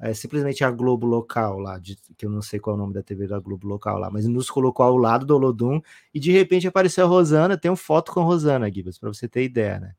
É, 0.00 0.14
simplesmente 0.14 0.64
a 0.64 0.70
Globo 0.70 1.06
local 1.06 1.58
lá, 1.58 1.78
de, 1.78 1.96
que 2.16 2.24
eu 2.24 2.30
não 2.30 2.40
sei 2.40 2.58
qual 2.58 2.74
é 2.74 2.78
o 2.78 2.80
nome 2.80 2.94
da 2.94 3.02
TV 3.02 3.26
da 3.26 3.38
Globo 3.38 3.68
local 3.68 3.98
lá, 3.98 4.10
mas 4.10 4.26
nos 4.26 4.50
colocou 4.50 4.84
ao 4.86 4.96
lado 4.96 5.26
do 5.26 5.36
Olodum 5.36 5.80
e 6.14 6.18
de 6.18 6.32
repente 6.32 6.66
apareceu 6.66 7.04
a 7.04 7.08
Rosana. 7.08 7.58
Tem 7.58 7.70
uma 7.70 7.76
foto 7.76 8.10
com 8.12 8.20
a 8.20 8.24
Rosana, 8.24 8.72
Gibbs, 8.72 8.98
para 8.98 9.10
você 9.12 9.28
ter 9.28 9.44
ideia, 9.44 9.78
né? 9.78 9.94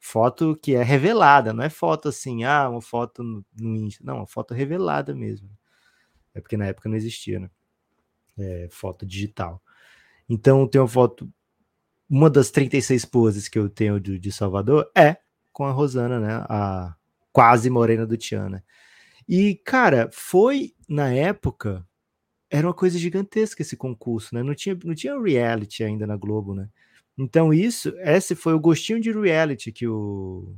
Foto 0.00 0.56
que 0.62 0.74
é 0.74 0.82
revelada, 0.82 1.52
não 1.52 1.64
é 1.64 1.70
foto 1.70 2.08
assim, 2.08 2.44
ah, 2.44 2.68
uma 2.68 2.82
foto 2.82 3.22
no, 3.22 3.44
no 3.58 3.76
Insta, 3.76 4.04
não, 4.04 4.18
uma 4.18 4.26
foto 4.26 4.54
revelada 4.54 5.14
mesmo. 5.14 5.48
É 6.34 6.40
porque 6.40 6.56
na 6.56 6.66
época 6.66 6.88
não 6.88 6.96
existia, 6.96 7.40
né? 7.40 7.50
É, 8.38 8.68
foto 8.70 9.04
digital. 9.06 9.62
Então, 10.28 10.66
tem 10.66 10.80
uma 10.80 10.88
foto, 10.88 11.28
uma 12.08 12.30
das 12.30 12.50
36 12.50 13.04
poses 13.04 13.48
que 13.48 13.58
eu 13.58 13.68
tenho 13.68 13.98
de, 14.00 14.18
de, 14.18 14.32
Salvador 14.32 14.90
é 14.96 15.16
com 15.52 15.64
a 15.64 15.72
Rosana, 15.72 16.20
né? 16.20 16.44
A 16.48 16.94
quase 17.32 17.70
morena 17.70 18.06
do 18.06 18.16
Tiana. 18.16 18.64
E, 19.28 19.54
cara, 19.64 20.08
foi 20.12 20.74
na 20.88 21.12
época, 21.12 21.86
era 22.50 22.66
uma 22.66 22.74
coisa 22.74 22.98
gigantesca 22.98 23.62
esse 23.62 23.76
concurso, 23.76 24.34
né? 24.34 24.42
Não 24.42 24.54
tinha, 24.54 24.78
não 24.84 24.94
tinha 24.94 25.20
reality 25.20 25.84
ainda 25.84 26.06
na 26.06 26.16
Globo, 26.16 26.54
né? 26.54 26.68
Então, 27.16 27.52
isso, 27.52 27.92
esse 27.98 28.34
foi 28.34 28.54
o 28.54 28.60
gostinho 28.60 29.00
de 29.00 29.10
reality 29.10 29.72
que 29.72 29.88
o, 29.88 30.54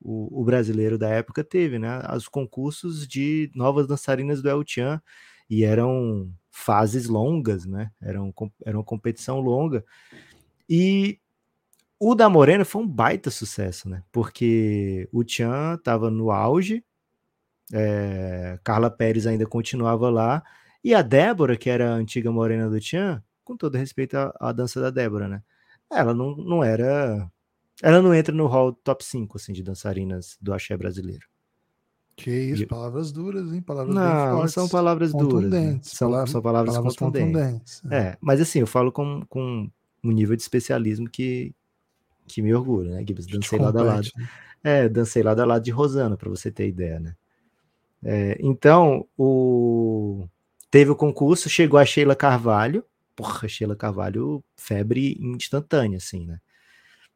o, 0.00 0.40
o 0.40 0.44
brasileiro 0.44 0.96
da 0.98 1.08
época 1.08 1.44
teve, 1.44 1.78
né? 1.78 2.00
Os 2.16 2.28
concursos 2.28 3.06
de 3.06 3.50
novas 3.54 3.86
dançarinas 3.86 4.42
do 4.42 4.48
El 4.48 4.64
Chan, 4.66 5.02
e 5.50 5.64
eram 5.64 6.30
fases 6.58 7.08
longas, 7.08 7.64
né? 7.64 7.90
Era, 8.00 8.20
um, 8.20 8.32
era 8.64 8.76
uma 8.76 8.84
competição 8.84 9.40
longa. 9.40 9.84
E 10.68 11.20
o 11.98 12.14
da 12.14 12.28
Morena 12.28 12.64
foi 12.64 12.82
um 12.82 12.86
baita 12.86 13.30
sucesso, 13.30 13.88
né? 13.88 14.02
Porque 14.10 15.08
o 15.12 15.24
Tchan 15.24 15.78
tava 15.82 16.10
no 16.10 16.30
auge, 16.30 16.84
é, 17.72 18.58
Carla 18.64 18.90
Pérez 18.90 19.26
ainda 19.26 19.46
continuava 19.46 20.10
lá, 20.10 20.42
e 20.82 20.94
a 20.94 21.00
Débora, 21.02 21.56
que 21.56 21.70
era 21.70 21.92
a 21.92 21.94
antiga 21.94 22.30
Morena 22.30 22.68
do 22.68 22.80
Tchan, 22.80 23.22
com 23.44 23.56
todo 23.56 23.78
respeito 23.78 24.16
à, 24.16 24.34
à 24.40 24.52
dança 24.52 24.80
da 24.80 24.90
Débora, 24.90 25.28
né? 25.28 25.42
Ela 25.90 26.12
não, 26.12 26.36
não 26.36 26.62
era. 26.62 27.30
Ela 27.82 28.02
não 28.02 28.12
entra 28.12 28.34
no 28.34 28.46
hall 28.46 28.72
top 28.72 29.04
5 29.04 29.36
assim, 29.36 29.52
de 29.52 29.62
dançarinas 29.62 30.36
do 30.40 30.52
axé 30.52 30.76
brasileiro. 30.76 31.26
Que 32.18 32.30
isso, 32.30 32.66
palavras 32.66 33.12
duras, 33.12 33.52
hein? 33.52 33.62
Palavras 33.62 33.94
não, 33.94 34.40
não 34.40 34.48
são 34.48 34.68
palavras 34.68 35.12
duras. 35.12 35.50
Né? 35.52 35.78
São, 35.84 36.08
palavras, 36.08 36.30
são 36.30 36.42
palavras, 36.42 36.74
palavras 36.74 36.96
contundentes. 36.96 37.80
contundentes. 37.80 37.82
É. 37.92 37.96
é. 37.96 38.18
mas 38.20 38.40
assim, 38.40 38.58
eu 38.58 38.66
falo 38.66 38.90
com, 38.90 39.24
com 39.28 39.70
um 40.02 40.10
nível 40.10 40.34
de 40.34 40.42
especialismo 40.42 41.08
que, 41.08 41.54
que 42.26 42.42
me 42.42 42.52
orgulha, 42.52 42.96
né, 42.96 43.04
Gibbs? 43.06 43.24
Dancei 43.24 43.56
lado 43.56 43.78
a 43.78 43.82
lado. 43.84 44.08
Né? 44.16 44.28
É, 44.64 44.88
dancei 44.88 45.22
lado 45.22 45.40
a 45.40 45.44
lado 45.44 45.62
de 45.62 45.70
Rosana, 45.70 46.16
para 46.16 46.28
você 46.28 46.50
ter 46.50 46.66
ideia, 46.66 46.98
né? 46.98 47.14
É, 48.02 48.36
então, 48.40 49.06
o... 49.16 50.26
teve 50.72 50.90
o 50.90 50.96
concurso, 50.96 51.48
chegou 51.48 51.78
a 51.78 51.84
Sheila 51.84 52.16
Carvalho, 52.16 52.84
porra, 53.14 53.46
Sheila 53.46 53.76
Carvalho, 53.76 54.42
febre 54.56 55.16
instantânea, 55.20 55.98
assim, 55.98 56.26
né? 56.26 56.40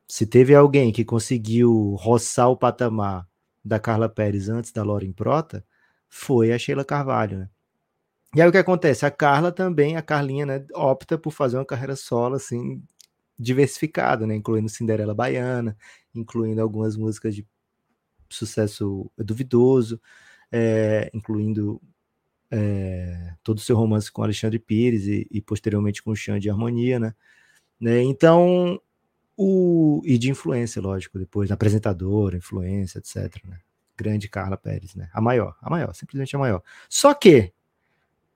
Se 0.06 0.26
teve 0.26 0.54
alguém 0.54 0.92
que 0.92 1.04
conseguiu 1.04 1.96
roçar 1.98 2.48
o 2.48 2.56
patamar 2.56 3.26
da 3.64 3.78
Carla 3.78 4.08
Pérez 4.08 4.48
antes 4.48 4.72
da 4.72 4.82
Lauren 4.82 5.12
Prota, 5.12 5.64
foi 6.08 6.52
a 6.52 6.58
Sheila 6.58 6.84
Carvalho, 6.84 7.38
né? 7.38 7.50
E 8.34 8.40
aí 8.40 8.48
o 8.48 8.52
que 8.52 8.58
acontece? 8.58 9.04
A 9.04 9.10
Carla 9.10 9.52
também, 9.52 9.96
a 9.96 10.02
Carlinha, 10.02 10.46
né, 10.46 10.64
opta 10.74 11.18
por 11.18 11.32
fazer 11.32 11.58
uma 11.58 11.66
carreira 11.66 11.94
solo, 11.94 12.36
assim, 12.36 12.82
diversificada, 13.38 14.26
né? 14.26 14.34
Incluindo 14.34 14.68
Cinderela 14.68 15.14
Baiana, 15.14 15.76
incluindo 16.14 16.60
algumas 16.62 16.96
músicas 16.96 17.34
de 17.34 17.46
sucesso 18.30 19.10
duvidoso, 19.18 20.00
é, 20.50 21.10
incluindo 21.14 21.80
é, 22.50 23.34
todo 23.42 23.58
o 23.58 23.60
seu 23.60 23.76
romance 23.76 24.10
com 24.12 24.22
Alexandre 24.22 24.58
Pires 24.58 25.06
e, 25.06 25.26
e 25.30 25.40
posteriormente 25.40 26.02
com 26.02 26.10
o 26.10 26.16
Xande 26.16 26.40
de 26.40 26.50
Harmonia, 26.50 26.98
né? 26.98 27.14
né? 27.80 28.02
Então, 28.02 28.80
o, 29.42 30.00
e 30.04 30.16
de 30.16 30.30
influência, 30.30 30.80
lógico, 30.80 31.18
depois, 31.18 31.50
apresentadora, 31.50 32.36
influência, 32.36 32.98
etc. 32.98 33.42
Né? 33.44 33.58
Grande 33.96 34.28
Carla 34.28 34.56
Pérez, 34.56 34.94
né? 34.94 35.08
A 35.12 35.20
maior, 35.20 35.56
a 35.60 35.68
maior, 35.68 35.92
simplesmente 35.94 36.36
a 36.36 36.38
maior. 36.38 36.62
Só 36.88 37.12
que, 37.12 37.52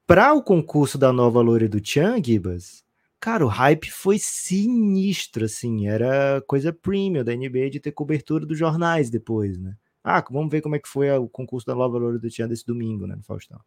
para 0.06 0.34
o 0.34 0.42
concurso 0.42 0.98
da 0.98 1.12
nova 1.12 1.40
loira 1.40 1.68
do 1.68 1.80
Chan, 1.82 2.22
Gibas, 2.22 2.84
cara, 3.20 3.44
o 3.44 3.48
hype 3.48 3.90
foi 3.90 4.18
sinistro, 4.18 5.44
assim, 5.44 5.86
era 5.86 6.42
coisa 6.46 6.72
premium 6.72 7.22
da 7.22 7.34
NBA 7.34 7.70
de 7.70 7.80
ter 7.80 7.92
cobertura 7.92 8.44
dos 8.44 8.58
jornais 8.58 9.08
depois, 9.08 9.58
né? 9.58 9.76
Ah, 10.02 10.24
vamos 10.30 10.50
ver 10.50 10.60
como 10.60 10.76
é 10.76 10.78
que 10.78 10.88
foi 10.88 11.10
o 11.10 11.28
concurso 11.28 11.66
da 11.66 11.74
nova 11.74 11.98
loira 11.98 12.18
do 12.18 12.30
Chan 12.30 12.48
desse 12.48 12.66
domingo, 12.66 13.06
né, 13.06 13.16
no 13.16 13.22
Faustão. 13.22 13.60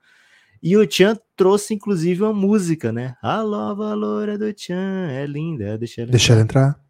E 0.61 0.75
o 0.75 0.89
Chan 0.89 1.17
trouxe, 1.35 1.73
inclusive, 1.73 2.21
uma 2.21 2.33
música, 2.33 2.91
né? 2.91 3.15
A 3.21 3.43
nova 3.43 3.93
loira 3.93 4.37
do 4.37 4.53
Chan 4.57 5.09
é 5.09 5.25
linda, 5.25 5.77
deixa 5.77 6.01
ela, 6.01 6.11
deixa 6.11 6.33
ela 6.33 6.41
entrar. 6.41 6.88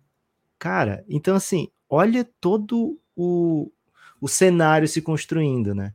Cara, 0.60 1.06
então 1.08 1.36
assim, 1.36 1.70
olha 1.90 2.28
todo 2.42 3.00
o, 3.16 3.72
o 4.20 4.28
cenário 4.28 4.88
se 4.88 5.02
construindo, 5.02 5.74
né? 5.74 5.94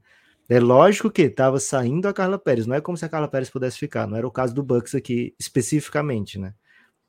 É 0.49 0.59
lógico 0.59 1.11
que 1.11 1.23
estava 1.23 1.61
saindo 1.61 2.09
a 2.09 2.12
Carla 2.12 2.39
Pérez, 2.39 2.67
não 2.67 2.75
é 2.75 2.81
como 2.81 2.97
se 2.97 3.05
a 3.05 3.09
Carla 3.09 3.29
Pérez 3.29 3.51
pudesse 3.51 3.79
ficar, 3.79 4.07
não 4.07 4.17
era 4.17 4.27
o 4.27 4.31
caso 4.31 4.55
do 4.55 4.62
Bucks 4.62 4.95
aqui 4.95 5.35
especificamente, 5.39 6.39
né? 6.39 6.55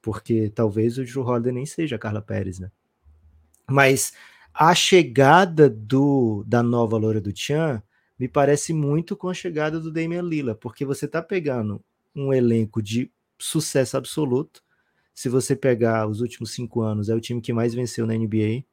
Porque 0.02 0.50
talvez 0.54 0.98
o 0.98 1.04
Drew 1.04 1.26
Holiday 1.26 1.52
nem 1.52 1.66
seja 1.66 1.96
a 1.96 2.00
Carla 2.00 2.22
Pérez, 2.22 2.60
né? 2.60 2.70
Mas 3.68 4.14
a 4.54 4.76
chegada 4.76 5.70
do 5.70 6.44
da 6.46 6.62
nova 6.62 6.98
loura 6.98 7.20
do 7.20 7.36
Chan 7.36 7.82
me 8.18 8.28
parece 8.28 8.74
muito 8.74 9.16
com 9.18 9.28
a 9.28 9.34
chegada 9.34 9.80
do 9.80 9.92
Damian 9.92 10.22
Lila, 10.22 10.56
porque 10.56 10.86
você 10.86 11.08
tá 11.08 11.22
pegando 11.22 11.84
um 12.16 12.32
elenco 12.32 12.82
de 12.82 13.12
sucesso 13.38 13.98
absoluto, 13.98 14.64
se 15.16 15.30
você 15.30 15.56
pegar 15.56 16.08
os 16.08 16.20
últimos 16.20 16.52
cinco 16.52 16.82
anos, 16.82 17.08
é 17.08 17.16
o 17.16 17.22
time 17.22 17.42
que 17.42 17.54
mais 17.54 17.74
venceu 17.74 18.06
na 18.06 18.14
NBA, 18.14 18.66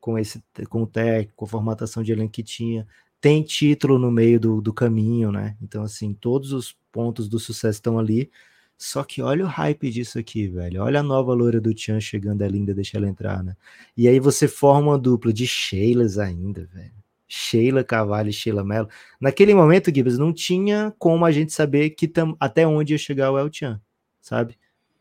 com 0.00 0.18
esse 0.18 0.42
com 0.70 0.82
o 0.82 0.86
técnico, 0.86 1.34
com 1.36 1.44
a 1.44 1.48
formatação 1.48 2.02
de 2.02 2.12
elenco 2.12 2.32
que 2.32 2.42
tinha. 2.42 2.88
Tem 3.20 3.42
título 3.42 3.98
no 3.98 4.10
meio 4.10 4.40
do, 4.40 4.60
do 4.62 4.72
caminho, 4.72 5.30
né? 5.30 5.56
Então, 5.60 5.82
assim, 5.82 6.14
todos 6.14 6.52
os 6.52 6.74
pontos 6.90 7.28
do 7.28 7.38
sucesso 7.38 7.76
estão 7.76 7.98
ali. 7.98 8.30
Só 8.78 9.04
que 9.04 9.22
olha 9.22 9.44
o 9.44 9.48
hype 9.48 9.90
disso 9.90 10.18
aqui, 10.18 10.48
velho. 10.48 10.82
Olha 10.82 11.00
a 11.00 11.02
nova 11.02 11.32
loira 11.34 11.60
do 11.60 11.74
Tchan 11.74 12.00
chegando, 12.00 12.42
é 12.42 12.48
linda, 12.48 12.74
deixa 12.74 12.96
ela 12.96 13.08
entrar, 13.08 13.42
né? 13.42 13.56
E 13.96 14.08
aí 14.08 14.20
você 14.20 14.48
forma 14.48 14.90
uma 14.92 14.98
dupla 14.98 15.32
de 15.32 15.46
Sheilas 15.46 16.18
ainda, 16.18 16.66
velho. 16.72 16.92
Sheila 17.28 17.82
Cavalho 17.82 18.30
e 18.30 18.32
Sheila 18.32 18.64
Mello. 18.64 18.88
Naquele 19.20 19.54
momento, 19.54 19.92
Gibbs, 19.94 20.18
não 20.18 20.32
tinha 20.32 20.94
como 20.98 21.24
a 21.24 21.32
gente 21.32 21.52
saber 21.52 21.90
que 21.90 22.10
até 22.38 22.66
onde 22.66 22.94
ia 22.94 22.98
chegar 22.98 23.32
o 23.32 23.38
El 23.38 23.52
Chan, 23.52 23.80
sabe? 24.20 24.56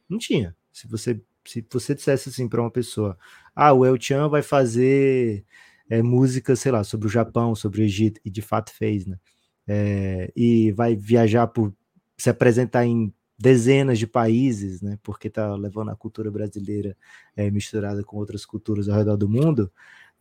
Não 0.09 0.17
tinha. 0.17 0.55
Se 0.76 0.88
você, 0.88 1.21
se 1.47 1.65
você 1.71 1.95
dissesse 1.95 2.28
assim 2.28 2.49
para 2.49 2.59
uma 2.61 2.69
pessoa, 2.69 3.17
ah, 3.55 3.71
o 3.71 3.86
El 3.86 3.95
Chan 3.97 4.28
vai 4.28 4.41
fazer 4.41 5.45
é, 5.89 6.01
música, 6.03 6.53
sei 6.53 6.69
lá, 6.69 6.84
sobre 6.84 7.07
o 7.07 7.09
Japão, 7.09 7.55
sobre 7.55 7.82
o 7.82 7.86
Egito, 7.86 8.19
e 8.26 8.30
de 8.30 8.41
fato 8.41 8.73
fez, 8.73 9.05
né? 9.05 9.17
É, 9.65 10.34
e 10.36 10.73
vai 10.73 10.93
viajar 10.93 11.47
por 11.47 11.73
se 12.17 12.30
apresentar 12.30 12.86
em 12.86 13.13
dezenas 13.39 13.97
de 13.99 14.05
países, 14.05 14.82
né? 14.82 14.99
Porque 15.01 15.30
tá 15.30 15.55
levando 15.55 15.91
a 15.91 15.95
cultura 15.95 16.30
brasileira 16.30 16.97
é, 17.38 17.49
misturada 17.49 18.03
com 18.03 18.17
outras 18.17 18.45
culturas 18.45 18.89
ao 18.89 18.97
redor 18.97 19.15
do 19.15 19.30
mundo 19.30 19.71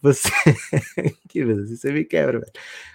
você 0.05 0.29
que 1.31 1.43
você 1.45 1.91
me 1.91 2.05
quebra, 2.05 2.41
velho. 2.41 2.53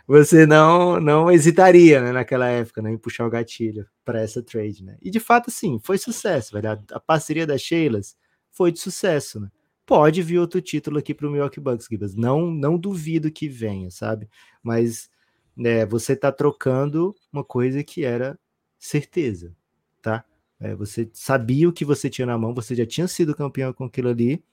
Você 0.08 0.46
não 0.46 1.00
não 1.00 1.32
hesitaria, 1.32 2.02
né, 2.02 2.12
naquela 2.12 2.48
época, 2.48 2.84
né, 2.84 2.92
em 2.92 2.98
puxar 2.98 3.26
o 3.26 3.30
gatilho 3.30 3.88
para 4.06 4.22
essa 4.22 4.44
trade, 4.44 4.84
né? 4.84 4.96
E 5.02 5.10
de 5.10 5.20
fato, 5.20 5.50
sim, 5.50 5.80
foi 5.84 5.98
sucesso, 5.98 6.54
velho. 6.54 6.70
A, 6.70 6.80
a 6.92 7.00
parceria 7.00 7.48
das 7.48 7.62
Sheilas 7.62 8.16
foi 8.52 8.72
de 8.72 8.80
sucesso, 8.80 9.40
né? 9.40 9.50
Pode 9.88 10.22
vir 10.22 10.38
outro 10.38 10.62
título 10.62 11.00
aqui 11.00 11.16
para 11.16 11.28
o 11.28 11.32
Milwaukee 11.32 11.60
Bucks, 11.60 11.88
Gibas. 11.90 12.14
Não, 12.16 12.52
não 12.52 12.78
duvido 12.78 13.32
que 13.32 13.50
venha, 13.50 13.90
sabe? 13.90 14.30
Mas 14.62 15.10
né, 15.58 15.86
você 15.88 16.16
tá 16.16 16.32
trocando 16.32 17.16
uma 17.34 17.44
coisa 17.44 17.84
que 17.84 18.06
era 18.06 18.40
certeza, 18.78 19.56
tá? 20.00 20.24
É, 20.60 20.76
você 20.76 21.10
sabia 21.12 21.68
o 21.68 21.74
que 21.74 21.84
você 21.84 22.08
tinha 22.08 22.28
na 22.28 22.38
mão, 22.38 22.54
você 22.54 22.76
já 22.76 22.86
tinha 22.86 23.08
sido 23.08 23.36
campeão 23.36 23.74
com 23.74 23.86
aquilo 23.86 24.10
ali, 24.10 24.44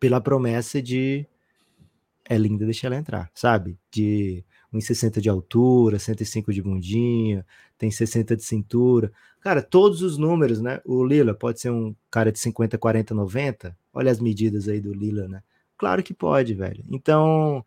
pela 0.00 0.20
promessa 0.20 0.82
de 0.82 1.26
é 2.28 2.36
linda, 2.36 2.64
deixa 2.64 2.86
ela 2.86 2.96
entrar, 2.96 3.30
sabe? 3.34 3.78
De 3.90 4.44
1,60 4.72 5.20
de 5.20 5.28
altura, 5.28 5.98
105 5.98 6.52
de 6.52 6.62
bundinha, 6.62 7.46
tem 7.78 7.90
60 7.90 8.36
de 8.36 8.44
cintura. 8.44 9.12
Cara, 9.40 9.62
todos 9.62 10.02
os 10.02 10.18
números, 10.18 10.60
né? 10.60 10.80
O 10.84 11.04
Lila 11.04 11.34
pode 11.34 11.60
ser 11.60 11.70
um 11.70 11.94
cara 12.10 12.32
de 12.32 12.38
50, 12.38 12.76
40, 12.76 13.14
90. 13.14 13.76
Olha 13.92 14.10
as 14.10 14.20
medidas 14.20 14.68
aí 14.68 14.80
do 14.80 14.92
Lila, 14.92 15.28
né? 15.28 15.42
Claro 15.78 16.02
que 16.02 16.12
pode, 16.12 16.54
velho. 16.54 16.84
Então, 16.90 17.64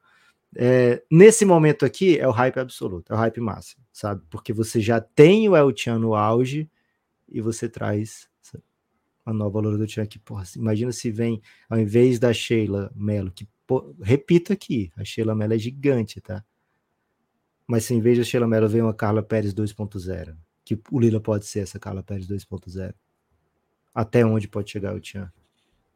é, 0.56 1.02
nesse 1.10 1.46
momento 1.46 1.86
aqui, 1.86 2.20
é 2.20 2.28
o 2.28 2.32
hype 2.32 2.60
absoluto, 2.60 3.14
é 3.14 3.16
o 3.16 3.20
hype 3.20 3.40
máximo, 3.40 3.84
sabe? 3.94 4.22
Porque 4.30 4.52
você 4.52 4.82
já 4.82 5.00
tem 5.00 5.48
o 5.48 5.56
El 5.56 5.76
Chan 5.76 6.00
no 6.00 6.16
auge 6.16 6.70
e 7.28 7.40
você 7.40 7.70
traz 7.70 8.30
a 9.30 9.34
nova 9.34 9.60
loura 9.60 9.78
do 9.78 9.86
Tchan 9.86 10.06
que, 10.06 10.18
porra, 10.18 10.44
imagina 10.56 10.92
se 10.92 11.12
vem, 11.12 11.42
ao 11.70 11.80
invés 11.80 12.20
da 12.20 12.34
Sheila 12.34 12.92
Mello, 12.96 13.32
que 13.32 13.48
Pô, 13.70 13.94
repito 14.02 14.52
aqui, 14.52 14.92
a 14.98 15.06
Sheila 15.06 15.36
Mello 15.36 15.54
é 15.54 15.60
gigante, 15.60 16.20
tá? 16.20 16.44
Mas 17.68 17.86
se 17.86 17.94
em 17.94 18.02
vez 18.02 18.18
da 18.18 18.24
Sheila 18.24 18.48
Mello 18.48 18.68
vem 18.68 18.82
uma 18.82 18.96
Carla 18.96 19.22
Pérez 19.22 19.54
2.0, 19.54 20.36
que 20.66 20.74
o 20.92 21.00
Lila 21.00 21.22
pode 21.22 21.46
ser 21.46 21.60
essa 21.60 21.78
Carla 21.78 22.02
Pérez 22.02 22.28
2.0. 22.28 22.96
Até 23.94 24.26
onde 24.26 24.48
pode 24.48 24.72
chegar 24.72 24.96
o 24.96 25.00
Tian? 25.00 25.32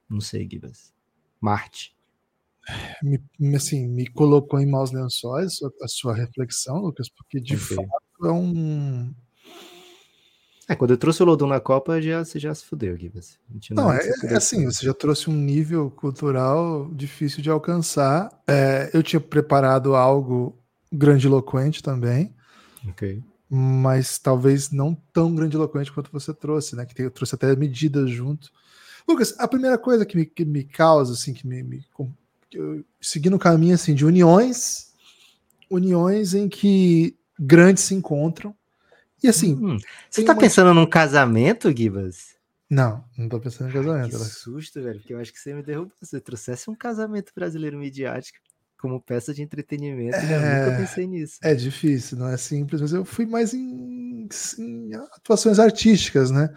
Não 0.07 0.21
sei, 0.21 0.47
Gibas. 0.47 0.93
Marte. 1.41 1.97
Me, 3.01 3.19
assim, 3.55 3.87
me 3.87 4.05
colocou 4.05 4.59
em 4.59 4.69
maus 4.69 4.91
lençóis 4.91 5.53
a 5.81 5.87
sua 5.87 6.13
reflexão, 6.13 6.77
Lucas, 6.77 7.09
porque 7.09 7.39
de 7.39 7.55
okay. 7.55 7.75
fato 7.75 8.27
é 8.27 8.31
um, 8.31 9.15
é, 10.67 10.75
quando 10.75 10.91
eu 10.91 10.97
trouxe 10.97 11.21
o 11.21 11.25
Lodum 11.25 11.47
na 11.47 11.59
Copa, 11.59 12.01
já, 12.01 12.23
você 12.23 12.39
já 12.39 12.53
se 12.55 12.63
fudeu, 12.63 12.97
Gibas. 12.97 13.37
Não, 13.71 13.91
é, 13.91 13.99
é 14.23 14.35
assim, 14.35 14.65
você 14.65 14.85
já 14.85 14.93
trouxe 14.93 15.29
um 15.29 15.33
nível 15.33 15.91
cultural 15.91 16.89
difícil 16.93 17.43
de 17.43 17.49
alcançar. 17.49 18.29
É, 18.47 18.89
eu 18.93 19.03
tinha 19.03 19.19
preparado 19.19 19.95
algo 19.95 20.57
grandiloquente 20.91 21.83
também. 21.83 22.33
Ok. 22.87 23.21
Mas 23.49 24.17
talvez 24.17 24.71
não 24.71 24.95
tão 25.11 25.35
grandiloquente 25.35 25.91
quanto 25.91 26.11
você 26.11 26.33
trouxe, 26.33 26.75
né? 26.75 26.85
Que 26.85 27.01
eu 27.01 27.11
trouxe 27.11 27.35
até 27.35 27.53
medidas 27.55 28.09
junto. 28.09 28.49
Lucas, 29.07 29.35
a 29.37 29.47
primeira 29.47 29.77
coisa 29.77 30.05
que 30.05 30.15
me, 30.15 30.25
que 30.25 30.45
me 30.45 30.63
causa, 30.63 31.13
assim, 31.13 31.33
que 31.33 31.45
me, 31.45 31.61
me 31.61 31.85
que 32.49 32.57
eu, 32.57 32.85
seguindo 33.01 33.35
o 33.35 33.39
caminho 33.39 33.75
assim, 33.75 33.93
de 33.93 34.05
uniões, 34.05 34.93
uniões 35.69 36.33
em 36.33 36.47
que 36.47 37.17
grandes 37.37 37.83
se 37.83 37.93
encontram, 37.93 38.55
e 39.23 39.27
assim. 39.27 39.55
Hum, 39.55 39.77
você 40.09 40.23
tá 40.23 40.33
uma... 40.33 40.39
pensando 40.41 40.73
num 40.73 40.85
casamento, 40.85 41.75
Gibas? 41.75 42.33
Não, 42.69 43.03
não 43.17 43.29
tô 43.29 43.39
pensando 43.39 43.69
em 43.69 43.73
casamento. 43.73 44.09
Que 44.09 44.15
Alex. 44.15 44.31
susto, 44.39 44.81
velho, 44.81 44.99
porque 44.99 45.13
eu 45.13 45.19
acho 45.19 45.31
que 45.31 45.39
você 45.39 45.53
me 45.53 45.61
derrubou. 45.63 45.91
Se 46.01 46.07
você 46.07 46.19
trouxesse 46.19 46.69
um 46.69 46.75
casamento 46.75 47.31
brasileiro 47.35 47.77
midiático 47.77 48.39
como 48.79 48.99
peça 49.01 49.33
de 49.33 49.41
entretenimento, 49.41 50.17
eu 50.17 50.21
É. 50.39 50.65
nunca 50.65 50.77
pensei 50.77 51.07
nisso. 51.07 51.37
É 51.41 51.53
difícil, 51.55 52.17
não 52.17 52.27
é 52.27 52.35
simples, 52.35 52.81
mas 52.81 52.91
eu 52.91 53.05
fui 53.05 53.25
mais 53.25 53.53
em, 53.53 54.27
em 54.59 54.89
atuações 55.15 55.57
artísticas, 55.59 56.31
né? 56.31 56.49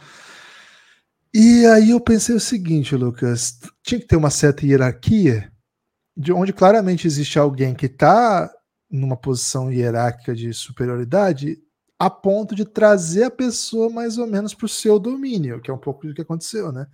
E 1.34 1.66
aí 1.66 1.90
eu 1.90 2.00
pensei 2.00 2.34
o 2.34 2.40
seguinte, 2.40 2.96
Lucas, 2.96 3.58
tinha 3.82 4.00
que 4.00 4.06
ter 4.06 4.16
uma 4.16 4.30
certa 4.30 4.64
hierarquia, 4.64 5.52
de 6.16 6.32
onde 6.32 6.52
claramente 6.52 7.06
existe 7.06 7.38
alguém 7.38 7.74
que 7.74 7.86
está 7.86 8.50
numa 8.90 9.16
posição 9.16 9.70
hierárquica 9.70 10.34
de 10.34 10.52
superioridade, 10.54 11.58
a 11.98 12.10
ponto 12.10 12.54
de 12.54 12.64
trazer 12.64 13.24
a 13.24 13.30
pessoa 13.30 13.88
mais 13.88 14.18
ou 14.18 14.26
menos 14.26 14.54
para 14.54 14.66
o 14.66 14.68
seu 14.68 14.98
domínio, 14.98 15.60
que 15.60 15.70
é 15.70 15.74
um 15.74 15.78
pouco 15.78 16.06
do 16.06 16.14
que 16.14 16.22
aconteceu, 16.22 16.70
né? 16.70 16.86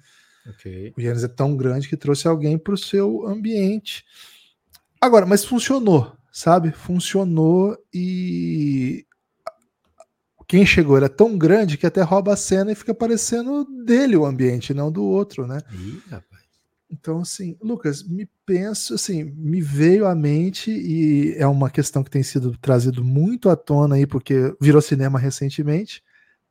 Ok. 0.49 0.93
O 0.97 1.01
Yannis 1.01 1.25
é 1.25 1.29
tão 1.29 1.57
grande 1.57 1.89
que 1.89 1.97
trouxe 1.97 2.27
alguém 2.27 2.59
para 2.59 2.75
o 2.75 2.79
seu 2.79 3.27
ambiente. 3.27 4.05
Agora, 5.01 5.27
mas 5.27 5.45
funcionou, 5.45 6.17
sabe? 6.33 6.73
Funcionou 6.73 7.77
e 7.93 9.05
quem 10.47 10.67
chegou 10.67 10.97
era 10.97 11.09
tão 11.09 11.39
grande 11.39 11.79
que 11.79 11.87
até 11.87 12.03
rouba 12.03 12.35
a 12.35 12.37
cena 12.37 12.71
e 12.73 12.77
fica 12.77 12.95
parecendo 12.95 13.65
dele 13.85 14.17
o 14.17 14.27
ambiente, 14.27 14.75
não 14.75 14.93
do 14.93 15.03
outro, 15.03 15.47
né? 15.47 15.59
Ih, 15.73 16.03
rapaz. 16.11 16.43
Então, 16.91 17.21
assim, 17.21 17.57
Lucas, 17.61 18.03
me 18.03 18.29
penso, 18.53 18.93
assim, 18.93 19.25
me 19.25 19.63
veio 19.63 20.07
à 20.07 20.15
mente 20.15 20.71
e 20.71 21.35
é 21.39 21.47
uma 21.47 21.71
questão 21.71 22.05
que 22.05 22.11
tem 22.11 22.23
sido 22.23 22.55
trazido 22.59 23.03
muito 23.03 23.49
à 23.49 23.57
tona 23.57 23.95
aí, 23.95 24.07
porque 24.07 24.55
virou 24.61 24.83
cinema 24.83 25.19
recentemente, 25.19 26.05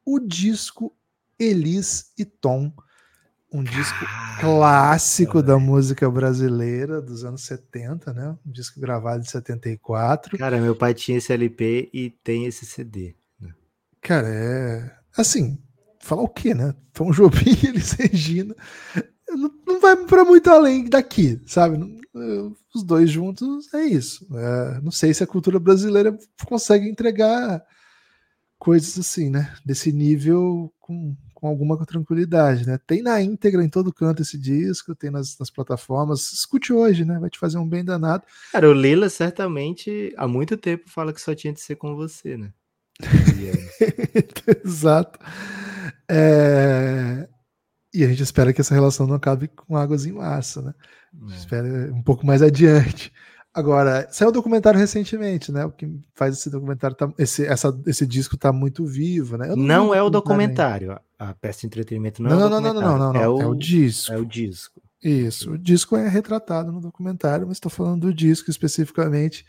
o 0.03 0.19
disco 0.19 0.95
Elis 1.37 2.11
e 2.17 2.25
Tom, 2.25 2.73
um 3.53 3.63
disco 3.63 4.03
clássico 4.39 5.43
da 5.43 5.59
música 5.59 6.09
brasileira 6.09 6.99
dos 6.99 7.23
anos 7.23 7.43
70, 7.43 8.13
né? 8.13 8.35
Um 8.43 8.51
disco 8.51 8.79
gravado 8.79 9.21
em 9.21 9.27
74. 9.27 10.39
Cara, 10.39 10.59
meu 10.59 10.75
pai 10.75 10.95
tinha 10.95 11.19
esse 11.19 11.31
LP 11.31 11.87
e 11.93 12.09
tem 12.09 12.47
esse 12.47 12.65
CD. 12.65 13.15
Cara, 14.01 14.27
é. 14.27 14.95
Assim, 15.15 15.61
falar 15.99 16.23
o 16.23 16.29
quê, 16.29 16.55
né? 16.55 16.73
Tom 16.93 17.11
Jobim 17.11 17.55
e 17.61 17.67
Elis 17.69 17.91
Regina. 17.91 18.55
Não, 19.35 19.79
vai 19.79 19.95
para 20.05 20.25
muito 20.25 20.49
além 20.49 20.89
daqui, 20.89 21.39
sabe? 21.45 22.01
Os 22.75 22.83
dois 22.83 23.09
juntos 23.09 23.73
é 23.73 23.83
isso. 23.83 24.27
É, 24.35 24.81
não 24.81 24.91
sei 24.91 25.13
se 25.13 25.23
a 25.23 25.27
cultura 25.27 25.59
brasileira 25.59 26.17
consegue 26.45 26.89
entregar 26.89 27.63
coisas 28.59 28.97
assim, 28.99 29.29
né? 29.29 29.53
Desse 29.65 29.91
nível 29.91 30.71
com, 30.79 31.15
com 31.33 31.47
alguma 31.47 31.83
tranquilidade, 31.85 32.67
né? 32.67 32.79
Tem 32.85 33.01
na 33.01 33.21
íntegra 33.21 33.63
em 33.63 33.69
todo 33.69 33.93
canto 33.93 34.21
esse 34.21 34.37
disco, 34.37 34.95
tem 34.95 35.09
nas, 35.09 35.37
nas 35.39 35.49
plataformas. 35.49 36.31
Escute 36.31 36.71
hoje, 36.71 37.03
né? 37.03 37.17
Vai 37.19 37.29
te 37.29 37.39
fazer 37.39 37.57
um 37.57 37.67
bem 37.67 37.83
danado. 37.83 38.23
Cara, 38.51 38.69
o 38.69 38.73
Lila 38.73 39.09
certamente 39.09 40.13
há 40.15 40.27
muito 40.27 40.55
tempo 40.55 40.89
fala 40.89 41.11
que 41.11 41.19
só 41.19 41.33
tinha 41.33 41.53
de 41.53 41.59
ser 41.59 41.75
com 41.75 41.95
você, 41.95 42.37
né? 42.37 42.53
É- 43.81 44.61
Exato. 44.63 45.17
É, 46.07 47.27
E 47.93 48.03
a 48.03 48.07
gente 48.07 48.23
espera 48.23 48.53
que 48.53 48.61
essa 48.61 48.73
relação 48.73 49.05
não 49.05 49.15
acabe 49.15 49.47
com 49.49 49.75
águas 49.75 50.05
em 50.05 50.13
massa, 50.13 50.61
né? 50.61 50.73
é. 51.29 51.35
Espera 51.35 51.93
um 51.93 52.01
pouco 52.01 52.25
mais 52.25 52.41
adiante. 52.41 53.11
Agora, 53.53 54.07
saiu 54.09 54.29
um 54.29 54.33
documentário 54.33 54.79
recentemente, 54.79 55.51
né? 55.51 55.65
O 55.65 55.71
que 55.71 55.99
faz 56.13 56.37
esse 56.37 56.49
documentário, 56.49 56.95
tá, 56.95 57.11
esse, 57.17 57.45
essa, 57.45 57.77
esse 57.85 58.07
disco 58.07 58.37
tá 58.37 58.53
muito 58.53 58.85
vivo, 58.85 59.37
né? 59.37 59.49
Eu 59.49 59.57
Não, 59.57 59.91
vi 59.91 59.97
é 59.97 60.01
o 60.01 60.09
documentário. 60.09 60.97
A 61.19 61.33
peça 61.33 61.61
de 61.61 61.67
entretenimento 61.67 62.23
não, 62.23 62.29
Não, 62.29 62.37
é 62.37 62.49
não, 62.49 62.57
o 62.57 62.61
não, 62.61 62.73
não, 62.73 62.81
não, 62.81 62.97
não, 62.97 63.13
não, 63.13 63.19
É, 63.19 63.23
É 63.23 63.27
o, 63.27 63.49
o 63.51 63.55
disco. 63.55 64.13
é 64.13 64.17
o 64.17 64.25
disco. 64.25 64.81
Isso, 65.03 65.51
o 65.51 65.57
disco 65.57 65.97
é 65.97 66.07
retratado 66.07 66.71
no 66.71 66.79
documentário, 66.79 67.45
mas 67.47 67.57
estou 67.57 67.71
falando 67.71 68.01
do 68.01 68.13
disco 68.13 68.49
especificamente. 68.49 69.45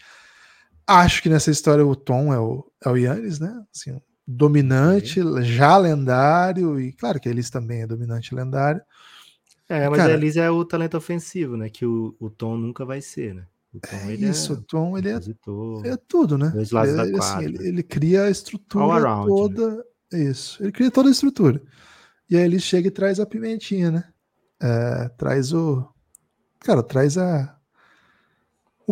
Acho 0.87 1.23
que 1.23 1.29
nessa 1.29 1.51
história 1.51 1.87
o 1.87 1.95
Tom 1.95 2.33
é 2.35 2.41
o, 2.41 2.67
é 2.85 2.89
o 2.89 2.97
Yannis, 2.97 3.39
né? 3.39 3.63
Assim, 3.73 4.01
dominante, 4.27 5.21
já 5.43 5.77
lendário, 5.77 6.81
e 6.81 6.93
claro 6.93 7.21
que 7.21 7.29
eles 7.29 7.51
também 7.51 7.83
é 7.83 7.87
dominante 7.87 8.35
lendário. 8.35 8.81
É, 9.69 9.89
mas 9.89 9.99
Cara- 9.99 10.13
a 10.13 10.17
Elisa 10.17 10.41
é 10.43 10.51
o 10.51 10.65
talento 10.65 10.97
ofensivo, 10.97 11.57
né? 11.57 11.69
Que 11.71 11.87
o, 11.87 12.15
o 12.21 12.29
Tom 12.31 12.57
nunca 12.57 12.85
vai 12.85 13.01
ser, 13.01 13.35
né? 13.35 13.47
O 13.73 13.81
Tom, 13.81 13.97
É 13.97 14.13
ele 14.13 14.29
isso, 14.29 14.53
o 14.53 14.57
é 14.59 14.63
Tom 14.69 14.99
ele 14.99 15.09
é, 15.09 15.15
é 15.93 15.97
tudo, 15.97 16.37
né? 16.37 16.51
Dois 16.51 16.71
lados 16.71 16.91
ele, 16.91 16.97
da 17.03 17.09
ele, 17.09 17.17
assim, 17.19 17.33
quadra. 17.33 17.49
ele- 17.49 17.69
ele 17.69 17.83
cria 17.83 18.25
a 18.25 18.31
estrutura 18.31 18.85
around, 18.85 19.31
né? 19.31 19.37
toda. 19.37 19.85
Isso, 20.13 20.63
ele 20.63 20.73
cria 20.73 20.91
toda 20.91 21.09
a 21.09 21.13
estrutura. 21.13 21.63
E 22.29 22.37
aí 22.37 22.43
ele 22.43 22.61
chega 22.61 22.89
e 22.89 22.91
traz 22.91 23.19
a 23.19 23.27
pimentinha, 23.27 23.91
né? 23.91 24.05
É, 24.61 25.09
traz 25.17 25.53
o. 25.55 25.89
Cara, 26.61 26.83
traz 26.83 27.17
a. 27.19 27.57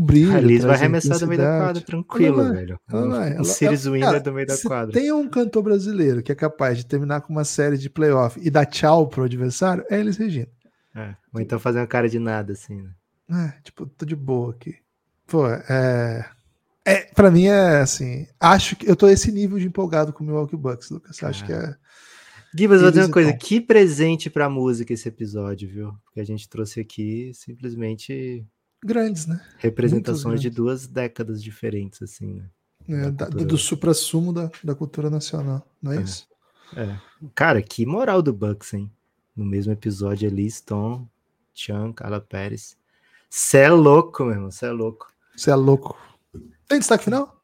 O 0.01 0.03
brilho. 0.03 0.35
a 0.35 0.39
Elisa 0.39 0.67
vai 0.67 0.77
arremessar 0.77 1.19
do 1.19 1.27
meio 1.29 1.41
da 1.41 1.59
quadra, 1.59 1.83
tranquilo, 1.83 2.53
velho. 2.53 2.81
ela 2.89 3.41
o 3.43 3.45
Sirius 3.45 3.85
Winner 3.85 4.01
cara, 4.01 4.21
do 4.21 4.33
meio 4.33 4.47
da 4.47 4.57
Se 4.57 4.67
quadra. 4.67 4.93
tem 4.93 5.13
um 5.13 5.29
cantor 5.29 5.63
brasileiro 5.63 6.23
que 6.23 6.33
é 6.33 6.35
capaz 6.35 6.79
de 6.79 6.87
terminar 6.87 7.21
com 7.21 7.33
uma 7.33 7.45
série 7.45 7.77
de 7.77 7.91
playoff 7.91 8.41
e 8.43 8.51
dar 8.51 8.65
tchau 8.65 9.07
pro 9.07 9.25
adversário, 9.25 9.85
é 9.91 10.01
Elis 10.01 10.17
Regina. 10.17 10.49
É, 10.97 11.15
Ou 11.35 11.41
então 11.41 11.59
fazer 11.59 11.81
uma 11.81 11.87
cara 11.87 12.09
de 12.09 12.19
nada, 12.19 12.55
assim, 12.55 12.81
né? 12.81 12.91
É, 13.31 13.61
tipo, 13.63 13.87
tô 13.87 14.07
de 14.07 14.17
boa 14.17 14.53
aqui. 14.53 14.75
Pô, 15.27 15.47
é. 15.47 16.29
É, 16.85 16.97
pra 17.15 17.31
mim 17.31 17.45
é 17.45 17.81
assim. 17.81 18.27
Acho 18.41 18.75
que 18.75 18.91
eu 18.91 18.97
tô 18.97 19.07
esse 19.07 19.31
nível 19.31 19.59
de 19.59 19.67
empolgado 19.67 20.13
com 20.13 20.25
o 20.25 20.27
Milwaukee 20.27 20.57
Bucks, 20.57 20.91
Lucas. 20.91 21.23
Acho 21.23 21.45
que 21.45 21.53
é. 21.53 21.75
Gibas, 22.53 22.81
vou 22.81 22.91
dizer 22.91 23.03
Eles 23.03 23.09
uma 23.09 23.13
coisa, 23.13 23.33
que 23.33 23.61
presente 23.61 24.29
pra 24.29 24.49
música 24.49 24.93
esse 24.93 25.09
episódio, 25.09 25.69
viu? 25.69 25.93
Porque 26.05 26.21
a 26.21 26.25
gente 26.25 26.49
trouxe 26.49 26.81
aqui 26.81 27.31
simplesmente 27.35 28.45
Grandes, 28.85 29.27
né? 29.27 29.40
representações 29.59 30.40
de 30.40 30.48
duas 30.51 30.86
décadas 30.86 31.43
diferentes, 31.43 32.01
assim, 32.02 32.35
né? 32.35 32.44
É, 32.89 33.11
Da 33.11 33.27
cultura- 33.27 33.44
do 33.47 33.59
supra-sumo 33.59 34.32
da, 34.32 34.51
da 34.65 34.74
cultura 34.74 35.11
nacional, 35.11 35.66
não 35.82 35.93
é, 35.93 35.98
É. 35.98 36.01
isso? 36.02 36.27
É. 36.77 36.97
Cara, 37.35 37.61
que 37.62 37.85
moral 37.85 38.23
do 38.23 38.32
Bucks, 38.32 38.73
hein? 38.74 38.90
No 39.36 39.44
mesmo 39.44 39.73
episódio 39.73 40.28
ali, 40.28 40.51
Stone, 40.51 41.07
Chan, 41.55 41.93
Carla 41.93 42.20
Pérez. 42.20 42.77
Cê 43.28 43.59
é 43.59 43.70
louco, 43.70 44.24
meu 44.24 44.32
irmão, 44.35 44.51
cê 44.51 44.66
é 44.66 44.70
louco. 44.73 45.12
Você 45.36 45.51
é 45.51 45.55
louco. 45.55 45.97
Tem 46.69 46.78
destaque 46.78 47.05
final? 47.05 47.40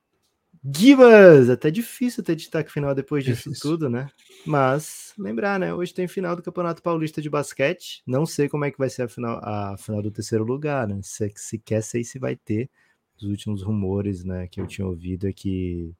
Gibas! 0.74 1.48
Até 1.48 1.70
difícil 1.70 2.22
ter 2.22 2.34
destaque 2.34 2.72
final 2.72 2.94
depois 2.94 3.24
disso 3.24 3.50
Difícil. 3.50 3.70
tudo, 3.70 3.88
né? 3.88 4.10
Mas, 4.44 5.12
lembrar, 5.18 5.60
né? 5.60 5.72
Hoje 5.72 5.94
tem 5.94 6.08
final 6.08 6.34
do 6.34 6.42
Campeonato 6.42 6.82
Paulista 6.82 7.22
de 7.22 7.30
Basquete. 7.30 8.02
Não 8.06 8.26
sei 8.26 8.48
como 8.48 8.64
é 8.64 8.70
que 8.70 8.78
vai 8.78 8.88
ser 8.90 9.02
a 9.02 9.08
final, 9.08 9.38
a 9.42 9.76
final 9.76 10.02
do 10.02 10.10
terceiro 10.10 10.44
lugar, 10.44 10.88
né? 10.88 10.98
Se, 11.02 11.32
sequer 11.36 11.82
sei 11.82 12.02
se 12.02 12.18
vai 12.18 12.34
ter. 12.36 12.68
Os 13.16 13.24
últimos 13.24 13.62
rumores, 13.62 14.24
né, 14.24 14.46
que 14.46 14.60
eu 14.60 14.66
tinha 14.66 14.86
ouvido 14.86 15.26
é 15.26 15.32
que 15.32 15.94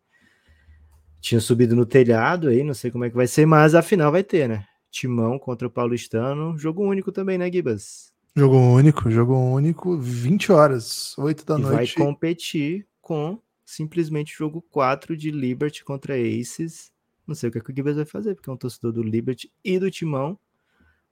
tinha 1.18 1.40
subido 1.40 1.74
no 1.74 1.86
telhado 1.86 2.48
aí, 2.48 2.62
não 2.62 2.74
sei 2.74 2.90
como 2.90 3.05
é 3.05 3.10
que 3.10 3.16
vai 3.16 3.26
ser, 3.26 3.47
mas 3.47 3.74
a 3.74 3.80
final 3.80 4.12
vai 4.12 4.22
ter, 4.22 4.48
né? 4.48 4.66
Timão 4.90 5.38
contra 5.38 5.66
o 5.66 5.70
Paulistano. 5.70 6.59
Jogo 6.59 6.82
único 6.84 7.10
também, 7.10 7.38
né, 7.38 7.51
Gibas? 7.51 8.12
Jogo 8.34 8.59
único, 8.59 9.10
jogo 9.10 9.34
único, 9.34 9.97
20 9.97 10.52
horas, 10.52 11.16
8 11.16 11.44
da 11.47 11.59
e 11.59 11.62
vai 11.62 11.74
noite. 11.76 11.94
competir 11.94 12.86
com 13.01 13.40
simplesmente 13.66 14.32
jogo 14.34 14.62
4 14.70 15.14
de 15.16 15.30
Liberty 15.30 15.84
contra 15.84 16.14
Aces. 16.14 16.90
Não 17.26 17.34
sei 17.34 17.48
o 17.48 17.52
que, 17.52 17.59
é 17.59 17.60
que 17.60 17.70
o 17.72 17.74
Gibas 17.76 17.97
vai 17.97 18.05
fazer, 18.05 18.34
porque 18.36 18.48
é 18.48 18.52
um 18.52 18.56
torcedor 18.56 18.93
do 18.93 19.02
Liberty 19.02 19.51
e 19.64 19.78
do 19.78 19.90
Timão. 19.90 20.38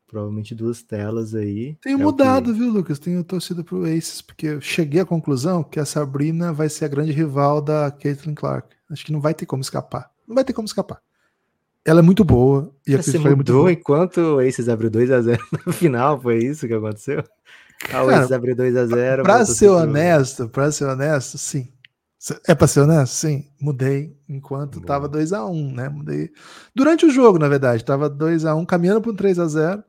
Provavelmente 0.07 0.55
duas 0.55 0.81
telas 0.83 1.35
aí. 1.35 1.77
Tenho 1.83 1.99
É 1.99 2.03
mudado, 2.03 2.53
que- 2.53 2.59
viu, 2.59 2.71
Lucas? 2.71 2.99
Tenho 3.01 3.25
torcido 3.25 3.65
pro 3.65 3.85
Aces, 3.85 4.23
porque 4.23 4.47
eu 4.47 4.61
cheguei 4.61 5.01
à 5.01 5.05
conclusão 5.05 5.65
que 5.65 5.81
a 5.81 5.85
Sabrina 5.85 6.53
vai 6.53 6.69
ser 6.69 6.85
a 6.85 6.89
grande 6.89 7.11
rival 7.11 7.61
da 7.61 7.91
Caitlin 7.91 8.35
Clark. 8.35 8.69
Acho 8.89 9.05
que 9.05 9.11
não 9.13 9.21
vai 9.21 9.35
ter 9.35 9.45
como 9.47 9.63
escapar. 9.63 10.09
Não 10.29 10.35
vai 10.37 10.45
ter 10.45 10.53
como 10.53 10.67
escapar. 10.67 11.01
Ela 11.85 11.99
é 11.99 12.03
muito 12.03 12.23
boa. 12.25 12.73
E 12.87 12.95
a 12.95 13.03
Você 13.03 13.13
Clark 13.13 13.27
é 13.27 13.35
muito 13.35 13.39
mudou 13.39 13.63
boa. 13.63 13.73
enquanto 13.73 14.19
o 14.19 14.39
Aces 14.39 14.69
abriu 14.69 14.91
2x0 14.91 15.39
no 15.67 15.73
final, 15.73 16.21
foi 16.21 16.39
isso 16.39 16.67
que 16.69 16.75
aconteceu? 16.75 17.25
Ah, 17.93 18.05
o 18.05 18.07
Cara, 18.07 18.19
Aces 18.21 18.33
abriu 18.33 18.55
2x0. 18.55 19.23
Pra 19.23 19.45
ser 19.45 19.69
honesto, 19.69 20.49
pra 20.49 20.71
ser 20.71 20.85
honesto, 20.85 21.37
sim. 21.39 21.69
É 22.47 22.55
pra 22.55 22.67
ser 22.67 22.81
honesto? 22.81 23.13
Sim. 23.13 23.45
Mudei 23.61 24.17
enquanto 24.29 24.81
Boa. 24.81 24.87
tava 24.87 25.09
2x1, 25.09 25.75
né? 25.75 25.89
Mudei. 25.89 26.31
Durante 26.75 27.05
o 27.05 27.11
jogo, 27.11 27.39
na 27.39 27.49
verdade, 27.49 27.85
tava 27.85 28.09
2x1, 28.09 28.65
caminhando 28.67 29.03
para 29.03 29.11
um 29.11 29.17
3x0. 29.17 29.83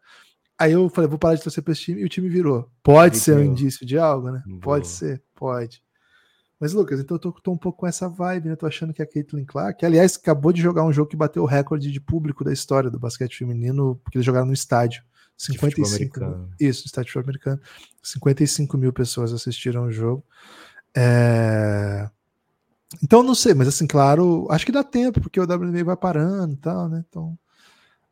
Aí 0.57 0.71
eu 0.71 0.89
falei, 0.89 1.09
vou 1.09 1.19
parar 1.19 1.35
de 1.35 1.43
torcer 1.43 1.63
pra 1.63 1.73
esse 1.73 1.81
time 1.81 2.01
e 2.01 2.05
o 2.05 2.09
time 2.09 2.29
virou. 2.29 2.69
Pode 2.81 3.17
ser 3.17 3.35
um 3.37 3.43
indício 3.43 3.85
de 3.85 3.97
algo, 3.97 4.31
né? 4.31 4.41
Boa. 4.45 4.61
Pode 4.61 4.87
ser, 4.87 5.21
pode. 5.35 5.83
Mas, 6.59 6.71
Lucas, 6.71 6.99
então 6.99 7.15
eu 7.15 7.19
tô, 7.19 7.31
tô 7.31 7.51
um 7.51 7.57
pouco 7.57 7.79
com 7.79 7.87
essa 7.87 8.07
vibe, 8.07 8.49
né? 8.49 8.55
Tô 8.55 8.65
achando 8.65 8.93
que 8.93 9.01
a 9.01 9.05
Caitlyn 9.05 9.45
Clark, 9.45 9.79
que, 9.79 9.85
aliás, 9.85 10.15
acabou 10.15 10.53
de 10.53 10.61
jogar 10.61 10.85
um 10.85 10.93
jogo 10.93 11.09
que 11.09 11.17
bateu 11.17 11.43
o 11.43 11.45
recorde 11.45 11.91
de 11.91 11.99
público 11.99 12.43
da 12.43 12.53
história 12.53 12.89
do 12.89 12.97
basquete 12.99 13.37
feminino, 13.37 13.99
porque 14.03 14.17
eles 14.17 14.25
jogaram 14.25 14.45
no 14.45 14.53
estádio. 14.53 15.03
De 15.37 15.57
futebol 15.59 15.85
55 15.85 16.19
mil. 16.19 16.49
Isso, 16.57 16.85
estádio 16.85 17.21
americano. 17.21 17.59
55 18.01 18.77
mil 18.77 18.93
pessoas 18.93 19.33
assistiram 19.33 19.83
o 19.83 19.91
jogo. 19.91 20.23
É... 20.95 21.94
Então, 23.15 23.23
não 23.23 23.33
sei, 23.33 23.53
mas 23.53 23.69
assim, 23.69 23.87
claro, 23.87 24.45
acho 24.51 24.65
que 24.65 24.73
dá 24.73 24.83
tempo, 24.83 25.21
porque 25.21 25.39
o 25.39 25.43
WNBA 25.43 25.85
vai 25.85 25.95
parando 25.95 26.53
e 26.53 26.57
tal, 26.57 26.89
né? 26.89 27.01
Então, 27.07 27.39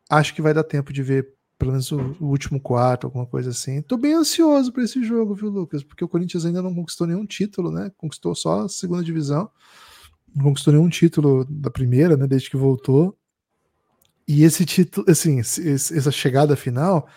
acho 0.09 0.34
que 0.34 0.41
vai 0.41 0.53
dar 0.53 0.63
tempo 0.63 0.93
de 0.93 1.03
ver 1.03 1.34
pelo 1.59 1.71
menos 1.71 1.91
o, 1.91 2.15
o, 2.21 2.27
último 2.27 2.57
quarto, 2.57 3.07
alguma 3.07 3.25
coisa 3.25 3.49
assim. 3.49 3.81
Tô 3.81 3.97
bem 3.97 4.13
ansioso 4.13 4.71
para 4.71 4.81
esse 4.81 5.03
jogo, 5.03 5.35
viu, 5.35 5.49
Lucas? 5.49 5.84
Porque 5.84 6.05
o 6.05 6.07
Corinthians 6.07 6.45
ainda 6.45 6.61
não 6.61 6.73
conquistou 6.73 7.05
nenhum 7.05 7.25
título, 7.25 7.69
né? 7.69 7.91
Conquistou 7.97 8.34
só 8.34 8.61
a 8.61 8.69
segunda 8.69 9.03
divisão. 9.03 9.51
Não 10.34 10.45
conquistou 10.45 10.71
nenhum 10.71 10.88
título 10.88 11.43
da 11.49 11.69
primeira, 11.69 12.15
né? 12.15 12.25
Desde 12.25 12.49
que 12.49 12.55
voltou. 12.55 13.13
E 14.25 14.45
esse 14.45 14.63
título, 14.63 15.05
assim, 15.09 15.41
essa 15.41 16.11
chegada 16.11 16.55
final 16.55 17.09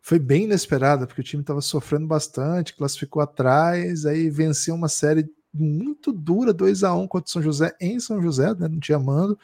foi 0.00 0.18
bem 0.18 0.44
inesperada, 0.44 1.06
porque 1.06 1.20
o 1.20 1.24
time 1.24 1.42
estava 1.42 1.60
sofrendo 1.60 2.06
bastante, 2.06 2.74
classificou 2.74 3.20
atrás, 3.20 4.06
aí 4.06 4.30
venceu 4.30 4.74
uma 4.74 4.88
série 4.88 5.28
muito 5.54 6.12
dura, 6.12 6.52
2 6.52 6.82
a 6.82 6.94
1 6.94 7.06
contra 7.06 7.28
o 7.28 7.30
São 7.30 7.40
José 7.42 7.74
em 7.80 8.00
São 8.00 8.20
José, 8.20 8.54
né, 8.54 8.68
não 8.68 8.80
tinha 8.80 8.98
mando. 8.98 9.38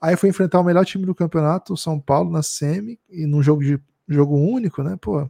Aí 0.00 0.16
foi 0.16 0.30
enfrentar 0.30 0.58
o 0.58 0.64
melhor 0.64 0.84
time 0.84 1.06
do 1.06 1.14
campeonato, 1.14 1.74
o 1.74 1.76
São 1.76 2.00
Paulo, 2.00 2.30
na 2.30 2.42
semi, 2.42 2.98
e 3.08 3.26
num 3.26 3.42
jogo 3.42 3.62
de 3.62 3.80
jogo 4.08 4.36
único, 4.36 4.82
né? 4.82 4.96
Pô, 5.00 5.28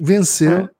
venceu. 0.00 0.52
É. 0.52 0.70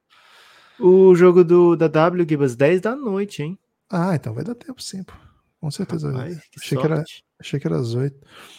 O 0.78 1.14
jogo 1.14 1.42
do, 1.42 1.74
da 1.74 1.88
W, 1.88 2.26
Gibas, 2.28 2.54
10 2.54 2.82
da 2.82 2.94
noite, 2.94 3.42
hein? 3.42 3.58
Ah, 3.88 4.14
então 4.14 4.34
vai 4.34 4.44
dar 4.44 4.54
tempo 4.54 4.82
sim, 4.82 5.02
pô. 5.02 5.14
Com 5.60 5.70
certeza. 5.70 6.12
Rapaz, 6.12 6.38
achei, 6.56 6.78
que 6.78 6.84
era, 6.84 7.04
achei 7.40 7.60
que 7.60 7.66
era 7.66 7.78
às 7.78 7.94
8. 7.94 8.14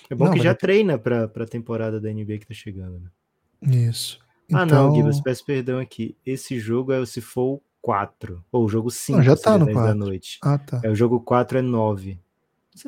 É 0.10 0.16
bom 0.16 0.26
Não, 0.26 0.34
que 0.34 0.42
já 0.42 0.56
treina 0.56 0.98
para 0.98 1.26
a 1.26 1.46
temporada 1.46 2.02
da 2.02 2.12
NBA 2.12 2.40
que 2.40 2.48
tá 2.48 2.54
chegando, 2.54 3.00
né? 3.00 3.10
Isso. 3.86 4.20
Ah, 4.52 4.64
então... 4.66 4.88
não, 4.88 4.96
Gibas, 4.96 5.22
peço 5.22 5.46
perdão 5.46 5.80
aqui. 5.80 6.18
Esse 6.26 6.60
jogo 6.60 6.92
é 6.92 7.06
se 7.06 7.22
for 7.22 7.56
o 7.56 7.62
4. 7.88 8.44
Ou 8.52 8.66
o 8.66 8.68
jogo 8.68 8.92
5 8.92 9.22
já 9.22 9.38
tá 9.38 9.58
no 9.58 9.64
10 9.64 9.78
4. 9.78 9.94
da 9.94 9.96
noite. 9.96 10.40
Ah, 10.44 10.58
tá. 10.58 10.82
É, 10.84 10.90
o 10.90 10.96
jogo 10.96 11.22
4 11.22 11.60
é 11.60 11.62
9. 11.62 12.20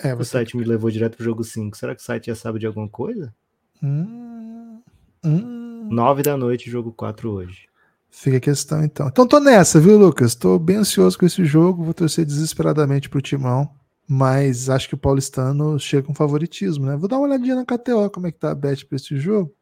É, 0.03 0.13
o 0.13 0.25
site 0.25 0.57
me 0.57 0.63
levou 0.65 0.91
direto 0.91 1.15
pro 1.15 1.23
jogo 1.23 1.41
5. 1.41 1.77
Será 1.77 1.95
que 1.95 2.01
o 2.01 2.03
site 2.03 2.25
já 2.25 2.35
sabe 2.35 2.59
de 2.59 2.67
alguma 2.67 2.89
coisa? 2.89 3.33
Hum, 3.81 4.81
hum. 5.23 5.87
9 5.89 6.21
da 6.21 6.35
noite, 6.35 6.69
jogo 6.69 6.91
4 6.91 7.31
hoje. 7.31 7.69
Fica 8.11 8.35
a 8.35 8.41
questão 8.41 8.83
então. 8.83 9.07
Então 9.07 9.25
tô 9.25 9.39
nessa, 9.39 9.79
viu, 9.79 9.97
Lucas? 9.97 10.35
Tô 10.35 10.59
bem 10.59 10.75
ansioso 10.75 11.17
com 11.17 11.25
esse 11.25 11.45
jogo. 11.45 11.85
Vou 11.85 11.93
torcer 11.93 12.25
desesperadamente 12.25 13.09
pro 13.09 13.21
Timão. 13.21 13.69
Mas 14.05 14.69
acho 14.69 14.89
que 14.89 14.95
o 14.95 14.97
paulistano 14.97 15.79
chega 15.79 16.03
com 16.03 16.13
favoritismo, 16.13 16.85
né? 16.85 16.97
Vou 16.97 17.07
dar 17.07 17.17
uma 17.17 17.27
olhadinha 17.27 17.55
na 17.55 17.63
KTO, 17.63 18.09
como 18.09 18.27
é 18.27 18.33
que 18.33 18.39
tá 18.39 18.51
a 18.51 18.55
bet 18.55 18.85
pra 18.85 18.97
esse 18.97 19.17
jogo 19.17 19.55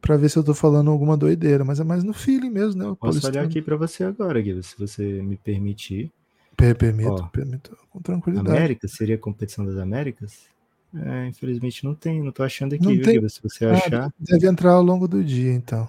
para 0.00 0.16
ver 0.16 0.28
se 0.28 0.38
eu 0.38 0.44
tô 0.44 0.54
falando 0.54 0.90
alguma 0.90 1.16
doideira, 1.16 1.64
mas 1.64 1.78
é 1.78 1.84
mais 1.84 2.02
no 2.02 2.12
feeling 2.12 2.50
mesmo, 2.50 2.82
né? 2.82 2.88
O 2.88 2.96
Posso 2.96 3.26
olhar 3.26 3.44
aqui 3.44 3.60
para 3.60 3.76
você 3.76 4.04
agora, 4.04 4.40
Guilherme, 4.40 4.62
se 4.62 4.78
você 4.78 5.22
me 5.22 5.36
permitir. 5.36 6.10
permito, 6.56 7.10
Ó, 7.10 7.26
permito, 7.28 7.76
com 7.90 8.00
tranquilidade. 8.00 8.56
América 8.56 8.88
seria 8.88 9.16
a 9.16 9.18
competição 9.18 9.64
das 9.64 9.76
Américas? 9.76 10.48
É, 10.94 11.28
infelizmente 11.28 11.84
não 11.84 11.94
tem, 11.94 12.22
não 12.22 12.32
tô 12.32 12.42
achando 12.42 12.74
aqui, 12.74 12.84
não 12.84 12.92
viu, 12.92 13.04
tem... 13.04 13.28
se 13.28 13.40
você 13.42 13.64
ah, 13.66 13.74
achar. 13.74 14.14
Deve 14.18 14.48
entrar 14.48 14.72
ao 14.72 14.82
longo 14.82 15.06
do 15.06 15.22
dia, 15.22 15.52
então. 15.52 15.88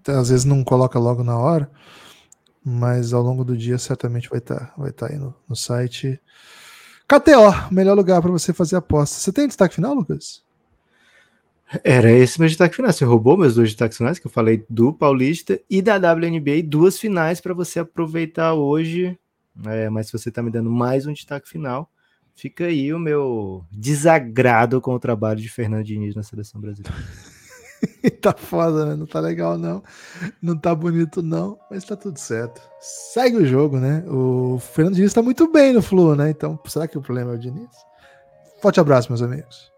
então. 0.00 0.18
Às 0.18 0.30
vezes 0.30 0.44
não 0.44 0.64
coloca 0.64 0.98
logo 0.98 1.22
na 1.22 1.36
hora, 1.36 1.70
mas 2.64 3.12
ao 3.12 3.22
longo 3.22 3.44
do 3.44 3.56
dia 3.56 3.76
certamente 3.76 4.30
vai 4.30 4.38
estar 4.38 4.68
tá, 4.68 4.74
vai 4.76 4.92
tá 4.92 5.08
aí 5.08 5.18
no, 5.18 5.34
no 5.48 5.56
site. 5.56 6.18
KTO, 7.06 7.74
melhor 7.74 7.94
lugar 7.94 8.22
para 8.22 8.30
você 8.30 8.54
fazer 8.54 8.76
aposta. 8.76 9.18
Você 9.18 9.32
tem 9.32 9.46
destaque 9.46 9.74
final, 9.74 9.94
Lucas? 9.94 10.42
Era 11.82 12.10
esse 12.10 12.38
meu 12.38 12.48
destaque 12.48 12.76
final. 12.76 12.92
Você 12.92 13.04
roubou 13.04 13.36
meus 13.36 13.54
dois 13.54 13.70
destaques 13.70 13.96
finais, 13.96 14.18
que 14.18 14.26
eu 14.26 14.30
falei 14.30 14.64
do 14.68 14.92
Paulista 14.92 15.58
e 15.70 15.80
da 15.80 15.96
WNBA, 15.96 16.62
duas 16.64 16.98
finais 16.98 17.40
para 17.40 17.54
você 17.54 17.80
aproveitar 17.80 18.54
hoje. 18.54 19.18
É, 19.66 19.88
mas 19.88 20.06
se 20.06 20.12
você 20.12 20.28
está 20.28 20.42
me 20.42 20.50
dando 20.50 20.70
mais 20.70 21.06
um 21.06 21.12
destaque 21.12 21.48
final, 21.48 21.90
fica 22.34 22.66
aí 22.66 22.92
o 22.92 22.98
meu 22.98 23.64
desagrado 23.70 24.80
com 24.80 24.94
o 24.94 25.00
trabalho 25.00 25.40
de 25.40 25.48
Fernando 25.48 25.84
Diniz 25.84 26.14
na 26.14 26.22
seleção 26.22 26.60
brasileira. 26.60 26.96
tá 28.20 28.32
foda, 28.32 28.86
né? 28.86 28.96
Não 28.96 29.06
tá 29.06 29.20
legal, 29.20 29.58
não. 29.58 29.82
Não 30.40 30.56
tá 30.56 30.74
bonito, 30.74 31.22
não, 31.22 31.58
mas 31.70 31.84
tá 31.84 31.96
tudo 31.96 32.18
certo. 32.18 32.60
Segue 32.80 33.36
o 33.36 33.46
jogo, 33.46 33.78
né? 33.78 34.04
O 34.08 34.58
Fernando 34.58 34.94
Diniz 34.94 35.12
tá 35.12 35.22
muito 35.22 35.50
bem 35.50 35.72
no 35.72 35.82
Flu, 35.82 36.14
né? 36.14 36.30
Então, 36.30 36.58
será 36.66 36.86
que 36.86 36.98
o 36.98 37.02
problema 37.02 37.32
é 37.32 37.34
o 37.34 37.38
Diniz? 37.38 37.70
Forte 38.60 38.80
abraço, 38.80 39.10
meus 39.10 39.22
amigos. 39.22 39.71